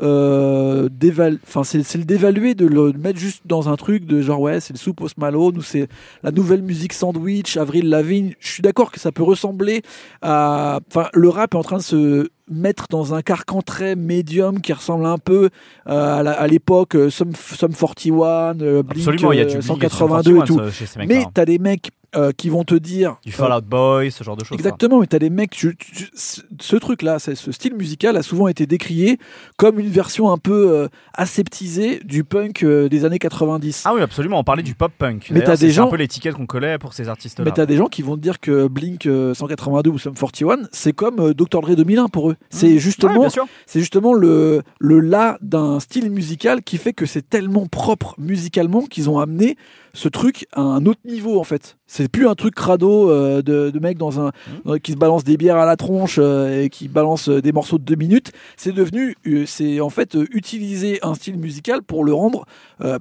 euh, 0.00 0.88
déval- 0.88 1.38
enfin 1.46 1.62
c'est 1.62 1.82
c'est 1.84 1.98
le 1.98 2.04
dévaluer 2.04 2.54
de 2.54 2.66
le 2.66 2.92
mettre 2.92 3.18
juste 3.20 3.42
dans 3.46 3.68
un 3.68 3.76
truc 3.76 4.04
de 4.04 4.20
genre 4.20 4.40
ouais 4.40 4.58
c'est 4.58 4.72
le 4.72 4.78
sous 4.78 4.94
Post 4.94 5.16
Malone 5.18 5.56
ou 5.58 5.62
c'est 5.62 5.86
la 6.24 6.32
nouvelle 6.32 6.62
musique 6.62 6.92
sandwich 6.92 7.56
Avril 7.56 7.88
Lavigne 7.88 8.32
je 8.40 8.50
suis 8.50 8.62
d'accord 8.62 8.90
que 8.90 8.98
ça 8.98 9.12
peut 9.12 9.22
ressembler 9.22 9.82
à 10.20 10.80
enfin 10.90 11.08
le 11.14 11.28
rap 11.28 11.54
est 11.54 11.56
en 11.56 11.62
train 11.62 11.76
de 11.76 11.82
se 11.82 12.28
mettre 12.50 12.86
dans 12.90 13.14
un 13.14 13.22
carcan 13.22 13.62
très 13.62 13.94
médium 13.94 14.60
qui 14.60 14.72
ressemble 14.72 15.06
un 15.06 15.18
peu 15.18 15.50
euh, 15.88 16.24
à 16.24 16.46
l'époque 16.48 16.96
euh, 16.96 17.08
Sum, 17.08 17.32
Sum 17.36 17.72
41 17.72 18.60
euh, 18.60 18.82
Blink 18.82 19.06
Absolument, 19.06 19.32
il 19.32 19.38
y 19.38 19.40
a 19.40 19.44
euh, 19.44 19.46
du 19.46 19.52
Blink 19.58 19.64
182 19.66 20.36
et 20.38 20.44
tout 20.44 20.60
mais 21.06 21.18
hein. 21.24 21.30
t'as 21.32 21.44
des 21.44 21.58
mecs 21.58 21.90
euh, 22.14 22.32
qui 22.32 22.48
vont 22.48 22.64
te 22.64 22.74
dire 22.74 23.16
Du 23.24 23.30
euh, 23.30 23.32
Fall 23.36 23.52
Out 23.52 23.64
Boy, 23.64 24.10
ce 24.10 24.22
genre 24.24 24.36
de 24.36 24.44
choses. 24.44 24.56
Exactement, 24.56 25.00
mais 25.00 25.06
t'as 25.06 25.18
des 25.18 25.30
mecs. 25.30 25.50
tu- 25.50 25.76
tu- 25.76 26.10
ce 26.16 26.76
truc-là, 26.76 27.18
ce 27.18 27.34
style 27.52 27.74
musical 27.74 28.16
a 28.16 28.22
souvent 28.22 28.48
été 28.48 28.66
décrié 28.66 29.18
comme 29.56 29.78
une 29.80 29.88
version 29.88 30.30
un 30.30 30.38
peu 30.38 30.70
euh, 30.72 30.88
aseptisée 31.14 32.00
du 32.04 32.24
punk 32.24 32.62
euh, 32.62 32.88
des 32.88 33.04
années 33.04 33.18
90. 33.18 33.82
Ah 33.86 33.92
oui, 33.94 34.02
absolument. 34.02 34.38
On 34.38 34.44
parlait 34.44 34.62
du 34.62 34.74
pop 34.74 34.92
punk. 34.96 35.28
Mais 35.30 35.40
t'as 35.42 35.52
des 35.56 35.56
c'est 35.72 35.78
un 35.78 35.84
gens- 35.84 35.88
peu 35.88 35.96
l'étiquette 35.96 36.34
qu'on 36.34 36.46
collait 36.46 36.78
pour 36.78 36.92
ces 36.94 37.08
artistes-là. 37.08 37.44
mais 37.44 37.52
t'as 37.52 37.66
des 37.66 37.76
gens 37.76 37.86
qui 37.86 38.02
vont 38.02 38.16
te 38.16 38.20
dire 38.20 38.40
que 38.40 38.66
Blink 38.68 39.06
euh, 39.06 39.34
182 39.34 39.90
ou 39.90 39.98
Sum 39.98 40.14
41, 40.14 40.68
c'est 40.72 40.92
comme 40.92 41.20
euh, 41.20 41.34
Dr. 41.34 41.60
Dre 41.62 41.74
2001 41.76 42.08
pour 42.08 42.30
eux. 42.30 42.36
C'est 42.50 42.72
Ouais, 42.72 42.78
justement, 42.78 43.28
c'est 43.66 43.80
justement 43.80 44.12
le, 44.14 44.62
le 44.80 45.00
là 45.00 45.38
d'un 45.42 45.78
style 45.80 46.10
musical 46.10 46.62
qui 46.62 46.76
fait 46.78 46.92
que 46.92 47.06
c'est 47.06 47.28
tellement 47.28 47.66
propre 47.66 48.14
musicalement 48.18 48.82
qu'ils 48.82 49.08
ont 49.10 49.18
amené 49.18 49.56
ce 49.94 50.08
truc 50.08 50.46
à 50.52 50.60
un 50.60 50.86
autre 50.86 51.00
niveau 51.04 51.38
en 51.40 51.44
fait. 51.44 51.76
C'est 51.86 52.08
plus 52.08 52.26
un 52.26 52.34
truc 52.34 52.54
crado 52.54 53.10
euh, 53.10 53.42
de, 53.42 53.68
de 53.70 53.78
mecs 53.78 53.98
dans 53.98 54.18
un, 54.20 54.32
Mmh. 54.64 54.78
qui 54.78 54.92
se 54.92 54.96
balance 54.96 55.24
des 55.24 55.36
bières 55.36 55.56
à 55.58 55.66
la 55.66 55.76
tronche 55.76 56.16
euh, 56.18 56.62
et 56.62 56.70
qui 56.70 56.88
balance 56.88 57.28
euh, 57.28 57.42
des 57.42 57.52
morceaux 57.52 57.76
de 57.78 57.84
deux 57.84 57.96
minutes. 57.96 58.32
C'est 58.56 58.72
devenu, 58.72 59.14
c'est 59.46 59.80
en 59.80 59.90
fait 59.90 60.16
utiliser 60.30 60.98
un 61.02 61.14
style 61.14 61.38
musical 61.38 61.82
pour 61.82 62.04
le 62.04 62.12
rendre 62.14 62.44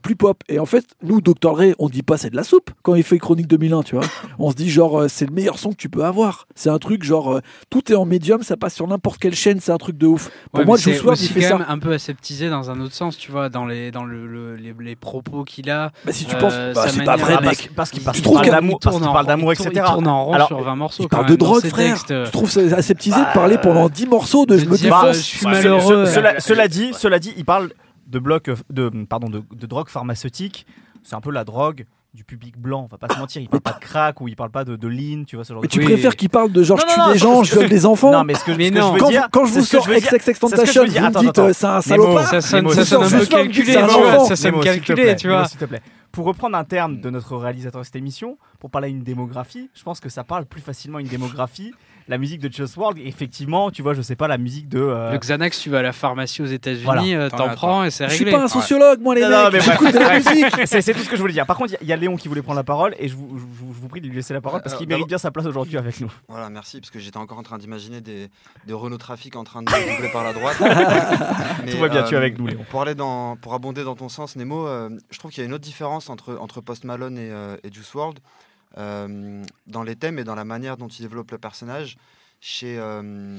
plus 0.03 0.15
pop. 0.15 0.37
Et 0.49 0.59
en 0.59 0.65
fait, 0.65 0.85
nous, 1.01 1.21
Dr. 1.21 1.53
Dre, 1.55 1.73
on 1.79 1.89
dit 1.89 2.03
pas 2.03 2.17
c'est 2.17 2.29
de 2.29 2.35
la 2.35 2.43
soupe 2.43 2.69
quand 2.83 2.93
il 2.95 3.03
fait 3.03 3.17
Chronique 3.17 3.47
2001, 3.47 3.83
tu 3.83 3.95
vois. 3.95 4.05
On 4.39 4.51
se 4.51 4.55
dit 4.55 4.69
genre 4.69 5.05
c'est 5.09 5.25
le 5.25 5.31
meilleur 5.33 5.57
son 5.57 5.71
que 5.71 5.75
tu 5.77 5.89
peux 5.89 6.03
avoir. 6.03 6.47
C'est 6.55 6.69
un 6.69 6.77
truc 6.79 7.03
genre 7.03 7.39
tout 7.69 7.91
est 7.91 7.95
en 7.95 8.05
médium, 8.05 8.43
ça 8.43 8.57
passe 8.57 8.75
sur 8.75 8.87
n'importe 8.87 9.19
quelle 9.19 9.33
chaîne, 9.35 9.59
c'est 9.59 9.71
un 9.71 9.77
truc 9.77 9.97
de 9.97 10.07
ouf. 10.07 10.29
Pour 10.51 10.59
Ouais, 10.59 10.65
moi, 10.65 10.77
Juice 10.77 11.01
WRLD, 11.01 11.21
il 11.21 11.27
fait 11.29 11.41
quand 11.41 11.47
ça. 11.47 11.57
même 11.59 11.67
un 11.69 11.79
peu 11.79 11.93
aseptisé 11.93 12.49
dans 12.49 12.69
un 12.69 12.79
autre 12.81 12.93
sens, 12.93 13.17
tu 13.17 13.31
vois, 13.31 13.49
dans 13.49 13.65
les 13.65 13.91
dans 13.91 14.03
le, 14.03 14.27
le- 14.27 14.55
les, 14.55 14.73
les 14.79 14.95
propos 14.95 15.43
qu'il 15.43 15.69
a. 15.69 15.91
Bah, 16.05 16.11
si 16.11 16.25
tu 16.25 16.35
penses, 16.35 16.53
sa 16.53 16.80
bah, 16.85 16.91
c'est 16.93 17.03
pas 17.03 17.15
vrai, 17.15 17.41
mec. 17.41 17.71
parce 17.75 17.89
qu'il 17.91 17.99
Tu 17.99 18.05
parle 18.21 18.41
qu'il 18.41 18.51
d'amour, 18.51 18.79
parle 18.79 19.25
d'amour, 19.25 19.51
etc. 19.53 19.69
Il 19.73 19.81
tourne 19.81 20.07
en 20.07 20.25
rond 20.25 20.33
Alors, 20.33 20.47
sur 20.47 20.61
20 20.61 20.75
morceaux. 20.75 21.03
Il 21.03 21.09
parle 21.09 21.25
de 21.25 21.35
drogue, 21.35 21.65
frère. 21.67 21.93
textes. 21.95 22.11
euh. 22.11 22.25
Tu 22.25 22.31
trouves 22.31 22.49
ça 22.49 22.61
aseptisé 22.75 23.17
de 23.17 23.21
Bah, 23.23 23.31
parler 23.33 23.57
pendant 23.57 23.89
10 23.89 24.05
morceaux 24.07 24.45
de 24.45 24.57
je 24.57 24.65
me 24.65 24.75
dis 24.77 24.87
euh, 24.89 25.13
je 25.13 25.17
suis 25.19 25.45
Ouais, 25.45 25.51
malheureux. 25.53 26.05
ce- 26.05 26.35
cela, 26.39 26.67
dit, 26.67 26.91
cela 26.93 27.19
dit, 27.19 27.33
il 27.37 27.45
parle 27.45 27.71
de 28.07 28.19
bloc, 28.19 28.49
euh, 28.49 28.55
de 28.69 28.89
pardon, 29.09 29.29
de, 29.29 29.41
de 29.55 29.65
drogue 29.67 29.89
pharmaceutique. 29.89 30.65
C'est 31.03 31.15
un 31.15 31.21
peu 31.21 31.31
la 31.31 31.43
drogue 31.43 31.85
du 32.13 32.23
public 32.23 32.57
blanc. 32.57 32.83
On 32.83 32.87
va 32.87 32.97
pas 32.97 33.13
se 33.13 33.19
mentir. 33.19 33.41
Il 33.41 33.47
parle 33.49 33.61
pas 33.61 33.73
de 33.73 33.79
crack 33.79 34.21
ou 34.21 34.27
il 34.27 34.35
parle 34.35 34.51
pas 34.51 34.65
de, 34.65 34.75
de 34.75 34.87
lean, 34.87 35.23
tu 35.25 35.35
vois 35.37 35.45
ce 35.45 35.53
genre 35.53 35.61
Mais 35.61 35.67
de 35.67 35.71
tu 35.71 35.79
préfères 35.79 36.15
qu'il 36.15 36.29
parle 36.29 36.51
de 36.51 36.61
genre 36.63 36.77
Non, 36.77 36.83
je 36.87 36.93
tue 36.93 36.99
non, 36.99 37.05
non, 37.07 37.11
des 37.13 37.17
gens, 37.19 37.43
je 37.43 37.53
viole 37.53 37.69
des 37.69 37.85
enfants 37.85 38.11
Non, 38.11 38.23
mais 38.23 38.33
ce 38.35 38.43
que, 38.43 38.51
Mais 38.51 38.67
ce 38.67 38.71
que 38.73 38.77
non. 38.79 38.87
je 38.89 38.93
veux 38.93 38.99
quand, 38.99 39.09
dire, 39.09 39.27
quand 39.31 39.45
je 39.45 39.53
vous 39.53 39.63
sors. 39.63 39.87
XXX 39.87 40.39
Tentation, 40.39 40.85
vous 40.85 40.91
me 40.91 41.19
dites 41.19 41.53
c'est 41.53 41.65
un 41.65 41.81
salopard. 41.81 42.27
Ça 42.27 42.41
sonne, 42.41 42.67
un 42.67 42.69
peu 42.69 43.25
calculé, 43.25 43.73
ça 43.73 43.87
sonne 44.35 44.51
Nemo, 44.51 44.61
s'il 44.61 44.61
te 44.61 44.63
calculé, 44.63 45.03
plaît, 45.03 45.15
tu 45.15 45.27
vois. 45.29 45.45
s'il 45.45 45.57
te 45.59 45.65
plaît. 45.65 45.81
Pour 46.11 46.25
reprendre 46.25 46.57
un 46.57 46.65
terme 46.65 46.99
de 46.99 47.09
notre 47.09 47.37
réalisateur 47.37 47.79
de 47.81 47.85
cette 47.85 47.95
émission, 47.95 48.37
pour 48.59 48.69
parler 48.69 48.87
à 48.87 48.91
une 48.91 49.03
démographie, 49.03 49.69
je 49.73 49.83
pense 49.83 50.01
que 50.01 50.09
ça 50.09 50.25
parle 50.25 50.45
plus 50.45 50.59
facilement 50.61 50.97
à 50.97 51.01
une 51.01 51.07
démographie. 51.07 51.71
La 52.11 52.17
musique 52.17 52.41
de 52.41 52.51
Just 52.51 52.75
World, 52.75 52.99
effectivement, 53.03 53.71
tu 53.71 53.81
vois, 53.81 53.93
je 53.93 54.01
sais 54.01 54.17
pas, 54.17 54.27
la 54.27 54.37
musique 54.37 54.67
de. 54.67 54.79
euh, 54.81 55.13
Le 55.13 55.17
Xanax, 55.17 55.61
tu 55.61 55.69
vas 55.69 55.79
à 55.79 55.81
la 55.81 55.93
pharmacie 55.93 56.41
aux 56.41 56.45
États-Unis, 56.45 56.83
Voilà. 56.83 57.03
euh, 57.03 57.29
t'en 57.29 57.47
prends 57.55 57.85
et 57.85 57.89
c'est 57.89 58.03
Je 58.09 58.15
suis 58.15 58.25
réglé. 58.25 58.37
pas 58.37 58.43
un 58.43 58.47
sociologue, 58.49 58.99
moi, 58.99 59.15
les 59.15 59.21
Non, 59.21 59.29
non, 59.29 59.35
mais 59.45 59.59
mecs. 59.59 59.65
bref, 59.65 59.71
J'écoute 59.79 59.93
de 59.93 59.99
la 59.99 60.05
bref. 60.19 60.29
musique. 60.29 60.47
c'est 60.67 60.93
tout 60.93 60.99
ce 60.99 61.09
que 61.09 61.15
je 61.15 61.21
voulais 61.21 61.31
dire. 61.33 61.45
Par 61.45 61.55
contre, 61.55 61.73
il 61.81 61.85
y, 61.87 61.89
y 61.89 61.93
a 61.93 61.95
Léon 61.95 62.17
qui 62.17 62.27
voulait 62.27 62.41
prendre 62.41 62.57
la 62.57 62.65
parole 62.65 62.93
et 62.99 63.07
je 63.07 63.15
vous, 63.15 63.29
je 63.37 63.43
vous- 63.43 63.73
je 63.73 63.79
vous 63.79 63.87
prie 63.87 64.01
de 64.01 64.07
lui 64.07 64.15
laisser 64.17 64.33
la 64.33 64.41
parole 64.41 64.61
parce 64.61 64.75
Euh, 64.75 64.77
qu'il 64.77 64.87
d'abord- 64.87 64.97
mérite 64.99 65.07
bien 65.07 65.17
sa 65.17 65.31
place 65.31 65.45
aujourd'hui 65.45 65.77
avec 65.77 66.01
nous. 66.01 66.11
Voilà, 66.27 66.49
merci, 66.49 66.81
parce 66.81 66.91
que 66.91 66.99
j'étais 66.99 67.15
encore 67.17 67.37
en 67.37 67.43
train 67.43 67.57
d'imaginer 67.57 68.01
des, 68.01 68.27
des 68.67 68.73
Renault 68.73 68.97
Trafic 68.97 69.37
en 69.37 69.45
train 69.45 69.61
de 69.63 69.67
doubler 69.67 70.09
par 70.11 70.25
la 70.25 70.33
droite. 70.33 70.57
Mais, 71.65 71.71
Tout 71.71 71.77
va 71.77 71.87
bien, 71.87 72.03
tu 72.03 72.13
es 72.13 72.17
euh, 72.17 72.19
avec 72.19 72.37
nous, 72.37 72.45
Léon. 72.47 72.65
Pour, 72.69 72.81
aller 72.81 72.95
dans, 72.95 73.37
pour 73.37 73.53
abonder 73.53 73.85
dans 73.85 73.95
ton 73.95 74.09
sens, 74.09 74.35
Nemo, 74.35 74.67
euh, 74.67 74.89
je 75.11 75.17
trouve 75.17 75.31
qu'il 75.31 75.41
y 75.41 75.45
a 75.45 75.47
une 75.47 75.53
autre 75.53 75.63
différence 75.63 76.09
entre, 76.09 76.37
entre 76.41 76.59
Post 76.59 76.83
Malone 76.83 77.17
et, 77.17 77.29
euh, 77.31 77.55
et 77.63 77.71
Juice 77.71 77.91
euh, 77.95 78.11
dans 78.77 79.83
les 79.83 79.95
thèmes 79.95 80.19
et 80.19 80.23
dans 80.23 80.35
la 80.35 80.45
manière 80.45 80.77
dont 80.77 80.87
il 80.87 81.01
développe 81.01 81.31
le 81.31 81.37
personnage. 81.37 81.97
Chez, 82.39 82.77
euh, 82.79 83.37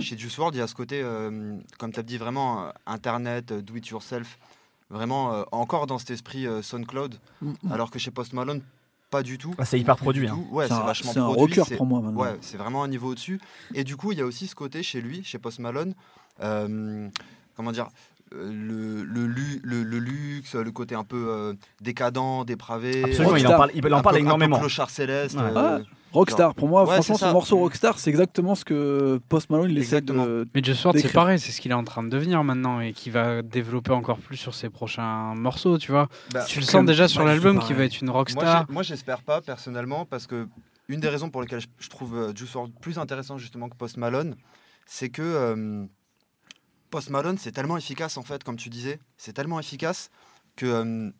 chez 0.00 0.18
Juice 0.18 0.36
WRLD, 0.36 0.56
il 0.56 0.58
y 0.58 0.62
a 0.62 0.66
ce 0.66 0.74
côté, 0.74 1.00
euh, 1.02 1.56
comme 1.78 1.92
tu 1.92 2.00
as 2.00 2.02
dit, 2.02 2.18
vraiment 2.18 2.66
euh, 2.66 2.70
Internet, 2.86 3.52
euh, 3.52 3.62
do 3.62 3.76
it 3.76 3.86
yourself, 3.88 4.38
vraiment 4.90 5.32
euh, 5.32 5.42
encore 5.52 5.86
dans 5.86 5.98
cet 5.98 6.10
esprit 6.10 6.46
euh, 6.46 6.60
SoundCloud, 6.62 7.14
alors 7.70 7.90
que 7.90 7.98
chez 7.98 8.10
Post 8.10 8.32
Malone, 8.34 8.60
pas 9.10 9.22
du 9.22 9.38
tout. 9.38 9.54
Ah, 9.58 9.64
c'est 9.64 9.78
hyper 9.80 9.96
produit. 9.96 10.26
du 10.26 10.32
hein. 10.32 10.44
Ouais, 10.50 10.66
C'est 10.66 10.72
un- 10.74 10.80
vachement 10.84 11.12
c'est 11.12 11.18
un 11.20 11.32
produit. 11.32 11.60
c'est- 11.66 11.76
pour 11.76 11.86
moi 11.86 12.00
maintenant. 12.00 12.20
Ouais, 12.20 12.36
c'est 12.40 12.56
vraiment 12.56 12.82
un 12.84 12.88
niveau 12.88 13.10
au-dessus. 13.12 13.40
Et 13.74 13.84
du 13.84 13.96
coup, 13.96 14.12
il 14.12 14.18
y 14.18 14.22
a 14.22 14.26
aussi 14.26 14.46
ce 14.46 14.54
côté 14.54 14.82
chez 14.82 15.00
lui, 15.00 15.22
chez 15.24 15.38
Post 15.38 15.58
Malone, 15.60 15.94
euh, 16.42 17.08
comment 17.56 17.72
dire, 17.72 17.86
euh, 17.86 17.88
le, 18.34 19.02
le, 19.04 19.26
lu- 19.26 19.60
le, 19.62 19.82
le 19.82 19.98
luxe, 19.98 20.54
le 20.54 20.70
côté 20.70 20.94
un 20.94 21.04
peu 21.04 21.26
euh, 21.28 21.54
décadent, 21.80 22.44
dépravé. 22.46 23.04
Absolument, 23.04 23.36
il 23.36 23.46
en 23.46 23.50
Rockstar. 23.50 23.56
parle, 23.58 23.70
il 23.74 23.94
en 23.94 23.98
un 23.98 24.02
parle 24.02 24.16
peu- 24.16 24.20
énormément. 24.22 24.56
Peu 24.56 24.60
clochard 24.62 24.90
céleste. 24.90 25.36
Ouais. 25.36 25.42
euh, 25.56 25.80
Rockstar, 26.12 26.54
pour 26.54 26.68
moi, 26.68 26.82
Ouais, 26.82 26.94
franchement, 26.94 27.16
c'est 27.16 27.24
ce 27.26 27.32
morceau 27.32 27.56
Rockstar, 27.58 27.98
c'est 27.98 28.10
exactement 28.10 28.54
ce 28.54 28.64
que 28.66 29.18
Post 29.30 29.48
Malone 29.48 29.70
il 29.70 29.78
essaie 29.78 29.96
Exactement. 29.96 30.26
de. 30.26 30.46
Mais 30.54 30.62
Just 30.62 30.84
World, 30.84 31.00
c'est 31.00 31.10
pareil, 31.12 31.38
c'est 31.38 31.52
ce 31.52 31.60
qu'il 31.60 31.70
est 31.70 31.74
en 31.74 31.84
train 31.84 32.02
de 32.02 32.10
devenir 32.10 32.44
maintenant 32.44 32.80
et 32.80 32.92
qui 32.92 33.08
va 33.08 33.40
développer 33.40 33.92
encore 33.92 34.18
plus 34.18 34.36
sur 34.36 34.54
ses 34.54 34.68
prochains 34.68 35.34
morceaux, 35.34 35.78
tu 35.78 35.90
vois. 35.90 36.08
bah, 36.34 36.44
tu 36.44 36.58
le 36.60 36.66
sens 36.66 36.84
déjà 36.84 37.08
sur 37.08 37.24
l'album 37.24 37.60
qui 37.60 37.72
va 37.72 37.84
être 37.84 38.00
une 38.00 38.10
rockstar. 38.10 38.66
moi, 38.68 38.82
j'espère 38.82 39.22
pas 39.22 39.40
personnellement 39.40 40.04
parce 40.04 40.26
que 40.26 40.46
une 40.88 41.00
des 41.00 41.08
raisons 41.08 41.30
pour 41.30 41.40
lesquelles 41.40 41.62
je, 41.78 41.88
trouve 41.88 42.14
euh, 42.16 42.32
Juice 42.36 42.54
WRLD 42.54 42.74
plus 42.80 42.98
intéressant 42.98 43.38
justement 43.38 43.70
que 43.70 43.76
Post 43.76 43.96
Malone, 43.96 44.34
c'est 44.84 45.08
que 45.08 45.22
euh, 45.22 45.86
Post 46.92 47.10
Malone 47.10 47.38
c'est 47.38 47.50
tellement 47.52 47.76
efficace 47.76 48.16
en 48.18 48.22
fait, 48.22 48.44
comme 48.44 48.56
tu 48.56 48.68
disais, 48.68 49.00
c'est 49.16 49.32
tellement 49.32 49.58
efficace 49.58 50.10
que 50.56 50.66
euh, 50.66 51.10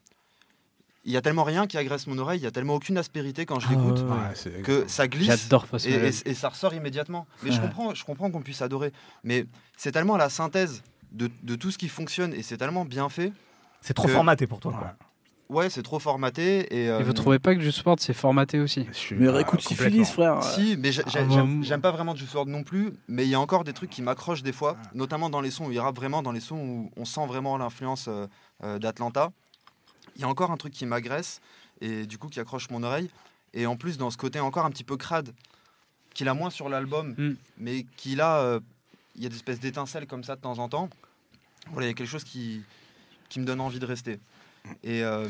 il 1.05 1.11
y 1.13 1.17
a 1.17 1.23
tellement 1.23 1.43
rien 1.43 1.67
qui 1.67 1.79
agresse 1.79 2.07
mon 2.07 2.17
oreille, 2.19 2.39
il 2.41 2.45
y 2.45 2.47
a 2.47 2.53
tellement 2.53 2.75
aucune 2.77 2.97
aspérité 2.99 3.45
quand 3.47 3.59
je 3.59 3.67
Ah 3.69 3.73
l'écoute 3.73 4.01
ouais. 4.01 4.53
Ouais, 4.55 4.63
que 4.63 4.87
ça 4.87 5.09
glisse. 5.09 5.27
J'adore 5.27 5.67
Post 5.67 5.87
Et, 5.87 5.97
Malone. 5.97 6.13
et- 6.27 6.31
et 6.31 6.35
ça 6.35 6.51
ressort 6.51 6.75
immédiatement. 6.75 7.27
Mais 7.43 7.51
je 7.51 7.61
comprends, 7.61 7.93
je 7.95 8.05
comprends 8.05 8.31
qu'on 8.31 8.43
puisse 8.43 8.63
adorer. 8.63 8.93
Mais 9.25 9.47
c'est 9.77 9.91
tellement 9.91 10.17
la 10.17 10.29
synthèse 10.29 10.83
de, 11.11 11.29
de 11.43 11.57
tout 11.57 11.73
ce 11.73 11.79
qui 11.79 11.89
fonctionne 11.89 12.33
et 12.35 12.43
c'est 12.45 12.57
tellement 12.57 12.85
bien 12.85 13.09
fait. 13.09 13.33
C'est 13.81 13.95
trop 13.95 14.07
que- 14.07 14.13
formaté 14.13 14.47
pour 14.47 14.61
toi. 14.61 14.73
Ouais. 14.73 14.79
quoi. 14.79 14.95
Ouais, 15.53 15.69
c'est 15.71 15.83
trop 15.83 15.99
formaté. 15.99 16.61
Et, 16.75 16.85
Et 16.85 16.89
euh, 16.91 17.03
vous 17.03 17.13
trouvez 17.13 17.39
pas 17.39 17.55
que 17.55 17.61
Just 17.61 17.85
World 17.85 18.01
c'est 18.01 18.15
formaté 18.15 18.59
aussi? 18.61 18.81
Mais 18.81 19.27
écoute, 19.41 19.61
complètement. 19.61 19.61
syphilis, 19.61 20.11
frère. 20.11 20.43
Si, 20.43 20.77
mais 20.79 20.91
Ah, 21.15 21.19
j'aime 21.63 21.81
pas 21.81 21.91
vraiment 21.91 22.15
Juice 22.17 22.33
WRLD 22.35 22.49
non 22.51 22.63
plus. 22.63 22.93
Mais 23.09 23.25
il 23.25 23.29
y 23.29 23.35
a 23.35 23.41
encore 23.41 23.65
des 23.65 23.73
trucs 23.73 23.91
qui 23.91 24.03
m'accrochent 24.03 24.43
des 24.43 24.53
fois, 24.53 24.77
notamment 24.95 25.29
dans 25.31 25.41
les 25.41 25.51
sons 25.51 25.67
où 25.67 25.71
il 25.73 25.79
rappe 25.79 25.97
vraiment, 25.97 26.23
dans 26.23 26.33
les 26.33 26.41
sons 26.41 26.57
où 26.57 26.91
on 26.97 27.05
sent 27.05 27.27
vraiment 27.27 27.57
l'influence 27.59 28.07
euh, 28.09 28.27
euh, 28.65 28.79
d'Atlanta. 28.79 29.31
Il 30.17 30.23
y 30.23 30.25
a 30.25 30.29
encore 30.29 30.51
un 30.51 30.57
truc 30.57 30.73
qui 30.73 30.87
m'agresse 30.87 31.41
et 31.81 32.07
du 32.07 32.19
coup 32.19 32.29
qui 32.29 32.41
accroche 32.41 32.71
mon 32.71 32.83
oreille. 32.83 33.11
Et 33.55 33.67
en 33.67 33.77
plus, 33.77 33.99
dans 33.99 34.11
ce 34.11 34.17
côté 34.17 34.41
encore 34.41 34.65
un 34.65 34.71
petit 34.71 34.85
peu 34.85 34.97
crade, 34.97 35.33
qu'il 36.15 36.29
a 36.29 36.35
moins 36.35 36.51
sur 36.51 36.69
l'album, 36.69 37.15
Mm. 37.19 37.35
mais 37.59 37.85
qu'il 37.97 38.21
a, 38.21 38.39
euh, 38.39 38.61
il 39.17 39.23
y 39.23 39.27
a 39.27 39.29
des 39.29 39.37
espèces 39.37 39.61
d'étincelles 39.61 40.07
comme 40.07 40.25
ça 40.25 40.37
de 40.37 40.41
temps 40.41 40.59
en 40.59 40.69
temps. 40.69 40.89
Voilà, 41.71 41.87
il 41.87 41.91
y 41.91 41.93
a 41.93 41.95
quelque 41.95 42.09
chose 42.09 42.25
qui, 42.25 42.63
qui 43.29 43.41
me 43.41 43.45
donne 43.45 43.61
envie 43.61 43.79
de 43.79 43.87
rester. 43.87 44.19
Et, 44.83 45.03
euh, 45.03 45.29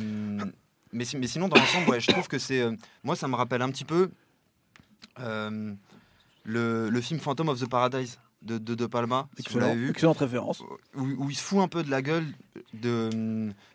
mais, 0.93 1.05
si- 1.05 1.17
mais 1.17 1.27
sinon, 1.27 1.49
dans 1.49 1.57
l'ensemble, 1.57 1.89
ouais, 1.91 2.01
je 2.01 2.11
trouve 2.13 2.29
que 2.29 2.39
c'est. 2.39 2.61
euh, 2.61 2.73
moi, 3.03 3.17
ça 3.17 3.29
me 3.29 3.35
rappelle 3.35 3.63
un 3.63 3.71
petit 3.71 3.85
peu 3.85 4.11
euh, 5.21 5.73
le, 6.45 6.89
le 6.91 7.01
film 7.01 7.21
Phantom 7.21 7.49
of 7.49 7.61
the 7.61 7.69
Paradise 7.69 8.19
de 8.43 8.59
De, 8.59 8.75
de 8.75 8.87
Palma, 8.87 9.29
si 9.39 9.45
vous 9.53 9.61
l'avez 9.61 9.71
Excellent, 9.71 9.85
vu, 9.85 9.91
excellente 9.91 10.19
référence. 10.19 10.61
où, 10.97 11.03
où 11.03 11.31
il 11.31 11.37
se 11.37 11.43
fout 11.43 11.61
un 11.61 11.69
peu 11.69 11.85
de 11.85 11.91
la 11.93 12.03
gueule 12.03 12.27
de, 12.75 13.09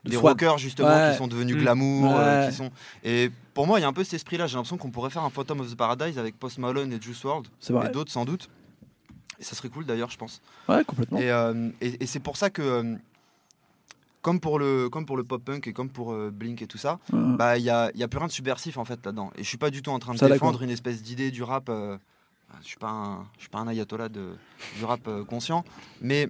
des 0.03 0.11
Swan. 0.17 0.23
rockers 0.31 0.57
justement 0.57 0.89
Ouais. 0.89 1.11
qui 1.11 1.17
sont 1.17 1.27
devenus 1.27 1.55
Mm. 1.55 1.59
glamour, 1.59 2.15
Ouais. 2.15 2.47
qui 2.49 2.55
sont. 2.55 2.69
Et 3.03 3.31
pour 3.53 3.65
moi, 3.65 3.79
il 3.79 3.83
y 3.83 3.85
a 3.85 3.87
un 3.87 3.93
peu 3.93 4.03
cet 4.03 4.15
esprit-là. 4.15 4.45
J'ai 4.47 4.55
l'impression 4.55 4.75
qu'on 4.77 4.91
pourrait 4.91 5.09
faire 5.09 5.23
un 5.23 5.29
Phantom 5.29 5.61
of 5.61 5.71
the 5.71 5.75
Paradise 5.77 6.19
avec 6.19 6.37
Post 6.37 6.57
Malone 6.57 6.91
et 6.91 7.01
Juice 7.01 7.23
vrai. 7.23 7.87
et 7.87 7.91
d'autres 7.93 8.11
sans 8.11 8.25
doute. 8.25 8.49
Et 9.39 9.43
ça 9.45 9.55
serait 9.55 9.69
cool 9.69 9.85
d'ailleurs, 9.85 10.09
je 10.09 10.17
pense. 10.17 10.41
Ouais, 10.67 10.83
complètement. 10.83 11.19
Et, 11.19 11.31
euh, 11.31 11.69
et- 11.79 12.03
et 12.03 12.05
c'est 12.05 12.19
pour 12.19 12.35
ça 12.35 12.49
que, 12.49 12.97
comme 14.21 14.39
pour 14.39 14.59
le, 14.59 14.89
comme 14.89 15.05
pour 15.05 15.15
le 15.17 15.23
pop 15.23 15.43
punk 15.43 15.67
et 15.67 15.73
comme 15.73 15.89
pour 15.89 16.11
euh, 16.11 16.31
Blink 16.33 16.61
et 16.61 16.67
tout 16.67 16.77
ça, 16.77 16.99
bah 17.11 17.57
il 17.57 17.63
y 17.63 17.69
a, 17.69 17.91
il 17.93 17.99
y 17.99 18.03
a 18.03 18.07
plus 18.07 18.17
rien 18.17 18.27
de 18.27 18.31
subversif 18.31 18.77
en 18.77 18.85
fait 18.85 19.05
là-dedans. 19.05 19.31
Et 19.35 19.43
je 19.43 19.47
suis 19.47 19.57
pas 19.57 19.69
du 19.69 19.81
tout 19.81 19.91
en 19.91 19.99
train 19.99 20.13
de 20.13 20.17
Ça, 20.19 20.27
défendre 20.29 20.61
une 20.63 20.69
espèce 20.69 21.01
d'idée 21.01 21.31
du 21.31 21.43
rap. 21.43 21.69
euh, 21.69 21.97
je 22.61 22.67
suis 22.67 22.77
pas 22.77 22.89
un, 22.89 23.25
je 23.35 23.41
suis 23.41 23.49
pas 23.49 23.59
un 23.59 23.67
ayatollah 23.67 24.09
de, 24.09 24.29
du 24.77 24.85
rap 24.85 25.01
euh, 25.07 25.23
conscient, 25.23 25.63
mais 26.01 26.29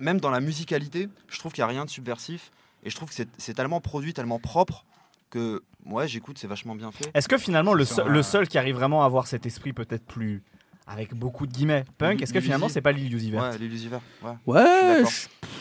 même 0.00 0.20
dans 0.20 0.30
la 0.30 0.40
musicalité, 0.40 1.08
je 1.28 1.38
trouve 1.38 1.52
qu'il 1.52 1.60
y 1.60 1.64
a 1.64 1.68
rien 1.68 1.84
de 1.84 1.90
subversif 1.90 2.50
et 2.84 2.90
je 2.90 2.96
trouve 2.96 3.08
que 3.08 3.14
c'est- 3.14 3.54
tellement 3.54 3.80
produit, 3.80 4.14
tellement 4.14 4.38
propre 4.38 4.84
que 5.30 5.62
ouais, 5.86 6.08
j'écoute, 6.08 6.38
c'est 6.38 6.46
vachement 6.46 6.74
bien 6.74 6.92
fait. 6.92 7.10
Est-ce 7.14 7.28
que 7.28 7.38
finalement 7.38 7.74
le 7.74 7.84
seul, 7.84 8.08
le 8.08 8.22
seul 8.22 8.48
qui 8.48 8.58
arrive 8.58 8.74
vraiment 8.76 9.02
à 9.02 9.06
avoir 9.06 9.26
cet 9.26 9.46
esprit 9.46 9.72
peut-être 9.72 10.04
plus 10.04 10.42
avec 10.86 11.14
beaucoup 11.14 11.46
de 11.46 11.52
guillemets 11.52 11.84
punk, 11.98 12.22
est-ce 12.22 12.32
que 12.32 12.40
finalement 12.40 12.68
c'est 12.68 12.80
pas 12.80 12.92
Lil 12.92 13.14
Uzi 13.14 13.30
Vert 13.30 13.42
Ouais, 13.42 13.58
l'illusiver. 13.58 13.98
Ouais. 14.22 14.32
Ouais, 14.46 15.02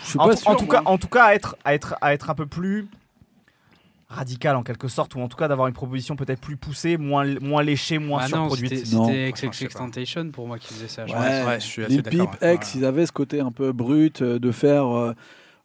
je 0.05 0.17
en, 0.17 0.27
pas 0.27 0.33
tout- 0.33 0.39
sûr. 0.41 0.49
en 0.49 0.55
tout 0.55 0.67
cas, 0.67 0.81
moi. 0.81 0.91
en 0.91 0.97
tout 0.97 1.07
cas, 1.07 1.23
à 1.25 1.35
être, 1.35 1.55
à 1.63 1.73
être, 1.73 1.95
à 2.01 2.13
être 2.13 2.29
un 2.29 2.35
peu 2.35 2.45
plus 2.47 2.87
radical 4.09 4.57
en 4.57 4.63
quelque 4.63 4.87
sorte, 4.89 5.15
ou 5.15 5.21
en 5.21 5.29
tout 5.29 5.37
cas 5.37 5.47
d'avoir 5.47 5.67
une 5.67 5.73
proposition 5.73 6.15
peut-être 6.17 6.41
plus 6.41 6.57
poussée, 6.57 6.97
moins, 6.97 7.25
moins 7.39 7.63
léchée, 7.63 7.97
moins 7.97 8.19
Ah 8.23 8.27
non, 8.27 8.49
surproduite. 8.49 8.85
c'était. 8.85 9.31
XXXTentacion 9.31 10.31
pour 10.31 10.47
moi 10.47 10.59
qui 10.59 10.73
faisait 10.73 10.87
ça. 10.89 11.05
Ouais, 11.05 11.13
ouais, 11.45 11.59
je 11.59 11.65
suis 11.65 11.83
assez 11.85 12.01
d'accord, 12.01 12.31
Peep, 12.31 12.41
ouais. 12.41 12.55
X, 12.55 12.75
ils 12.75 12.83
avaient 12.85 13.05
ce 13.05 13.11
côté 13.13 13.39
un 13.39 13.51
peu 13.51 13.71
brut 13.71 14.21
euh, 14.21 14.37
de 14.37 14.51
faire 14.51 14.87
euh, 14.97 15.13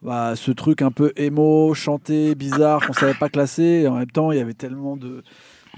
bah, 0.02 0.36
ce 0.36 0.52
truc 0.52 0.80
un 0.82 0.92
peu 0.92 1.12
émo, 1.16 1.74
chanté, 1.74 2.34
bizarre, 2.36 2.86
qu'on 2.86 2.92
savait 2.92 3.14
pas 3.14 3.28
classer. 3.28 3.62
Et 3.82 3.88
en 3.88 3.94
même 3.96 4.10
temps, 4.10 4.30
il 4.30 4.38
y 4.38 4.40
avait 4.40 4.54
tellement 4.54 4.96
de, 4.96 5.24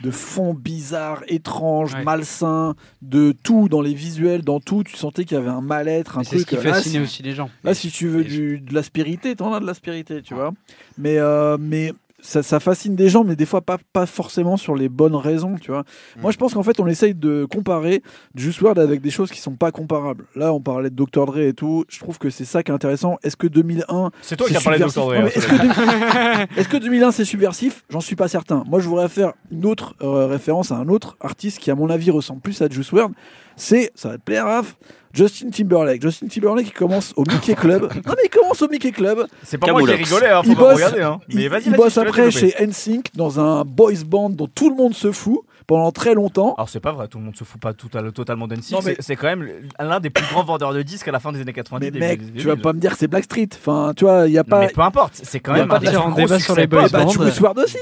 de 0.03 0.11
fonds 0.11 0.55
bizarres, 0.55 1.23
étranges, 1.29 1.95
Ouais. 1.95 2.05
malsains, 2.05 2.75
de 3.03 3.33
tout 3.43 3.69
dans 3.69 3.81
les 3.81 3.95
visuels, 3.95 4.43
dans 4.43 4.61
tout. 4.61 4.85
Tu 4.85 4.97
sentais 4.97 5.25
qu'il 5.25 5.37
y 5.37 5.41
avait 5.41 5.49
un 5.49 5.61
mal-être, 5.61 6.17
un 6.17 6.21
Mais 6.21 6.25
C'est 6.25 6.39
ce 6.39 6.45
truc. 6.45 6.61
qui 6.61 6.67
là, 6.67 6.75
fascinait 6.75 6.99
si- 6.99 7.03
aussi 7.05 7.23
les 7.23 7.33
gens. 7.33 7.51
Là, 7.65 7.75
si 7.75 7.91
tu 7.91 8.07
veux 8.09 8.23
du, 8.25 8.61
de 8.61 8.75
l'aspérité, 8.75 9.35
t'en 9.37 9.53
as 9.53 9.61
de 9.61 9.67
l'aspérité, 9.67 10.23
tu 10.23 10.35
vois. 10.35 10.53
Mais, 10.97 11.19
euh, 11.19 11.57
mais 11.59 11.93
ça, 12.21 12.43
ça 12.43 12.59
fascine 12.61 12.97
des 12.97 13.09
gens, 13.09 13.23
mais 13.25 13.37
des 13.37 13.47
fois 13.47 13.61
pas, 13.61 13.79
pas 13.93 14.07
forcément 14.07 14.57
sur 14.57 14.75
les 14.75 14.89
bonnes 14.89 15.15
raisons, 15.15 15.55
tu 15.61 15.71
vois. 15.71 15.85
Mm. 16.17 16.21
Moi, 16.23 16.31
je 16.33 16.37
pense 16.37 16.55
qu'en 16.55 16.63
fait, 16.63 16.81
on 16.81 16.87
essaye 16.87 17.15
de 17.15 17.47
comparer 17.51 18.03
Juice 18.35 18.61
WRLD 18.61 18.79
avec 18.81 19.01
des 19.01 19.11
choses 19.11 19.31
qui 19.31 19.39
sont 19.41 19.55
pas 19.55 19.71
comparables. 19.71 20.25
Là, 20.35 20.53
on 20.53 20.61
parlait 20.61 20.91
de 20.91 20.95
Dr. 20.97 21.27
Dre 21.27 21.39
et 21.39 21.53
tout. 21.53 21.85
Je 21.89 21.99
trouve 22.01 22.19
que 22.19 22.31
c'est 22.31 22.45
ça 22.45 22.63
qui 22.63 22.71
est 22.71 22.75
intéressant. 22.75 23.19
Est-ce 23.23 23.37
que 23.37 23.47
2001, 23.47 24.11
C'est 24.23 24.37
toi 24.37 24.49
qui 24.49 24.57
as 24.57 24.61
parlé 24.61 24.79
de 24.81 24.85
Dr. 24.85 24.91
Dre. 25.07 25.13
Hein, 25.15 25.27
Est-ce 25.35 25.47
que, 25.47 25.55
deux- 25.57 26.61
est-ce 26.61 26.69
que 26.69 26.77
2001 26.77 27.11
c'est 27.13 27.25
subversif? 27.25 27.85
J'en 27.91 28.01
suis 28.01 28.17
pas 28.17 28.29
certain. 28.29 28.65
Moi, 28.67 28.81
je 28.81 28.89
voudrais 28.89 29.09
faire 29.09 29.33
une 29.51 29.65
autre 29.67 29.95
euh, 30.03 30.27
référence 30.27 30.73
à 30.73 30.77
un 30.77 30.89
autre 30.89 31.17
artiste 31.21 31.59
qui, 31.61 31.71
à 31.71 31.75
mon 31.75 31.89
avis, 31.91 32.11
ressemble 32.11 32.41
plus 32.41 32.61
à 32.63 32.69
Juice 32.69 32.91
WRLD. 32.93 33.13
C'est, 33.59 33.91
ça 33.95 34.09
va 34.11 34.17
te 34.19 34.23
plaire, 34.23 34.45
Raph, 34.47 34.77
Justin 35.13 35.51
Timberlake. 35.51 36.01
Justin 36.03 36.29
Timberlake 36.29 36.67
qui 36.67 36.73
commence 36.73 37.13
au 37.17 37.25
Mickey 37.31 37.55
Club. 37.55 37.83
Non, 38.07 38.13
mais 38.17 38.23
il 38.25 38.31
commence 38.31 38.63
au 38.63 38.69
Mickey 38.69 38.93
Club. 38.93 39.27
C'est 39.43 39.59
pas 39.59 39.71
moi 39.73 39.83
qui 39.83 39.91
rigolé, 39.93 40.27
hein, 40.29 40.43
faut 40.43 40.51
Il 40.51 40.57
pas 40.57 40.63
bosse- 40.63 40.75
regarder. 40.77 41.03
Hein. 41.03 41.21
Il, 41.29 41.37
Mais 41.37 41.49
vas-y, 41.49 41.63
il 41.67 41.71
vas-y, 41.71 41.77
bosse 41.77 41.99
après 41.99 42.31
chez 42.31 42.55
NSYNC 42.61 43.09
dans 43.15 43.41
un 43.41 43.65
boys 43.65 43.93
band 44.07 44.31
dont 44.31 44.47
tout 44.47 44.71
le 44.71 44.77
monde 44.77 44.95
se 44.95 45.11
fout 45.13 45.41
pendant 45.67 45.91
très 45.93 46.15
longtemps. 46.15 46.55
Alors 46.57 46.69
c'est 46.69 46.81
pas 46.81 46.93
vrai, 46.93 47.09
tout 47.09 47.19
le 47.19 47.25
monde 47.25 47.37
se 47.37 47.45
fout 47.45 47.61
pas 47.61 47.73
tout 47.75 47.89
à- 47.95 48.11
totalement 48.13 48.47
Non, 48.47 48.55
d'N6. 48.55 48.75
mais- 48.85 48.95
C'est 48.97 49.03
c'est 49.03 49.17
quand 49.17 49.27
même 49.27 49.49
l'un 49.81 50.01
des 50.01 50.11
plus 50.11 50.25
grands 50.33 50.45
vendeurs 50.45 50.73
de 50.73 50.83
disques 50.83 51.09
à 51.09 51.13
la 51.13 51.21
fin 51.21 51.33
des 51.33 51.41
années 51.41 51.53
90. 51.53 51.91
mais 51.95 51.99
mec, 52.01 52.21
tu 52.35 52.43
vas 52.47 52.53
2000. 52.55 52.63
pas 52.63 52.73
me 52.75 52.79
dire 52.81 52.93
que 52.93 52.99
c'est 52.99 53.09
Blackstreet. 53.09 53.49
Enfin, 53.55 53.93
tu 53.97 54.05
vois, 54.05 54.27
il 54.29 54.33
y 54.33 54.39
a 54.39 54.43
Non, 54.43 54.49
pas. 54.51 54.61
mais 54.61 54.69
peu 54.69 54.81
importe, 54.83 55.21
c'est 55.23 55.41
quand 55.41 55.53
même 55.55 55.69
pas 55.69 55.77
un 55.77 55.81
des 55.81 55.87
gros 55.91 56.39
sur 56.39 56.55
les 56.57 56.67
boys 56.67 56.83
pop. 56.85 56.93
bah, 56.93 57.05
bands. 57.05 57.11
Juice 57.11 57.41
WRLD 57.41 57.59
aussi. 57.65 57.79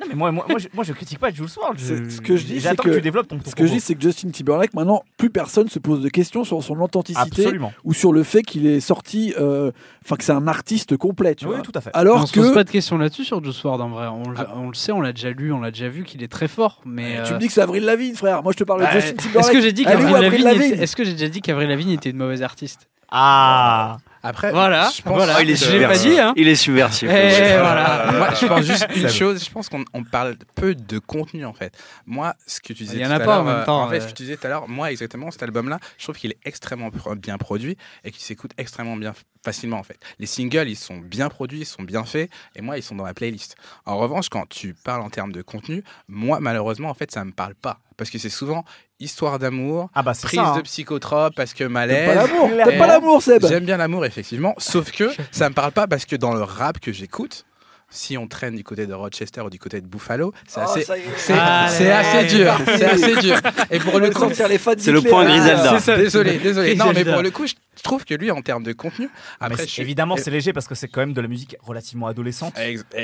Non, 0.00 0.06
mais 0.08 0.14
moi, 0.14 0.30
moi, 0.32 0.46
moi, 0.48 0.58
je, 0.58 0.68
moi, 0.72 0.84
je 0.84 0.92
critique 0.92 1.18
pas 1.18 1.30
WRLD. 1.30 1.78
C'est- 1.78 2.04
Je- 2.04 2.08
ce 2.10 2.20
que 2.20 2.36
je 2.36 2.44
dis, 2.44 2.60
J'attends 2.60 2.82
c'est 2.84 2.88
que, 2.88 2.94
que- 2.94 2.96
tu 2.96 3.02
développes 3.02 3.28
ton, 3.28 3.38
ton 3.38 3.50
Ce 3.50 3.54
que 3.54 3.66
je 3.66 3.72
dis, 3.72 3.80
c'est 3.80 3.94
que 3.94 4.00
Justin 4.00 4.30
Timberlake, 4.30 4.74
maintenant, 4.74 5.02
plus 5.16 5.30
personne 5.30 5.68
se 5.68 5.78
pose 5.78 6.00
de 6.02 6.08
questions 6.08 6.44
sur 6.44 6.62
son 6.62 6.78
authenticité 6.80 7.42
Absolument. 7.42 7.72
ou 7.84 7.92
sur 7.94 8.12
le 8.12 8.22
fait 8.22 8.42
qu'il 8.42 8.66
est 8.66 8.80
sorti, 8.80 9.34
euh, 9.38 9.72
enfin 10.04 10.16
que 10.16 10.24
c'est 10.24 10.32
un 10.32 10.46
artiste 10.46 10.96
complet, 10.96 11.34
tu 11.34 11.46
Oui, 11.46 11.52
vois. 11.54 11.62
tout 11.62 11.72
à 11.74 11.80
fait. 11.80 11.90
Alors 11.94 12.22
on 12.22 12.26
se 12.26 12.32
pose 12.32 12.50
que 12.50 12.54
pas 12.54 12.64
de 12.64 12.70
questions 12.70 12.96
là-dessus 12.98 13.24
sur 13.24 13.42
Juice 13.42 13.62
WRLD 13.64 13.80
en 13.82 13.88
vrai. 13.88 14.06
On, 14.06 14.30
le- 14.30 14.36
on 14.54 14.68
le 14.68 14.74
sait, 14.74 14.92
on 14.92 15.00
l'a 15.00 15.12
déjà 15.12 15.30
lu, 15.30 15.52
on 15.52 15.60
l'a 15.60 15.70
déjà 15.70 15.88
vu 15.88 16.04
qu'il 16.04 16.22
est 16.22 16.28
très 16.28 16.48
fort. 16.48 16.80
Mais 16.86 17.22
tu 17.24 17.32
euh, 17.32 17.34
me 17.34 17.40
dis 17.40 17.48
que 17.48 17.52
c'est 17.52 17.62
Avril 17.62 17.84
Lavigne, 17.84 18.14
frère. 18.14 18.42
Moi, 18.42 18.52
je 18.52 18.58
te 18.58 18.64
parle 18.64 18.80
de 18.80 18.84
bah, 18.86 18.92
Justin 18.92 19.14
Timberlake. 19.16 19.44
est-ce 19.44 19.52
que 19.52 19.60
j'ai 19.60 19.72
qu'Avril 19.84 20.42
Lavigne, 20.44 20.44
Lavigne? 20.44 20.80
que 20.94 21.02
dit 21.28 21.40
qu'Avril 21.40 21.68
Lavigne 21.68 21.90
était 21.90 22.10
une 22.10 22.16
mauvaise 22.18 22.42
artiste? 22.42 22.88
Ah 23.10 23.96
Après, 24.28 24.50
Voilà, 24.50 24.90
je 24.94 25.00
pense 25.00 25.16
voilà. 25.16 25.36
Oh, 25.38 25.40
il 25.42 25.48
est 25.48 25.52
pas 25.54 25.58
subversif. 25.70 26.10
dit, 26.10 26.18
hein. 26.20 26.34
Il 26.36 26.48
est 26.48 26.54
subversif. 26.54 27.08
Eh, 27.10 27.56
voilà. 27.58 28.12
Moi, 28.18 28.28
je 28.38 28.46
pense 28.46 28.62
juste 28.66 28.86
une 28.94 29.08
chose. 29.08 29.42
Je 29.42 29.50
pense 29.50 29.70
qu'on 29.70 29.86
on 29.94 30.04
parle 30.04 30.36
peu 30.54 30.74
de 30.74 30.98
contenu 30.98 31.46
en 31.46 31.54
fait. 31.54 31.74
Moi, 32.04 32.34
ce 32.46 32.60
que 32.60 32.74
tu 32.74 32.82
disais 32.82 32.96
Il 32.96 33.00
y 33.00 33.06
en 33.06 33.08
tout 33.08 33.12
a 33.14 33.16
à 33.16 33.20
pas 33.20 33.40
en 33.40 33.44
l'heure, 33.44 33.44
même 33.44 33.62
euh, 33.62 33.64
temps, 33.64 33.82
En 33.84 33.88
fait, 33.88 33.96
euh. 33.96 34.00
ce 34.00 34.06
que 34.08 34.12
tu 34.12 34.24
disais 34.24 34.36
tout 34.36 34.46
à 34.46 34.50
l'heure, 34.50 34.68
moi 34.68 34.90
exactement, 34.90 35.30
cet 35.30 35.42
album-là, 35.44 35.78
je 35.96 36.04
trouve 36.04 36.16
qu'il 36.16 36.30
est 36.30 36.38
extrêmement 36.44 36.90
bien 37.16 37.38
produit 37.38 37.78
et 38.04 38.10
qu'il 38.10 38.20
s'écoute 38.22 38.50
extrêmement 38.58 38.96
bien 38.96 39.14
facilement 39.42 39.78
en 39.78 39.82
fait. 39.82 39.98
Les 40.18 40.26
singles, 40.26 40.68
ils 40.68 40.76
sont 40.76 40.98
bien 40.98 41.30
produits, 41.30 41.60
ils 41.60 41.66
sont 41.66 41.82
bien 41.82 42.04
faits 42.04 42.30
et 42.54 42.60
moi, 42.60 42.76
ils 42.76 42.82
sont 42.82 42.96
dans 42.96 43.04
ma 43.04 43.14
playlist. 43.14 43.56
En 43.86 43.96
revanche, 43.96 44.28
quand 44.28 44.46
tu 44.46 44.74
parles 44.74 45.00
en 45.00 45.08
termes 45.08 45.32
de 45.32 45.40
contenu, 45.40 45.82
moi, 46.06 46.38
malheureusement, 46.40 46.90
en 46.90 46.94
fait, 46.94 47.10
ça 47.10 47.24
me 47.24 47.32
parle 47.32 47.54
pas 47.54 47.78
parce 47.98 48.08
que 48.08 48.16
c'est 48.18 48.30
souvent 48.30 48.64
histoire 49.00 49.38
d'amour, 49.38 49.90
Ah 49.94 50.02
bah 50.02 50.12
prise 50.20 50.40
ça. 50.40 50.46
hein. 50.52 50.56
de 50.56 50.62
psychotrope 50.62 51.34
parce 51.36 51.52
que 51.52 51.58
T'aimes 51.58 51.72
malaise. 51.72 52.06
pas 52.08 52.14
l'amour, 52.14 52.50
pas 52.78 52.86
l'amour, 52.86 53.22
Seb. 53.22 53.44
J'aime 53.46 53.64
bien 53.66 53.76
l'amour, 53.76 54.06
effectivement. 54.06 54.54
Sauf 54.56 54.90
que 54.92 55.10
ça 55.30 55.50
me 55.50 55.54
parle 55.54 55.72
pas 55.72 55.86
parce 55.86 56.06
que 56.06 56.16
dans 56.16 56.32
le 56.32 56.42
rap 56.42 56.80
que 56.80 56.92
j'écoute, 56.92 57.44
si 57.90 58.18
on 58.18 58.26
traîne 58.26 58.54
du 58.54 58.64
côté 58.64 58.86
de 58.86 58.92
Rochester 58.94 59.40
ou 59.40 59.50
du 59.50 59.58
côté 59.58 59.80
de 59.80 59.86
Buffalo, 59.86 60.32
c'est 60.46 60.60
Oh, 60.60 60.70
assez, 60.70 60.84
c'est, 60.84 62.26
dur. 62.36 62.54
C'est 62.66 62.84
assez 62.84 63.16
dur. 63.16 63.36
Et 63.70 63.78
pour 63.78 63.98
le 63.98 64.10
coup, 64.10 64.20
sortir 64.20 64.48
les 64.48 64.58
fans 64.58 64.72
c'est 64.76 64.92
le 64.92 65.00
point 65.02 65.24
Griselda. 65.24 65.96
Désolé, 65.96 66.38
désolé. 66.42 66.76
Non, 66.76 66.92
mais 66.94 67.04
pour 67.04 67.22
le 67.22 67.30
coup, 67.30 67.46
je 67.46 67.54
trouve 67.82 68.04
que 68.04 68.14
lui, 68.14 68.30
en 68.30 68.42
termes 68.42 68.62
de 68.64 68.72
contenu, 68.72 69.06
Mais 69.40 69.46
après, 69.46 69.58
c'est- 69.62 69.66
je 69.68 69.72
suis- 69.72 69.82
évidemment, 69.82 70.16
c'est 70.16 70.30
léger 70.30 70.52
parce 70.52 70.66
que 70.66 70.74
c'est 70.74 70.88
quand 70.88 71.00
même 71.00 71.12
de 71.14 71.20
la 71.20 71.28
musique 71.28 71.56
relativement 71.62 72.06
adolescente. 72.08 72.54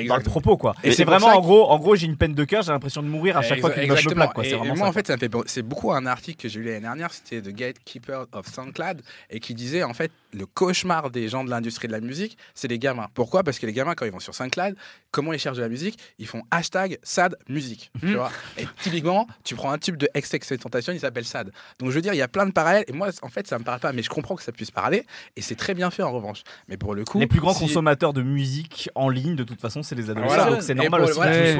Dans 0.09 0.17
le 0.17 0.23
propos 0.23 0.57
quoi. 0.57 0.75
Et 0.83 0.89
Et 0.89 0.93
c'est 0.93 1.05
vraiment 1.05 1.29
ça 1.29 1.37
en 1.37 1.41
gros, 1.41 1.71
en 1.71 1.79
gros 1.79 1.97
j'ai 1.97 2.07
une 2.07 2.17
peine 2.17 2.35
de 2.35 2.45
cœur, 2.45 2.63
j'ai 2.63 2.73
l'impression 2.73 3.03
de 3.03 3.09
mourir 3.09 3.37
à 3.39 3.43
chaque 3.43 3.61
fois 3.61 3.71
qu'une 3.71 3.89
meuf 3.89 4.05
me 4.05 4.11
plaque 4.15 4.33
quoi. 4.35 4.45
Et- 4.45 4.49
C'est 4.51 4.55
et 4.55 4.59
vraiment 4.59 4.75
moi, 4.77 4.87
ça, 4.87 4.91
en 4.91 4.93
fait, 4.93 5.07
ça 5.07 5.15
me 5.15 5.19
fait, 5.19 5.31
c'est 5.47 5.63
beaucoup 5.63 5.93
un 5.93 6.07
article 6.07 6.43
que 6.43 6.49
j'ai 6.49 6.61
lu 6.61 6.67
l'année 6.67 6.81
dernière, 6.81 7.13
c'était 7.13 7.41
The 7.41 7.55
Gatekeeper 7.55 8.27
of 8.33 8.47
SoundCloud, 8.53 9.03
et 9.31 9.41
qui 9.41 9.55
disait 9.55 9.83
en 9.83 9.95
fait 9.95 10.11
le 10.33 10.47
cauchemar 10.47 11.11
des 11.11 11.29
gens 11.29 11.45
de 11.45 11.51
l'industrie 11.51 11.87
de 11.89 11.93
la 11.93 12.01
musique, 12.01 12.37
c'est 12.55 12.69
les 12.69 12.79
gamins. 12.79 13.07
Pourquoi? 13.15 13.45
Parce 13.45 13.59
que 13.61 13.67
les 13.67 13.73
gamins, 13.73 13.95
quand 13.95 14.05
ils 14.05 14.13
vont 14.13 14.19
sur 14.21 14.35
SoundCloud, 14.35 14.74
comment 15.11 15.33
ils 15.33 15.39
cherchent 15.39 15.57
de 15.57 15.63
la 15.63 15.69
musique 15.69 15.99
Ils 16.19 16.27
font 16.27 16.43
hashtag 16.51 16.99
sad 17.03 17.37
musique. 17.49 17.91
Tu 18.01 18.15
vois 18.15 18.31
et 18.59 18.67
typiquement, 18.83 19.27
tu 19.45 19.55
prends 19.55 19.71
un 19.73 19.79
tube 19.79 19.97
de 19.97 20.09
XXX 20.17 20.59
Tentation, 20.59 20.93
il 20.93 21.01
s'appelle 21.01 21.25
sad. 21.25 21.51
Donc 21.79 21.91
je 21.91 21.95
veux 21.95 22.03
dire, 22.03 22.13
il 22.15 22.19
y 22.19 22.23
a 22.23 22.29
plein 22.29 22.47
de 22.47 22.53
parallèles, 22.53 22.85
et 22.89 22.93
moi, 22.93 23.09
en 23.23 23.29
fait, 23.29 23.47
ça 23.47 23.59
me 23.59 23.65
parle 23.65 23.81
pas, 23.81 23.93
mais 23.93 24.03
je 24.03 24.09
comprends 24.11 24.35
que 24.37 24.43
ça 24.43 24.53
puisse 24.53 24.71
parler, 24.71 25.05
et 25.37 25.43
c'est 25.43 25.55
très 25.57 25.75
bien 25.75 25.91
fait 25.91 26.03
en 26.03 26.13
revanche. 26.13 26.43
Mais 26.69 26.77
pour 26.77 26.95
le 26.95 27.05
coup, 27.05 27.19
Les 27.21 27.27
plus 27.27 27.41
grands 27.41 27.55
si- 27.55 27.61
consommateurs 27.61 28.13
de 28.13 28.23
musique 28.23 28.91
en 28.95 29.09
ligne, 29.09 29.37
de 29.37 29.45
toute 29.45 29.61
façon, 29.61 29.83
c'est 29.83 29.95
les 29.95 30.11
adolescents. 30.11 30.35
Voilà. 30.35 30.51
Donc 30.53 30.63
c'est 30.63 30.73
Et 30.73 30.75
normal 30.75 31.01
pour- 31.03 31.11
aussi 31.11 31.19
Et 31.19 31.55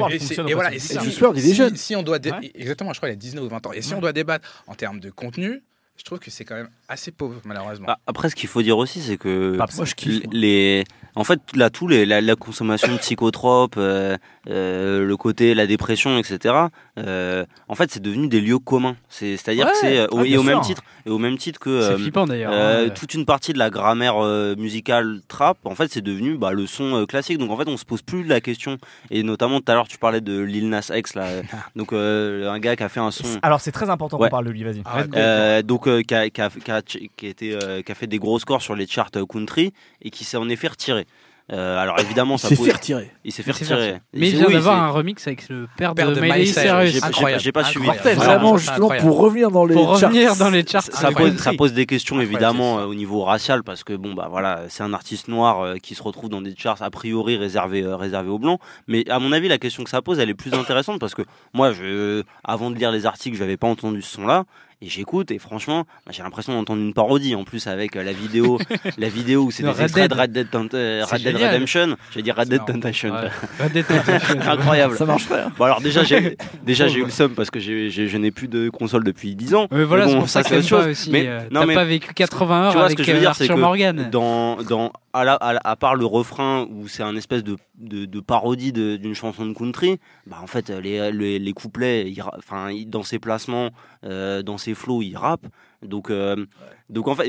voilà, 0.53 0.73
et 0.73 0.79
si- 0.79 1.53
jeune. 1.53 1.75
Si 1.75 1.95
on 1.95 2.03
doit 2.03 2.19
dé- 2.19 2.31
Ouais. 2.31 2.51
exactement, 2.55 2.93
je 2.93 2.99
crois 2.99 3.09
qu'il 3.09 3.13
a 3.13 3.19
19 3.19 3.43
ou 3.43 3.49
20 3.49 3.65
ans. 3.65 3.71
Et 3.73 3.81
si 3.81 3.93
on 3.93 4.01
doit 4.01 4.13
débattre 4.13 4.63
en 4.67 4.75
termes 4.75 4.99
de 4.99 5.09
contenu, 5.09 5.63
je 5.97 6.03
trouve 6.03 6.19
que 6.19 6.29
c'est 6.31 6.45
quand 6.45 6.55
même 6.55 6.69
assez 6.89 7.11
pauvre 7.11 7.41
malheureusement. 7.45 7.87
Bah, 7.87 7.97
après, 8.07 8.29
ce 8.29 8.35
qu'il 8.35 8.49
faut 8.49 8.61
dire 8.61 8.77
aussi, 8.77 9.01
c'est 9.01 9.17
que 9.17 9.55
Pas- 9.57 9.65
Moi, 9.75 9.85
je 9.85 9.95
kiffe. 9.95 10.23
moi. 10.25 10.33
les, 10.33 10.83
en 11.15 11.23
fait, 11.23 11.39
là, 11.55 11.69
tout 11.69 11.87
les, 11.87 12.05
la, 12.05 12.21
la 12.21 12.35
consommation 12.35 12.91
de 12.93 12.97
psychotropes, 12.97 13.75
euh, 13.77 14.17
euh, 14.49 15.05
le 15.05 15.17
côté, 15.17 15.53
la 15.55 15.65
dépression, 15.67 16.17
etc. 16.19 16.53
euh, 16.99 17.45
en 17.67 17.75
fait, 17.75 17.91
c'est 17.91 18.01
devenu 18.01 18.27
des 18.27 18.41
lieux 18.41 18.59
communs. 18.59 18.95
C'est, 19.09 19.37
c'est-à-dire 19.37 19.65
Ouais, 19.65 19.71
que 19.71 19.77
c'est 19.77 19.97
euh, 19.99 20.07
au- 20.11 20.19
ouais, 20.19 20.29
et 20.29 20.37
au 20.37 20.43
même 20.43 20.61
titre, 20.61 20.83
et 21.05 21.09
au 21.09 21.17
même 21.17 21.37
titre 21.37 21.59
que 21.59 21.81
C'est 21.81 21.87
euh, 21.93 21.97
flippant 21.97 22.25
d'ailleurs. 22.27 22.51
euh, 22.53 22.87
hein. 22.87 22.89
toute 22.89 23.13
une 23.13 23.25
partie 23.25 23.53
de 23.53 23.57
la 23.57 23.69
grammaire 23.69 24.23
euh, 24.23 24.55
musicale 24.57 25.21
trap, 25.27 25.57
en 25.65 25.73
fait, 25.75 25.91
c'est 25.91 26.01
devenu 26.01 26.37
bah, 26.37 26.51
le 26.51 26.67
son 26.67 26.95
euh, 27.01 27.05
classique. 27.05 27.37
Donc, 27.39 27.49
en 27.51 27.57
fait, 27.57 27.67
on 27.69 27.77
se 27.77 27.85
pose 27.85 28.01
plus 28.03 28.23
la 28.23 28.41
question. 28.41 28.77
Et 29.09 29.23
notamment, 29.23 29.59
tout 29.61 29.71
à 29.71 29.75
l'heure, 29.75 29.87
tu 29.87 29.97
parlais 29.97 30.21
de 30.21 30.39
Lil 30.41 30.69
Nas 30.69 30.91
X, 30.93 31.15
là. 31.15 31.27
donc, 31.75 31.93
euh, 31.93 32.49
un 32.51 32.59
gars 32.59 32.75
qui 32.75 32.83
a 32.83 32.89
fait 32.89 32.99
un 32.99 33.11
son. 33.11 33.23
Alors 33.41 33.61
c'est 33.61 33.71
très 33.71 33.89
important 33.89 34.17
Ouais. 34.19 34.27
qu'on 34.27 34.31
parle 34.31 34.45
de 34.45 34.51
lui, 34.51 34.63
vas-y. 34.63 34.81
Ah, 34.85 34.97
ouais, 35.01 35.07
Euh, 35.15 35.61
donc 35.85 35.87
euh, 35.87 36.01
qui, 36.01 36.13
a, 36.13 36.29
qui 36.29 36.41
a- 36.41 36.49
qui 36.49 36.71
a- 36.71 36.81
qui 36.81 37.25
a 37.25 37.29
été, 37.29 37.53
euh, 37.61 37.81
qui 37.81 37.91
a 37.91 37.95
fait 37.95 38.07
des 38.07 38.19
gros 38.19 38.39
scores 38.39 38.61
sur 38.61 38.75
les 38.75 38.87
charts 38.87 39.09
euh, 39.15 39.25
country 39.25 39.73
et 40.01 40.09
qui 40.09 40.23
s'est 40.23 40.37
en 40.37 40.49
effet 40.49 40.67
retiré. 40.67 41.05
Euh, 41.53 41.77
alors 41.77 41.99
évidemment, 41.99 42.37
Il 42.37 42.39
ça 42.39 42.47
s'est 42.49 42.55
pose- 42.55 42.65
fait 42.65 42.71
retirer. 42.73 43.11
il 43.23 43.31
s'est 43.31 43.43
fait 43.43 43.51
retirer. 43.51 43.97
Mais 44.15 44.29
il 44.29 44.35
vient 44.37 44.47
oui, 44.47 44.53
d'avoir 44.53 44.81
un 44.81 44.89
remix 44.89 45.27
avec 45.27 45.47
le 45.49 45.67
père, 45.77 45.93
Père 45.93 46.09
de 46.09 46.15
de 46.15 46.21
Miley 46.21 46.39
Miley 46.39 46.45
Cyrus. 46.47 46.89
J'ai- 46.91 46.99
j'ai- 46.99 47.03
Incroyable. 47.05 47.43
j'ai 47.43 47.51
pas 47.51 47.63
suivi. 47.65 47.87
Vraiment, 48.15 48.57
justement, 48.57 48.89
pour 48.99 49.19
revenir 49.19 49.51
dans 49.51 49.63
les 49.63 49.75
Pour 49.75 49.95
charts. 49.99 50.09
revenir 50.09 50.35
dans 50.37 50.49
les 50.49 50.65
charts. 50.65 50.81
ça 50.81 51.11
pose, 51.11 51.27
country. 51.27 51.43
ça 51.43 51.53
pose 51.53 51.73
des 51.73 51.85
questions 51.85 52.15
Incroyable, 52.15 52.33
évidemment 52.35 52.79
euh, 52.79 52.85
au 52.85 52.95
niveau 52.95 53.21
racial 53.23 53.61
parce 53.63 53.83
que 53.83 53.93
bon 53.93 54.15
bah 54.15 54.25
voilà 54.27 54.61
c'est 54.69 54.81
un 54.81 54.91
artiste 54.91 55.27
noir 55.27 55.61
euh, 55.61 55.75
qui 55.75 55.93
se 55.93 56.01
retrouve 56.01 56.29
dans 56.31 56.41
des 56.41 56.55
charts 56.57 56.81
a 56.81 56.89
priori 56.89 57.37
réservés 57.37 57.83
euh, 57.83 57.95
réservés 57.95 58.29
aux 58.31 58.39
blancs 58.39 58.59
mais 58.87 59.07
à 59.11 59.19
mon 59.19 59.31
avis 59.31 59.47
la 59.47 59.59
question 59.59 59.83
que 59.83 59.91
ça 59.91 60.01
pose 60.01 60.17
elle 60.17 60.31
est 60.31 60.33
plus 60.33 60.55
intéressante 60.55 60.99
parce 60.99 61.13
que 61.13 61.21
moi 61.53 61.73
je 61.73 62.23
avant 62.43 62.71
de 62.71 62.75
lire 62.75 62.91
les 62.91 63.05
articles 63.05 63.37
j'avais 63.37 63.57
pas 63.57 63.67
entendu 63.67 64.01
ce 64.01 64.13
son 64.15 64.25
là 64.25 64.45
Et 64.81 64.89
j'écoute 64.89 65.31
et 65.31 65.39
franchement, 65.39 65.85
bah, 66.05 66.11
j'ai 66.11 66.21
l'impression 66.21 66.53
d'entendre 66.53 66.81
une 66.81 66.93
parodie 66.93 67.33
en 67.33 67.43
plus 67.45 67.65
avec 67.67 67.95
euh, 67.95 68.03
la 68.03 68.11
vidéo, 68.11 68.59
la 68.97 69.07
vidéo 69.09 69.43
où 69.43 69.51
c'est 69.51 69.63
De 69.63 69.69
des 69.69 69.73
Red 69.73 69.81
extraits 69.83 70.03
de 70.11 70.15
Dead. 70.15 70.21
Red 70.21 70.31
Dead, 70.33 70.49
Tent- 70.51 70.73
euh, 70.73 71.03
C'est 71.07 71.15
Red 71.15 71.23
Dead 71.23 71.35
génial. 71.37 71.53
Redemption. 71.53 71.95
J'allais 72.11 72.23
dire 72.23 72.35
Red 72.35 72.49
Dead. 72.49 72.65
Temptation. 72.65 73.09
Ouais. 73.11 73.29
Red 73.59 73.71
Dead 73.71 73.85
Redemption. 73.87 74.41
Incroyable. 74.51 74.97
Ça 74.97 75.05
marcherait. 75.05 75.41
hein. 75.41 75.51
Bon 75.57 75.65
alors 75.65 75.79
déjà 75.81 76.03
j'ai 76.03 76.35
déjà 76.63 76.87
j'ai 76.87 76.99
eu 76.99 77.05
le 77.05 77.09
seum 77.09 77.31
parce 77.33 77.49
que 77.49 77.59
j'ai- 77.59 77.89
j'ai- 77.89 78.07
je 78.07 78.17
n'ai 78.17 78.31
plus 78.31 78.47
de 78.49 78.69
console 78.69 79.03
depuis 79.05 79.33
10 79.35 79.55
ans. 79.55 79.67
Mais 79.71 79.83
voilà, 79.85 80.03
Mais 80.05 80.09
c'est 80.11 80.15
bon, 80.15 80.21
pour 80.21 80.29
ça 80.29 80.43
ça, 80.43 80.49
que 80.49 80.61
c'est 80.61 80.73
autre 80.73 80.77
pas 80.77 80.83
chose. 80.83 80.91
aussi. 80.91 81.11
Mais- 81.11 81.27
euh, 81.27 81.39
non, 81.51 81.61
T'as 81.61 81.65
mais- 81.67 81.73
pas 81.75 81.85
vécu 81.85 82.13
80 82.13 82.63
heures 82.65 82.71
Tu 82.71 82.77
vois 82.77 82.81
ce 82.81 82.85
avec 82.87 82.97
que 82.97 83.03
je 83.03 83.11
veux 83.11 83.17
euh, 83.17 83.19
dire, 83.21 83.33
c'est 83.35 83.43
Arthur 83.45 83.55
que 83.55 83.61
Morgan. 83.61 84.09
dans, 84.11 84.57
dans 84.63 84.91
à, 85.15 85.75
part 85.75 85.95
le 85.95 86.05
refrain 86.05 86.67
où 86.69 86.87
c'est 86.87 87.03
un 87.03 87.15
espèce 87.15 87.43
de, 87.43 88.19
parodie 88.19 88.73
d'une 88.73 89.13
chanson 89.13 89.45
de 89.45 89.53
country, 89.53 89.99
bah 90.27 90.37
en 90.41 90.47
fait 90.47 90.69
les, 90.69 91.11
les, 91.39 91.53
couplets, 91.53 92.13
dans 92.87 93.03
ses 93.03 93.19
placements, 93.19 93.69
euh, 94.03 94.43
dans 94.43 94.57
ses 94.57 94.73
flows, 94.73 95.01
ils 95.01 95.15
rappent. 95.15 95.47
Donc 95.81 96.09
euh, 96.09 96.45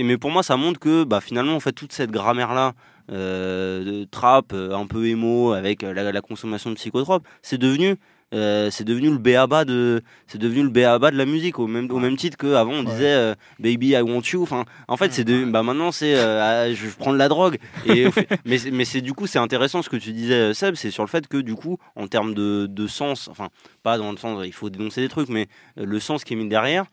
mais 0.03 0.19
pour 0.19 0.31
moi 0.31 0.43
ça 0.43 0.57
montre 0.57 0.81
que 0.81 1.05
bah 1.05 1.21
finalement 1.21 1.55
en 1.55 1.61
fait 1.61 1.73
toute 1.73 1.93
cette 1.93 2.11
grammaire 2.11 2.55
là. 2.55 2.73
de 3.09 4.05
trap 4.11 4.53
euh, 4.53 4.75
un 4.75 4.87
peu 4.87 5.07
émo 5.07 5.53
avec 5.53 5.85
euh, 5.85 5.93
la 5.93 6.21
consommation 6.21 6.71
de 6.71 6.75
psychotropes 6.75 7.25
c'est 7.43 7.59
devenu 7.59 7.97
euh, 8.35 8.71
c'est 8.73 8.83
devenu 8.85 9.11
le 9.11 9.19
béaba 9.19 9.65
de 9.65 10.03
c'est 10.27 10.39
devenu 10.39 10.63
le 10.65 10.69
béaba 10.69 11.13
de 11.13 11.17
la 11.17 11.27
musique 11.27 11.59
au 11.61 11.69
même 11.69 11.91
au 11.93 12.01
même 12.01 12.17
titre 12.17 12.37
que 12.37 12.55
avant 12.55 12.73
on 12.73 12.83
disait 12.83 13.13
euh, 13.15 13.35
baby 13.61 13.91
I 13.91 14.01
want 14.01 14.23
you. 14.33 14.43
Enfin 14.43 14.65
en 14.89 14.97
fait 14.97 15.13
c'est 15.13 15.23
de 15.25 15.45
bah 15.45 15.63
maintenant 15.63 15.93
c'est 15.93 16.17
euh, 16.17 16.41
ah, 16.69 16.75
je 16.75 16.89
prends 16.99 17.13
de 17.13 17.19
la 17.19 17.29
drogue. 17.29 17.59
Et 17.87 18.07
mais 18.45 18.59
c'est- 18.59 18.71
mais 18.73 18.85
c'est 18.85 19.01
du 19.01 19.13
coup 19.13 19.27
c'est 19.29 19.39
intéressant 19.39 19.81
ce 19.83 19.89
que 19.89 19.97
tu 19.97 20.13
disais 20.13 20.35
euh, 20.35 20.55
Seb 20.55 20.75
c'est 20.75 20.91
sur 20.91 21.05
le 21.05 21.09
fait 21.09 21.29
que 21.29 21.37
du 21.37 21.55
coup 21.55 21.79
en 21.95 22.09
termes 22.09 22.35
de, 22.35 22.67
de 22.69 22.87
sens 22.89 23.29
enfin 23.29 23.49
pas 23.85 23.97
dans 23.97 24.11
le 24.11 24.17
sens 24.17 24.43
il 24.45 24.53
faut 24.53 24.71
dénoncer 24.71 25.01
des 25.03 25.09
trucs 25.09 25.29
mais 25.29 25.47
le 25.77 26.01
sens 26.01 26.25
qui 26.25 26.33
est 26.35 26.37
mis 26.37 26.49
derrière 26.49 26.87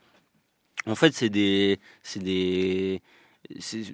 en 0.86 0.94
fait 0.94 1.14
c'est 1.14 1.30
des 1.30 1.80
c'est 2.04 2.22
des 2.22 3.02
c'est- 3.58 3.92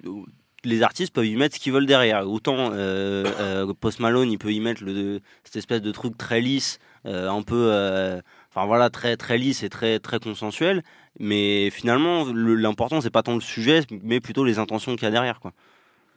les 0.63 0.83
artistes 0.83 1.11
peuvent 1.11 1.25
y 1.25 1.35
mettre 1.37 1.55
ce 1.55 1.59
qu'ils 1.59 1.73
veulent 1.73 1.87
derrière. 1.87 2.29
Autant 2.29 2.69
euh, 2.71 3.25
euh, 3.39 3.73
Post 3.73 3.99
Malone, 3.99 4.31
il 4.31 4.37
peut 4.37 4.53
y 4.53 4.59
mettre 4.59 4.83
le, 4.83 5.19
cette 5.43 5.55
espèce 5.55 5.81
de 5.81 5.91
truc 5.91 6.15
très 6.19 6.39
lisse, 6.39 6.77
un 7.05 7.41
peu, 7.41 7.67
euh, 7.71 8.19
enfin 8.49 8.65
voilà, 8.65 8.89
très 8.89 9.17
très 9.17 9.37
lisse 9.37 9.63
et 9.63 9.69
très 9.69 9.99
très 9.99 10.19
consensuel. 10.19 10.83
Mais 11.19 11.69
finalement, 11.71 12.25
le- 12.25 12.55
l'important 12.55 13.01
c'est 13.01 13.09
pas 13.09 13.23
tant 13.23 13.35
le 13.35 13.41
sujet, 13.41 13.81
mais 14.03 14.19
plutôt 14.19 14.43
les 14.43 14.59
intentions 14.59 14.93
qu'il 14.95 15.03
y 15.03 15.07
a 15.07 15.11
derrière, 15.11 15.39
quoi. 15.39 15.51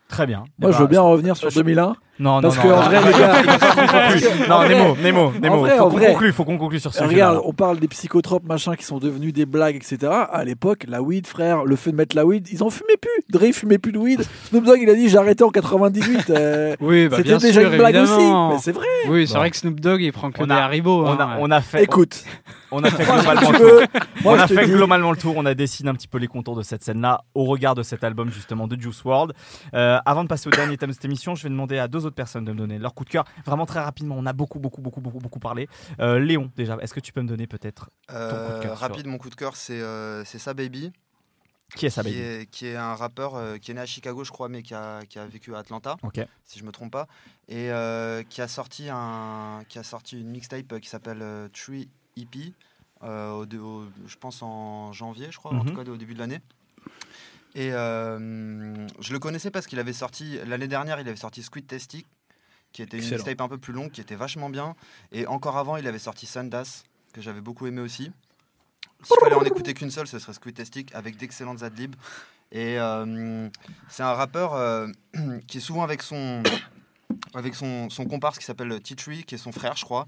Très 0.08 0.26
bien. 0.26 0.44
Moi, 0.58 0.68
Eh 0.70 0.72
je 0.72 0.78
ben, 0.78 0.82
veux 0.82 0.86
bien 0.88 1.00
revenir 1.00 1.36
sur 1.36 1.48
je- 1.50 1.54
2001. 1.56 1.96
Non, 2.18 2.36
non, 2.36 2.42
Parce 2.42 2.56
non. 2.58 2.62
que, 2.62 2.68
en 2.68 2.80
vrai, 2.82 3.00
les 3.06 3.12
gars-. 3.18 4.48
Non, 4.48 4.54
En 4.56 4.68
Nemo, 4.68 4.96
Nemo, 5.02 5.32
Nemo. 5.40 5.58
vrai, 5.58 5.76
faut 5.76 5.84
en 5.84 5.90
qu'on 5.90 5.98
conclue, 5.98 6.32
faut 6.32 6.44
qu'on 6.44 6.58
conclue 6.58 6.78
sur 6.80 6.92
ce 6.92 6.98
sujet. 7.00 7.10
Regarde, 7.12 7.40
on 7.44 7.52
parle 7.52 7.78
des 7.80 7.88
psychotropes 7.88 8.44
machin 8.46 8.76
qui 8.76 8.84
sont 8.84 8.98
devenus 8.98 9.32
des 9.32 9.46
blagues, 9.46 9.74
etc. 9.76 10.12
À 10.30 10.44
l'époque, 10.44 10.84
la 10.88 11.02
weed, 11.02 11.26
frère, 11.26 11.64
le 11.64 11.74
fait 11.76 11.90
de 11.90 11.96
mettre 11.96 12.14
la 12.14 12.24
weed, 12.24 12.46
ils 12.52 12.62
en 12.62 12.70
fumaient 12.70 12.96
plus. 13.00 13.10
Dre 13.30 13.52
fumait 13.52 13.78
plus 13.78 13.90
de 13.92 13.98
weed. 13.98 14.22
Snoop 14.44 14.64
Dogg, 14.64 14.78
il 14.80 14.88
a 14.90 14.94
dit 14.94 15.08
j'ai 15.08 15.18
arrêté 15.18 15.42
en 15.42 15.50
98. 15.50 16.30
euh, 16.30 16.76
Oui, 16.80 17.08
bah, 17.08 17.16
C'était 17.16 17.36
déjà 17.38 17.52
sûr, 17.60 17.70
une 17.72 17.78
blague 17.78 17.96
aussi. 17.96 18.12
évidemment. 18.12 18.50
Mais 18.52 18.58
c'est 18.60 18.72
vrai. 18.72 18.86
Oui, 19.08 19.26
c'est 19.26 19.34
Bon. 19.34 19.40
vrai 19.40 19.50
que 19.50 19.56
Snoop 19.56 19.80
Dogg 19.80 20.00
il 20.02 20.12
prend 20.12 20.30
que 20.30 20.42
On 20.42 20.46
des 20.46 20.52
a- 20.52 20.64
Haribo. 20.64 21.04
On 21.04 21.08
hein, 21.10 21.16
a, 21.18 21.36
on 21.40 21.50
a 21.50 21.60
fait, 21.60 21.82
Écoute, 21.82 22.22
on 22.70 22.82
a 22.84 22.90
fait 22.90 23.04
globalement 23.12 23.50
le 23.50 23.58
tour. 23.58 24.00
on 24.24 24.34
a 24.38 24.46
fait 24.46 24.66
dis- 24.66 24.72
globalement 24.72 25.10
le 25.10 25.16
tour, 25.16 25.34
on 25.36 25.46
a 25.46 25.54
dessiné 25.54 25.90
un 25.90 25.94
petit 25.94 26.08
peu 26.08 26.18
les 26.18 26.28
contours 26.28 26.56
de 26.56 26.62
cette 26.62 26.84
scène-là 26.84 27.22
au 27.34 27.44
regard 27.44 27.74
de 27.74 27.82
cet 27.82 28.04
album 28.04 28.30
justement 28.30 28.68
de 28.68 28.80
Juice 28.80 29.02
WRLD. 29.04 29.32
Euh, 29.74 29.98
avant 30.06 30.22
de 30.22 30.28
passer 30.28 30.46
au 30.48 30.50
dernier 30.52 30.76
thème 30.76 30.90
de 30.90 30.94
cette 30.94 31.04
émission, 31.04 31.34
je 31.34 31.42
vais 31.42 31.48
demander 31.48 31.78
à 31.78 31.88
deux 31.88 32.03
autres 32.04 32.16
personnes 32.16 32.44
de 32.44 32.52
me 32.52 32.58
donner 32.58 32.78
leur 32.78 32.94
coup 32.94 33.04
de 33.04 33.10
cœur. 33.10 33.24
Vraiment 33.44 33.66
très 33.66 33.80
rapidement, 33.80 34.16
on 34.18 34.26
a 34.26 34.32
beaucoup, 34.32 34.58
beaucoup, 34.58 34.80
beaucoup, 34.82 35.00
beaucoup, 35.00 35.18
beaucoup 35.18 35.38
parlé. 35.40 35.68
Euh, 36.00 36.18
Léon, 36.18 36.50
déjà, 36.56 36.76
est-ce 36.80 36.94
que 36.94 37.00
tu 37.00 37.12
peux 37.12 37.22
me 37.22 37.28
donner 37.28 37.46
peut-être 37.46 37.90
Euh, 38.10 38.46
coup 38.52 38.58
de 38.58 38.62
cœur 38.62 38.78
sur- 38.78 38.88
rapide, 38.88 39.06
mon 39.06 39.18
coup 39.18 39.30
de 39.30 39.34
cœur, 39.34 39.56
c'est 39.56 39.80
euh, 39.80 40.24
c'est 40.24 40.38
Sa 40.38 40.54
Baby. 40.54 40.92
qui 41.76 41.86
est 41.86 41.90
ça, 41.90 42.02
qui 42.02 42.10
baby 42.10 42.20
est, 42.20 42.50
qui 42.50 42.66
est 42.68 42.76
un 42.76 42.94
rappeur 42.94 43.34
euh, 43.34 43.56
qui 43.58 43.70
est 43.72 43.74
né 43.74 43.80
à 43.80 43.86
Chicago, 43.86 44.22
je 44.22 44.30
crois, 44.30 44.48
mais 44.48 44.62
qui 44.62 44.74
a, 44.74 45.00
qui 45.08 45.18
a 45.18 45.26
vécu 45.26 45.54
à 45.56 45.58
Atlanta, 45.58 45.96
Ok. 46.04 46.20
si 46.44 46.58
je 46.60 46.64
me 46.64 46.70
trompe 46.70 46.92
pas, 46.92 47.08
et 47.48 47.72
euh, 47.72 48.22
qui 48.22 48.42
a 48.42 48.46
sorti 48.48 48.88
un, 48.90 49.62
qui 49.68 49.78
a 49.78 49.82
sorti 49.82 50.20
une 50.20 50.28
mixtape 50.28 50.78
qui 50.80 50.88
s'appelle 50.88 51.22
euh, 51.22 51.48
Tree 51.52 51.88
EP, 52.16 52.52
au, 53.02 53.06
au- 53.44 53.84
je 54.06 54.16
pense 54.16 54.40
en 54.42 54.92
janvier, 54.92 55.28
je 55.32 55.38
crois, 55.38 55.50
en 55.50 55.64
Mhm. 55.64 55.64
tout 55.66 55.74
cas 55.84 55.90
au 55.90 55.96
début 55.96 56.14
de 56.14 56.18
l'année. 56.20 56.40
Et 57.54 57.72
euh, 57.72 58.86
je 58.98 59.12
le 59.12 59.18
connaissais 59.18 59.50
parce 59.50 59.66
qu'il 59.66 59.78
avait 59.78 59.92
sorti 59.92 60.38
l'année 60.46 60.68
dernière, 60.68 61.00
il 61.00 61.08
avait 61.08 61.16
sorti 61.16 61.42
Squid 61.42 61.66
Testic, 61.66 62.06
qui 62.72 62.82
était 62.82 62.98
une 62.98 63.08
mixtape 63.08 63.40
un 63.40 63.48
peu 63.48 63.58
plus 63.58 63.72
longue, 63.72 63.90
qui 63.92 64.00
était 64.00 64.16
vachement 64.16 64.50
bien. 64.50 64.74
Et 65.12 65.26
encore 65.26 65.56
avant, 65.56 65.76
il 65.76 65.86
avait 65.86 66.00
sorti 66.00 66.26
Sundas, 66.26 66.82
que 67.12 67.22
j'avais 67.22 67.40
beaucoup 67.40 67.66
aimé 67.66 67.80
aussi. 67.80 68.10
S'il 69.04 69.16
fallait 69.20 69.36
en 69.36 69.44
écouter 69.44 69.74
qu'une 69.74 69.90
seule, 69.90 70.08
ce 70.08 70.18
serait 70.18 70.32
Squid 70.32 70.56
Testic, 70.56 70.94
avec 70.94 71.16
d'excellentes 71.16 71.62
adlibs. 71.62 71.94
Et 72.50 72.78
euh, 72.78 73.48
c'est 73.88 74.02
un 74.02 74.14
rappeur 74.14 74.54
euh, 74.54 74.88
qui 75.46 75.58
est 75.58 75.60
souvent 75.60 75.84
avec 75.84 76.02
son, 76.02 76.42
avec 77.34 77.54
son, 77.54 77.88
son 77.90 78.06
comparse 78.06 78.38
qui 78.38 78.44
s'appelle 78.44 78.80
T-Tree, 78.80 79.24
qui 79.24 79.36
est 79.36 79.38
son 79.38 79.52
frère, 79.52 79.76
je 79.76 79.84
crois. 79.84 80.06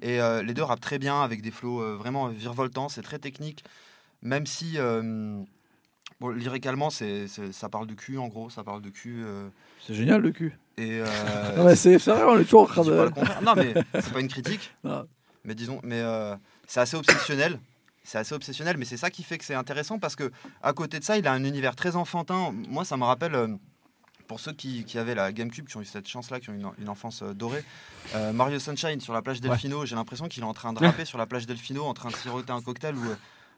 Et 0.00 0.18
les 0.42 0.54
deux 0.54 0.62
rappent 0.62 0.80
très 0.80 0.98
bien, 0.98 1.22
avec 1.22 1.42
des 1.42 1.50
flows 1.50 1.82
euh, 1.82 1.96
vraiment 1.96 2.28
virevoltants, 2.28 2.88
c'est 2.88 3.02
très 3.02 3.18
technique. 3.18 3.64
Même 4.22 4.46
si, 4.46 4.78
bon, 6.20 6.28
lyricalement, 6.30 6.90
c'est, 6.90 7.26
ça 7.52 7.68
parle 7.68 7.86
de 7.86 7.94
cul, 7.94 8.18
en 8.18 8.28
gros, 8.28 8.50
ça 8.50 8.64
parle 8.64 8.82
de 8.82 8.90
cul. 8.90 9.22
euh, 9.24 9.48
c'est 9.86 9.94
génial 9.94 10.20
le 10.20 10.32
cul. 10.32 10.58
et, 10.78 11.00
euh, 11.00 11.74
c'est 11.76 11.96
vrai, 11.98 12.24
on 12.24 12.38
est 12.38 12.44
toujours 12.44 12.62
en 12.62 12.66
train 12.66 12.84
de. 12.84 13.10
Non, 13.42 13.54
mais 13.56 13.74
c'est 13.94 14.12
pas 14.12 14.20
une 14.20 14.28
critique. 14.28 14.74
Non. 14.84 15.06
Mais 15.44 15.54
disons, 15.54 15.80
mais 15.84 16.00
euh, 16.00 16.34
c'est 16.66 16.80
assez 16.80 16.96
obsessionnel. 16.96 17.60
C'est 18.02 18.18
assez 18.18 18.34
obsessionnel, 18.34 18.76
mais 18.78 18.84
c'est 18.84 18.96
ça 18.96 19.10
qui 19.10 19.22
fait 19.22 19.38
que 19.38 19.44
c'est 19.44 19.54
intéressant 19.54 19.98
parce 20.00 20.16
que 20.16 20.32
à 20.60 20.72
côté 20.72 20.98
de 20.98 21.04
ça, 21.04 21.18
il 21.18 21.26
a 21.28 21.32
un 21.32 21.44
univers 21.44 21.76
très 21.76 21.94
enfantin. 21.94 22.52
Moi, 22.68 22.84
ça 22.84 22.96
me 22.96 23.04
rappelle. 23.04 23.56
pour 24.26 24.40
ceux 24.40 24.52
qui, 24.52 24.84
qui 24.84 24.98
avaient 24.98 25.14
la 25.14 25.32
GameCube, 25.32 25.68
qui 25.68 25.76
ont 25.76 25.82
eu 25.82 25.84
cette 25.84 26.08
chance-là, 26.08 26.40
qui 26.40 26.50
ont 26.50 26.54
eu 26.54 26.56
une, 26.58 26.70
une 26.80 26.88
enfance 26.88 27.22
dorée, 27.22 27.64
Mario 28.34 28.58
Sunshine 28.58 29.00
sur 29.00 29.12
la 29.12 29.22
plage 29.22 29.40
Delfino, 29.40 29.86
j'ai 29.86 29.94
l'impression 29.94 30.26
qu'il 30.26 30.42
est 30.42 30.46
en 30.46 30.54
train 30.54 30.72
de 30.72 30.80
rapper 30.80 31.04
sur 31.04 31.16
la 31.18 31.26
plage 31.26 31.46
Delfino, 31.46 31.84
en 31.84 31.94
train 31.94 32.10
de 32.10 32.16
siroter 32.16 32.50
un 32.52 32.60
cocktail 32.60 32.96
ou 32.96 33.04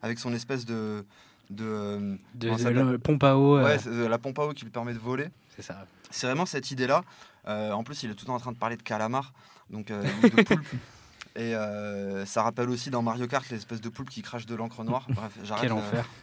avec 0.03 0.19
son 0.19 0.33
espèce 0.35 0.65
de. 0.67 1.05
De 1.51 1.65
euh, 1.65 2.17
De, 2.35 2.47
comment 2.47 2.59
ça 2.59 2.71
de 2.71 2.75
s'appelle 2.77 2.91
le 2.93 2.99
pompe 2.99 3.25
à 3.25 3.37
eau. 3.37 3.57
euh, 3.59 3.77
ouais, 3.79 4.09
la 4.09 4.19
pompe 4.19 4.39
à 4.39 4.47
eau 4.47 4.53
qui 4.53 4.65
lui 4.65 4.71
permet 4.71 4.95
de 4.95 4.99
voler. 4.99 5.29
c'est 5.57 5.63
ça. 5.63 5.87
C'est 6.11 6.27
vraiment 6.27 6.47
cette 6.47 6.71
idée-là. 6.71 7.03
Euh, 7.47 7.73
en 7.73 7.83
plus, 7.85 8.03
il 8.03 8.11
est 8.11 8.15
tout 8.15 8.25
le 8.25 8.29
temps 8.29 8.35
en 8.35 8.41
train 8.41 8.53
de 8.53 8.59
parler 8.59 8.77
de 8.77 8.83
calamar, 8.83 9.33
donc 9.71 9.87
de 9.87 10.29
poulpe. 10.29 10.53
Et 11.39 11.55
euh, 11.55 12.27
ça 12.27 12.43
rappelle 12.43 12.69
aussi 12.69 12.91
dans 12.91 13.01
Mario 13.01 13.29
Kart 13.29 13.49
les 13.49 13.59
espèces 13.59 13.81
de 13.81 13.89
poulpes 13.89 14.11
qui 14.11 14.23
crachent 14.23 14.47
de 14.47 14.57
l'encre 14.57 14.83
noire. 14.83 15.07
Bref, 15.09 15.33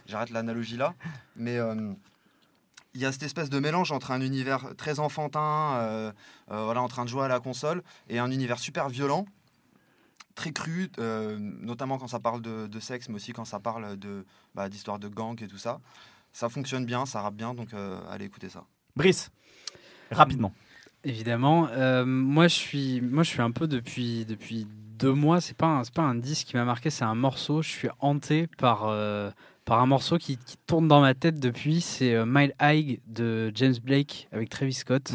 j'arrête, 0.06 0.30
l'analogie 0.30 0.76
là. 0.76 0.92
Mais 1.36 1.56
euh, 1.56 1.92
il 2.94 3.00
y 3.00 3.06
a 3.06 3.12
cette 3.12 3.22
espèce 3.22 3.48
de 3.48 3.58
mélange 3.58 3.92
entre 3.92 4.10
un 4.10 4.20
univers 4.20 4.74
très 4.76 5.00
enfantin, 5.00 5.76
euh, 5.76 6.12
voilà, 6.48 6.82
en 6.82 6.88
train 6.88 7.04
de 7.04 7.08
jouer 7.08 7.24
à 7.24 7.28
la 7.28 7.40
console, 7.40 7.82
et 8.10 8.18
un 8.18 8.30
univers 8.30 8.58
super 8.58 8.90
violent, 8.90 9.24
très 10.36 10.52
cru, 10.52 10.88
euh, 11.00 11.36
notamment 11.40 11.98
quand 11.98 12.06
ça 12.06 12.20
parle 12.20 12.40
de, 12.42 12.68
de 12.68 12.78
sexe, 12.80 13.08
mais 13.08 13.16
aussi 13.16 13.32
quand 13.32 13.44
ça 13.44 13.58
parle 13.58 13.96
de, 13.96 14.24
bah, 14.54 14.68
d'histoire 14.68 15.00
de 15.00 15.08
gang 15.08 15.42
et 15.42 15.48
tout 15.48 15.58
ça. 15.58 15.80
Ça 16.32 16.48
fonctionne 16.48 16.84
bien, 16.86 17.06
ça 17.06 17.22
rappe 17.22 17.34
bien, 17.34 17.54
donc 17.54 17.74
euh, 17.74 17.98
allez 18.10 18.26
écouter 18.26 18.48
ça. 18.50 18.62
Brice, 18.94 19.30
rapidement. 20.12 20.52
Évidemment. 21.04 21.68
Euh, 21.72 22.04
moi, 22.04 22.46
je 22.48 22.54
suis, 22.54 23.00
moi, 23.00 23.22
je 23.22 23.30
suis 23.30 23.40
un 23.42 23.50
peu 23.50 23.66
depuis, 23.66 24.24
depuis 24.26 24.66
deux 24.98 25.12
mois. 25.12 25.40
C'est 25.40 25.56
pas, 25.56 25.66
un- 25.66 25.84
c'est 25.84 25.94
pas 25.94 26.02
un 26.02 26.14
disque 26.14 26.48
qui 26.48 26.56
m'a 26.56 26.64
marqué, 26.64 26.90
c'est 26.90 27.04
un 27.04 27.14
morceau. 27.14 27.62
Je 27.62 27.68
suis 27.68 27.88
hanté 28.00 28.46
par, 28.58 28.84
euh, 28.88 29.30
par 29.64 29.80
un 29.80 29.86
morceau 29.86 30.18
qui, 30.18 30.36
qui 30.36 30.56
tourne 30.66 30.88
dans 30.88 31.00
ma 31.00 31.14
tête 31.14 31.38
depuis. 31.40 31.80
C'est 31.80 32.14
euh, 32.14 32.26
Mile 32.26 32.54
High 32.60 33.00
de 33.06 33.50
James 33.54 33.76
Blake 33.82 34.28
avec 34.32 34.48
Travis 34.50 34.74
Scott. 34.74 35.12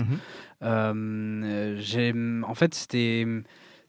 Euh, 0.63 1.75
j'ai, 1.79 2.13
en 2.47 2.53
fait, 2.55 2.73
c'était, 2.73 3.25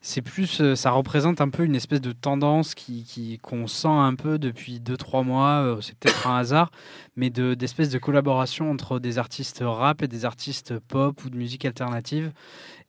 c'est 0.05 0.21
plus, 0.21 0.59
euh, 0.59 0.75
ça 0.75 0.91
représente 0.91 1.39
un 1.39 1.47
peu 1.49 1.63
une 1.63 1.75
espèce 1.75 2.01
de 2.01 2.11
tendance 2.11 2.75
qui, 2.75 3.05
qui- 3.05 3.39
qu'on 3.39 3.67
sent 3.67 3.87
un 3.87 4.15
peu 4.15 4.37
depuis 4.37 4.81
2-3 4.81 5.23
mois. 5.23 5.61
euh, 5.63 5.81
C'est 5.81 5.97
peut-être 5.97 6.27
un 6.27 6.35
hasard, 6.37 6.71
mais 7.15 7.29
de, 7.29 7.53
d'espèces 7.53 7.89
de 7.89 7.97
collaboration 7.99 8.69
entre 8.69 8.99
des 8.99 9.17
artistes 9.17 9.61
rap 9.65 10.01
et 10.03 10.09
des 10.09 10.25
artistes 10.25 10.77
pop 10.77 11.23
ou 11.23 11.29
de 11.29 11.37
musique 11.37 11.63
alternative. 11.63 12.33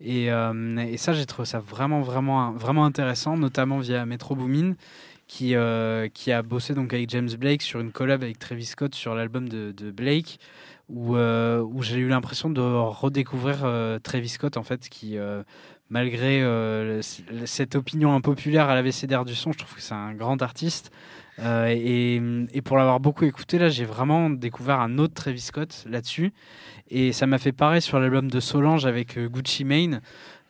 Et, 0.01 0.33
euh, 0.33 0.97
ça, 0.97 1.13
j'ai 1.13 1.25
trouvé 1.27 1.47
ça 1.47 1.61
vraiment, 1.61 2.01
vraiment, 2.03 2.51
vraiment 2.53 2.85
intéressant, 2.85 3.37
notamment 3.37 3.79
via 3.79 4.05
Metro 4.07 4.35
Boomin. 4.37 4.75
Qui, 5.27 5.55
qui 6.13 6.33
a 6.33 6.43
bossé 6.43 6.75
donc 6.75 6.93
avec 6.93 7.09
James 7.09 7.31
Blake 7.39 7.63
sur 7.63 7.81
une 7.81 7.93
collab 7.93 8.23
avec 8.23 8.39
Travis 8.39 8.67
Scott 8.67 8.95
sur 8.95 9.15
l'album 9.15 9.49
de, 9.49 9.73
Blake 9.91 10.39
où, 10.91 11.17
où 11.17 11.83
j'ai 11.83 11.97
eu 11.97 12.09
l'impression 12.09 12.51
de 12.51 12.61
redécouvrir 12.61 13.67
Travis 14.03 14.29
Scott 14.29 14.59
en 14.59 14.63
fait 14.63 14.87
qui 14.91 15.17
malgré 15.91 16.43
euh, 16.43 17.03
cette 17.45 17.75
opinion 17.75 18.15
impopulaire 18.15 18.69
à 18.69 18.75
la 18.75 18.83
VCDR 18.83 19.25
du 19.25 19.35
son 19.35 19.53
je 19.53 19.59
trouve 19.59 19.75
que 19.75 19.83
c'est 19.83 19.95
un 19.95 20.15
grand 20.15 20.41
artiste. 20.43 20.91
Euh, 21.41 21.67
et, 21.67 22.63
pour 22.63 22.77
l'avoir 22.77 23.01
beaucoup 23.01 23.25
écouté 23.25 23.59
là 23.59 23.69
j'ai 23.69 23.85
vraiment 23.85 24.31
découvert 24.31 24.79
un 24.79 24.99
autre 24.99 25.15
Travis 25.15 25.41
Scott 25.41 25.85
là-dessus. 25.89 26.33
Et 26.91 27.13
ça 27.13 27.27
m'a 27.27 27.39
fait 27.39 27.53
pareil 27.53 27.83
sur 27.83 27.99
l'album 27.99 28.31
de 28.31 28.41
Solange 28.41 28.87
avec 28.87 29.19
euh, 29.19 29.29
Gucci 29.29 29.65
Mane 29.65 30.01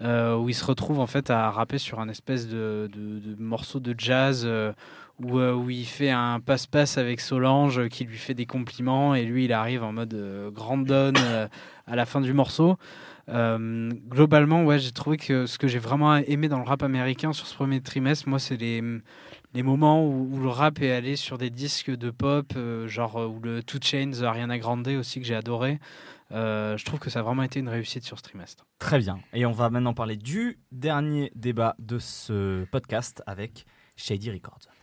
où 0.00 0.50
il 0.50 0.54
se 0.54 0.66
retrouve 0.66 1.00
en 1.00 1.06
fait 1.06 1.30
à 1.30 1.50
rapper 1.50 1.78
sur 1.78 1.98
un 1.98 2.10
espèce 2.10 2.46
de, 2.46 2.90
morceau 3.38 3.80
de 3.80 3.94
jazz 3.96 4.46
où, 5.20 5.70
il 5.70 5.84
fait 5.84 6.10
un 6.10 6.40
passe-passe 6.40 6.98
avec 6.98 7.20
Solange 7.20 7.88
qui 7.88 8.04
lui 8.04 8.16
fait 8.16 8.34
des 8.34 8.46
compliments. 8.46 9.14
Et 9.14 9.24
lui 9.24 9.44
il 9.44 9.52
arrive 9.52 9.82
en 9.82 9.92
mode 9.92 10.14
euh, 10.14 10.50
grande 10.50 10.84
donne 10.84 11.16
à 11.86 11.96
la 11.96 12.06
fin 12.06 12.20
du 12.20 12.32
morceau. 12.32 12.76
Euh, 13.28 13.90
globalement, 14.08 14.64
ouais, 14.64 14.78
j'ai 14.78 14.92
trouvé 14.92 15.16
que 15.16 15.46
ce 15.46 15.58
que 15.58 15.66
j'ai 15.66 15.78
vraiment 15.78 16.16
aimé 16.16 16.48
dans 16.48 16.58
le 16.58 16.64
rap 16.64 16.82
américain 16.82 17.32
sur 17.32 17.46
ce 17.46 17.54
premier 17.54 17.80
trimestre, 17.80 18.28
moi, 18.28 18.38
c'est 18.38 18.56
les, 18.56 18.82
les 19.54 19.62
moments 19.62 20.06
où, 20.06 20.38
le 20.38 20.48
rap 20.48 20.80
est 20.82 20.92
allé 20.92 21.16
sur 21.16 21.38
des 21.38 21.50
disques 21.50 21.90
de 21.90 22.10
pop, 22.10 22.52
euh, 22.56 22.86
genre 22.86 23.16
euh, 23.16 23.26
où 23.26 23.40
le 23.40 23.62
Two 23.62 23.78
Chains, 23.82 24.22
Ariana 24.22 24.58
Grande 24.58 24.86
aussi 24.88 25.20
que 25.20 25.26
j'ai 25.26 25.34
adoré. 25.34 25.78
Je 26.30 26.84
trouve 26.84 26.98
que 26.98 27.10
ça 27.10 27.20
a 27.20 27.22
vraiment 27.22 27.44
été 27.44 27.60
une 27.60 27.68
réussite 27.68 28.04
sur 28.04 28.18
ce 28.18 28.24
trimestre. 28.24 28.66
Très 28.80 28.98
bien. 28.98 29.20
Et 29.32 29.46
on 29.46 29.52
va 29.52 29.70
maintenant 29.70 29.94
parler 29.94 30.16
du 30.16 30.58
dernier 30.72 31.30
débat 31.36 31.76
de 31.78 32.00
ce 32.00 32.64
podcast 32.64 33.22
avec 33.26 33.66
Shady 33.96 34.32
Records. 34.32 34.73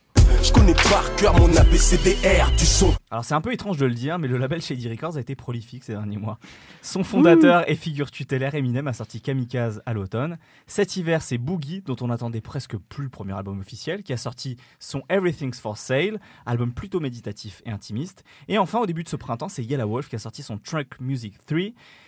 Je 0.44 0.52
connais 0.52 0.74
par 0.74 1.16
cœur 1.16 1.38
mon 1.38 1.56
ABCDR 1.56 2.52
du 2.58 2.66
son. 2.66 2.94
Alors 3.12 3.24
c'est 3.24 3.34
un 3.34 3.42
peu 3.42 3.54
étrange 3.54 3.78
de 3.78 3.86
le 3.86 3.94
dire, 3.94 4.18
mais 4.18 4.28
le 4.28 4.38
label 4.38 4.62
Shady 4.62 4.90
Records 4.90 5.18
a 5.18 5.20
été 5.20 5.36
prolifique 5.36 5.84
ces 5.84 5.94
derniers 5.94 6.18
mois. 6.18 6.40
Son 6.82 7.04
fondateur 7.04 7.70
et 7.70 7.76
figure 7.76 8.10
tutélaire 8.10 8.56
Eminem 8.56 8.88
a 8.88 8.94
sorti 8.94 9.22
Kamikaze 9.22 9.82
à 9.86 9.94
l'automne. 9.94 10.38
Cet 10.68 10.98
hiver, 10.98 11.22
c'est 11.22 11.38
Boogie, 11.38 11.82
dont 11.82 11.96
on 12.02 12.10
attendait 12.10 12.42
presque 12.42 12.78
plus 12.78 13.04
le 13.04 13.10
premier 13.10 13.34
album 13.34 13.60
officiel, 13.60 14.04
qui 14.04 14.14
a 14.14 14.18
sorti 14.18 14.58
son 14.80 15.04
Everything's 15.10 15.60
for 15.60 15.78
Sale, 15.78 16.20
album 16.46 16.74
plutôt 16.74 17.00
méditatif 17.00 17.62
et 17.66 17.72
intimiste. 17.72 18.24
Et 18.48 18.58
enfin, 18.58 18.80
au 18.80 18.86
début 18.86 19.04
de 19.04 19.10
ce 19.10 19.16
printemps, 19.16 19.50
c'est 19.50 19.64
Yellow 19.64 19.88
Wolf 19.88 20.10
qui 20.10 20.16
a 20.16 20.20
sorti 20.20 20.42
son 20.44 20.58
Trunk 20.58 21.00
Music 21.00 21.36
3, 21.46 21.60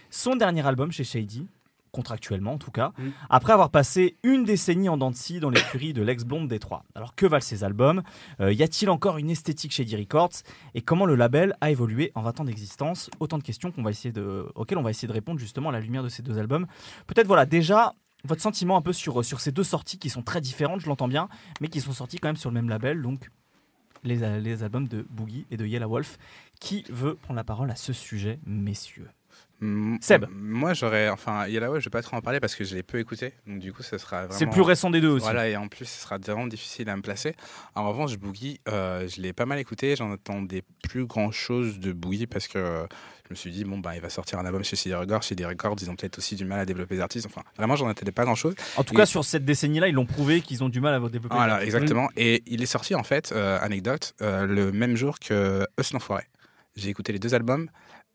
son 0.09 0.36
dernier 0.36 0.65
album 0.65 0.91
chez 0.91 1.03
Shady, 1.03 1.47
contractuellement 1.94 2.54
en 2.54 2.58
tout 2.58 2.72
cas, 2.72 2.91
Mm. 2.98 3.10
après 3.30 3.54
avoir 3.54 3.70
passé 3.70 4.18
une 4.24 4.44
décennie 4.44 4.89
en 4.89 4.98
dents 4.98 5.12
de 5.12 5.16
scie 5.16 5.39
dans 5.39 5.50
l'écurie 5.52 5.94
de 5.94 6.02
l'ex-blonde 6.02 6.48
Détroit. 6.50 6.84
Alors 6.96 7.16
que 7.16 7.26
valent 7.26 7.39
ces 7.41 7.64
albums? 7.64 8.02
Euh, 8.41 8.52
Y 8.52 8.64
a-t-il 8.64 8.89
encore 8.89 9.18
une 9.18 9.30
esthétique 9.30 9.72
chez 9.72 9.86
D 9.86 9.96
Records? 9.96 10.41
Et 10.74 10.82
comment 10.82 11.06
le 11.06 11.16
label 11.16 11.56
a 11.62 11.70
évolué 11.72 12.12
en 12.16 12.24
20 12.24 12.41
ans 12.41 12.44
d'existence? 12.46 13.10
Autant 13.22 13.38
de 13.38 13.44
questions 13.44 13.72
qu'on 13.72 13.84
va 13.84 13.91
essayer 13.91 14.12
de, 14.12 14.48
auxquelles 14.56 14.78
on 14.80 14.84
va 14.84 14.89
essayer 14.89 15.08
de 15.08 15.14
répondre 15.14 15.39
justement 15.39 15.70
à 15.70 15.72
la 15.72 15.80
lumière 15.80 16.04
de 16.04 16.10
ces 16.10 16.24
deux 16.24 16.38
albums. 16.39 16.66
Peut-être 17.08 17.28
voilà, 17.28 17.46
déjà, 17.46 17.94
votre 18.26 18.41
sentiment 18.41 18.76
un 18.76 18.82
peu 18.82 18.91
sur, 18.94 19.24
sur 19.24 19.39
ces 19.39 19.52
deux 19.52 19.64
sorties 19.64 20.00
qui 20.00 20.10
sont 20.10 20.24
très 20.24 20.41
différentes, 20.41 20.80
je 20.82 20.88
l'entends 20.88 21.08
bien, 21.08 21.30
mais 21.62 21.68
qui 21.68 21.80
sont 21.80 21.94
sorties 21.94 22.18
quand 22.18 22.30
même 22.30 22.38
sur 22.38 22.50
le 22.50 22.56
même 22.56 22.70
label, 22.70 23.02
donc 23.04 23.30
les, 24.04 24.39
les 24.41 24.64
albums 24.64 24.88
de 24.88 25.06
Boogie 25.12 25.46
et 25.52 25.58
de 25.58 25.66
Yellow 25.66 25.88
Wolf. 25.89 26.18
Qui 26.60 26.86
veut 26.89 27.16
prendre 27.16 27.38
la 27.38 27.44
parole 27.44 27.70
à 27.70 27.76
ce 27.76 27.94
sujet, 27.94 28.39
messieurs? 28.46 29.10
Seb. 30.01 30.26
Moi, 30.32 30.74
j'aurais. 30.74 31.09
Enfin, 31.09 31.47
Yellow, 31.47 31.80
je 31.80 31.86
vais 31.86 31.89
pas 31.89 32.01
trop 32.01 32.16
en 32.18 32.22
parler 32.22 32.39
parce 32.39 32.55
que 32.55 32.64
je 32.64 32.76
l'ai 32.76 32.84
peu 32.84 32.99
écouté. 32.99 33.34
Donc, 33.47 33.59
du 33.59 33.72
coup, 33.74 33.84
ce 33.84 33.97
sera 33.97 34.22
vraiment. 34.26 34.38
C'est 34.38 34.45
le 34.45 34.51
plus 34.51 34.61
récent 34.61 34.89
des 34.89 35.01
deux 35.01 35.09
aussi. 35.09 35.24
Voilà, 35.24 35.47
et 35.49 35.55
en 35.55 35.68
plus, 35.68 35.86
ce 35.86 36.01
sera 36.01 36.18
vraiment 36.18 36.47
difficile 36.47 36.89
à 36.89 36.95
me 36.95 37.01
placer. 37.01 37.36
En 37.76 37.88
revanche, 37.88 38.18
Boogie, 38.18 38.59
euh, 38.70 39.07
je 39.07 39.22
l'ai 39.22 39.34
pas 39.34 39.45
mal 39.45 39.59
écouté. 39.59 39.95
J'en 39.95 40.11
attendais 40.11 40.64
plus 40.88 41.05
grand 41.05 41.32
chose 41.32 41.80
de 41.80 41.93
Boogie 41.93 42.28
parce 42.28 42.47
que 42.47 42.57
euh, 42.57 42.86
je 43.28 43.30
me 43.32 43.36
suis 43.36 43.51
dit, 43.51 43.64
bon, 43.64 43.78
bah, 43.80 43.95
il 43.95 44.01
va 44.01 44.09
sortir 44.09 44.39
un 44.39 44.45
album 44.45 44.64
chez 44.64 44.76
CD 44.76 44.95
Records. 44.95 45.24
Chez 45.24 45.36
des 45.36 45.45
Records, 45.45 45.76
ils 45.82 45.89
ont 45.89 45.95
peut-être 45.95 46.18
aussi 46.18 46.36
du 46.36 46.45
mal 46.45 46.59
à 46.59 46.66
développer 46.66 46.95
des 46.95 47.01
artistes. 47.01 47.26
Enfin, 47.26 47.41
vraiment, 47.57 47.76
j'en 47.76 47.88
attendais 47.88 48.11
pas 48.11 48.26
grand 48.26 48.36
chose. 48.36 48.55
En 48.78 48.84
tout 48.84 48.93
Et- 48.93 48.97
cas, 48.97 49.05
sur 49.05 49.24
cette 49.24 49.45
décennie-là, 49.45 49.88
ils 49.88 49.95
l'ont 49.95 50.05
prouvé 50.05 50.41
qu'ils 50.41 50.64
ont 50.64 50.70
du 50.70 50.82
mal 50.82 50.93
à 50.93 50.99
développer. 50.99 51.36
Voilà, 51.36 51.59
des- 51.59 51.66
exactement. 51.66 52.09
Et 52.18 52.43
il 52.47 52.61
est 52.61 52.66
sorti, 52.68 52.95
en 52.95 53.03
fait, 53.03 53.32
euh, 53.32 53.57
anecdote, 53.61 54.14
euh, 54.22 54.45
le 54.45 54.72
même 54.72 54.95
jour 54.97 55.20
que 55.20 55.66
Us 55.80 55.93
l'Enfoiré. 55.93 56.24
J'ai 56.76 56.89
écouté 56.89 57.14
les 57.14 57.20
deux 57.20 57.34
albums. 57.36 57.70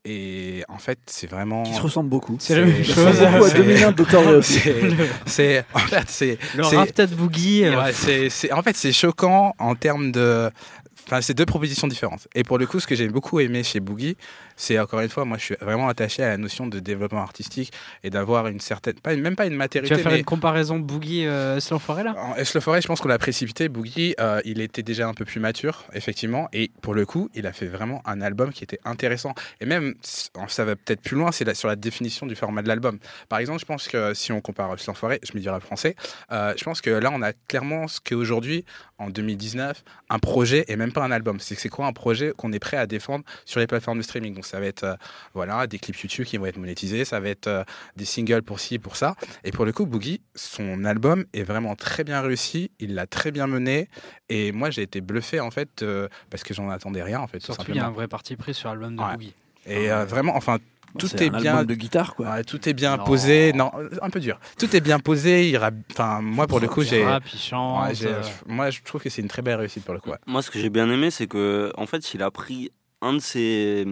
Et 0.05 0.63
en 0.69 0.77
fait, 0.77 0.97
c'est 1.07 1.29
vraiment. 1.29 1.63
Qui 1.63 1.73
se 1.73 1.81
ressemblent 1.81 2.09
beaucoup. 2.09 2.37
C'est 2.39 2.55
la 2.55 2.65
même 2.65 2.75
C'est- 2.77 2.93
chose. 2.93 3.05
Ressemble 3.05 3.31
beaucoup 3.31 3.43
à 3.43 3.49
c'est- 3.49 3.57
2001 3.57 3.91
de. 3.91 4.41
C'est- 4.41 4.75
C'est. 5.25 5.65
En 5.73 5.79
fait, 5.79 6.03
c'est. 6.07 6.37
Le 6.55 6.63
c'est- 6.63 6.77
de 7.07 7.15
Boogie. 7.15 7.65
euh, 7.65 7.81
Ouais, 7.83 7.91
c'est, 7.93 8.29
c'est- 8.29 8.51
en 8.53 8.61
fait, 8.63 8.75
c'est 8.77 8.93
choquant 8.93 9.53
en 9.59 9.75
termes 9.75 10.11
de. 10.11 10.49
Enfin, 11.05 11.21
c'est 11.21 11.33
deux 11.33 11.45
propositions 11.45 11.87
différentes. 11.87 12.27
Et 12.35 12.43
pour 12.43 12.57
le 12.57 12.65
coup, 12.67 12.79
ce 12.79 12.87
que 12.87 12.95
j'ai 12.95 13.07
beaucoup 13.09 13.39
aimé 13.39 13.63
chez 13.63 13.79
Boogie, 13.79 14.15
c'est 14.61 14.77
encore 14.77 14.99
une 14.99 15.09
fois, 15.09 15.23
moi, 15.23 15.37
je 15.37 15.43
suis 15.45 15.55
vraiment 15.61 15.87
attaché 15.87 16.21
à 16.21 16.27
la 16.27 16.37
notion 16.37 16.67
de 16.67 16.79
développement 16.79 17.21
artistique 17.21 17.71
et 18.03 18.09
d'avoir 18.09 18.47
une 18.47 18.59
certaine, 18.59 18.95
pas 18.95 19.13
une- 19.13 19.21
même 19.21 19.37
pas 19.37 19.45
une 19.45 19.53
tu 19.53 19.57
maturité, 19.57 19.95
vas 19.95 20.01
faire 20.01 20.11
mais 20.11 20.19
une 20.19 20.25
comparaison 20.25 20.77
Boogie 20.79 21.25
euh, 21.25 21.59
Forêt 21.61 22.03
là? 22.03 22.13
En 22.17 22.35
Forêt, 22.59 22.81
je 22.81 22.87
pense 22.87 22.99
qu'on 22.99 23.07
l'a 23.07 23.17
précipité. 23.17 23.69
Boogie, 23.69 24.15
euh, 24.19 24.41
il 24.43 24.59
était 24.59 24.83
déjà 24.83 25.07
un 25.07 25.13
peu 25.13 25.23
plus 25.23 25.39
mature, 25.39 25.85
effectivement. 25.93 26.49
Et 26.51 26.71
pour 26.81 26.93
le 26.93 27.05
coup, 27.05 27.29
il 27.35 27.47
a 27.47 27.53
fait 27.53 27.67
vraiment 27.67 28.01
un 28.05 28.19
album 28.19 28.51
qui 28.51 28.65
était 28.65 28.79
intéressant. 28.83 29.33
Et 29.61 29.65
même, 29.65 29.95
ça 30.01 30.65
va 30.65 30.75
peut-être 30.75 31.01
plus 31.01 31.15
loin, 31.15 31.31
c'est 31.31 31.55
sur 31.55 31.69
la 31.69 31.77
définition 31.77 32.25
du 32.25 32.35
format 32.35 32.61
de 32.61 32.67
l'album. 32.67 32.99
Par 33.29 33.39
exemple, 33.39 33.61
je 33.61 33.65
pense 33.65 33.87
que 33.87 34.13
si 34.13 34.31
on 34.33 34.41
compare. 34.41 34.75
Forêt, 34.93 35.19
je 35.23 35.31
me 35.37 35.39
dirais 35.41 35.59
français, 35.61 35.95
euh, 36.31 36.53
je 36.57 36.63
pense 36.63 36.81
que 36.81 36.89
là, 36.89 37.11
on 37.13 37.21
a 37.21 37.31
clairement 37.47 37.87
ce 37.87 37.99
qu'aujourd'hui, 38.01 38.65
en 38.97 39.09
2019, 39.09 39.83
un 40.09 40.19
projet 40.19 40.65
et 40.67 40.75
même 40.75 40.91
pas 40.91 41.03
un 41.03 41.11
album. 41.11 41.39
C'est 41.39 41.55
c'est 41.55 41.69
quoi 41.69 41.85
un 41.85 41.93
projet 41.93 42.33
qu'on 42.35 42.51
est 42.51 42.59
prêt 42.59 42.75
à 42.77 42.85
défendre 42.87 43.23
sur 43.45 43.59
les 43.61 43.67
plateformes 43.67 43.97
de 43.99 44.03
streaming? 44.03 44.33
Donc 44.35 44.45
ça 44.49 44.59
va 44.59 44.65
être 44.65 44.83
euh, 44.83 44.95
voilà, 45.33 45.67
des 45.67 45.79
clips 45.79 45.97
YouTube 45.99 46.25
qui 46.25 46.37
vont 46.37 46.45
être 46.45 46.57
monétisés, 46.57 47.05
ça 47.05 47.19
va 47.19 47.29
être 47.29 47.47
euh, 47.47 47.63
des 47.95 48.05
singles 48.05 48.41
pour 48.43 48.59
ci, 48.59 48.79
pour 48.79 48.95
ça. 48.95 49.15
Et 49.43 49.51
pour 49.51 49.65
le 49.65 49.71
coup, 49.71 49.85
Boogie, 49.85 50.21
son 50.35 50.83
album 50.85 51.25
est 51.33 51.43
vraiment 51.43 51.75
très 51.75 52.03
bien 52.03 52.21
réussi, 52.21 52.71
il 52.79 52.95
l'a 52.95 53.07
très 53.07 53.31
bien 53.31 53.47
mené, 53.47 53.87
et 54.29 54.51
moi 54.51 54.69
j'ai 54.69 54.81
été 54.81 55.01
bluffé 55.01 55.39
en 55.39 55.51
fait, 55.51 55.83
euh, 55.83 56.07
parce 56.29 56.43
que 56.43 56.53
j'en 56.53 56.69
attendais 56.69 57.03
rien 57.03 57.19
en 57.19 57.27
fait, 57.27 57.39
tout 57.39 57.45
Surtout, 57.53 57.65
il 57.71 57.75
y 57.77 57.79
a 57.79 57.85
un 57.87 57.91
vrai 57.91 58.07
parti 58.07 58.35
pris 58.35 58.53
sur 58.53 58.69
l'album 58.69 58.95
de 58.95 59.01
Ouais. 59.01 59.13
Boogie. 59.13 59.33
Et 59.65 59.91
euh, 59.91 60.05
vraiment, 60.05 60.35
enfin, 60.35 60.57
tout 60.97 61.05
est 61.21 61.27
un 61.33 61.39
bien. 61.39 61.51
album 61.51 61.67
de 61.67 61.75
guitare, 61.75 62.15
quoi. 62.15 62.29
Ouais, 62.31 62.43
tout 62.43 62.67
est 62.67 62.73
bien 62.73 62.97
Non. 62.97 63.03
posé, 63.03 63.53
non, 63.53 63.71
un 64.01 64.09
peu 64.09 64.19
dur. 64.19 64.39
Tout 64.57 64.75
est 64.75 64.81
bien 64.81 64.97
posé, 64.99 65.47
il 65.49 65.57
ra- 65.57 65.69
enfin, 65.91 66.21
moi 66.21 66.47
pour 66.47 66.59
le 66.59 66.67
coup, 66.67 66.81
j'ai. 66.81 67.05
ouais, 67.05 67.19
euh, 68.03 68.23
moi 68.47 68.69
je 68.71 68.81
trouve 68.83 69.01
que 69.01 69.09
c'est 69.09 69.21
une 69.21 69.27
très 69.27 69.41
belle 69.41 69.57
réussite 69.59 69.83
pour 69.85 69.93
le 69.93 69.99
coup. 69.99 70.09
ouais. 70.09 70.17
Moi, 70.25 70.41
ce 70.41 70.49
que 70.49 70.57
j'ai 70.59 70.69
bien 70.69 70.89
aimé, 70.89 71.11
c'est 71.11 71.27
que 71.27 71.71
en 71.77 71.85
fait, 71.85 72.13
il 72.13 72.23
a 72.23 72.31
pris 72.31 72.71
un 73.01 73.13
de 73.13 73.19
ses, 73.19 73.85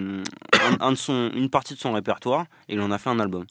un, 0.54 0.86
un 0.88 0.92
de 0.92 0.98
son, 0.98 1.32
une 1.34 1.50
partie 1.50 1.74
de 1.74 1.80
son 1.80 1.94
répertoire 1.94 2.46
et 2.70 2.74
il 2.74 2.82
en 2.82 2.92
a 2.92 2.98
fait 2.98 3.10
un 3.10 3.20
album. 3.20 3.46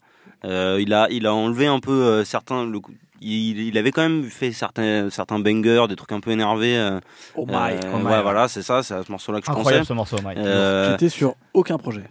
Euh, 0.45 0.77
il 0.79 0.93
a, 0.93 1.07
il 1.09 1.25
a 1.25 1.33
enlevé 1.33 1.65
un 1.67 1.79
peu 1.79 1.91
euh, 1.91 2.23
certains. 2.23 2.65
Le, 2.65 2.79
il, 3.21 3.59
il 3.59 3.77
avait 3.79 3.91
quand 3.91 4.03
même 4.03 4.25
fait 4.25 4.51
certains, 4.51 5.09
certains 5.09 5.39
bangers, 5.39 5.85
des 5.89 5.95
trucs 5.95 6.11
un 6.11 6.19
peu 6.19 6.29
énervés. 6.31 6.77
euh, 6.77 6.99
Oh 7.35 7.45
my. 7.47 7.53
euh, 7.55 7.79
oh 7.93 7.97
my, 7.97 8.03
ouais, 8.05 8.21
voilà, 8.21 8.47
c'est 8.47 8.61
ça, 8.61 8.83
c'est 8.83 8.93
à 8.93 9.03
ce 9.03 9.11
morceau-là 9.11 9.39
que 9.39 9.47
je 9.47 9.51
Incroyable 9.51 9.79
pensais. 9.79 9.87
ce 9.87 9.93
morceau, 9.93 10.17
Mike. 10.23 10.37
Euh, 10.37 10.91
J'étais 10.91 11.09
sur 11.09 11.33
aucun 11.55 11.77
projet. 11.79 12.03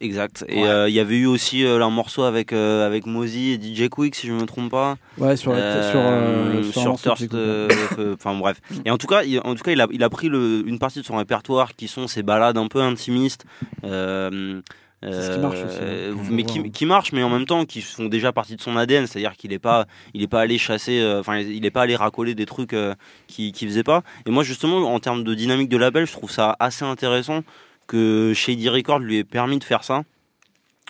Exact. 0.00 0.44
Et 0.48 0.62
Ouais. 0.62 0.68
euh, 0.68 0.88
il 0.88 0.94
y 0.94 1.00
avait 1.00 1.16
eu 1.16 1.26
aussi 1.26 1.64
euh, 1.64 1.80
un 1.82 1.90
morceau 1.90 2.22
avec 2.22 2.52
euh, 2.52 2.86
avec 2.86 3.06
Mozy 3.06 3.52
et 3.52 3.54
DJ 3.60 3.88
Quick, 3.88 4.14
si 4.14 4.26
je 4.26 4.32
me 4.32 4.44
trompe 4.46 4.70
pas. 4.70 4.96
Ouais, 5.18 5.36
sur, 5.36 5.52
la, 5.52 5.58
Euh, 5.58 5.90
sur, 5.90 6.00
euh, 6.00 6.62
sur, 6.62 6.98
sur 6.98 7.16
Thirst, 7.16 7.34
enfin 8.14 8.34
bref. 8.38 8.60
Et 8.84 8.90
en 8.90 8.98
tout 8.98 9.06
cas, 9.06 9.22
il, 9.22 9.38
en 9.40 9.54
tout 9.54 9.62
cas, 9.62 9.72
il 9.72 9.80
a, 9.80 9.86
il 9.90 10.02
a 10.02 10.08
pris 10.10 10.28
le, 10.28 10.62
une 10.66 10.78
partie 10.78 11.00
de 11.00 11.04
son 11.04 11.16
répertoire 11.16 11.74
qui 11.74 11.88
sont 11.88 12.06
ces 12.08 12.22
balades 12.22 12.58
un 12.58 12.68
peu 12.68 12.80
intimistes. 12.80 13.44
C'est 15.02 15.10
ce 15.22 15.34
qui 15.34 15.38
marche 15.38 15.58
aussi, 15.62 15.76
euh, 15.82 16.14
hein. 16.14 16.28
mais 16.30 16.44
qui, 16.44 16.70
qui 16.70 16.86
marchent, 16.86 17.12
mais 17.12 17.22
en 17.22 17.28
même 17.28 17.44
temps 17.44 17.66
qui 17.66 17.82
font 17.82 18.06
déjà 18.06 18.32
partie 18.32 18.56
de 18.56 18.62
son 18.62 18.74
ADN, 18.74 19.06
c'est-à-dire 19.06 19.36
qu'il 19.36 19.50
n'est 19.50 19.58
pas, 19.58 19.84
il 20.14 20.22
est 20.22 20.26
pas 20.28 20.40
allé 20.40 20.56
chasser, 20.56 20.98
euh, 20.98 21.20
enfin 21.20 21.36
il 21.40 21.60
n'est 21.60 21.70
pas 21.70 21.82
allé 21.82 21.94
racoler 21.94 22.34
des 22.34 22.46
trucs 22.46 22.72
euh, 22.72 22.94
qui, 23.26 23.52
qui 23.52 23.66
faisait 23.66 23.82
pas. 23.82 24.02
Et 24.24 24.30
moi 24.30 24.44
justement, 24.44 24.78
en 24.94 24.98
termes 25.00 25.22
de 25.22 25.34
dynamique 25.34 25.68
de 25.68 25.76
label, 25.76 26.06
je 26.06 26.12
trouve 26.12 26.30
ça 26.30 26.56
assez 26.58 26.86
intéressant 26.86 27.42
que 27.86 28.32
Shady 28.34 28.68
Records 28.68 29.00
lui 29.00 29.18
ait 29.18 29.24
permis 29.24 29.58
de 29.58 29.64
faire 29.64 29.84
ça, 29.84 30.04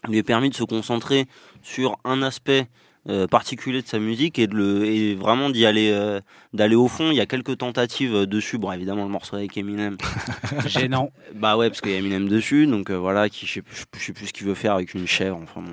lui 0.09 0.18
ait 0.18 0.22
permis 0.22 0.51
de 0.51 0.55
se 0.55 0.64
concentrer 0.64 1.26
sur 1.62 1.97
un 2.05 2.22
aspect 2.22 2.68
euh, 3.09 3.26
particulier 3.26 3.82
de 3.82 3.86
sa 3.86 3.98
musique 3.98 4.38
et, 4.38 4.46
de 4.46 4.55
le, 4.55 4.84
et 4.86 5.14
vraiment 5.14 5.50
d'y 5.50 5.66
aller, 5.66 5.90
euh, 5.92 6.20
d'aller 6.52 6.74
au 6.74 6.88
fond. 6.88 7.11
Il 7.11 7.16
y 7.16 7.20
a 7.20 7.26
quelques 7.26 7.59
tentatives 7.59 8.14
euh, 8.14 8.26
dessus. 8.26 8.57
Bon, 8.59 8.72
évidemment, 8.72 9.05
le 9.05 9.11
morceau 9.11 9.36
avec 9.36 9.57
Eminem. 9.59 9.96
Gênant. 10.66 11.11
bah 11.34 11.57
ouais, 11.57 11.68
parce 11.68 11.80
qu'il 11.80 11.92
y 11.92 11.94
a 11.94 11.98
Eminem 11.98 12.28
dessus. 12.28 12.66
Donc 12.66 12.90
voilà, 12.90 13.28
qui, 13.28 13.46
je, 13.46 13.52
sais, 13.55 13.62
plus- 13.62 13.84
je 13.98 14.05
sais 14.05 14.12
plus 14.12 14.26
ce 14.28 14.32
qu'il 14.32 14.46
veut 14.46 14.55
faire 14.55 14.72
avec 14.74 14.94
une 14.94 15.07
chèvre. 15.07 15.38
Enfin, 15.42 15.61
bon, 15.61 15.72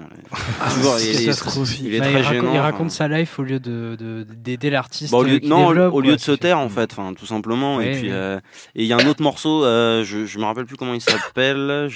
toujours, 0.76 0.98
il, 1.00 1.10
est- 1.10 1.20
catastrophique. 1.26 1.82
il 1.84 1.96
est 1.96 2.00
Bah, 2.00 2.06
très 2.08 2.14
il, 2.14 2.18
raconte, 2.18 2.34
gênant. 2.34 2.48
il 2.54 2.58
enfin. 2.60 2.62
raconte 2.62 2.92
sa 2.92 3.08
life 3.08 3.40
au 3.40 3.44
lieu 3.44 3.60
de 3.60 3.96
de- 3.98 4.24
d'aider 4.30 4.70
l'artiste. 4.70 5.12
Bah, 5.12 5.20
au 5.20 5.24
lieu, 5.24 5.40
non, 5.44 5.70
développe, 5.70 5.94
au 5.94 6.02
lieu 6.02 6.16
de 6.16 6.22
se 6.22 6.32
taire 6.32 6.60
en 6.60 6.70
fait, 6.70 6.92
enfin 6.92 7.14
tout 7.14 7.26
simplement. 7.26 7.78
Ouais, 7.78 7.96
et 7.96 8.00
puis 8.00 8.12
ouais. 8.12 8.38
et 8.76 8.82
il 8.84 8.86
y 8.88 8.94
a 8.94 8.98
un 8.98 9.08
autre 9.08 9.22
morceau, 9.24 9.62
je 9.64 10.26
je 10.26 10.38
me 10.40 10.44
rappelle 10.44 10.66
plus 10.66 10.76
comment 10.76 10.94
il 10.94 11.02
s'appelle. 11.02 11.88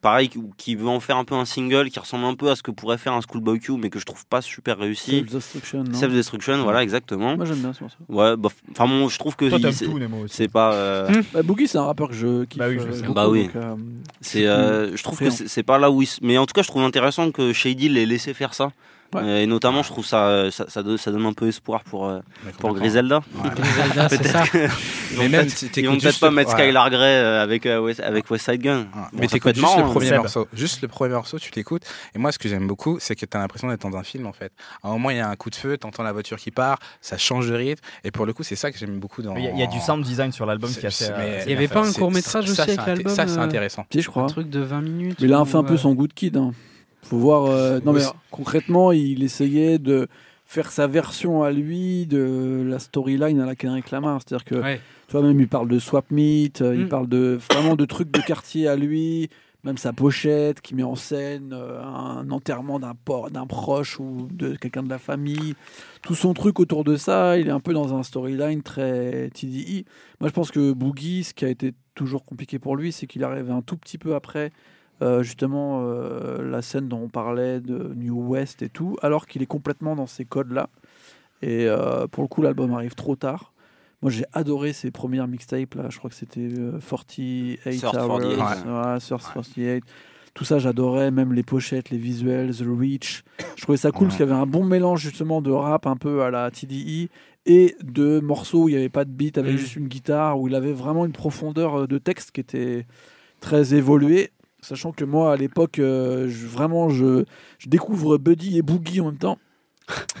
pareil, 0.00 0.28
qui- 0.28 0.38
qui 0.56 0.74
veut 0.76 0.88
en 0.88 1.00
faire 1.00 1.16
un 1.16 1.24
peu 1.24 1.34
un 1.34 1.44
single, 1.44 1.90
qui 1.90 1.98
ressemble 1.98 2.24
un 2.24 2.34
peu 2.34 2.50
à 2.50 2.56
ce 2.56 2.62
que 2.62 2.70
pourrait 2.70 2.98
faire 2.98 3.12
un 3.14 3.20
Schoolboy 3.20 3.58
Q, 3.58 3.72
mais 3.78 3.90
que 3.90 3.98
je 3.98 4.04
trouve 4.04 4.24
pas 4.26 4.40
super 4.42 4.67
réussi. 4.76 5.10
Self-Destruction, 5.20 5.84
non 5.84 5.94
Self 5.98 6.12
Destruction, 6.12 6.62
voilà 6.62 6.82
exactement. 6.82 7.36
Moi, 7.36 7.44
j'aime 7.46 7.58
bien 7.60 7.72
ce 7.72 7.82
morceau. 7.82 7.98
Ouais, 8.08 8.36
bah, 8.36 8.48
enfin 8.72 8.86
bon, 8.86 9.08
je 9.08 9.18
trouve 9.18 9.36
que 9.36 9.48
Toi, 9.48 9.58
il- 9.58 9.62
t'aimes 9.62 9.72
c'est- 9.72 9.84
tout, 9.86 9.98
Nemo 9.98 10.24
aussi. 10.24 10.34
c'est 10.36 10.48
pas. 10.48 10.74
euh, 10.74 11.22
Bah, 11.32 11.42
Boogie, 11.42 11.68
c'est 11.68 11.78
un 11.78 11.84
rappeur 11.84 12.08
que 12.08 12.14
je 12.14 12.44
kiffe. 12.44 12.58
Bah 12.58 12.68
oui, 12.68 12.78
je 12.78 12.88
euh, 12.88 13.00
beaucoup, 13.00 13.12
Bah 13.14 13.28
oui. 13.28 13.44
donc, 13.44 13.56
euh, 13.56 13.74
C'est, 14.20 14.46
euh, 14.46 14.96
je 14.96 15.02
trouve 15.02 15.18
que 15.18 15.30
c'est 15.30 15.48
c'est 15.48 15.62
pas 15.62 15.78
là 15.78 15.90
où 15.90 16.02
il. 16.02 16.08
Mais 16.22 16.36
en 16.38 16.46
tout 16.46 16.52
cas, 16.52 16.62
je 16.62 16.68
trouve 16.68 16.82
intéressant 16.82 17.30
que 17.30 17.52
Shady 17.52 17.88
l'ait 17.88 18.06
laissé 18.06 18.34
faire 18.34 18.54
ça. 18.54 18.72
Ouais. 19.14 19.22
Euh, 19.22 19.40
et 19.42 19.46
notamment, 19.46 19.82
je 19.82 19.88
trouve 19.88 20.04
ça, 20.04 20.50
ça, 20.50 20.66
ça, 20.68 20.82
donne, 20.82 20.98
ça 20.98 21.10
donne 21.10 21.24
un 21.24 21.32
peu 21.32 21.48
espoir 21.48 21.82
pour, 21.84 22.06
euh, 22.06 22.20
pour. 22.58 22.74
Griselda. 22.74 23.22
Ouais. 23.42 23.50
Griselda, 23.56 24.08
c'est 24.10 24.26
ça. 24.26 24.44
Ils 24.52 24.58
Mais 24.58 24.68
vont 25.16 25.22
même, 25.22 25.30
peut-être- 25.30 25.50
si 25.56 25.64
ils 25.66 25.70
t'écoutes 25.70 25.88
vont 25.90 25.96
peut-être 25.96 26.08
juste 26.10 26.20
pas 26.20 26.28
le- 26.28 26.34
mettre 26.34 26.50
ouais. 26.54 26.62
Skylar 26.64 26.90
Grey 26.90 27.16
euh, 27.16 27.42
avec, 27.42 27.64
euh, 27.64 27.80
West, 27.80 28.00
avec 28.00 28.30
West 28.30 28.44
Side 28.50 28.60
Gun. 28.60 28.80
Ouais. 28.80 28.84
Bon, 28.94 29.18
mais 29.20 29.26
t'écoutes 29.26 29.54
juste 29.54 29.76
le 29.78 29.82
hein. 29.82 29.88
premier 29.88 30.08
Seb. 30.08 30.18
morceau. 30.18 30.48
Juste 30.52 30.82
le 30.82 30.88
premier 30.88 31.14
morceau, 31.14 31.38
tu 31.38 31.50
l'écoutes. 31.56 31.84
Et 32.14 32.18
moi, 32.18 32.32
ce 32.32 32.38
que 32.38 32.50
j'aime 32.50 32.66
beaucoup, 32.66 32.98
c'est 33.00 33.16
que 33.16 33.24
tu 33.24 33.34
as 33.34 33.40
l'impression 33.40 33.68
d'être 33.68 33.88
dans 33.88 33.96
un 33.96 34.02
film, 34.02 34.26
en 34.26 34.32
fait. 34.34 34.52
À 34.82 34.88
un 34.88 34.90
moment, 34.92 35.08
il 35.10 35.16
y 35.16 35.20
a 35.20 35.28
un 35.30 35.36
coup 35.36 35.48
de 35.48 35.54
feu, 35.56 35.78
t'entends 35.78 36.02
la 36.02 36.12
voiture 36.12 36.36
qui 36.36 36.50
part, 36.50 36.78
ça 37.00 37.16
change 37.16 37.48
de 37.48 37.54
rythme. 37.54 37.82
Et 38.04 38.10
pour 38.10 38.26
le 38.26 38.34
coup, 38.34 38.42
c'est 38.42 38.56
ça 38.56 38.70
que 38.70 38.78
j'aime 38.78 38.98
beaucoup 38.98 39.22
dans. 39.22 39.34
Il 39.36 39.44
y, 39.44 39.48
a- 39.48 39.50
il 39.52 39.58
y 39.58 39.62
a 39.62 39.66
du 39.68 39.80
sound 39.80 40.04
design 40.04 40.32
sur 40.32 40.44
l'album 40.44 40.70
qui 40.70 40.80
est 40.80 40.84
assez. 40.86 41.06
Euh, 41.10 41.42
Il 41.46 41.52
y 41.52 41.56
avait 41.56 41.68
pas 41.68 41.86
un 41.86 41.92
court-métrage 41.92 42.44
ça, 42.44 42.50
aussi 42.52 42.60
avec 42.60 42.86
l'album, 42.86 43.14
Ça, 43.14 43.26
c'est 43.26 43.38
euh, 43.38 43.42
intéressant. 43.42 43.86
Si, 43.90 44.02
je 44.02 44.10
Un 44.14 44.26
truc 44.26 44.50
de 44.50 44.60
20 44.60 44.82
minutes. 44.82 45.16
Mais 45.20 45.28
il 45.28 45.32
a 45.32 45.42
fait 45.46 45.56
un 45.56 45.64
peu 45.64 45.74
euh, 45.74 45.78
son 45.78 45.94
good 45.94 46.12
kid. 46.12 46.38
Faut 47.08 47.16
voir. 47.18 47.46
euh, 47.46 47.80
non, 47.84 47.92
mais 47.92 48.02
concrètement, 48.30 48.92
il 48.92 49.22
essayait 49.22 49.78
de 49.78 50.08
faire 50.44 50.70
sa 50.70 50.86
version 50.86 51.42
à 51.42 51.50
lui 51.50 52.06
de 52.06 52.64
la 52.66 52.78
storyline 52.78 53.40
à 53.40 53.46
la 53.46 53.54
Kendrick 53.54 53.90
Lamar. 53.90 54.20
C'est-à-dire 54.20 54.44
que, 54.44 54.54
Ouais. 54.56 54.80
tu 55.06 55.12
vois, 55.12 55.22
même 55.22 55.38
il 55.40 55.48
parle 55.48 55.68
de 55.68 55.78
swap 55.78 56.10
meet, 56.10 56.62
euh, 56.62 56.74
il 56.74 56.84
Mm. 56.84 56.88
parle 56.88 57.08
de 57.08 57.38
vraiment 57.50 57.76
de 57.76 57.84
trucs 57.84 58.10
de 58.10 58.20
quartier 58.22 58.66
à 58.68 58.74
lui, 58.76 59.28
même 59.64 59.76
sa 59.76 59.92
pochette 59.92 60.60
qui 60.62 60.74
met 60.74 60.82
en 60.84 60.94
scène 60.94 61.52
euh, 61.52 61.82
un 61.82 62.30
enterrement 62.30 62.78
d'un 62.78 62.94
d'un 63.30 63.46
proche 63.46 63.98
ou 64.00 64.28
de 64.32 64.54
quelqu'un 64.56 64.82
de 64.82 64.88
la 64.88 64.98
famille. 64.98 65.54
Tout 66.02 66.14
son 66.14 66.32
truc 66.32 66.60
autour 66.60 66.84
de 66.84 66.96
ça, 66.96 67.36
il 67.38 67.48
est 67.48 67.52
un 67.52 67.60
peu 67.60 67.74
dans 67.74 67.94
un 67.94 68.02
storyline 68.02 68.62
très 68.62 69.30
TDI. 69.34 69.84
Moi, 70.20 70.28
je 70.28 70.34
pense 70.34 70.50
que 70.50 70.72
Boogie, 70.72 71.24
ce 71.24 71.34
qui 71.34 71.44
a 71.44 71.48
été 71.48 71.72
toujours 71.94 72.24
compliqué 72.24 72.58
pour 72.58 72.76
lui, 72.76 72.92
c'est 72.92 73.06
qu'il 73.06 73.24
arrivait 73.24 73.52
un 73.52 73.62
tout 73.62 73.76
petit 73.76 73.98
peu 73.98 74.14
après 74.14 74.52
euh, 75.02 75.22
justement 75.22 75.80
euh, 75.82 76.42
la 76.48 76.62
scène 76.62 76.88
dont 76.88 77.02
on 77.02 77.08
parlait 77.08 77.60
de 77.60 77.92
New 77.96 78.20
West 78.28 78.62
et 78.62 78.68
tout, 78.68 78.96
alors 79.02 79.26
qu'il 79.26 79.42
est 79.42 79.46
complètement 79.46 79.94
dans 79.96 80.06
ces 80.06 80.24
codes-là. 80.24 80.68
Et 81.42 81.66
euh, 81.68 82.06
pour 82.08 82.22
le 82.22 82.28
coup, 82.28 82.42
l'album 82.42 82.72
arrive 82.74 82.94
trop 82.94 83.14
tard. 83.16 83.52
Moi, 84.02 84.10
j'ai 84.10 84.24
adoré 84.32 84.72
ses 84.72 84.90
premières 84.90 85.26
mixtapes. 85.28 85.74
Là, 85.74 85.86
je 85.88 85.98
crois 85.98 86.10
que 86.10 86.16
c'était 86.16 86.48
euh, 86.58 86.78
48 86.80 87.60
Surf 87.78 87.94
Hours, 87.94 88.20
48, 88.20 88.38
ouais, 88.92 89.00
Surf 89.00 89.32
48. 89.34 89.84
Tout 90.34 90.44
ça, 90.44 90.58
j'adorais, 90.60 91.10
même 91.10 91.32
les 91.32 91.42
pochettes, 91.42 91.90
les 91.90 91.98
visuels, 91.98 92.54
The 92.54 92.62
Reach. 92.64 93.24
Je 93.56 93.62
trouvais 93.62 93.78
ça 93.78 93.90
cool 93.90 94.06
parce 94.06 94.16
qu'il 94.18 94.26
y 94.26 94.30
avait 94.30 94.40
un 94.40 94.46
bon 94.46 94.64
mélange 94.64 95.00
justement 95.00 95.42
de 95.42 95.50
rap 95.50 95.86
un 95.86 95.96
peu 95.96 96.22
à 96.22 96.30
la 96.30 96.48
TDI 96.50 97.08
et 97.46 97.74
de 97.82 98.20
morceaux 98.20 98.64
où 98.64 98.68
il 98.68 98.72
n'y 98.72 98.78
avait 98.78 98.88
pas 98.88 99.04
de 99.04 99.10
beat 99.10 99.36
avec 99.36 99.54
Mm. 99.54 99.58
juste 99.58 99.74
une 99.76 99.88
guitare, 99.88 100.38
où 100.38 100.46
il 100.46 100.54
avait 100.54 100.72
vraiment 100.72 101.04
une 101.06 101.12
profondeur 101.12 101.88
de 101.88 101.98
texte 101.98 102.30
qui 102.30 102.40
était 102.40 102.86
très 103.40 103.74
évoluée. 103.74 104.30
Sachant 104.68 104.92
que 104.92 105.04
moi, 105.04 105.32
à 105.32 105.36
l'époque, 105.36 105.78
euh, 105.78 106.28
je- 106.28 106.46
vraiment, 106.46 106.90
je, 106.90 107.24
je 107.58 107.68
découvre 107.68 108.18
Buddy 108.18 108.58
et 108.58 108.62
Boogie 108.62 109.00
en 109.00 109.06
même 109.06 109.16
temps. 109.18 109.38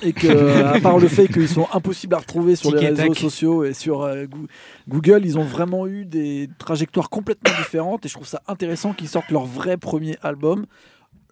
Et 0.00 0.14
que, 0.14 0.62
à 0.64 0.80
part 0.80 0.98
le 0.98 1.08
fait 1.08 1.28
qu'ils 1.28 1.46
sont 1.48 1.66
impossibles 1.74 2.14
à 2.14 2.18
retrouver 2.18 2.56
sur 2.56 2.70
les 2.72 2.78
Tic 2.78 2.88
réseaux 2.88 3.08
tac. 3.08 3.18
sociaux 3.18 3.64
et 3.64 3.74
sur 3.74 4.00
euh, 4.00 4.24
Goo- 4.24 4.46
Google, 4.88 5.20
ils 5.26 5.38
ont 5.38 5.44
vraiment 5.44 5.86
eu 5.86 6.06
des 6.06 6.48
trajectoires 6.58 7.10
complètement 7.10 7.54
différentes. 7.58 8.06
Et 8.06 8.08
je 8.08 8.14
trouve 8.14 8.26
ça 8.26 8.40
intéressant 8.48 8.94
qu'ils 8.94 9.08
sortent 9.08 9.30
leur 9.30 9.44
vrai 9.44 9.76
premier 9.76 10.16
album 10.22 10.64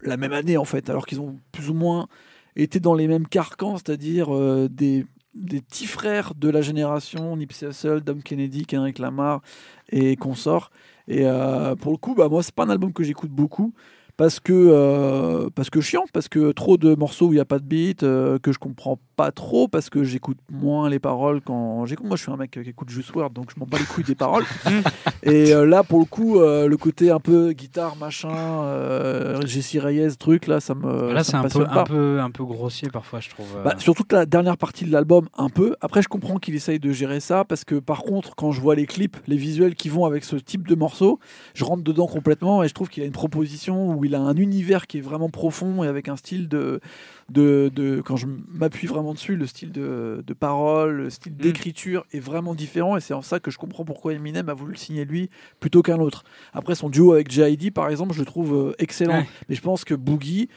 la 0.03 0.19
même 0.19 0.35
année, 0.35 0.59
en 0.59 0.67
fait, 0.67 0.91
alors 0.91 1.07
qu'ils 1.07 1.21
ont 1.23 1.37
plus 1.53 1.71
ou 1.71 1.75
moins 1.75 2.09
été 2.57 2.79
dans 2.79 2.93
les 2.95 3.09
mêmes 3.09 3.27
carcans, 3.27 3.79
c'est-à-dire 3.79 4.35
euh, 4.35 4.69
des, 4.71 5.07
des 5.37 5.61
petits 5.61 5.87
frères 5.87 6.35
de 6.35 6.49
la 6.49 6.63
génération, 6.63 7.37
Nipsey 7.37 7.69
Hussle, 7.69 8.01
Dom 8.01 8.23
Kennedy, 8.23 8.65
Kendrick 8.65 8.99
Lamar 8.99 9.43
et 9.91 10.17
consorts. 10.17 10.71
Et 11.09 11.27
euh, 11.27 11.77
pour 11.77 11.93
le 11.93 11.99
coup, 11.99 12.15
bah, 12.15 12.29
moi, 12.29 12.43
c'est 12.43 12.55
pas 12.55 12.65
un 12.65 12.71
album 12.71 12.93
que 12.93 13.03
j'écoute 13.03 13.31
beaucoup. 13.31 13.75
Parce 14.17 14.41
que, 14.41 14.53
euh, 14.55 15.51
parce 15.55 15.69
que 15.69 15.83
chiant, 15.83 16.05
parce 16.13 16.29
que 16.29 16.53
trop 16.53 16.79
de 16.79 16.95
morceaux 16.95 17.29
où 17.29 17.33
il 17.33 17.37
n'y 17.37 17.41
a 17.41 17.45
pas 17.45 17.59
de 17.59 17.65
beat, 17.65 18.03
euh, 18.03 18.39
que 18.39 18.51
je 18.51 18.59
comprends 18.59 18.99
pas 19.17 19.33
trop, 19.33 19.67
parce 19.67 19.89
que 19.91 20.05
j'écoute 20.05 20.37
moins 20.51 20.89
les 20.91 20.99
paroles 20.99 21.41
quand 21.41 21.87
j'écoute. 21.87 22.07
Moi, 22.07 22.17
je 22.17 22.23
suis 22.23 22.31
un 22.33 22.37
mec 22.37 22.51
qui 22.51 22.61
écoute 22.61 22.91
juste 22.91 23.15
Word, 23.15 23.31
donc 23.31 23.51
je 23.55 23.59
m'en 23.59 23.67
bats 23.67 23.79
les 23.79 23.85
couilles 23.85 24.05
des 24.05 24.15
paroles. 24.15 24.45
Et 25.23 25.53
euh, 25.55 25.65
là, 25.67 25.83
pour 25.83 25.99
le 25.99 26.05
coup, 26.05 26.39
euh, 26.39 26.69
le 26.69 26.77
côté 26.77 27.11
un 27.11 27.19
peu 27.21 27.53
guitare, 27.53 27.97
machin, 27.97 28.29
euh, 28.31 29.45
Jessie 29.47 29.79
Reyes, 29.81 30.17
truc, 30.19 30.47
là, 30.47 30.61
ça 30.61 30.75
me. 30.75 31.13
Là, 31.13 31.25
c'est 31.25 31.35
un 31.37 31.43
peu, 31.49 31.65
un, 31.69 31.85
peu, 31.85 32.21
un 32.21 32.31
peu 32.31 32.45
grossier 32.45 32.89
parfois, 32.91 33.21
je 33.21 33.31
trouve. 33.31 33.47
euh. 33.57 33.63
Bah, 33.63 33.75
sur 33.79 33.95
toute 33.95 34.13
la 34.13 34.27
dernière 34.27 34.57
partie 34.57 34.85
de 34.85 34.93
l'album, 34.93 35.29
un 35.37 35.49
peu. 35.49 35.77
Après, 35.81 36.03
je 36.03 36.09
comprends 36.09 36.37
qu'il 36.39 36.55
essaye 36.55 36.79
de 36.79 36.93
gérer 36.93 37.21
ça 37.21 37.45
parce 37.45 37.65
que, 37.65 37.77
par 37.77 38.03
contre, 38.03 38.35
quand 38.37 38.53
je 38.53 38.61
vois 38.61 38.75
les 38.75 38.87
clips, 38.87 39.17
les 39.27 39.37
visuels 39.37 39.75
qui 39.75 39.89
vont 39.89 40.05
avec 40.05 40.25
ce 40.25 40.37
type 40.37 40.69
de 40.69 40.75
morceau, 40.75 41.19
je 41.55 41.65
rentre 41.65 41.83
dedans 41.83 42.07
complètement 42.07 42.63
et 42.63 42.69
je 42.69 42.75
trouve 42.75 42.89
qu'il 42.89 43.03
a 43.03 43.07
une 43.07 43.13
proposition 43.13 43.95
où 43.97 44.05
il 44.05 44.15
a 44.15 44.21
un 44.21 44.37
univers 44.37 44.87
qui 44.87 44.99
est 44.99 45.03
vraiment 45.03 45.31
profond 45.31 45.83
et 45.85 45.89
avec 45.89 46.09
un 46.09 46.17
style 46.17 46.49
de. 46.49 46.81
De, 47.29 47.71
de 47.75 48.01
quand 48.05 48.17
je 48.17 48.27
m'appuie 48.49 48.87
vraiment 48.87 49.13
dessus, 49.13 49.37
le 49.37 49.47
style 49.47 49.73
de, 49.73 50.23
de 50.25 50.35
parole, 50.35 50.93
le 50.93 51.11
style 51.11 51.37
d'écriture 51.37 52.05
est 52.13 52.21
vraiment 52.21 52.55
différent 52.55 52.97
et 52.97 53.01
c'est 53.01 53.15
en 53.15 53.23
ça 53.23 53.41
que 53.41 53.51
je 53.51 53.59
comprends 53.59 53.85
pourquoi 53.85 54.15
Eminem 54.15 54.49
a 54.49 54.55
voulu 54.55 54.73
le 54.73 54.79
signer 54.79 55.05
lui 55.05 55.29
plutôt 55.59 55.83
qu'un 55.83 55.99
autre. 55.99 56.23
Après, 56.53 56.75
son 56.75 56.89
duo 56.89 57.13
avec 57.13 57.31
J.I.D., 57.31 57.71
par 57.73 57.89
exemple, 57.89 58.15
je 58.15 58.21
le 58.21 58.27
trouve 58.27 58.55
euh, 58.55 58.75
excellent. 58.79 59.21
Ouais. 59.21 59.29
Mais 59.49 59.55
je 59.57 59.63
pense 59.63 59.85
que 59.85 59.95
Boogie 59.95 60.49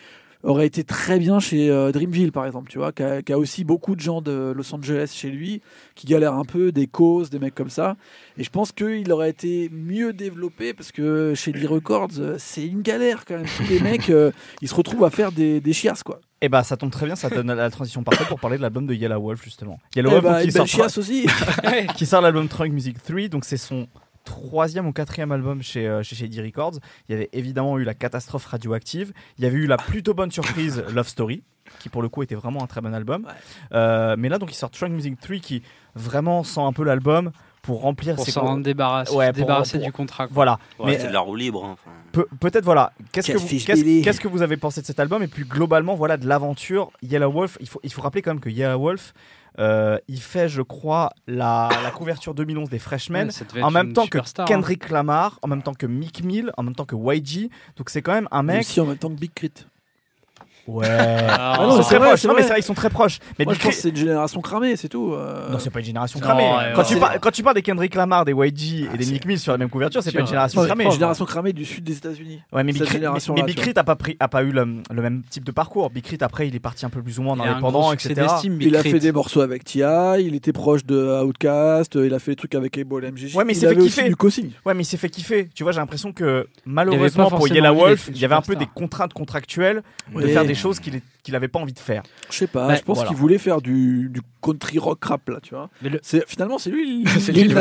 aurait 0.43 0.65
été 0.65 0.83
très 0.83 1.19
bien 1.19 1.39
chez 1.39 1.69
euh, 1.69 1.91
Dreamville, 1.91 2.31
par 2.31 2.45
exemple, 2.45 2.71
tu 2.71 2.77
vois, 2.77 2.91
qui 2.91 3.03
a, 3.03 3.37
aussi 3.37 3.63
beaucoup 3.63 3.95
de 3.95 3.99
gens 3.99 4.21
de 4.21 4.53
Los 4.55 4.73
Angeles 4.73 5.11
chez 5.13 5.29
lui, 5.29 5.61
qui 5.95 6.07
galèrent 6.07 6.35
un 6.35 6.45
peu, 6.45 6.71
des 6.71 6.87
causes, 6.87 7.29
des 7.29 7.39
mecs 7.39 7.55
comme 7.55 7.69
ça. 7.69 7.97
Et 8.37 8.43
je 8.43 8.49
pense 8.49 8.71
qu'il 8.71 9.11
aurait 9.11 9.29
été 9.29 9.69
mieux 9.69 10.13
développé 10.13 10.73
parce 10.73 10.91
que 10.91 11.33
chez 11.35 11.51
Lee 11.51 11.67
Records, 11.67 12.19
euh, 12.19 12.35
c'est 12.37 12.65
une 12.65 12.81
galère 12.81 13.25
quand 13.25 13.37
même. 13.37 13.47
Tous 13.57 13.69
les 13.69 13.79
mecs, 13.79 14.09
euh, 14.09 14.31
ils 14.61 14.69
se 14.69 14.75
retrouvent 14.75 15.03
à 15.03 15.09
faire 15.09 15.31
des, 15.31 15.59
des 15.59 15.73
chiasses, 15.73 16.03
quoi. 16.03 16.21
Et 16.41 16.47
bah 16.47 16.63
ça 16.63 16.77
tombe 16.77 16.89
très 16.91 17.05
bien, 17.05 17.17
ça 17.17 17.29
donne 17.29 17.53
la 17.53 17.69
transition 17.69 18.01
parfaite 18.01 18.29
pour 18.29 18.39
parler 18.39 18.55
de 18.55 18.61
l'album 18.61 18.87
de 18.87 18.93
Yellow 18.93 19.19
Wolf 19.19 19.43
justement. 19.43 19.77
Eh 19.93 19.97
Yellow 19.97 20.11
Wolf 20.11 20.23
bah, 20.23 20.41
qui, 20.41 20.51
sort, 20.53 20.97
aussi. 20.97 21.27
qui 21.97 22.05
sort 22.05 22.21
l'album 22.21 22.47
Trunk 22.47 22.71
Music 22.71 23.03
3, 23.03 23.27
donc 23.27 23.43
c'est 23.43 23.57
son 23.57 23.89
troisième 24.29 24.85
ou 24.87 24.93
quatrième 24.93 25.31
album 25.31 25.61
chez, 25.63 25.87
euh, 25.87 26.03
chez 26.03 26.15
Shady 26.15 26.41
Records. 26.41 26.75
Il 27.07 27.13
y 27.13 27.15
avait 27.15 27.29
évidemment 27.33 27.77
eu 27.79 27.83
la 27.83 27.93
catastrophe 27.95 28.45
radioactive, 28.45 29.11
il 29.37 29.43
y 29.43 29.47
avait 29.47 29.57
eu 29.57 29.65
la 29.67 29.77
plutôt 29.77 30.13
bonne 30.13 30.31
surprise 30.31 30.83
Love 30.93 31.07
Story, 31.07 31.41
qui 31.79 31.89
pour 31.89 32.01
le 32.01 32.09
coup 32.09 32.21
était 32.23 32.35
vraiment 32.35 32.63
un 32.63 32.67
très 32.67 32.81
bon 32.81 32.93
album. 32.93 33.25
Ouais. 33.25 33.31
Euh, 33.73 34.15
mais 34.17 34.29
là 34.29 34.37
donc 34.37 34.51
il 34.51 34.55
sort 34.55 34.69
Trunk 34.69 34.91
Music 34.91 35.19
3 35.19 35.37
qui 35.37 35.63
vraiment 35.95 36.43
sent 36.43 36.61
un 36.61 36.73
peu 36.73 36.83
l'album 36.83 37.31
pour 37.63 37.81
remplir 37.81 38.15
pour 38.15 38.23
ses 38.25 38.31
s'en 38.31 38.57
débarrasser, 38.57 39.13
Ouais, 39.13 39.27
pour- 39.33 39.41
débarrasser 39.41 39.77
pour- 39.79 39.85
du 39.87 39.91
contrat. 39.91 40.27
quoi. 40.27 40.33
Voilà. 40.33 40.59
Ouais, 40.79 40.91
Mais- 40.91 40.99
c'est 40.99 41.07
de 41.09 41.13
la 41.13 41.19
roue 41.19 41.35
libre. 41.35 41.65
hein, 41.65 41.73
enfin. 41.73 41.91
Pe- 42.13 42.27
Peut-être 42.39 42.63
voilà. 42.63 42.93
Qu'est-ce 43.11 43.27
que, 43.31 43.37
vous, 43.37 43.43
Catfish 43.43 43.65
qu'est-ce, 43.65 43.83
Billy. 43.83 44.01
qu'est-ce 44.01 44.21
que 44.21 44.27
vous 44.29 44.41
avez 44.41 44.55
pensé 44.57 44.79
de 44.81 44.85
cet 44.85 44.99
album? 44.99 45.21
Et 45.23 45.27
puis 45.27 45.43
globalement 45.43 45.93
voilà 45.95 46.15
de 46.17 46.25
l'aventure 46.27 46.91
Yellow 47.01 47.31
Wolf. 47.31 47.57
Il 47.59 47.67
faut, 47.67 47.79
il 47.83 47.91
faut 47.91 48.01
rappeler 48.01 48.21
quand 48.21 48.31
même 48.31 48.39
que 48.39 48.49
Yellow 48.49 48.79
Wolf, 48.79 49.13
euh, 49.59 49.97
il 50.07 50.21
fait 50.21 50.47
je 50.47 50.61
crois 50.61 51.09
la, 51.27 51.69
la 51.83 51.91
couverture 51.91 52.33
2011 52.33 52.69
des 52.69 52.79
Freshmen. 52.79 53.29
Ouais, 53.55 53.61
en 53.61 53.71
même 53.71 53.93
temps 53.93 54.07
que 54.07 54.17
hein. 54.19 54.45
Kendrick 54.45 54.89
Lamar, 54.89 55.39
en 55.41 55.47
même 55.47 55.61
temps 55.63 55.73
que 55.73 55.85
Mick 55.85 56.23
Mill, 56.23 56.51
en 56.57 56.63
même 56.63 56.75
temps 56.75 56.85
que 56.85 56.95
YG. 56.95 57.49
Donc 57.75 57.89
c'est 57.89 58.01
quand 58.01 58.13
même 58.13 58.27
un 58.31 58.43
Mais 58.43 58.53
mec. 58.53 58.61
aussi 58.61 58.79
en 58.79 58.85
même 58.85 58.97
temps 58.97 59.09
que 59.09 59.19
Big 59.19 59.33
Crit. 59.33 59.51
Ouais. 60.69 60.87
Ah, 60.89 61.57
non, 61.59 61.67
Ils 61.67 61.71
sont 61.71 61.77
c'est 61.83 61.87
très 61.89 61.97
vrai, 61.97 62.07
proches. 62.09 62.19
c'est 62.21 62.27
Non, 62.27 62.33
mais 62.33 62.39
vrai. 62.39 62.43
c'est 62.47 62.53
vrai, 62.53 62.59
ils 62.59 62.63
sont 62.63 62.73
très 62.73 62.89
proches. 62.89 63.19
Mais 63.37 63.45
Moi, 63.45 63.53
Big 63.53 63.61
je 63.61 63.67
pense 63.67 63.75
que 63.75 63.81
c'est 63.81 63.89
une 63.89 63.95
génération 63.95 64.41
cramée, 64.41 64.75
c'est 64.75 64.89
tout. 64.89 65.13
euh. 65.13 65.49
Non, 65.51 65.59
c'est 65.59 65.69
pas 65.69 65.79
une 65.79 65.85
génération 65.85 66.19
cramée. 66.19 66.49
quand, 66.75 66.81
ouais. 66.81 66.87
tu 66.87 66.97
parles, 66.97 67.19
quand 67.19 67.31
tu 67.31 67.43
parles 67.43 67.55
des 67.55 67.61
Kendrick 67.61 67.95
Lamar, 67.95 68.25
des 68.25 68.33
YG 68.33 68.87
et 68.93 68.97
des 68.97 69.03
c'est- 69.05 69.11
Mick 69.11 69.25
Mill 69.25 69.39
sur 69.39 69.51
la 69.51 69.57
même 69.57 69.69
couverture, 69.69 70.01
c'est 70.03 70.11
pas 70.11 70.19
une 70.19 70.27
génération 70.27 70.63
cramée. 70.63 70.85
une 70.85 70.91
génération 70.91 71.25
cramée 71.25 71.53
du 71.53 71.65
sud 71.65 71.83
des 71.83 71.97
États-Unis. 71.97 72.41
Ouais, 72.51 72.63
mais 72.63 72.73
Crit 72.73 73.73
a 73.75 73.83
pas 73.83 73.95
pris, 73.95 74.15
a 74.19 74.27
pas 74.27 74.43
eu 74.43 74.51
le, 74.51 74.65
le 74.91 75.01
même 75.01 75.21
type 75.29 75.43
de 75.43 75.51
parcours. 75.51 75.89
Big 75.89 76.03
Crit 76.03 76.17
après, 76.21 76.47
il 76.47 76.55
est 76.55 76.59
parti 76.59 76.85
un 76.85 76.89
peu 76.89 77.01
plus 77.01 77.19
ou 77.19 77.23
moins 77.23 77.35
gros 77.59 77.91
succès 77.91 78.11
etc. 78.11 78.27
Il 78.59 78.75
a 78.75 78.83
fait 78.83 78.99
des 78.99 79.11
morceaux 79.11 79.41
avec 79.41 79.63
T.I., 79.63 80.23
il 80.25 80.35
était 80.35 80.53
proche 80.53 80.85
de 80.85 81.23
Outkast, 81.23 81.95
il 81.95 82.13
a 82.13 82.19
fait 82.19 82.31
des 82.31 82.35
trucs 82.35 82.55
avec 82.55 82.77
Able 82.77 83.11
MGJ. 83.11 83.35
Ouais, 83.35 83.43
mais 83.43 83.53
il 83.53 83.55
s'est 83.55 83.67
fait 83.69 83.75
kiffer. 83.75 84.13
Ouais, 84.65 84.73
mais 84.73 84.83
il 84.83 84.85
s'est 84.85 84.97
fait 84.97 85.09
kiffer. 85.09 85.49
Tu 85.53 85.63
vois, 85.63 85.71
j'ai 85.71 85.79
l'impression 85.79 86.11
que 86.11 86.47
malheureusement 86.65 87.29
pour 87.29 87.41
envie 87.41 87.59
Wolf, 87.59 88.09
il 88.13 88.17
y 88.19 88.25
avait 88.25 88.35
un 88.35 88.41
peu 88.41 88.55
des 88.55 88.65
contraintes 88.67 89.13
contractuelles 89.13 89.83
de 90.15 90.27
faire 90.27 90.45
des 90.45 90.55
choses 90.59 90.79
qu'il 90.79 90.95
est- 90.95 91.03
qu'il 91.29 91.35
avait 91.35 91.47
pas 91.47 91.59
envie 91.59 91.73
de 91.73 91.79
faire. 91.79 92.03
Je 92.29 92.35
sais 92.37 92.47
pas, 92.47 92.67
Bah, 92.67 92.75
je 92.75 92.81
pense 92.81 92.97
voilà. 92.97 93.09
qu'il 93.09 93.17
voulait 93.17 93.37
faire 93.37 93.61
du, 93.61 94.09
du 94.09 94.21
country 94.41 94.79
rock 94.79 95.03
rap 95.05 95.27
là, 95.29 95.37
tu 95.41 95.53
vois. 95.53 95.69
Mais 95.81 95.89
le- 95.89 95.99
C'est 96.01 96.27
finalement 96.27 96.57
c'est 96.57 96.69
lui. 96.71 97.03
C'est 97.19 97.31
lui 97.31 97.43
le 97.43 97.55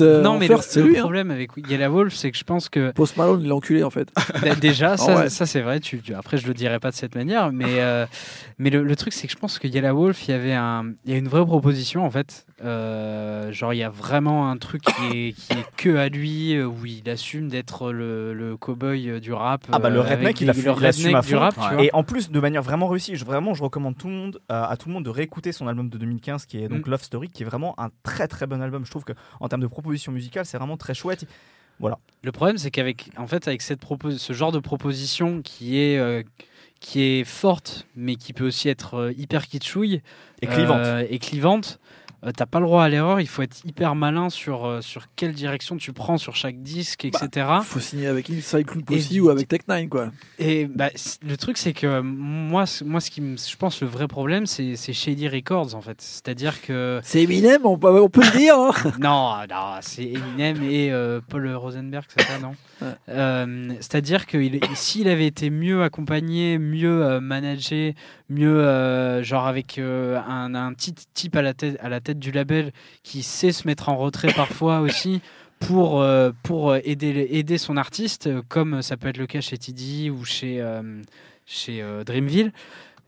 euh, 0.00 0.22
non, 0.22 0.38
mais 0.38 0.48
le, 0.48 0.54
first, 0.54 0.70
c'est 0.72 0.80
le 0.80 0.88
lui. 0.88 0.96
hein. 0.98 1.00
problème 1.02 1.30
avec 1.30 1.50
Yellow 1.68 1.90
Wolf, 1.92 2.14
c'est 2.14 2.30
que 2.30 2.38
je 2.38 2.44
pense 2.44 2.68
que 2.68 2.90
Post 2.92 3.16
Malone, 3.16 3.40
il 3.42 3.48
l'a 3.48 3.54
enculé 3.54 3.82
en 3.82 3.90
fait. 3.90 4.08
Déjà, 4.60 4.96
ça, 4.96 5.16
ouais. 5.16 5.28
ça 5.28 5.46
c'est 5.46 5.60
vrai. 5.60 5.80
Tu, 5.80 5.98
tu- 6.00 6.14
après, 6.14 6.36
je 6.38 6.46
le 6.46 6.54
dirais 6.54 6.78
pas 6.80 6.90
de 6.90 6.96
cette 6.96 7.14
manière, 7.14 7.52
mais 7.52 7.64
euh, 7.80 8.06
mais 8.58 8.70
le, 8.70 8.82
le 8.84 8.96
truc, 8.96 9.12
c'est 9.12 9.26
que 9.26 9.32
je 9.32 9.38
pense 9.38 9.58
que 9.58 9.66
Yellow 9.68 9.94
Wolf, 9.96 10.28
il 10.28 10.30
y 10.30 10.34
avait 10.34 10.52
un, 10.54 10.92
il 11.04 11.12
y 11.12 11.14
a 11.14 11.18
une 11.18 11.28
vraie 11.28 11.44
proposition 11.44 12.04
en 12.04 12.10
fait. 12.10 12.46
Euh, 12.64 13.52
genre, 13.52 13.74
il 13.74 13.78
y 13.78 13.82
a 13.82 13.90
vraiment 13.90 14.50
un 14.50 14.56
truc 14.56 14.82
qui 14.82 15.06
est, 15.28 15.32
qui 15.32 15.52
est 15.52 15.64
que 15.76 15.96
à 15.96 16.08
lui, 16.08 16.54
euh, 16.54 16.64
où 16.66 16.86
il 16.86 17.08
assume 17.10 17.48
d'être 17.48 17.92
le, 17.92 18.32
le 18.34 18.56
cowboy 18.56 19.10
euh, 19.10 19.20
du 19.20 19.32
rap. 19.32 19.62
Ah 19.72 19.78
bah, 19.78 19.90
le 19.90 19.98
euh, 19.98 20.02
redneck, 20.02 20.40
il 20.40 20.48
a 20.50 20.52
le 20.52 20.58
il 20.60 20.86
assume 20.86 21.06
redneck 21.06 21.16
à 21.16 21.22
fond. 21.22 21.38
rap, 21.38 21.54
tu 21.54 21.60
Ouais. 21.60 21.74
vois. 21.74 21.84
Et 21.84 21.90
en 21.92 22.02
plus, 22.02 22.30
de 22.30 22.40
manière 22.46 22.62
vraiment 22.62 22.88
réussie, 22.88 23.16
je, 23.16 23.24
vraiment, 23.24 23.54
je 23.54 23.62
recommande 23.62 23.96
tout 23.96 24.08
le 24.08 24.14
monde, 24.14 24.40
euh, 24.50 24.64
à 24.64 24.76
tout 24.76 24.88
le 24.88 24.94
monde 24.94 25.04
de 25.04 25.10
réécouter 25.10 25.52
son 25.52 25.66
album 25.68 25.88
de 25.88 25.98
2015 25.98 26.46
qui 26.46 26.58
est 26.58 26.68
donc 26.68 26.86
Mm. 26.86 26.90
Love 26.90 27.02
Story, 27.02 27.28
qui 27.28 27.42
est 27.42 27.46
vraiment 27.46 27.78
un 27.78 27.90
très 28.02 28.28
très 28.28 28.46
bon 28.46 28.62
album. 28.62 28.84
Je 28.84 28.90
trouve 28.90 29.04
que 29.04 29.12
en 29.40 29.48
termes 29.48 29.62
de 29.62 29.66
proposition 29.66 30.12
musicale, 30.12 30.46
c'est 30.46 30.58
vraiment 30.58 30.76
très 30.76 30.94
chouette. 30.94 31.26
Le 32.22 32.32
problème, 32.32 32.58
c'est 32.58 32.70
qu'avec 32.70 33.10
en 33.16 33.26
fait, 33.26 33.46
avec 33.48 33.62
cette 33.62 33.80
ce 34.16 34.32
genre 34.32 34.52
de 34.52 34.58
proposition 34.58 35.42
qui 35.42 35.78
est, 35.78 35.98
euh, 35.98 36.22
qui 36.80 37.02
est 37.02 37.24
forte, 37.24 37.86
mais 37.94 38.16
qui 38.16 38.32
peut 38.32 38.46
aussi 38.46 38.68
être 38.68 38.94
euh, 38.94 39.12
hyper 39.12 39.46
kitschouille 39.46 40.02
Et 40.42 40.46
clivante. 40.46 40.86
et 41.08 41.18
clivante. 41.18 41.78
Euh, 42.26 42.30
T'as 42.36 42.46
pas 42.46 42.60
le 42.60 42.66
droit 42.66 42.82
à 42.84 42.88
l'erreur, 42.88 43.20
il 43.20 43.26
faut 43.28 43.42
être 43.42 43.64
hyper 43.64 43.94
malin 43.94 44.28
sur, 44.30 44.64
euh, 44.66 44.80
sur 44.80 45.04
quelle 45.16 45.32
direction 45.32 45.76
tu 45.76 45.92
prends 45.92 46.18
sur 46.18 46.34
chaque 46.36 46.60
disque, 46.62 47.04
etc. 47.04 47.46
Faut 47.62 47.80
signer 47.80 48.06
avec 48.08 48.28
Inside 48.30 48.66
Club 48.66 48.90
aussi 48.90 49.16
Et- 49.16 49.20
ou 49.20 49.30
avec 49.30 49.48
Tech 49.48 49.60
Nine, 49.68 49.88
quoi. 49.88 50.10
Et 50.38 50.66
bah, 50.66 50.90
le 51.26 51.36
truc, 51.36 51.56
c'est 51.58 51.72
que 51.72 51.86
euh, 51.86 52.02
moi, 52.02 52.64
moi 52.84 53.00
ce 53.00 53.10
qui 53.10 53.22
je 53.22 53.56
pense 53.56 53.80
le 53.80 53.86
vrai 53.88 54.08
problème, 54.08 54.46
c'est 54.46 54.76
Shady 54.76 55.28
Records 55.28 55.74
en 55.74 55.80
fait. 55.80 56.00
C'est-à-dire 56.00 56.60
que. 56.62 57.00
C'est 57.02 57.22
Eminem, 57.22 57.60
on 57.64 57.78
peut, 57.78 58.00
on 58.00 58.08
peut 58.08 58.22
le 58.24 58.38
dire. 58.38 58.56
hein. 58.58 58.72
non, 59.00 59.36
non 59.48 59.78
c'est 59.80 60.04
Eminem 60.04 60.62
et 60.62 60.90
euh, 60.92 61.20
Paul 61.28 61.48
Rosenberg, 61.54 62.04
c'est 62.08 62.22
ça, 62.24 62.38
non 62.38 62.54
Ouais. 62.82 63.76
C'est-à-dire 63.80 64.26
que 64.26 64.36
il- 64.36 64.60
s'il 64.74 65.08
avait 65.08 65.26
été 65.26 65.48
mieux 65.48 65.82
accompagné, 65.82 66.58
mieux 66.58 67.20
managé, 67.20 67.94
mieux, 68.28 69.22
genre 69.22 69.46
avec 69.46 69.78
un, 69.78 70.54
un 70.54 70.72
petit 70.74 70.94
type 71.14 71.36
à 71.36 71.42
la, 71.42 71.54
tête, 71.54 71.78
à 71.80 71.88
la 71.88 72.00
tête 72.00 72.15
du 72.18 72.32
label 72.32 72.72
qui 73.02 73.22
sait 73.22 73.52
se 73.52 73.66
mettre 73.66 73.88
en 73.88 73.96
retrait 73.96 74.32
parfois 74.36 74.80
aussi. 74.80 75.20
Pour, 75.58 76.02
euh, 76.02 76.32
pour 76.42 76.76
aider, 76.76 77.28
aider 77.30 77.56
son 77.56 77.78
artiste, 77.78 78.26
euh, 78.26 78.42
comme 78.46 78.82
ça 78.82 78.98
peut 78.98 79.08
être 79.08 79.16
le 79.16 79.26
cas 79.26 79.40
chez 79.40 79.56
TD 79.56 80.10
ou 80.10 80.22
chez, 80.22 80.60
euh, 80.60 81.00
chez 81.46 81.82
Dreamville, 82.04 82.52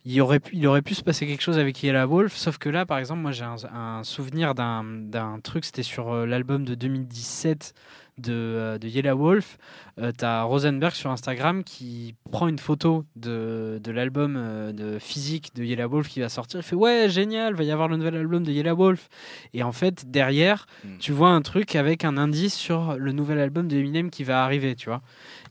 il 0.07 0.19
aurait, 0.23 0.41
pu, 0.41 0.57
il 0.57 0.67
aurait 0.67 0.81
pu 0.81 0.95
se 0.95 1.03
passer 1.03 1.27
quelque 1.27 1.43
chose 1.43 1.59
avec 1.59 1.83
Yellow 1.83 2.09
Wolf, 2.09 2.35
sauf 2.35 2.57
que 2.57 2.71
là, 2.71 2.87
par 2.87 2.97
exemple, 2.97 3.21
moi 3.21 3.33
j'ai 3.33 3.45
un, 3.45 3.57
un 3.75 4.03
souvenir 4.03 4.55
d'un 4.55 5.41
truc, 5.43 5.67
c'était 5.67 5.83
sur 5.83 6.25
l'album 6.25 6.65
de 6.65 6.75
2017 6.75 7.75
de, 8.19 8.33
euh, 8.33 8.79
de 8.79 8.89
Yellow 8.89 9.17
Wolf. 9.17 9.59
Euh, 10.01 10.13
T'as 10.17 10.43
Rosenberg 10.43 10.95
sur 10.95 11.11
Instagram 11.11 11.65
qui 11.65 12.15
prend 12.31 12.47
une 12.49 12.59
photo 12.59 13.05
de, 13.17 13.81
de 13.83 13.91
l'album 13.91 14.37
euh, 14.37 14.73
de 14.73 14.99
physique 14.99 15.55
de 15.57 15.65
Yellow 15.65 15.89
Wolf 15.89 16.09
qui 16.09 16.21
va 16.21 16.29
sortir. 16.29 16.61
Il 16.61 16.63
fait 16.63 16.77
Ouais, 16.77 17.07
génial, 17.09 17.55
va 17.55 17.65
y 17.65 17.71
avoir 17.73 17.89
le 17.89 17.97
nouvel 17.97 18.15
album 18.17 18.45
de 18.45 18.53
Yellow 18.53 18.77
Wolf. 18.77 19.09
Et 19.55 19.63
en 19.63 19.73
fait, 19.73 20.11
derrière, 20.11 20.67
Mm. 20.85 20.99
tu 20.99 21.13
vois 21.13 21.31
un 21.31 21.41
truc 21.43 21.75
avec 21.77 22.05
un 22.05 22.17
indice 22.17 22.55
sur 22.55 22.97
le 22.97 23.13
nouvel 23.13 23.39
album 23.41 23.67
de 23.69 23.77
Eminem 23.77 24.11
qui 24.11 24.23
va 24.25 24.45
arriver, 24.45 24.75
tu 24.77 24.89
vois. 24.89 25.03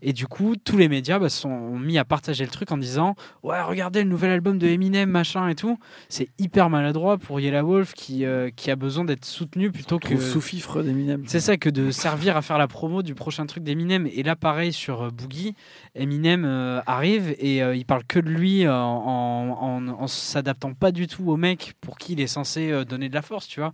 Et 0.02 0.14
du 0.14 0.28
coup, 0.28 0.56
tous 0.56 0.78
les 0.78 0.90
médias 0.90 1.20
bah, 1.20 1.30
sont 1.30 1.50
ont 1.50 1.80
mis 1.80 1.98
à 1.98 2.06
partager 2.06 2.44
le 2.44 2.52
truc 2.52 2.72
en 2.72 2.78
disant 2.78 3.16
Ouais, 3.44 3.62
regardez 3.62 4.04
le 4.04 4.10
nouvel 4.10 4.32
album 4.32 4.58
de 4.58 4.68
Eminem, 4.68 5.10
machin 5.10 5.48
et 5.48 5.56
tout. 5.56 5.78
C'est 6.10 6.30
hyper 6.40 6.70
maladroit 6.70 7.18
pour 7.18 7.40
Yellow 7.40 7.66
Wolf 7.66 7.94
qui, 7.94 8.26
euh, 8.26 8.50
qui 8.56 8.72
a 8.72 8.76
besoin 8.76 9.06
d'être 9.06 9.26
soutenu 9.26 9.72
plutôt 9.72 10.00
que. 10.00 10.18
Sous-fifre 10.18 10.84
d'Eminem. 10.84 11.24
C'est 11.28 11.40
ça 11.40 11.58
que 11.58 11.70
de 11.70 11.92
servir 11.92 12.38
à 12.38 12.42
faire 12.42 12.58
la 12.58 12.68
promo 12.68 13.02
du 13.04 13.16
prochain 13.16 13.46
truc 13.46 13.64
d'Eminem. 13.64 14.08
Et 14.14 14.24
là, 14.24 14.36
pareil 14.36 14.74
sur 14.74 15.04
euh, 15.04 15.10
Boogie, 15.10 15.56
Eminem 15.96 16.46
euh, 16.46 16.82
arrive 16.86 17.36
et 17.40 17.58
il 17.58 17.86
parle 17.86 18.04
que 18.04 18.20
de 18.20 18.30
lui 18.30 18.68
en, 18.68 18.74
en, 18.74 19.88
en 19.88 20.08
s'adaptant 20.08 20.74
pas 20.74 20.92
du 20.92 21.08
tout 21.08 21.30
au 21.30 21.38
mec 21.38 21.74
pour 21.82 21.98
qui 21.98 22.14
il 22.14 22.22
est 22.22 22.28
censé 22.28 22.86
donner 22.86 23.10
de 23.10 23.14
la 23.14 23.22
force, 23.22 23.48
tu 23.48 23.60
vois. 23.60 23.74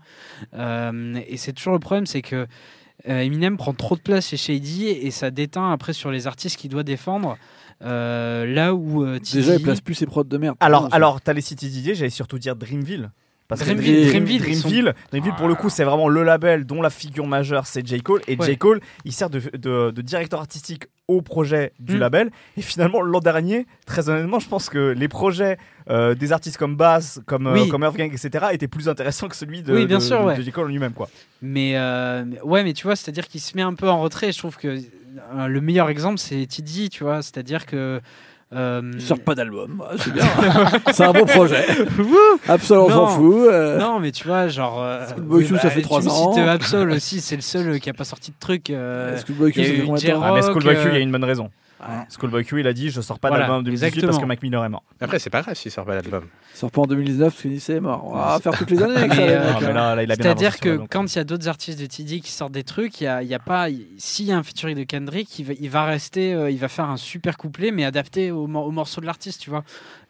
Et 0.54 1.38
c'est 1.38 1.54
toujours 1.54 1.74
le 1.74 1.80
problème, 1.80 2.06
c'est 2.06 2.22
que 2.22 2.48
Eminem 3.06 3.58
prend 3.58 3.74
trop 3.74 3.96
de 3.96 4.02
place 4.02 4.30
chez 4.30 4.38
Shady 4.38 4.88
et 4.88 5.12
ça 5.12 5.32
déteint 5.32 5.72
après 5.72 5.94
sur 5.94 6.12
les 6.12 6.28
artistes 6.28 6.58
qu'il 6.58 6.70
doit 6.70 6.84
défendre. 6.84 7.38
Euh, 7.84 8.46
là 8.46 8.74
où 8.74 9.04
euh, 9.04 9.20
Déjà, 9.20 9.56
il 9.56 9.62
place 9.62 9.82
plus 9.82 9.96
ses 9.96 10.06
prods 10.06 10.24
de 10.24 10.38
merde. 10.38 10.56
Alors, 10.60 10.88
alors 10.94 11.22
t'as 11.22 11.34
les 11.34 11.42
cités 11.42 11.68
Didier, 11.68 11.96
j'allais 11.96 12.10
surtout 12.10 12.40
dire 12.40 12.56
Dreamville. 12.56 13.12
Parce 13.48 13.62
que 13.62 13.66
Dreamville, 13.66 14.08
Dream- 14.08 14.24
Dreamville, 14.26 14.42
Dreamville, 14.62 14.94
Dreamville, 15.12 15.34
pour 15.36 15.48
le 15.48 15.56
coup, 15.56 15.70
c'est 15.70 15.84
vraiment 15.84 16.08
le 16.08 16.24
label 16.24 16.66
dont 16.66 16.82
la 16.82 16.90
figure 16.90 17.28
majeure, 17.28 17.68
c'est 17.68 17.86
J. 17.86 18.02
Cole. 18.02 18.22
Et. 18.28 18.38
J. 18.42 18.58
Cole, 18.58 18.80
il 19.06 19.12
sert 19.12 19.30
de, 19.30 19.40
de- 19.58 19.92
de 19.92 20.02
directeur 20.02 20.40
artistique 20.40 20.86
au 21.10 21.22
projet 21.22 21.74
du 21.80 21.96
Mm. 21.98 22.00
label. 22.00 22.32
Et 22.58 22.62
finalement, 22.62 23.02
l'an 23.02 23.20
dernier, 23.20 23.68
très 23.86 24.10
honnêtement, 24.10 24.40
je 24.40 24.48
pense 24.48 24.70
que 24.70 24.94
les 24.98 25.08
projets 25.10 25.58
euh, 25.90 26.16
des 26.16 26.32
artistes 26.32 26.56
comme 26.58 26.78
Bass, 26.78 27.20
comme, 27.26 27.46
euh, 27.48 27.54
Oui. 27.54 27.68
comme 27.68 27.84
Earth 27.84 27.98
Gang, 27.98 28.10
etc., 28.14 28.46
étaient 28.54 28.70
plus 28.70 28.88
intéressants 28.88 29.28
que 29.28 29.36
celui 29.36 29.62
de, 29.64 29.74
Oui, 29.76 29.86
bien 29.86 29.98
de- 29.98 30.04
sûr, 30.04 30.22
de- 30.22 30.26
ouais. 30.28 30.38
de 30.38 30.42
J. 30.42 30.52
Cole 30.54 30.70
lui-même. 30.70 30.94
quoi. 30.94 31.10
Mais 31.42 31.74
euh, 31.76 32.24
ouais, 32.44 32.64
mais 32.64 32.72
tu 32.72 32.84
vois, 32.88 32.96
c'est-à-dire 32.96 33.28
qu'il 33.28 33.42
se 33.42 33.56
met 33.58 33.62
un 33.64 33.74
peu 33.74 33.90
en 33.90 34.00
retrait. 34.02 34.32
Je 34.32 34.38
trouve 34.38 34.56
que 34.56 34.68
euh, 35.36 35.48
le 35.48 35.60
meilleur 35.62 35.90
exemple, 35.90 36.18
c'est 36.20 36.46
TD, 36.48 36.88
tu 36.90 37.04
vois. 37.04 37.22
C'est-à-dire 37.22 37.66
que. 37.66 38.00
Euh, 38.56 38.82
Il 38.94 39.02
sort 39.02 39.20
pas 39.20 39.36
d'album, 39.36 39.80
ouais, 39.82 39.98
c'est 39.98 40.14
bien. 40.14 40.24
c'est 40.92 41.04
un 41.04 41.12
bon 41.14 41.26
projet. 41.26 41.66
Absol, 42.48 42.74
on 42.78 42.90
s'en 42.90 42.96
Non. 42.96 43.08
fout. 43.08 43.48
euh. 43.50 43.80
Non, 43.80 44.00
mais 44.00 44.12
tu 44.12 44.28
vois, 44.28 44.48
genre. 44.48 44.82
euh, 44.82 45.06
Schoolboy 45.10 45.46
Q, 45.46 45.58
ça 45.58 45.70
fait 45.70 45.82
tu 45.82 45.88
trois 45.88 46.02
me 46.02 46.10
ans. 46.10 46.34
cites 46.34 46.44
Absol 46.44 46.90
aussi, 46.92 47.22
c'est 47.22 47.36
le 47.36 47.42
seul 47.42 47.80
qui 47.80 47.90
a 47.90 47.94
pas 47.94 48.04
sorti 48.04 48.32
de 48.32 48.36
truc. 48.40 48.70
euh, 48.70 49.18
Schoolboy 49.26 49.52
Q, 49.52 49.64
ça 49.64 49.72
fait 49.72 49.80
combien 49.86 49.94
de 50.02 50.08
temps 50.20 50.22
Ah, 50.24 50.42
Schoolboy 50.42 50.76
Q, 50.76 50.82
il 50.90 50.94
y 50.94 50.98
a 50.98 51.00
une 51.00 51.12
bonne 51.12 51.24
raison. 51.24 51.50
Ouais. 51.90 52.06
Schoolboy 52.10 52.44
Q, 52.46 52.60
il 52.60 52.68
a 52.68 52.74
dit 52.74 52.90
Je 52.90 53.02
sors 53.02 53.20
pas 53.20 53.30
Voilà, 53.30 53.44
d'album 53.46 53.60
en 53.60 53.64
2018 53.64 53.86
parce 53.88 53.96
exactement. 53.98 54.22
que 54.22 54.26
Mac 54.28 54.42
Miller 54.44 54.64
est 54.66 54.70
mort. 54.70 54.84
Après, 55.02 55.20
c'est 55.20 55.30
pas 55.30 55.42
grave 55.42 55.56
s'il 55.56 55.72
sort 55.72 55.86
pas 55.86 55.96
l'album. 55.96 56.24
Il 56.54 56.58
sort 56.58 56.72
pas 56.72 56.82
en 56.82 56.86
2019 56.86 57.34
parce 57.34 57.46
dit 57.48 57.60
c'est 57.60 57.80
mort. 57.80 58.06
On 58.06 58.16
va 58.16 58.40
faire 58.42 58.58
toutes 58.58 58.72
les 58.72 58.82
années 58.82 58.96
avec 58.96 59.14
ça. 59.14 59.22
Euh, 59.22 59.54
hein. 59.54 60.06
C'est-à-dire 60.08 60.60
que 60.60 60.78
donc. 60.78 60.88
quand 60.92 61.14
il 61.14 61.18
y 61.18 61.20
a 61.20 61.24
d'autres 61.24 61.48
artistes 61.48 61.80
de 61.80 61.86
TD 61.86 62.20
qui 62.22 62.32
sortent 62.32 62.52
des 62.54 62.64
trucs, 62.64 63.02
il 63.02 63.06
y 63.06 63.08
a, 63.08 63.22
il 63.22 63.28
y 63.28 63.34
a 63.34 63.40
pas. 63.40 63.70
il- 63.70 63.88
S'il 63.98 64.26
y 64.26 64.32
a 64.32 64.38
un 64.38 64.44
featuring 64.44 64.78
de 64.78 64.84
Kendrick, 64.84 65.40
il 65.40 65.46
va, 65.46 65.54
il 65.60 65.70
va 65.70 65.86
rester, 65.86 66.34
euh, 66.34 66.50
il 66.52 66.60
va 66.60 66.68
faire 66.68 66.90
un 66.90 66.98
super 66.98 67.38
couplet, 67.38 67.72
mais 67.72 67.86
adapté 67.86 68.32
au 68.32 68.48
morceau 68.48 69.02
de 69.02 69.06
l'artiste, 69.06 69.42
tu 69.42 69.50
vois. 69.50 69.64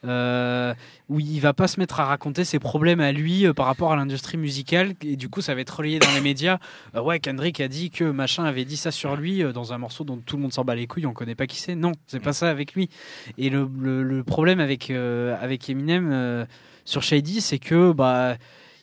Euh, 0.04 0.74
où 1.08 1.18
il 1.18 1.40
va 1.40 1.52
pas 1.54 1.66
se 1.66 1.80
mettre 1.80 1.98
à 2.00 2.04
raconter 2.04 2.44
ses 2.44 2.58
problèmes 2.58 3.00
à 3.00 3.10
lui 3.12 3.46
euh, 3.46 3.52
par 3.54 3.64
rapport 3.66 3.92
à 3.92 3.96
l'industrie 3.96 4.36
musicale, 4.36 4.92
et 5.02 5.16
du 5.16 5.28
coup, 5.30 5.40
ça 5.40 5.54
va 5.54 5.60
être 5.62 5.70
relayé 5.76 5.98
dans 5.98 6.12
les 6.14 6.20
médias. 6.20 6.58
Euh, 6.94 7.00
ouais, 7.02 7.20
Kendrick 7.20 7.58
a 7.60 7.68
dit 7.68 7.90
que 7.90 8.04
machin 8.04 8.44
avait 8.44 8.64
dit 8.66 8.76
ça 8.76 8.90
sur 8.90 9.16
lui 9.16 9.42
euh, 9.42 9.52
dans 9.52 9.72
un 9.72 9.78
morceau 9.78 10.04
dont 10.04 10.18
tout 10.18 10.36
le 10.36 10.42
monde 10.42 10.52
s'en 10.52 10.64
bat 10.64 10.74
les 10.74 10.86
couilles, 10.86 11.06
on 11.06 11.12
connaît 11.14 11.34
pas 11.34 11.46
qui 11.46 11.58
c'est. 11.58 11.74
Non, 11.74 11.92
c'est 12.06 12.20
pas 12.20 12.32
ça 12.34 12.50
avec 12.50 12.74
lui. 12.74 12.90
Et 13.38 13.48
le, 13.50 13.68
le- 13.78 14.02
le 14.02 14.22
problème 14.24 14.60
avec, 14.60 14.90
euh, 14.90 15.36
avec 15.40 15.68
Eminem 15.70 16.10
euh, 16.12 16.44
sur 16.84 17.02
Shady, 17.02 17.40
c'est 17.40 17.58
que 17.58 17.92
bah, 17.92 18.36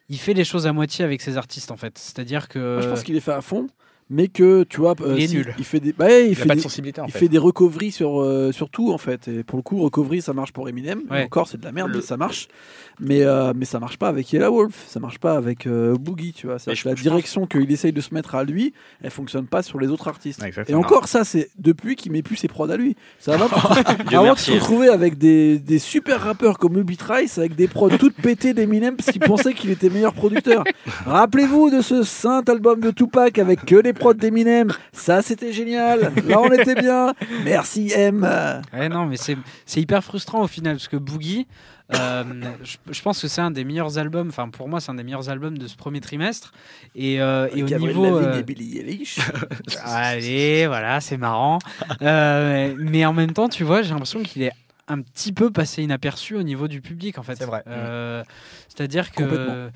il 0.10 0.18
fait 0.18 0.34
les 0.34 0.44
choses 0.44 0.66
à 0.68 0.74
moitié 0.74 1.06
avec 1.06 1.22
ses 1.22 1.38
artistes 1.38 1.70
en 1.72 1.78
fait. 1.78 1.98
C'est-à-dire 1.98 2.48
que. 2.48 2.74
Moi, 2.74 2.82
je 2.82 2.90
pense 2.90 3.04
qu'il 3.04 3.16
est 3.16 3.20
fait 3.20 3.32
à 3.34 3.42
fond, 3.42 3.68
mais 4.12 4.28
que 4.28 4.64
tu 4.64 4.78
vois, 4.82 4.94
euh, 5.02 5.16
Il 5.18 5.24
est 5.24 5.28
si- 5.28 5.36
nul. 5.38 5.56
Il 5.58 5.64
fait 5.64 5.80
des, 5.80 5.94
bah, 5.94 6.06
ouais, 6.06 6.26
il 6.26 6.30
Il 6.32 6.36
fait 6.36 6.44
a 6.44 6.48
pas 6.48 6.56
de 6.56 6.60
sensibilité 6.60 7.02
en 7.02 7.06
il 7.06 7.12
fait. 7.12 7.20
fait 7.20 7.28
des 7.30 7.38
recoveries 7.38 7.92
sur, 7.92 8.22
euh, 8.22 8.52
sur 8.52 8.70
tout 8.70 8.92
en 8.92 8.98
fait. 9.00 9.28
Et 9.30 9.44
pour 9.44 9.58
le 9.58 9.64
coup, 9.64 9.82
recovery 9.82 10.22
ça 10.22 10.34
marche 10.34 10.52
pour 10.52 10.68
Eminem. 10.70 11.02
Ouais. 11.10 11.24
Encore, 11.24 11.48
c'est 11.48 11.58
de 11.60 11.64
la 11.66 11.72
merde, 11.72 11.90
Le- 11.90 11.96
mais 11.98 12.02
ça 12.04 12.18
marche. 12.18 12.48
Mais, 13.00 13.24
euh, 13.24 13.54
mais 13.56 13.66
ça 13.66 13.80
marche 13.80 13.98
pas 13.98 14.10
avec 14.10 14.32
Yellow 14.32 14.54
Wolf, 14.54 14.86
ça 14.88 15.00
marche 15.00 15.18
pas 15.18 15.36
avec 15.36 15.66
euh, 15.66 15.96
Boogie, 15.98 16.34
tu 16.34 16.46
vois. 16.46 16.58
Que 16.58 16.70
la 16.88 16.94
je 16.96 17.02
direction 17.02 17.48
qu'il 17.48 17.72
essaye 17.72 17.92
de 17.94 18.02
se 18.02 18.14
mettre 18.14 18.36
à 18.36 18.44
lui, 18.44 18.74
elle 19.02 19.10
fonctionne 19.10 19.48
pas 19.48 19.64
sur 19.64 19.80
les 19.80 19.88
autres 19.88 20.08
artistes. 20.08 20.40
Ouais, 20.42 20.52
Et 20.68 20.76
encore, 20.76 21.08
ça, 21.08 21.24
c'est 21.24 21.50
depuis 21.58 21.96
qu'il 21.96 22.12
met 22.12 22.22
plus 22.22 22.36
ses 22.36 22.48
prods 22.48 22.70
à 22.70 22.78
lui. 22.78 22.96
Ça 23.18 23.38
va 23.38 23.46
Avant 24.16 24.34
de 24.34 24.38
se 24.38 24.52
retrouver 24.52 24.90
avec 24.90 25.18
des, 25.18 25.58
des 25.58 25.80
super 25.80 26.22
rappeurs 26.22 26.60
comme 26.60 26.78
Ubi 26.78 26.98
Trice, 26.98 27.40
avec 27.40 27.56
des 27.56 27.68
prods 27.68 27.90
toutes 27.98 28.16
pétées 28.16 28.54
d'Eminem 28.54 28.96
parce 28.96 29.10
qu'il 29.12 29.22
pensait 29.22 29.54
qu'il 29.54 29.72
était 29.72 29.90
meilleur 29.90 30.14
producteur. 30.14 30.64
Rappelez-vous 31.06 31.72
de 31.72 31.82
ce 31.82 32.04
saint 32.04 32.44
album 32.48 32.82
de 32.82 32.92
Tupac 32.92 33.40
avec 33.40 33.66
que 33.66 33.82
des 33.82 33.94
prods 34.02 34.14
d'Eminem. 34.16 34.72
Ça, 34.94 35.22
c'était 35.22 35.54
génial. 35.54 36.12
Là, 36.28 36.40
on 36.42 36.52
était 36.52 36.76
bien. 36.76 37.14
Merci, 37.46 37.92
M. 37.96 38.28
Ouais, 38.74 38.90
non, 38.90 39.06
mais 39.06 39.16
c'est 39.18 39.38
hyper 39.82 40.04
frustrant 40.04 40.42
au 40.44 40.48
final 40.48 40.76
parce 40.76 40.88
que 40.88 40.98
Boogie, 40.98 41.48
euh, 41.94 42.24
je, 42.64 42.78
je 42.90 43.02
pense 43.02 43.22
que 43.22 43.28
c'est 43.28 43.42
un 43.42 43.52
des 43.52 43.64
meilleurs 43.66 43.98
albums. 43.98 44.30
Enfin, 44.30 44.48
pour 44.50 44.70
moi, 44.70 44.80
c'est 44.80 44.92
un 44.92 44.96
des 44.96 45.04
meilleurs 45.04 45.30
albums 45.30 45.58
de 45.58 45.68
ce 45.68 45.76
premier 45.76 46.00
trimestre. 46.00 46.54
Et, 46.96 47.22
euh, 47.22 47.48
et 47.54 47.64
au 47.64 47.66
niveau. 47.68 48.04
Lavigne 48.06 48.30
euh, 48.30 48.40
et 48.40 48.44
Billy 48.44 48.78
Eilish. 48.80 49.20
Allez, 49.86 50.68
voilà, 50.68 51.02
c'est 51.02 51.18
marrant. 51.18 51.60
Mais 52.02 53.06
en 53.06 53.14
même 53.14 53.34
temps, 53.34 53.50
tu 53.50 53.64
vois, 53.64 53.82
j'ai 53.82 53.90
l'impression 53.92 54.24
qu'il 54.24 54.42
est 54.44 54.52
un 54.88 55.02
petit 55.02 55.32
peu 55.34 55.52
passé 55.52 55.84
inaperçu 55.84 56.36
au 56.36 56.44
niveau 56.44 56.68
du 56.68 56.82
public, 56.82 57.18
en 57.18 57.24
fait. 57.24 57.36
C'est 57.36 57.46
vrai. 57.46 57.64
C'est-à-dire 58.70 59.12
que 59.12 59.24
Complètement. 59.24 59.68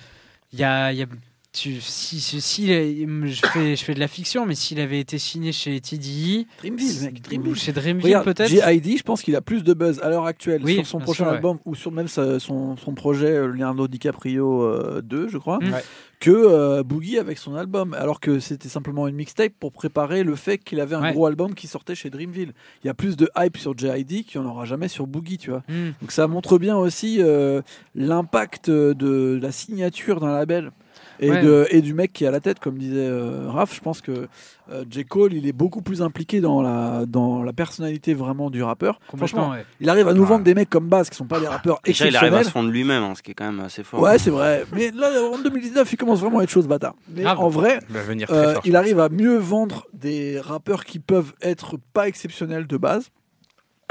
il 0.53 0.59
y 0.59 0.63
a, 0.63 0.91
il 0.93 0.97
y 0.99 1.03
a- 1.03 1.07
tu- 1.55 1.81
si, 1.81 2.19
si, 2.19 2.41
si- 2.41 2.67
je 2.67 3.41
fais, 3.53 3.75
je 3.75 3.83
fais 3.83 3.93
de 3.93 3.99
la 3.99 4.07
fiction, 4.07 4.45
mais 4.45 4.55
s'il 4.55 4.79
avait 4.79 4.99
été 4.99 5.17
signé 5.17 5.51
chez 5.51 5.79
TDI 5.79 6.47
Dreamville, 6.59 7.01
mec. 7.03 7.21
Dreamville. 7.21 7.55
chez 7.55 7.71
Dreamville 7.71 8.21
peut-être. 8.23 8.49
J.I.D., 8.49 8.97
je 8.97 9.03
pense 9.03 9.21
qu'il 9.21 9.35
a 9.35 9.41
plus 9.41 9.63
de 9.63 9.73
buzz 9.73 9.99
à 10.01 10.09
l'heure 10.09 10.25
actuelle 10.25 10.61
Oui, 10.63 10.75
sur 10.75 10.85
son 10.87 10.99
prochain 10.99 11.23
sûr, 11.23 11.25
ouais. 11.27 11.35
album 11.37 11.57
ou 11.65 11.73
sur 11.75 11.91
même 11.91 12.07
sa- 12.07 12.39
son, 12.39 12.75
son 12.77 12.93
projet 12.93 13.31
euh, 13.31 13.47
Leonardo 13.47 13.87
DiCaprio 13.87 14.63
euh, 14.63 15.01
2, 15.01 15.27
je 15.29 15.37
crois, 15.37 15.59
Mm. 15.61 15.73
Ouais. 15.73 15.83
que 16.19 16.31
euh, 16.31 16.83
Boogie 16.83 17.17
avec 17.19 17.37
son 17.37 17.55
album. 17.55 17.93
Alors 17.93 18.19
que 18.19 18.39
c'était 18.39 18.69
simplement 18.69 19.07
une 19.07 19.15
mixtape 19.15 19.53
pour 19.59 19.71
préparer 19.71 20.23
le 20.23 20.35
fait 20.35 20.57
qu'il 20.57 20.79
avait 20.79 20.95
un 20.95 21.01
Ouais. 21.03 21.13
gros 21.13 21.25
album 21.25 21.53
qui 21.55 21.67
sortait 21.67 21.95
chez 21.95 22.09
Dreamville. 22.09 22.53
Il 22.83 22.87
y 22.87 22.89
a 22.89 22.93
plus 22.93 23.15
de 23.17 23.29
hype 23.37 23.57
sur 23.57 23.77
J.I.D. 23.77 24.23
qu'il 24.23 24.41
n'y 24.41 24.47
en 24.47 24.49
aura 24.49 24.65
jamais 24.65 24.87
sur 24.87 25.07
Boogie, 25.07 25.37
tu 25.37 25.49
vois. 25.51 25.63
Hmm. 25.69 25.91
Donc 26.01 26.11
ça 26.11 26.27
montre 26.27 26.57
bien 26.57 26.77
aussi 26.77 27.17
euh, 27.21 27.61
l'impact 27.95 28.69
de 28.69 29.39
la 29.41 29.51
signature 29.51 30.19
d'un 30.19 30.33
label. 30.33 30.71
Et, 31.19 31.29
Ouais. 31.31 31.41
de, 31.41 31.67
et 31.69 31.81
du 31.81 31.93
mec 31.93 32.11
qui 32.13 32.23
est 32.23 32.27
à 32.27 32.31
la 32.31 32.39
tête, 32.39 32.59
comme 32.59 32.77
disait 32.77 32.95
euh, 32.97 33.47
Raph, 33.49 33.73
je 33.75 33.79
pense 33.81 34.01
que 34.01 34.27
euh, 34.71 34.83
J. 34.89 35.05
Cole, 35.05 35.33
il 35.33 35.47
est 35.47 35.53
beaucoup 35.53 35.81
plus 35.81 36.01
impliqué 36.01 36.41
dans 36.41 36.61
la, 36.61 37.05
dans 37.07 37.43
la 37.43 37.53
personnalité 37.53 38.13
vraiment 38.13 38.49
du 38.49 38.63
rappeur. 38.63 38.99
Franchement, 39.15 39.51
ouais. 39.51 39.65
il 39.79 39.89
arrive 39.89 40.07
à 40.07 40.13
nous 40.13 40.23
Ouais. 40.23 40.27
vendre 40.29 40.43
des 40.43 40.53
mecs 40.55 40.69
comme 40.69 40.87
Bass 40.89 41.09
qui 41.09 41.15
sont 41.15 41.25
pas 41.25 41.39
des 41.39 41.47
rappeurs 41.47 41.79
Déjà, 41.85 42.07
il 42.07 42.15
arrive 42.15 42.33
à 42.33 42.39
exceptionnels. 42.39 42.45
se 42.45 42.51
fondre 42.51 42.69
lui-même, 42.69 43.03
hein, 43.03 43.13
ce 43.15 43.21
qui 43.21 43.31
est 43.31 43.33
quand 43.35 43.45
même 43.51 43.59
assez 43.63 43.83
fort. 43.83 44.01
Ouais, 44.01 44.17
c'est 44.17 44.31
vrai. 44.31 44.65
Mais 44.73 44.91
là, 44.91 45.09
en 45.31 45.37
2019, 45.41 45.93
il 45.93 45.97
commence 45.97 46.19
vraiment 46.19 46.39
à 46.39 46.43
être 46.43 46.49
chose 46.49 46.67
bâtard. 46.67 46.95
Mais 47.15 47.25
en 47.25 47.47
vrai, 47.49 47.79
Il 47.89 47.95
va 47.95 48.01
venir 48.01 48.27
très 48.27 48.37
euh, 48.37 48.53
fort. 48.55 48.61
il 48.65 48.75
arrive 48.75 48.99
à 48.99 49.09
mieux 49.09 49.37
vendre 49.37 49.85
des 49.93 50.39
rappeurs 50.39 50.83
qui 50.85 50.99
peuvent 50.99 51.33
être 51.41 51.77
pas 51.93 52.07
exceptionnels 52.07 52.67
de 52.67 52.77
base. 52.77 53.09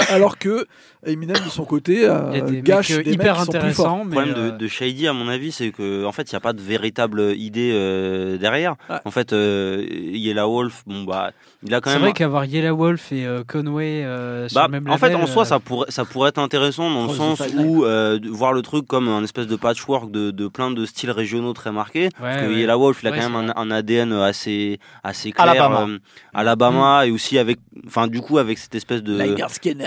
Alors 0.09 0.37
que 0.37 0.65
Eminem 1.05 1.35
de 1.37 1.49
son 1.49 1.65
côté 1.65 2.07
euh, 2.09 2.29
Il 2.31 2.37
y 2.37 2.41
a 2.41 2.45
des 2.45 2.61
gâche 2.61 2.89
mecs, 2.89 2.99
euh, 2.99 3.03
des 3.03 3.11
mecs 3.11 3.19
hyper 3.21 3.35
qui 3.37 3.45
sont 3.45 3.51
plus 3.51 3.73
forts. 3.73 3.85
intéressants, 3.87 4.03
Le 4.05 4.09
problème 4.09 4.33
euh, 4.37 4.51
de, 4.51 4.57
de 4.57 4.67
Shady, 4.67 5.07
à 5.07 5.13
mon 5.13 5.27
avis, 5.29 5.51
c'est 5.51 5.69
que 5.71 6.03
en 6.03 6.11
fait, 6.11 6.23
il 6.31 6.33
n'y 6.33 6.37
a 6.37 6.41
pas 6.41 6.53
de 6.53 6.61
véritable 6.61 7.21
idée 7.37 7.71
euh, 7.73 8.37
derrière. 8.37 8.75
Ouais. 8.89 8.97
En 9.05 9.11
fait, 9.11 9.31
euh, 9.31 9.85
Yellow 9.89 10.51
Wolf, 10.51 10.83
bon 10.87 11.03
bah, 11.03 11.31
il 11.63 11.73
a 11.73 11.79
quand 11.81 11.89
c'est 11.91 11.95
même. 11.97 12.03
vrai 12.03 12.13
qu'avoir 12.13 12.45
Yellow 12.45 12.75
Wolf 12.75 13.11
et 13.11 13.25
euh, 13.25 13.43
Conway 13.47 14.03
euh, 14.03 14.49
sur 14.49 14.55
Bah, 14.59 14.65
le 14.67 14.71
même 14.71 14.89
en 14.89 14.97
fait, 14.97 15.13
en 15.15 15.27
soi, 15.27 15.43
euh, 15.43 15.45
ça 15.45 15.59
pourrait, 15.59 15.91
ça 15.91 16.05
pourrait 16.05 16.29
être 16.29 16.39
intéressant 16.39 16.89
dans 16.91 17.05
le 17.05 17.13
sens 17.13 17.41
où 17.55 17.85
euh, 17.85 18.19
voir 18.29 18.51
le 18.51 18.63
truc 18.63 18.87
comme 18.87 19.07
un 19.07 19.23
espèce 19.23 19.47
de 19.47 19.55
patchwork 19.55 20.09
de, 20.11 20.31
de 20.31 20.47
plein 20.47 20.71
de 20.71 20.85
styles 20.85 21.11
régionaux 21.11 21.53
très 21.53 21.71
marqués. 21.71 22.05
ouais, 22.05 22.09
Parce 22.19 22.41
que 22.41 22.47
ouais. 22.47 22.55
Yellow 22.61 22.79
Wolf, 22.79 22.99
il 23.03 23.07
a 23.07 23.11
Ouais, 23.11 23.17
quand 23.19 23.23
c'est 23.23 23.29
même 23.29 23.53
un, 23.55 23.61
un 23.61 23.71
ADN 23.71 24.11
assez, 24.13 24.79
assez 25.03 25.31
clair. 25.31 25.47
Alabama. 25.51 25.81
euh, 25.87 25.99
Alabama, 26.33 27.03
Mm. 27.05 27.07
et 27.07 27.11
aussi 27.11 27.37
avec, 27.37 27.59
enfin, 27.85 28.07
du 28.07 28.19
coup, 28.21 28.39
avec 28.39 28.57
cette 28.57 28.73
espèce 28.75 29.03
de, 29.03 29.17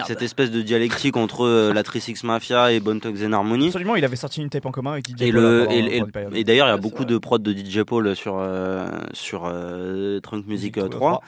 Cette 0.07 0.23
espèce 0.23 0.51
de 0.51 0.63
dialectique 0.63 1.17
entre 1.17 1.45
euh, 1.45 1.73
la 1.73 1.83
36 1.83 2.25
Mafia 2.25 2.73
et 2.73 2.81
Bone 2.81 3.01
Thugs 3.01 3.25
and 3.25 3.33
Harmony. 3.33 3.67
Absolument, 3.67 3.97
il 3.97 4.05
avait 4.05 4.17
sorti 4.17 4.41
une 4.41 4.51
tape 4.51 4.67
en 4.67 4.71
commun 4.71 4.93
avec 4.93 5.09
DJ 5.09 5.23
Et, 5.23 5.33
Paul 5.33 5.41
le, 5.43 5.65
pendant- 5.67 6.35
et, 6.37 6.45
d'ailleurs, 6.45 6.67
il 6.67 6.71
y 6.71 6.73
a 6.73 6.75
Ouais, 6.77 6.81
beaucoup 6.81 7.05
de 7.05 7.19
prods 7.19 7.39
de 7.39 7.53
DJ 7.53 7.83
Paul 7.83 8.15
sur, 8.17 8.37
euh, 8.39 8.87
sur 9.13 9.45
euh, 9.47 10.21
Trunk 10.21 10.47
Music 10.47 10.77
Musique 10.77 10.91
3. 10.91 11.23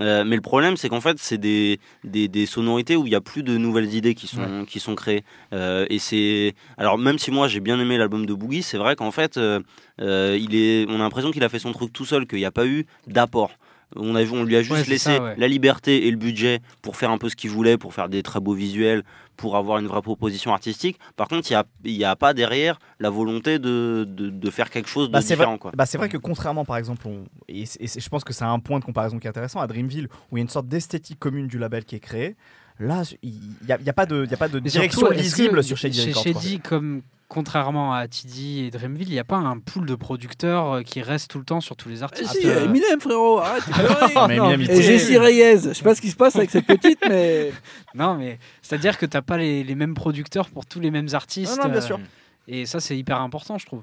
Euh, 0.00 0.24
mais 0.26 0.34
le 0.34 0.42
problème, 0.42 0.76
c'est 0.76 0.88
qu'en 0.88 1.00
fait, 1.00 1.18
c'est 1.20 1.38
des, 1.38 1.78
des, 2.02 2.26
des 2.26 2.46
sonorités 2.46 2.96
où 2.96 3.06
il 3.06 3.10
n'y 3.10 3.14
a 3.14 3.20
plus 3.20 3.44
de 3.44 3.56
nouvelles 3.56 3.94
idées 3.94 4.14
qui 4.16 4.26
sont, 4.26 4.64
qui 4.66 4.80
sont 4.80 4.96
créées. 4.96 5.22
Euh, 5.52 5.86
et 5.88 6.00
c'est. 6.00 6.54
Alors, 6.76 6.98
même 6.98 7.16
si 7.18 7.30
moi 7.30 7.46
j'ai 7.46 7.60
bien 7.60 7.78
aimé 7.78 7.96
l'album 7.96 8.26
de 8.26 8.34
Boogie, 8.34 8.62
c'est 8.64 8.76
vrai 8.76 8.96
qu'en 8.96 9.12
fait, 9.12 9.36
euh, 9.36 9.60
euh, 10.00 10.36
il 10.40 10.56
est, 10.56 10.84
on 10.88 10.96
a 10.96 10.98
l'impression 10.98 11.30
qu'il 11.30 11.44
a 11.44 11.48
fait 11.48 11.60
son 11.60 11.70
truc 11.72 11.92
tout 11.92 12.04
seul, 12.04 12.26
qu'il 12.26 12.38
n'y 12.38 12.44
a 12.44 12.50
pas 12.50 12.66
eu 12.66 12.86
d'apport. 13.06 13.52
On, 13.96 14.16
a, 14.16 14.24
on 14.24 14.42
lui 14.44 14.56
a 14.56 14.62
juste 14.62 14.72
Ouais, 14.72 14.84
laissé 14.84 15.16
ça, 15.16 15.22
ouais. 15.22 15.34
la 15.36 15.46
liberté 15.48 16.06
et 16.06 16.10
le 16.10 16.16
budget 16.16 16.60
pour 16.82 16.96
faire 16.96 17.10
un 17.10 17.18
peu 17.18 17.28
ce 17.28 17.36
qu'il 17.36 17.50
voulait, 17.50 17.78
pour 17.78 17.94
faire 17.94 18.08
des 18.08 18.22
très 18.22 18.40
beaux 18.40 18.54
visuels, 18.54 19.02
pour 19.36 19.56
avoir 19.56 19.78
une 19.78 19.86
vraie 19.86 20.02
proposition 20.02 20.52
artistique. 20.52 20.98
Par 21.16 21.28
contre, 21.28 21.48
il 21.50 21.52
n'y 21.52 21.56
a, 21.56 21.64
il 21.84 21.92
y 21.92 22.04
a 22.04 22.16
pas 22.16 22.34
derrière 22.34 22.78
la 23.00 23.10
volonté 23.10 23.58
de, 23.58 24.04
de, 24.08 24.30
de 24.30 24.50
faire 24.50 24.70
quelque 24.70 24.88
chose 24.88 25.08
de 25.08 25.12
Bah, 25.12 25.20
c'est 25.20 25.34
différent. 25.34 25.58
Bah, 25.74 25.86
c'est 25.86 25.98
vrai 25.98 26.08
que 26.08 26.16
contrairement 26.16 26.64
par 26.64 26.76
exemple, 26.76 27.06
on- 27.06 27.24
et, 27.48 27.62
et 27.62 27.86
je 28.00 28.08
pense 28.08 28.24
que 28.24 28.32
c'est 28.32 28.44
un 28.44 28.58
point 28.58 28.78
de 28.80 28.84
comparaison 28.84 29.18
qui 29.18 29.26
est 29.26 29.30
intéressant, 29.30 29.60
à 29.60 29.66
Dreamville, 29.66 30.08
où 30.30 30.36
il 30.36 30.40
y 30.40 30.42
a 30.42 30.42
une 30.42 30.48
sorte 30.48 30.66
d'esthétique 30.68 31.18
commune 31.18 31.46
du 31.46 31.58
label 31.58 31.84
qui 31.84 31.96
est 31.96 32.00
créée, 32.00 32.36
là, 32.78 33.02
il 33.22 33.32
n'y 33.66 33.72
a, 33.72 33.78
y 33.80 33.88
a 33.88 33.92
pas 33.92 34.06
de, 34.06 34.26
y 34.28 34.34
a 34.34 34.36
pas 34.36 34.48
de 34.48 34.58
direction 34.58 35.00
surtout, 35.00 35.14
lisible 35.14 35.62
sur 35.62 35.76
Shady 35.76 36.00
Chez 36.00 36.08
Records. 36.12 36.22
quoi. 36.32 36.32
Shady, 36.42 36.60
comme 36.60 37.02
contrairement 37.28 37.92
à 37.94 38.06
TD 38.06 38.66
et 38.66 38.70
Dreamville, 38.70 39.08
il 39.08 39.12
n'y 39.12 39.18
a 39.18 39.24
pas 39.24 39.36
un 39.38 39.58
pool 39.58 39.86
de 39.86 39.94
producteurs 39.94 40.72
euh, 40.74 40.82
qui 40.82 41.02
reste 41.02 41.30
tout 41.30 41.38
le 41.38 41.44
temps 41.44 41.60
sur 41.60 41.74
tous 41.74 41.88
les 41.88 42.02
Ah, 42.02 42.04
artistes. 42.04 42.30
si, 42.32 42.46
euh, 42.46 42.64
Eminem, 42.66 43.00
frérot, 43.00 43.38
arrête. 43.38 43.64
Mais 44.28 44.36
Eminem, 44.36 44.60
Et 44.60 44.82
Jessie 44.82 45.18
Reyes, 45.18 45.60
je 45.68 45.72
sais 45.72 45.82
pas 45.82 45.94
ce 45.94 46.00
qui 46.00 46.10
se 46.10 46.16
passe 46.16 46.36
avec 46.36 46.50
cette 46.50 46.66
petite, 46.66 46.98
mais 47.08 47.52
Non, 47.94 48.14
mais 48.14 48.38
c'est-à-dire 48.62 48.98
que 48.98 49.06
t'as 49.06 49.22
pas 49.22 49.36
les, 49.38 49.64
les 49.64 49.74
mêmes 49.74 49.94
producteurs 49.94 50.48
pour 50.50 50.66
tous 50.66 50.80
les 50.80 50.90
mêmes 50.90 51.08
artistes. 51.12 51.56
Non, 51.56 51.64
non, 51.64 51.68
bien 51.70 51.78
euh, 51.78 51.86
sûr. 51.86 51.98
Et 52.46 52.66
ça, 52.66 52.78
c'est 52.78 52.96
hyper 52.96 53.20
important, 53.20 53.56
je 53.58 53.66
trouve. 53.66 53.82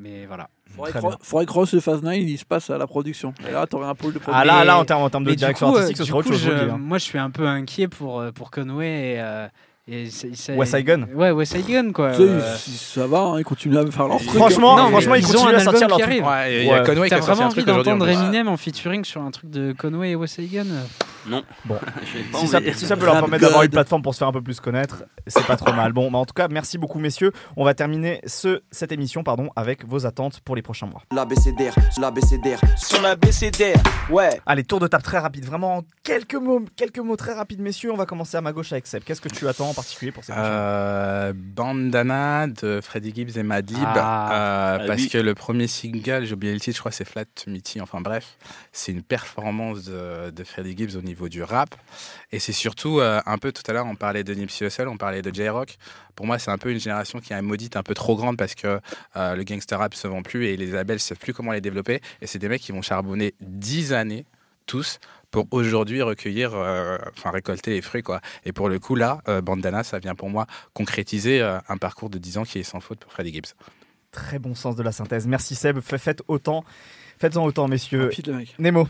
Mais 0.00 0.26
voilà. 0.26 0.48
faudrait 0.76 0.92
que, 0.92 0.98
bien. 1.00 1.16
faudrait 1.22 1.46
que 1.46 1.52
Ross 1.52 1.74
9 1.74 2.16
il 2.16 2.38
se 2.38 2.44
passe 2.44 2.70
à 2.70 2.78
la 2.78 2.86
production. 2.86 3.34
Et 3.48 3.52
là, 3.52 3.66
t'aurais 3.66 3.88
un 3.88 3.94
pôle 3.94 4.12
de 4.12 4.18
Ah 4.18 4.22
production. 4.22 4.46
là, 4.46 4.58
Mais- 4.60 4.64
là 4.66 4.78
en 4.78 4.84
termes, 4.84 5.02
en 5.02 5.10
termes 5.10 5.24
de 5.24 5.34
direction 5.34 5.68
coup, 5.70 5.74
euh, 5.74 5.78
artistique, 5.80 5.96
ce 5.98 6.02
du 6.04 6.08
serait 6.10 6.18
autre 6.20 6.28
chose. 6.28 6.40
je 6.42 6.50
hein. 6.70 6.78
moi, 6.78 6.98
je 6.98 7.04
suis 7.04 7.18
un 7.18 7.30
peu 7.30 7.46
inquiet 7.46 7.88
pour, 7.88 8.20
euh, 8.20 8.30
pour 8.30 8.50
Conway 8.50 8.86
et. 9.14 9.20
euh, 9.20 9.48
et 9.90 10.06
West 10.54 10.76
Side 10.76 10.84
Gun. 10.84 11.04
Ouais, 11.14 11.30
West 11.30 11.56
Side 11.56 11.66
Gun, 11.66 11.92
quoi. 11.92 12.08
Euh, 12.08 12.40
ça 12.56 13.06
va, 13.06 13.20
hein, 13.20 13.38
ils 13.38 13.44
continuent 13.44 13.78
à 13.78 13.90
faire 13.90 14.06
leur 14.06 14.18
truc. 14.18 14.30
Franchement, 14.32 14.76
Non, 14.76 14.84
mais 14.84 14.90
franchement, 14.90 15.14
ils 15.14 15.20
ils 15.22 15.30
ont 15.36 15.40
continuent 15.40 15.54
à 15.56 15.60
sortir 15.60 15.88
leur 15.88 15.98
truc. 15.98 16.22
Ouais, 16.26 16.52
et 16.54 16.60
il 16.60 16.66
y 16.66 16.70
a 16.70 16.80
Ouais. 16.82 16.86
Conway 16.86 17.08
qui 17.08 17.10
T'as 17.10 17.16
a 17.16 17.22
sorti 17.22 17.30
vraiment 17.40 17.42
un 17.50 17.52
envie 17.52 17.64
d'entendre. 17.64 18.06
Eminem 18.08 18.48
en 18.48 18.56
featuring 18.58 19.02
sur 19.04 19.22
un 19.22 19.30
truc 19.30 19.48
de 19.48 19.72
Conway 19.72 20.10
et 20.10 20.14
West 20.14 20.34
Side 20.34 20.52
Gun 20.52 20.66
euh, 20.66 20.82
Non. 21.26 21.42
Bon. 21.64 21.78
Si 22.38 22.46
ça, 22.48 22.60
si 22.74 22.86
ça 22.86 22.96
peut 22.96 23.04
leur 23.06 23.18
permettre 23.18 23.42
d'avoir 23.42 23.62
une 23.64 23.70
plateforme 23.70 24.02
pour 24.02 24.14
se 24.14 24.18
faire 24.18 24.28
un 24.28 24.32
peu 24.32 24.42
plus 24.42 24.60
connaître, 24.60 25.04
c'est 25.26 25.44
pas 25.46 25.56
trop 25.56 25.72
mal. 25.72 25.92
Bon, 25.92 26.10
bah 26.10 26.18
en 26.18 26.24
tout 26.24 26.32
cas, 26.34 26.46
merci 26.48 26.78
beaucoup, 26.78 26.98
messieurs. 26.98 27.32
On 27.56 27.64
va 27.64 27.74
terminer 27.74 28.20
ce, 28.26 28.62
cette 28.70 28.92
émission 28.92 29.22
pardon, 29.24 29.50
avec 29.56 29.84
vos 29.86 30.06
attentes 30.06 30.40
pour 30.40 30.54
les 30.56 30.62
prochains 30.62 30.86
mois. 30.86 31.02
L'ABCDR, 31.12 31.74
l'ABCDR, 32.00 32.58
sur 32.76 33.02
l'ABCDR, 33.02 33.76
ouais. 34.10 34.40
Allez, 34.46 34.64
tour 34.64 34.78
de 34.80 34.86
table 34.86 35.02
très 35.02 35.18
rapide, 35.18 35.44
vraiment 35.44 35.82
quelques 36.02 36.34
mots, 36.34 36.64
quelques 36.76 36.98
mots 36.98 37.16
très 37.16 37.34
rapides, 37.34 37.60
messieurs. 37.60 37.92
On 37.92 37.96
va 37.96 38.06
commencer 38.06 38.36
à 38.36 38.40
ma 38.40 38.52
gauche 38.52 38.72
avec 38.72 38.86
Seb. 38.86 39.02
Qu'est-ce 39.04 39.20
que 39.20 39.28
tu 39.28 39.46
attends 39.48 39.70
en 39.70 39.74
particulier 39.74 40.12
pour 40.12 40.24
ces 40.24 40.32
prochains 40.32 40.48
Euh, 40.48 41.32
Bandana 41.34 42.46
de 42.46 42.80
Freddie 42.82 43.12
Gibbs 43.14 43.36
et 43.36 43.42
Madlib. 43.42 43.78
Ah. 43.82 44.32
euh, 44.32 44.78
Ah, 44.80 44.86
parce 44.86 45.06
que 45.06 45.18
le 45.18 45.34
premier 45.34 45.66
single, 45.66 46.24
j'ai 46.24 46.34
oublié 46.34 46.54
le 46.54 46.60
titre, 46.60 46.76
je 46.76 46.80
crois 46.80 46.90
que 46.90 46.96
c'est 46.96 47.04
Flat 47.08 47.24
Mitty, 47.46 47.80
enfin 47.80 48.00
bref, 48.00 48.36
c'est 48.72 48.92
une 48.92 49.02
performance 49.02 49.84
de, 49.84 50.30
de 50.30 50.44
Freddie 50.44 50.76
Gibbs 50.76 50.96
au 50.96 51.02
niveau 51.08 51.28
du 51.28 51.42
rap. 51.42 51.74
Et 52.32 52.38
c'est 52.38 52.52
surtout 52.52 53.00
euh, 53.00 53.20
un 53.26 53.38
peu 53.38 53.50
tout 53.52 53.62
à 53.66 53.72
l'heure, 53.72 53.86
on 53.86 53.96
parlait 53.96 54.22
de 54.24 54.32
Nipsey 54.34 54.66
Hussle, 54.66 54.88
on 54.88 54.96
parlait 54.96 55.22
de 55.22 55.34
J-Rock. 55.34 55.76
Pour 56.14 56.26
moi, 56.26 56.38
c'est 56.38 56.50
un 56.50 56.58
peu 56.58 56.70
une 56.70 56.80
génération 56.80 57.20
qui 57.20 57.34
a 57.34 57.42
maudite 57.42 57.76
un 57.76 57.82
peu 57.82 57.94
trop 57.94 58.16
grande 58.16 58.36
parce 58.36 58.54
que 58.54 58.80
euh, 59.16 59.34
le 59.34 59.42
gangster 59.44 59.78
rap 59.78 59.94
se 59.94 60.06
vend 60.06 60.22
plus 60.22 60.46
et 60.46 60.56
les 60.56 60.66
labels 60.66 60.96
ne 60.96 61.00
savent 61.00 61.18
plus 61.18 61.34
comment 61.34 61.52
les 61.52 61.60
développer. 61.60 62.00
Et 62.22 62.26
c'est 62.26 62.38
des 62.38 62.48
mecs 62.48 62.62
qui 62.62 62.72
vont 62.72 62.82
charbonner 62.82 63.34
10 63.40 63.92
années, 63.92 64.24
tous, 64.66 64.98
pour 65.30 65.46
aujourd'hui 65.50 66.00
recueillir, 66.02 66.52
euh, 66.54 66.96
enfin 67.16 67.30
récolter 67.30 67.70
les 67.72 67.82
fruits. 67.82 68.02
quoi. 68.02 68.20
Et 68.44 68.52
pour 68.52 68.68
le 68.68 68.78
coup, 68.78 68.94
là, 68.94 69.20
euh, 69.28 69.40
Bandana, 69.40 69.82
ça 69.84 69.98
vient 69.98 70.14
pour 70.14 70.30
moi 70.30 70.46
concrétiser 70.74 71.40
euh, 71.42 71.58
un 71.68 71.76
parcours 71.76 72.10
de 72.10 72.18
10 72.18 72.38
ans 72.38 72.44
qui 72.44 72.58
est 72.58 72.62
sans 72.62 72.80
faute 72.80 72.98
pour 72.98 73.12
Freddie 73.12 73.32
Gibbs. 73.32 73.54
Très 74.10 74.38
bon 74.38 74.54
sens 74.54 74.74
de 74.76 74.82
la 74.82 74.92
synthèse. 74.92 75.26
Merci 75.26 75.54
Seb. 75.54 75.80
Fa- 75.80 75.98
Faites 75.98 76.22
autant. 76.28 76.64
Faites-en 77.18 77.44
autant, 77.44 77.68
messieurs. 77.68 78.04
Rapide, 78.04 78.28
le 78.28 78.34
mec. 78.34 78.54
Nemo. 78.58 78.88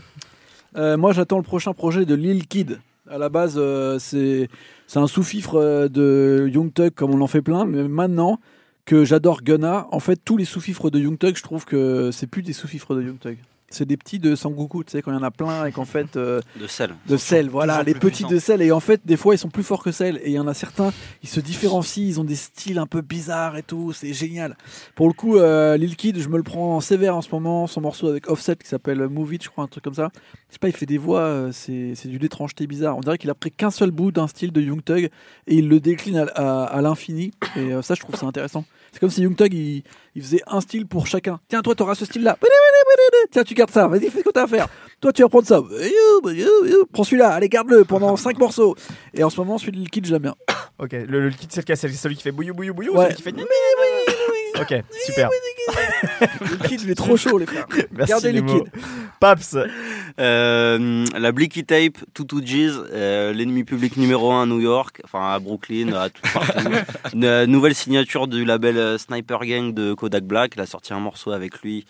Euh, 0.75 0.97
moi, 0.97 1.13
j'attends 1.13 1.37
le 1.37 1.43
prochain 1.43 1.73
projet 1.73 2.05
de 2.05 2.15
Lil 2.15 2.47
Kid. 2.47 2.79
À 3.09 3.17
la 3.17 3.29
base, 3.29 3.55
euh, 3.57 3.97
c'est 3.99 4.49
un 4.95 5.07
sous-fifre 5.07 5.55
euh, 5.55 5.87
de 5.87 6.47
Young 6.53 6.71
comme 6.95 7.11
on 7.11 7.21
en 7.21 7.27
fait 7.27 7.41
plein. 7.41 7.65
Mais 7.65 7.87
maintenant 7.87 8.39
que 8.85 9.03
j'adore 9.03 9.41
Gunna, 9.41 9.87
en 9.91 9.99
fait, 9.99 10.19
tous 10.23 10.37
les 10.37 10.45
sous-fifres 10.45 10.89
de 10.89 10.99
Young 10.99 11.17
je 11.21 11.43
trouve 11.43 11.65
que 11.65 12.11
c'est 12.11 12.27
plus 12.27 12.41
des 12.41 12.53
sous-fifres 12.53 12.95
de 12.95 13.03
Young. 13.03 13.17
C'est 13.71 13.85
des 13.85 13.97
petits 13.97 14.19
de 14.19 14.35
Sangoku, 14.35 14.83
tu 14.83 14.91
sais, 14.91 15.01
quand 15.01 15.11
il 15.11 15.15
y 15.15 15.17
en 15.17 15.23
a 15.23 15.31
plein 15.31 15.65
et 15.65 15.71
qu'en 15.71 15.85
fait, 15.85 16.15
euh, 16.17 16.41
De 16.59 16.67
sel. 16.67 16.95
de 17.07 17.17
sel, 17.17 17.49
voilà, 17.49 17.83
les 17.83 17.93
petits 17.93 18.23
puissants. 18.23 18.29
de 18.29 18.39
sel. 18.39 18.61
Et 18.61 18.71
en 18.71 18.79
fait, 18.79 19.01
des 19.05 19.17
fois, 19.17 19.35
ils 19.35 19.37
sont 19.37 19.49
plus 19.49 19.63
forts 19.63 19.83
que 19.83 19.91
sel. 19.91 20.17
Et 20.23 20.29
il 20.29 20.33
y 20.33 20.39
en 20.39 20.47
a 20.47 20.53
certains, 20.53 20.91
ils 21.23 21.29
se 21.29 21.39
différencient, 21.39 22.03
ils 22.03 22.19
ont 22.19 22.23
des 22.23 22.35
styles 22.35 22.79
un 22.79 22.87
peu 22.87 23.01
bizarres 23.01 23.57
et 23.57 23.63
tout. 23.63 23.93
C'est 23.93 24.13
génial. 24.13 24.57
Pour 24.95 25.07
le 25.07 25.13
coup, 25.13 25.37
euh, 25.37 25.77
Lil 25.77 25.95
Kid, 25.95 26.19
je 26.19 26.29
me 26.29 26.37
le 26.37 26.43
prends 26.43 26.75
en 26.77 26.79
sévère 26.81 27.15
en 27.15 27.21
ce 27.21 27.29
moment. 27.31 27.67
Son 27.67 27.81
morceau 27.81 28.07
avec 28.07 28.29
Offset 28.29 28.55
qui 28.57 28.67
s'appelle 28.67 29.07
Move 29.07 29.33
It, 29.35 29.43
je 29.43 29.49
crois, 29.49 29.63
un 29.63 29.67
truc 29.67 29.83
comme 29.83 29.93
ça. 29.93 30.09
Je 30.49 30.53
sais 30.53 30.59
pas, 30.59 30.67
il 30.69 30.75
fait 30.75 30.85
des 30.87 30.97
voix, 30.97 31.19
euh, 31.21 31.51
c'est 31.51 31.93
c'est 31.95 32.07
d'une 32.07 32.23
étrangeté 32.25 32.65
bizarre. 32.65 32.97
On 32.97 33.01
dirait 33.01 33.17
qu'il 33.19 33.29
a 33.29 33.35
pris 33.35 33.51
qu'un 33.51 33.69
seul 33.71 33.91
bout 33.91 34.11
d'un 34.11 34.27
style 34.27 34.51
de 34.51 34.61
Young 34.61 34.83
Thug 34.83 35.09
et 35.47 35.55
il 35.55 35.67
le 35.69 35.79
décline 35.79 36.17
à, 36.17 36.23
à- 36.35 36.63
à 36.63 36.81
l'infini. 36.81 37.31
Et 37.55 37.69
ça, 37.83 37.93
je 37.93 37.99
trouve 37.99 38.15
ça 38.15 38.25
intéressant. 38.25 38.65
C'est 38.99 39.05
comme 39.05 39.09
si 39.11 39.21
Young 39.21 39.35
Thug, 39.35 39.53
il, 39.53 39.83
il 40.13 40.21
faisait 40.21 40.41
un 40.45 40.59
style 40.59 40.85
pour 40.85 41.07
chacun. 41.07 41.39
Tiens, 41.47 41.61
toi, 41.61 41.73
t'auras 41.73 41.95
ce 41.95 42.03
style-là. 42.03 42.37
Tiens, 43.31 43.43
tu 43.45 43.53
gardes 43.53 43.71
ça. 43.71 43.87
Vas-y, 43.87 44.09
fais 44.09 44.19
ce 44.19 44.23
que 44.25 44.29
t'as 44.29 44.43
à 44.43 44.47
faire. 44.47 44.67
Toi, 44.99 45.13
tu 45.13 45.21
vas 45.21 45.29
prendre 45.29 45.47
ça. 45.47 45.61
Prends 46.91 47.03
celui-là. 47.05 47.29
Allez, 47.29 47.47
garde-le 47.47 47.85
pendant 47.85 48.15
5 48.17 48.37
morceaux. 48.37 48.75
Et 49.13 49.23
en 49.23 49.29
ce 49.29 49.39
moment, 49.39 49.57
celui 49.57 49.83
de 49.83 49.89
Kid, 49.89 50.05
je 50.05 50.11
l'aime 50.11 50.23
bien. 50.23 50.35
Ok, 50.79 50.91
le, 50.93 51.25
le 51.27 51.29
kit 51.31 51.47
c'est 51.49 51.75
celui 51.75 52.15
qui 52.15 52.23
fait 52.23 52.31
bouillou 52.31 52.53
bouillou 52.53 52.73
bouillou 52.73 52.93
Ouais. 52.93 53.03
celui 53.05 53.15
qui 53.17 53.21
fait 53.21 53.31
Ok, 54.61 54.73
super. 55.05 55.29
Lil 56.41 56.57
Kid, 56.67 56.81
il 56.83 56.89
est 56.91 56.95
trop 56.95 57.17
chaud, 57.17 57.37
les 57.37 57.45
frères. 57.45 57.67
Merci 57.91 58.11
Gardez 58.11 58.31
les 58.31 58.43
kids. 58.43 58.63
Paps. 59.19 59.57
Euh, 60.19 61.05
la 61.17 61.31
Blicky 61.31 61.63
Tape, 61.65 61.97
Tutu 62.13 62.41
G's, 62.41 62.73
euh, 62.91 63.31
l'ennemi 63.33 63.63
public 63.63 63.97
numéro 63.97 64.31
1 64.31 64.43
à 64.43 64.45
New 64.45 64.59
York, 64.59 65.01
enfin 65.03 65.31
à 65.31 65.39
Brooklyn, 65.39 65.93
à 65.93 66.09
tout 66.09 66.21
partout. 66.33 66.69
Une, 67.13 67.25
euh, 67.25 67.45
nouvelle 67.45 67.75
signature 67.75 68.27
du 68.27 68.45
label 68.45 68.77
euh, 68.77 68.97
Sniper 68.97 69.45
Gang 69.45 69.73
de 69.73 69.93
Kodak 69.93 70.23
Black. 70.23 70.53
Il 70.55 70.61
a 70.61 70.65
sorti 70.65 70.93
un 70.93 70.99
morceau 70.99 71.31
avec 71.31 71.61
lui 71.61 71.85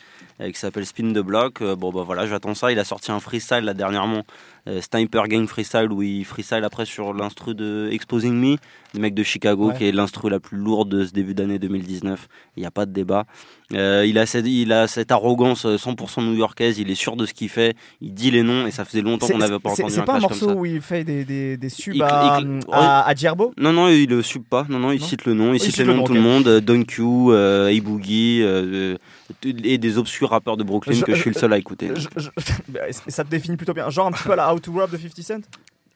qui 0.48 0.60
s'appelle 0.60 0.86
Spin 0.86 1.12
the 1.14 1.20
Block. 1.20 1.62
Euh, 1.62 1.76
bon 1.76 1.92
bah 1.92 2.04
voilà, 2.06 2.26
j'attends 2.28 2.56
ça. 2.56 2.72
Il 2.72 2.80
a 2.80 2.84
sorti 2.86 3.12
un 3.12 3.20
freestyle 3.20 3.64
là 3.66 3.74
dernièrement, 3.74 4.24
euh, 4.68 4.82
Sniper 4.82 5.28
Gang 5.28 5.46
freestyle 5.48 5.92
où 5.92 6.02
il 6.02 6.24
freestyle 6.26 6.64
après 6.64 6.86
sur 6.86 7.14
l'instru 7.14 7.56
de 7.56 7.90
Exposing 7.92 8.34
Me, 8.34 8.56
le 8.94 9.00
mec 9.00 9.14
de 9.14 9.24
Chicago 9.24 9.68
Ouais. 9.70 9.78
qui 9.78 9.86
est 9.86 9.92
l'instru 9.92 10.30
la 10.30 10.40
plus 10.40 10.58
lourde 10.58 10.90
de 10.90 11.06
ce 11.06 11.12
début 11.12 11.34
d'année 11.36 11.60
2019. 11.60 12.28
Il 12.56 12.62
n'y 12.62 12.66
a 12.66 12.72
pas 12.72 12.86
de 12.86 12.92
débat. 12.94 13.26
Euh, 13.74 14.04
il, 14.08 14.18
a 14.18 14.26
cette, 14.26 14.48
il 14.48 14.72
a 14.74 14.88
cette 14.88 15.12
arrogance 15.12 15.66
euh, 15.66 15.76
100% 15.78 16.24
new-yorkaise, 16.26 16.80
il 16.80 16.90
est 16.90 16.96
sûr 16.96 17.16
de 17.16 17.28
ce 17.28 17.34
qu'il 17.36 17.50
fait, 17.50 17.76
il 18.02 18.14
dit 18.16 18.32
les 18.32 18.42
noms 18.42 18.66
et 18.66 18.72
ça 18.72 18.84
faisait 18.84 19.02
longtemps 19.04 19.28
qu'on 19.28 19.38
n'avait 19.38 19.60
pas 19.60 19.70
entendu 19.70 19.94
C'est 19.94 20.04
pas 20.06 20.16
un 20.16 20.20
morceau 20.22 20.54
où 20.54 20.66
il 20.66 20.82
fait 20.82 21.04
des, 21.04 21.24
des, 21.24 21.56
des 21.56 21.70
subs 21.70 21.94
Il- 21.96 22.02
à, 22.02 22.40
il- 22.42 22.60
à, 22.72 23.08
à 23.08 23.14
Djerbo 23.14 23.54
Non, 23.60 23.72
non, 23.72 23.88
il 23.90 24.10
le 24.10 24.24
sub 24.24 24.44
pas. 24.44 24.66
Non, 24.70 24.80
non, 24.80 24.92
il 24.92 25.00
Non 25.02 25.06
cite 25.06 25.26
le 25.26 25.34
nom. 25.36 25.54
Il 25.54 25.58
Il 25.58 25.60
cite 25.60 25.70
cite 25.72 25.78
les 25.80 25.84
le 25.86 25.92
noms 25.92 25.98
nom, 25.98 26.04
de 26.04 26.08
tout 26.08 26.14
le 26.16 26.22
monde. 26.22 26.48
euh, 26.48 26.62
Don 26.62 26.82
Q, 26.84 27.04
euh, 27.04 27.68
A-Boogie, 27.78 28.42
euh, 28.42 28.94
euh, 28.94 28.98
et 29.44 29.78
des 29.78 29.98
obscurs 29.98 30.30
rappeurs 30.30 30.58
de 30.58 30.64
Brooklyn 30.64 30.94
Je- 30.94 31.06
que 31.06 31.14
je 31.16 31.22
suis 31.22 31.30
le 31.32 31.36
seul 31.40 31.54
à 31.54 31.58
écouter. 31.58 31.92
Je- 31.96 32.08
je- 32.18 32.30
Ça 33.08 33.24
te 33.24 33.30
définit 33.30 33.58
plutôt 33.58 33.74
bien. 33.74 33.90
Genre 33.90 34.08
un 34.08 34.12
petit 34.12 34.24
peu 34.24 34.32
à 34.34 34.36
la 34.36 34.54
How 34.54 34.60
to 34.60 34.72
Rob 34.74 34.92
de 34.92 34.98
50 34.98 35.22
Cent? 35.24 35.42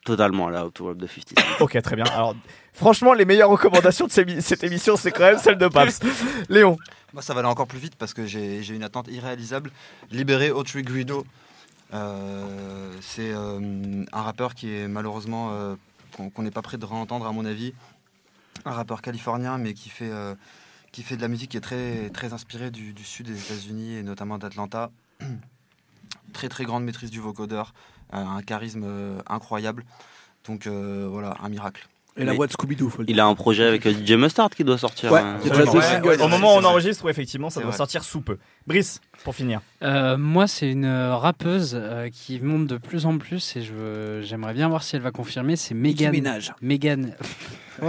Totalement 0.04 0.48
là, 0.50 0.66
autour 0.66 0.94
de 0.94 1.06
50 1.06 1.38
Cent. 1.38 1.44
Ok, 1.60 1.80
très 1.82 1.96
bien. 1.96 2.04
Alors, 2.06 2.34
franchement, 2.72 3.12
les 3.14 3.24
meilleures 3.24 3.48
recommandations 3.50 4.06
de 4.06 4.12
ces- 4.12 4.40
cette 4.40 4.62
émission, 4.64 4.96
c'est 4.96 5.12
quand 5.12 5.22
même 5.24 5.38
celle 5.38 5.56
de 5.58 5.66
Paps. 5.68 6.00
Léon. 6.48 6.76
Moi, 7.12 7.22
ça 7.22 7.32
va 7.32 7.40
aller 7.40 7.48
encore 7.48 7.66
plus 7.68 7.78
vite 7.78 7.94
parce 7.96 8.12
que 8.12 8.26
j'ai 8.26 8.62
j'ai 8.62 8.74
une 8.74 8.82
attente 8.82 9.08
irréalisable. 9.08 9.70
Libérer 10.10 10.50
Autry 10.50 10.82
Guido. 10.82 11.24
Euh, 11.92 12.92
c'est 13.00 13.32
euh, 13.32 14.04
un 14.12 14.22
rappeur 14.22 14.54
qui 14.54 14.74
est 14.74 14.88
malheureusement 14.88 15.50
euh, 15.52 15.76
qu'on 16.34 16.42
n'est 16.42 16.50
pas 16.50 16.62
prêt 16.62 16.76
de 16.76 16.84
réentendre, 16.84 17.26
à 17.26 17.32
mon 17.32 17.44
avis. 17.44 17.72
Un 18.64 18.72
rappeur 18.72 19.00
californien, 19.02 19.58
mais 19.58 19.74
qui 19.74 19.90
fait, 19.90 20.10
euh, 20.10 20.34
qui 20.94 21.02
fait 21.02 21.16
de 21.16 21.22
la 21.22 21.28
musique 21.28 21.50
qui 21.50 21.56
est 21.56 21.60
très, 21.60 22.08
très 22.10 22.32
inspirée 22.32 22.70
du, 22.70 22.92
du 22.92 23.02
sud 23.02 23.26
des 23.26 23.36
États-Unis 23.36 23.96
et 23.96 24.04
notamment 24.04 24.38
d'Atlanta. 24.38 24.92
très 26.32 26.48
très 26.48 26.64
grande 26.64 26.84
maîtrise 26.84 27.10
du 27.10 27.18
vocodeur, 27.18 27.74
euh, 28.14 28.18
un 28.18 28.42
charisme 28.42 28.84
euh, 28.84 29.18
incroyable. 29.28 29.84
Donc 30.46 30.68
euh, 30.68 31.08
voilà, 31.10 31.36
un 31.42 31.48
miracle. 31.48 31.88
Et 32.16 32.24
la 32.24 32.32
voix 32.32 32.46
de 32.46 32.52
Scooby-Doo, 32.52 32.92
Il 33.08 33.18
a 33.18 33.26
un 33.26 33.34
projet 33.34 33.64
avec 33.64 33.88
DJ 33.88 34.12
Mustard 34.12 34.50
qui 34.50 34.62
doit 34.62 34.78
sortir. 34.78 35.10
Ouais, 35.10 35.20
euh, 35.20 35.38
Ouais, 35.42 35.68
ouais, 35.68 36.00
ouais, 36.00 36.22
au 36.22 36.28
moment 36.28 36.54
où 36.54 36.58
on 36.58 36.64
enregistre, 36.64 37.08
effectivement, 37.10 37.50
ça 37.50 37.60
doit 37.60 37.70
vrai. 37.70 37.76
sortir 37.76 38.04
sous 38.04 38.20
peu. 38.20 38.38
Brice, 38.68 39.00
pour 39.24 39.34
finir. 39.34 39.60
Euh, 39.82 40.16
moi, 40.16 40.46
c'est 40.46 40.70
une 40.70 40.86
rappeuse 40.86 41.72
euh, 41.74 42.08
qui 42.10 42.38
monte 42.38 42.68
de 42.68 42.76
plus 42.76 43.06
en 43.06 43.18
plus 43.18 43.56
et 43.56 43.62
je 43.62 44.20
j'aimerais 44.22 44.54
bien 44.54 44.68
voir 44.68 44.84
si 44.84 44.94
elle 44.94 45.02
va 45.02 45.10
confirmer. 45.10 45.56
C'est 45.56 45.74
Megan. 45.74 46.12
Minaj. 46.12 46.52
Megan. 46.60 47.16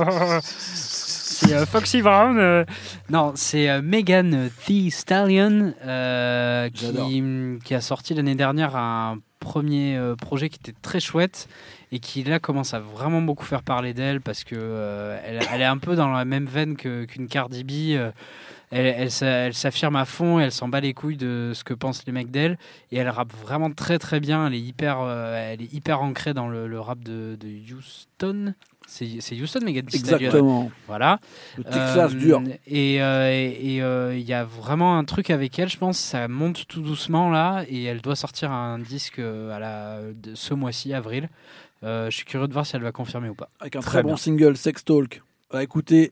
c'est 1.35 1.53
euh, 1.53 1.65
Foxy 1.65 2.01
Brown. 2.01 2.37
euh. 2.39 2.65
Non, 3.09 3.33
c'est 3.35 3.69
euh, 3.69 3.81
Megan 3.81 4.49
Thee 4.65 4.91
Stallion 4.91 5.73
J'adore. 5.83 7.07
qui, 7.09 7.23
qui 7.63 7.73
a 7.75 7.81
sorti 7.81 8.13
l'année 8.13 8.35
dernière 8.35 8.75
un 8.75 9.19
premier 9.39 9.99
projet 10.19 10.49
qui 10.49 10.57
était 10.59 10.75
très 10.81 10.99
chouette 10.99 11.47
et 11.91 11.99
qui 11.99 12.23
là 12.23 12.39
commence 12.39 12.73
à 12.73 12.79
vraiment 12.79 13.21
beaucoup 13.21 13.45
faire 13.45 13.61
parler 13.61 13.93
d'elle 13.93 14.19
parce 14.19 14.43
que 14.43 15.17
elle, 15.23 15.39
elle 15.53 15.61
est 15.61 15.65
un 15.65 15.77
peu 15.77 15.95
dans 15.95 16.09
la 16.09 16.25
même 16.25 16.45
veine 16.47 16.75
que- 16.75 17.05
qu'une 17.05 17.27
Cardi 17.27 17.63
B. 17.63 17.71
elle, 18.71 18.87
elle 18.87 19.11
s'a- 19.11 19.27
elle 19.27 19.53
s'affirme 19.53 19.95
à 19.97 20.05
fond, 20.05 20.39
elle 20.39 20.51
s'en 20.51 20.67
bat 20.67 20.79
les 20.79 20.95
couilles 20.95 21.17
de 21.17 21.51
ce 21.53 21.63
que 21.63 21.75
pensent 21.75 22.03
les 22.07 22.11
mecs 22.11 22.31
d'elle 22.31 22.57
et 22.91 22.97
elle 22.97 23.09
rappe 23.09 23.33
vraiment 23.33 23.69
très 23.69 23.99
très 23.99 24.19
bien. 24.19 24.47
Elle 24.47 24.55
est 24.55 24.59
hyper, 24.59 24.97
euh, 25.01 25.51
elle 25.53 25.61
est 25.61 25.71
hyper 25.71 26.01
ancrée 26.01 26.33
dans 26.33 26.47
le, 26.47 26.67
le 26.67 26.79
rap 26.79 26.99
de, 27.03 27.37
de 27.39 27.47
Houston. 27.75 28.55
C'est 28.87 29.19
c'est 29.19 29.35
Houston, 29.35 29.59
Stallion. 29.61 29.81
Exactement. 29.93 30.71
Voilà. 30.87 31.19
Le 31.57 31.63
Texas 31.63 32.13
Euh, 32.13 32.17
dur. 32.17 32.41
Et 32.67 33.01
euh, 33.01 33.31
et, 33.31 33.75
et, 33.75 33.81
euh, 33.81 34.15
il 34.15 34.23
y 34.25 34.33
a 34.33 34.43
vraiment 34.45 34.97
un 34.97 35.03
truc 35.03 35.29
avec 35.29 35.57
elle, 35.59 35.69
je 35.69 35.77
pense. 35.77 35.97
Ça 35.97 36.27
monte 36.27 36.67
tout 36.67 36.81
doucement 36.81 37.29
là, 37.29 37.63
et 37.67 37.83
elle 37.83 38.01
doit 38.01 38.15
sortir 38.15 38.51
un 38.51 38.79
disque 38.79 39.19
euh, 39.19 39.55
à 39.55 39.59
la, 39.59 39.99
de 40.13 40.35
ce 40.35 40.53
mois-ci, 40.53 40.93
avril. 40.93 41.29
Euh, 41.83 42.09
je 42.09 42.15
suis 42.15 42.25
curieux 42.25 42.47
de 42.47 42.53
voir 42.53 42.65
si 42.65 42.75
elle 42.75 42.81
va 42.83 42.91
confirmer 42.91 43.29
ou 43.29 43.35
pas. 43.35 43.49
Avec 43.59 43.75
un 43.75 43.79
Très 43.81 43.89
très, 43.89 44.03
bien. 44.03 44.11
bon 44.11 44.17
single, 44.17 44.55
Sex 44.55 44.83
Talk. 44.85 45.21
À 45.51 45.61
écouter 45.63 46.11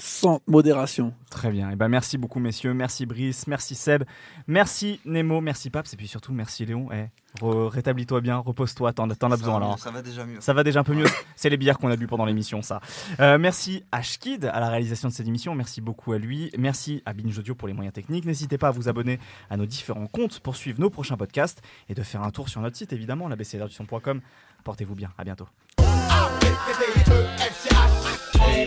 sans 0.00 0.40
modération. 0.46 1.14
Très 1.30 1.50
bien. 1.50 1.70
Et 1.70 1.76
ben 1.76 1.88
merci 1.88 2.18
beaucoup, 2.18 2.40
messieurs. 2.40 2.74
Merci, 2.74 3.06
Brice. 3.06 3.46
Merci, 3.46 3.74
Seb. 3.74 4.02
Merci, 4.46 5.00
Nemo. 5.04 5.40
Merci, 5.40 5.70
Paps. 5.70 5.92
Et 5.92 5.96
puis 5.96 6.08
surtout, 6.08 6.32
merci, 6.32 6.64
Léon. 6.66 6.88
Eh, 6.92 7.06
re- 7.40 7.68
rétablis-toi 7.68 8.20
bien. 8.20 8.38
Repose-toi. 8.38 8.92
T'en 8.92 9.08
as 9.10 9.14
Ça 9.14 9.28
besoin 9.28 9.60
mieux, 9.60 9.76
Ça 9.78 9.90
va 9.90 10.02
déjà 10.02 10.24
mieux. 10.26 10.40
Ça 10.40 10.52
va 10.54 10.64
déjà 10.64 10.80
un 10.80 10.84
peu 10.84 10.94
mieux. 10.94 11.06
C'est 11.36 11.50
les 11.50 11.56
bières 11.56 11.78
qu'on 11.78 11.90
a 11.90 11.96
bu 11.96 12.06
pendant 12.06 12.24
l'émission, 12.24 12.62
ça. 12.62 12.80
Euh, 13.20 13.38
merci 13.38 13.84
à 13.92 14.02
Shkid 14.02 14.46
à 14.46 14.58
la 14.58 14.68
réalisation 14.70 15.08
de 15.08 15.12
cette 15.14 15.28
émission. 15.28 15.54
Merci 15.54 15.80
beaucoup 15.80 16.12
à 16.12 16.18
lui. 16.18 16.50
Merci 16.58 17.02
à 17.06 17.12
Binge 17.12 17.38
Audio 17.38 17.54
pour 17.54 17.68
les 17.68 17.74
moyens 17.74 17.92
techniques. 17.94 18.24
N'hésitez 18.24 18.58
pas 18.58 18.68
à 18.68 18.72
vous 18.72 18.88
abonner 18.88 19.20
à 19.50 19.56
nos 19.56 19.66
différents 19.66 20.06
comptes 20.06 20.40
pour 20.40 20.56
suivre 20.56 20.80
nos 20.80 20.90
prochains 20.90 21.16
podcasts 21.16 21.62
et 21.88 21.94
de 21.94 22.02
faire 22.02 22.22
un 22.22 22.30
tour 22.30 22.48
sur 22.48 22.60
notre 22.60 22.76
site, 22.76 22.92
évidemment, 22.92 23.28
l'abcdrduson.com. 23.28 24.20
Portez-vous 24.64 24.94
bien. 24.94 25.10
À 25.18 25.24
bientôt. 25.24 25.46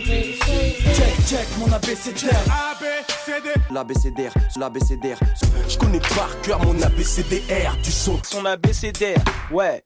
Check, 0.02 1.14
check 1.28 1.46
mon 1.58 1.72
abécédaire. 1.72 2.42
L'abécédaire, 3.70 4.34
l'abécédaire. 4.56 5.18
Je 5.68 5.78
connais 5.78 6.00
par 6.00 6.40
cœur 6.42 6.60
mon 6.64 6.80
abécédaire 6.82 7.76
du 7.76 7.92
son. 7.92 8.18
Son 8.24 8.44
abécédaire, 8.44 9.22
ouais. 9.52 9.84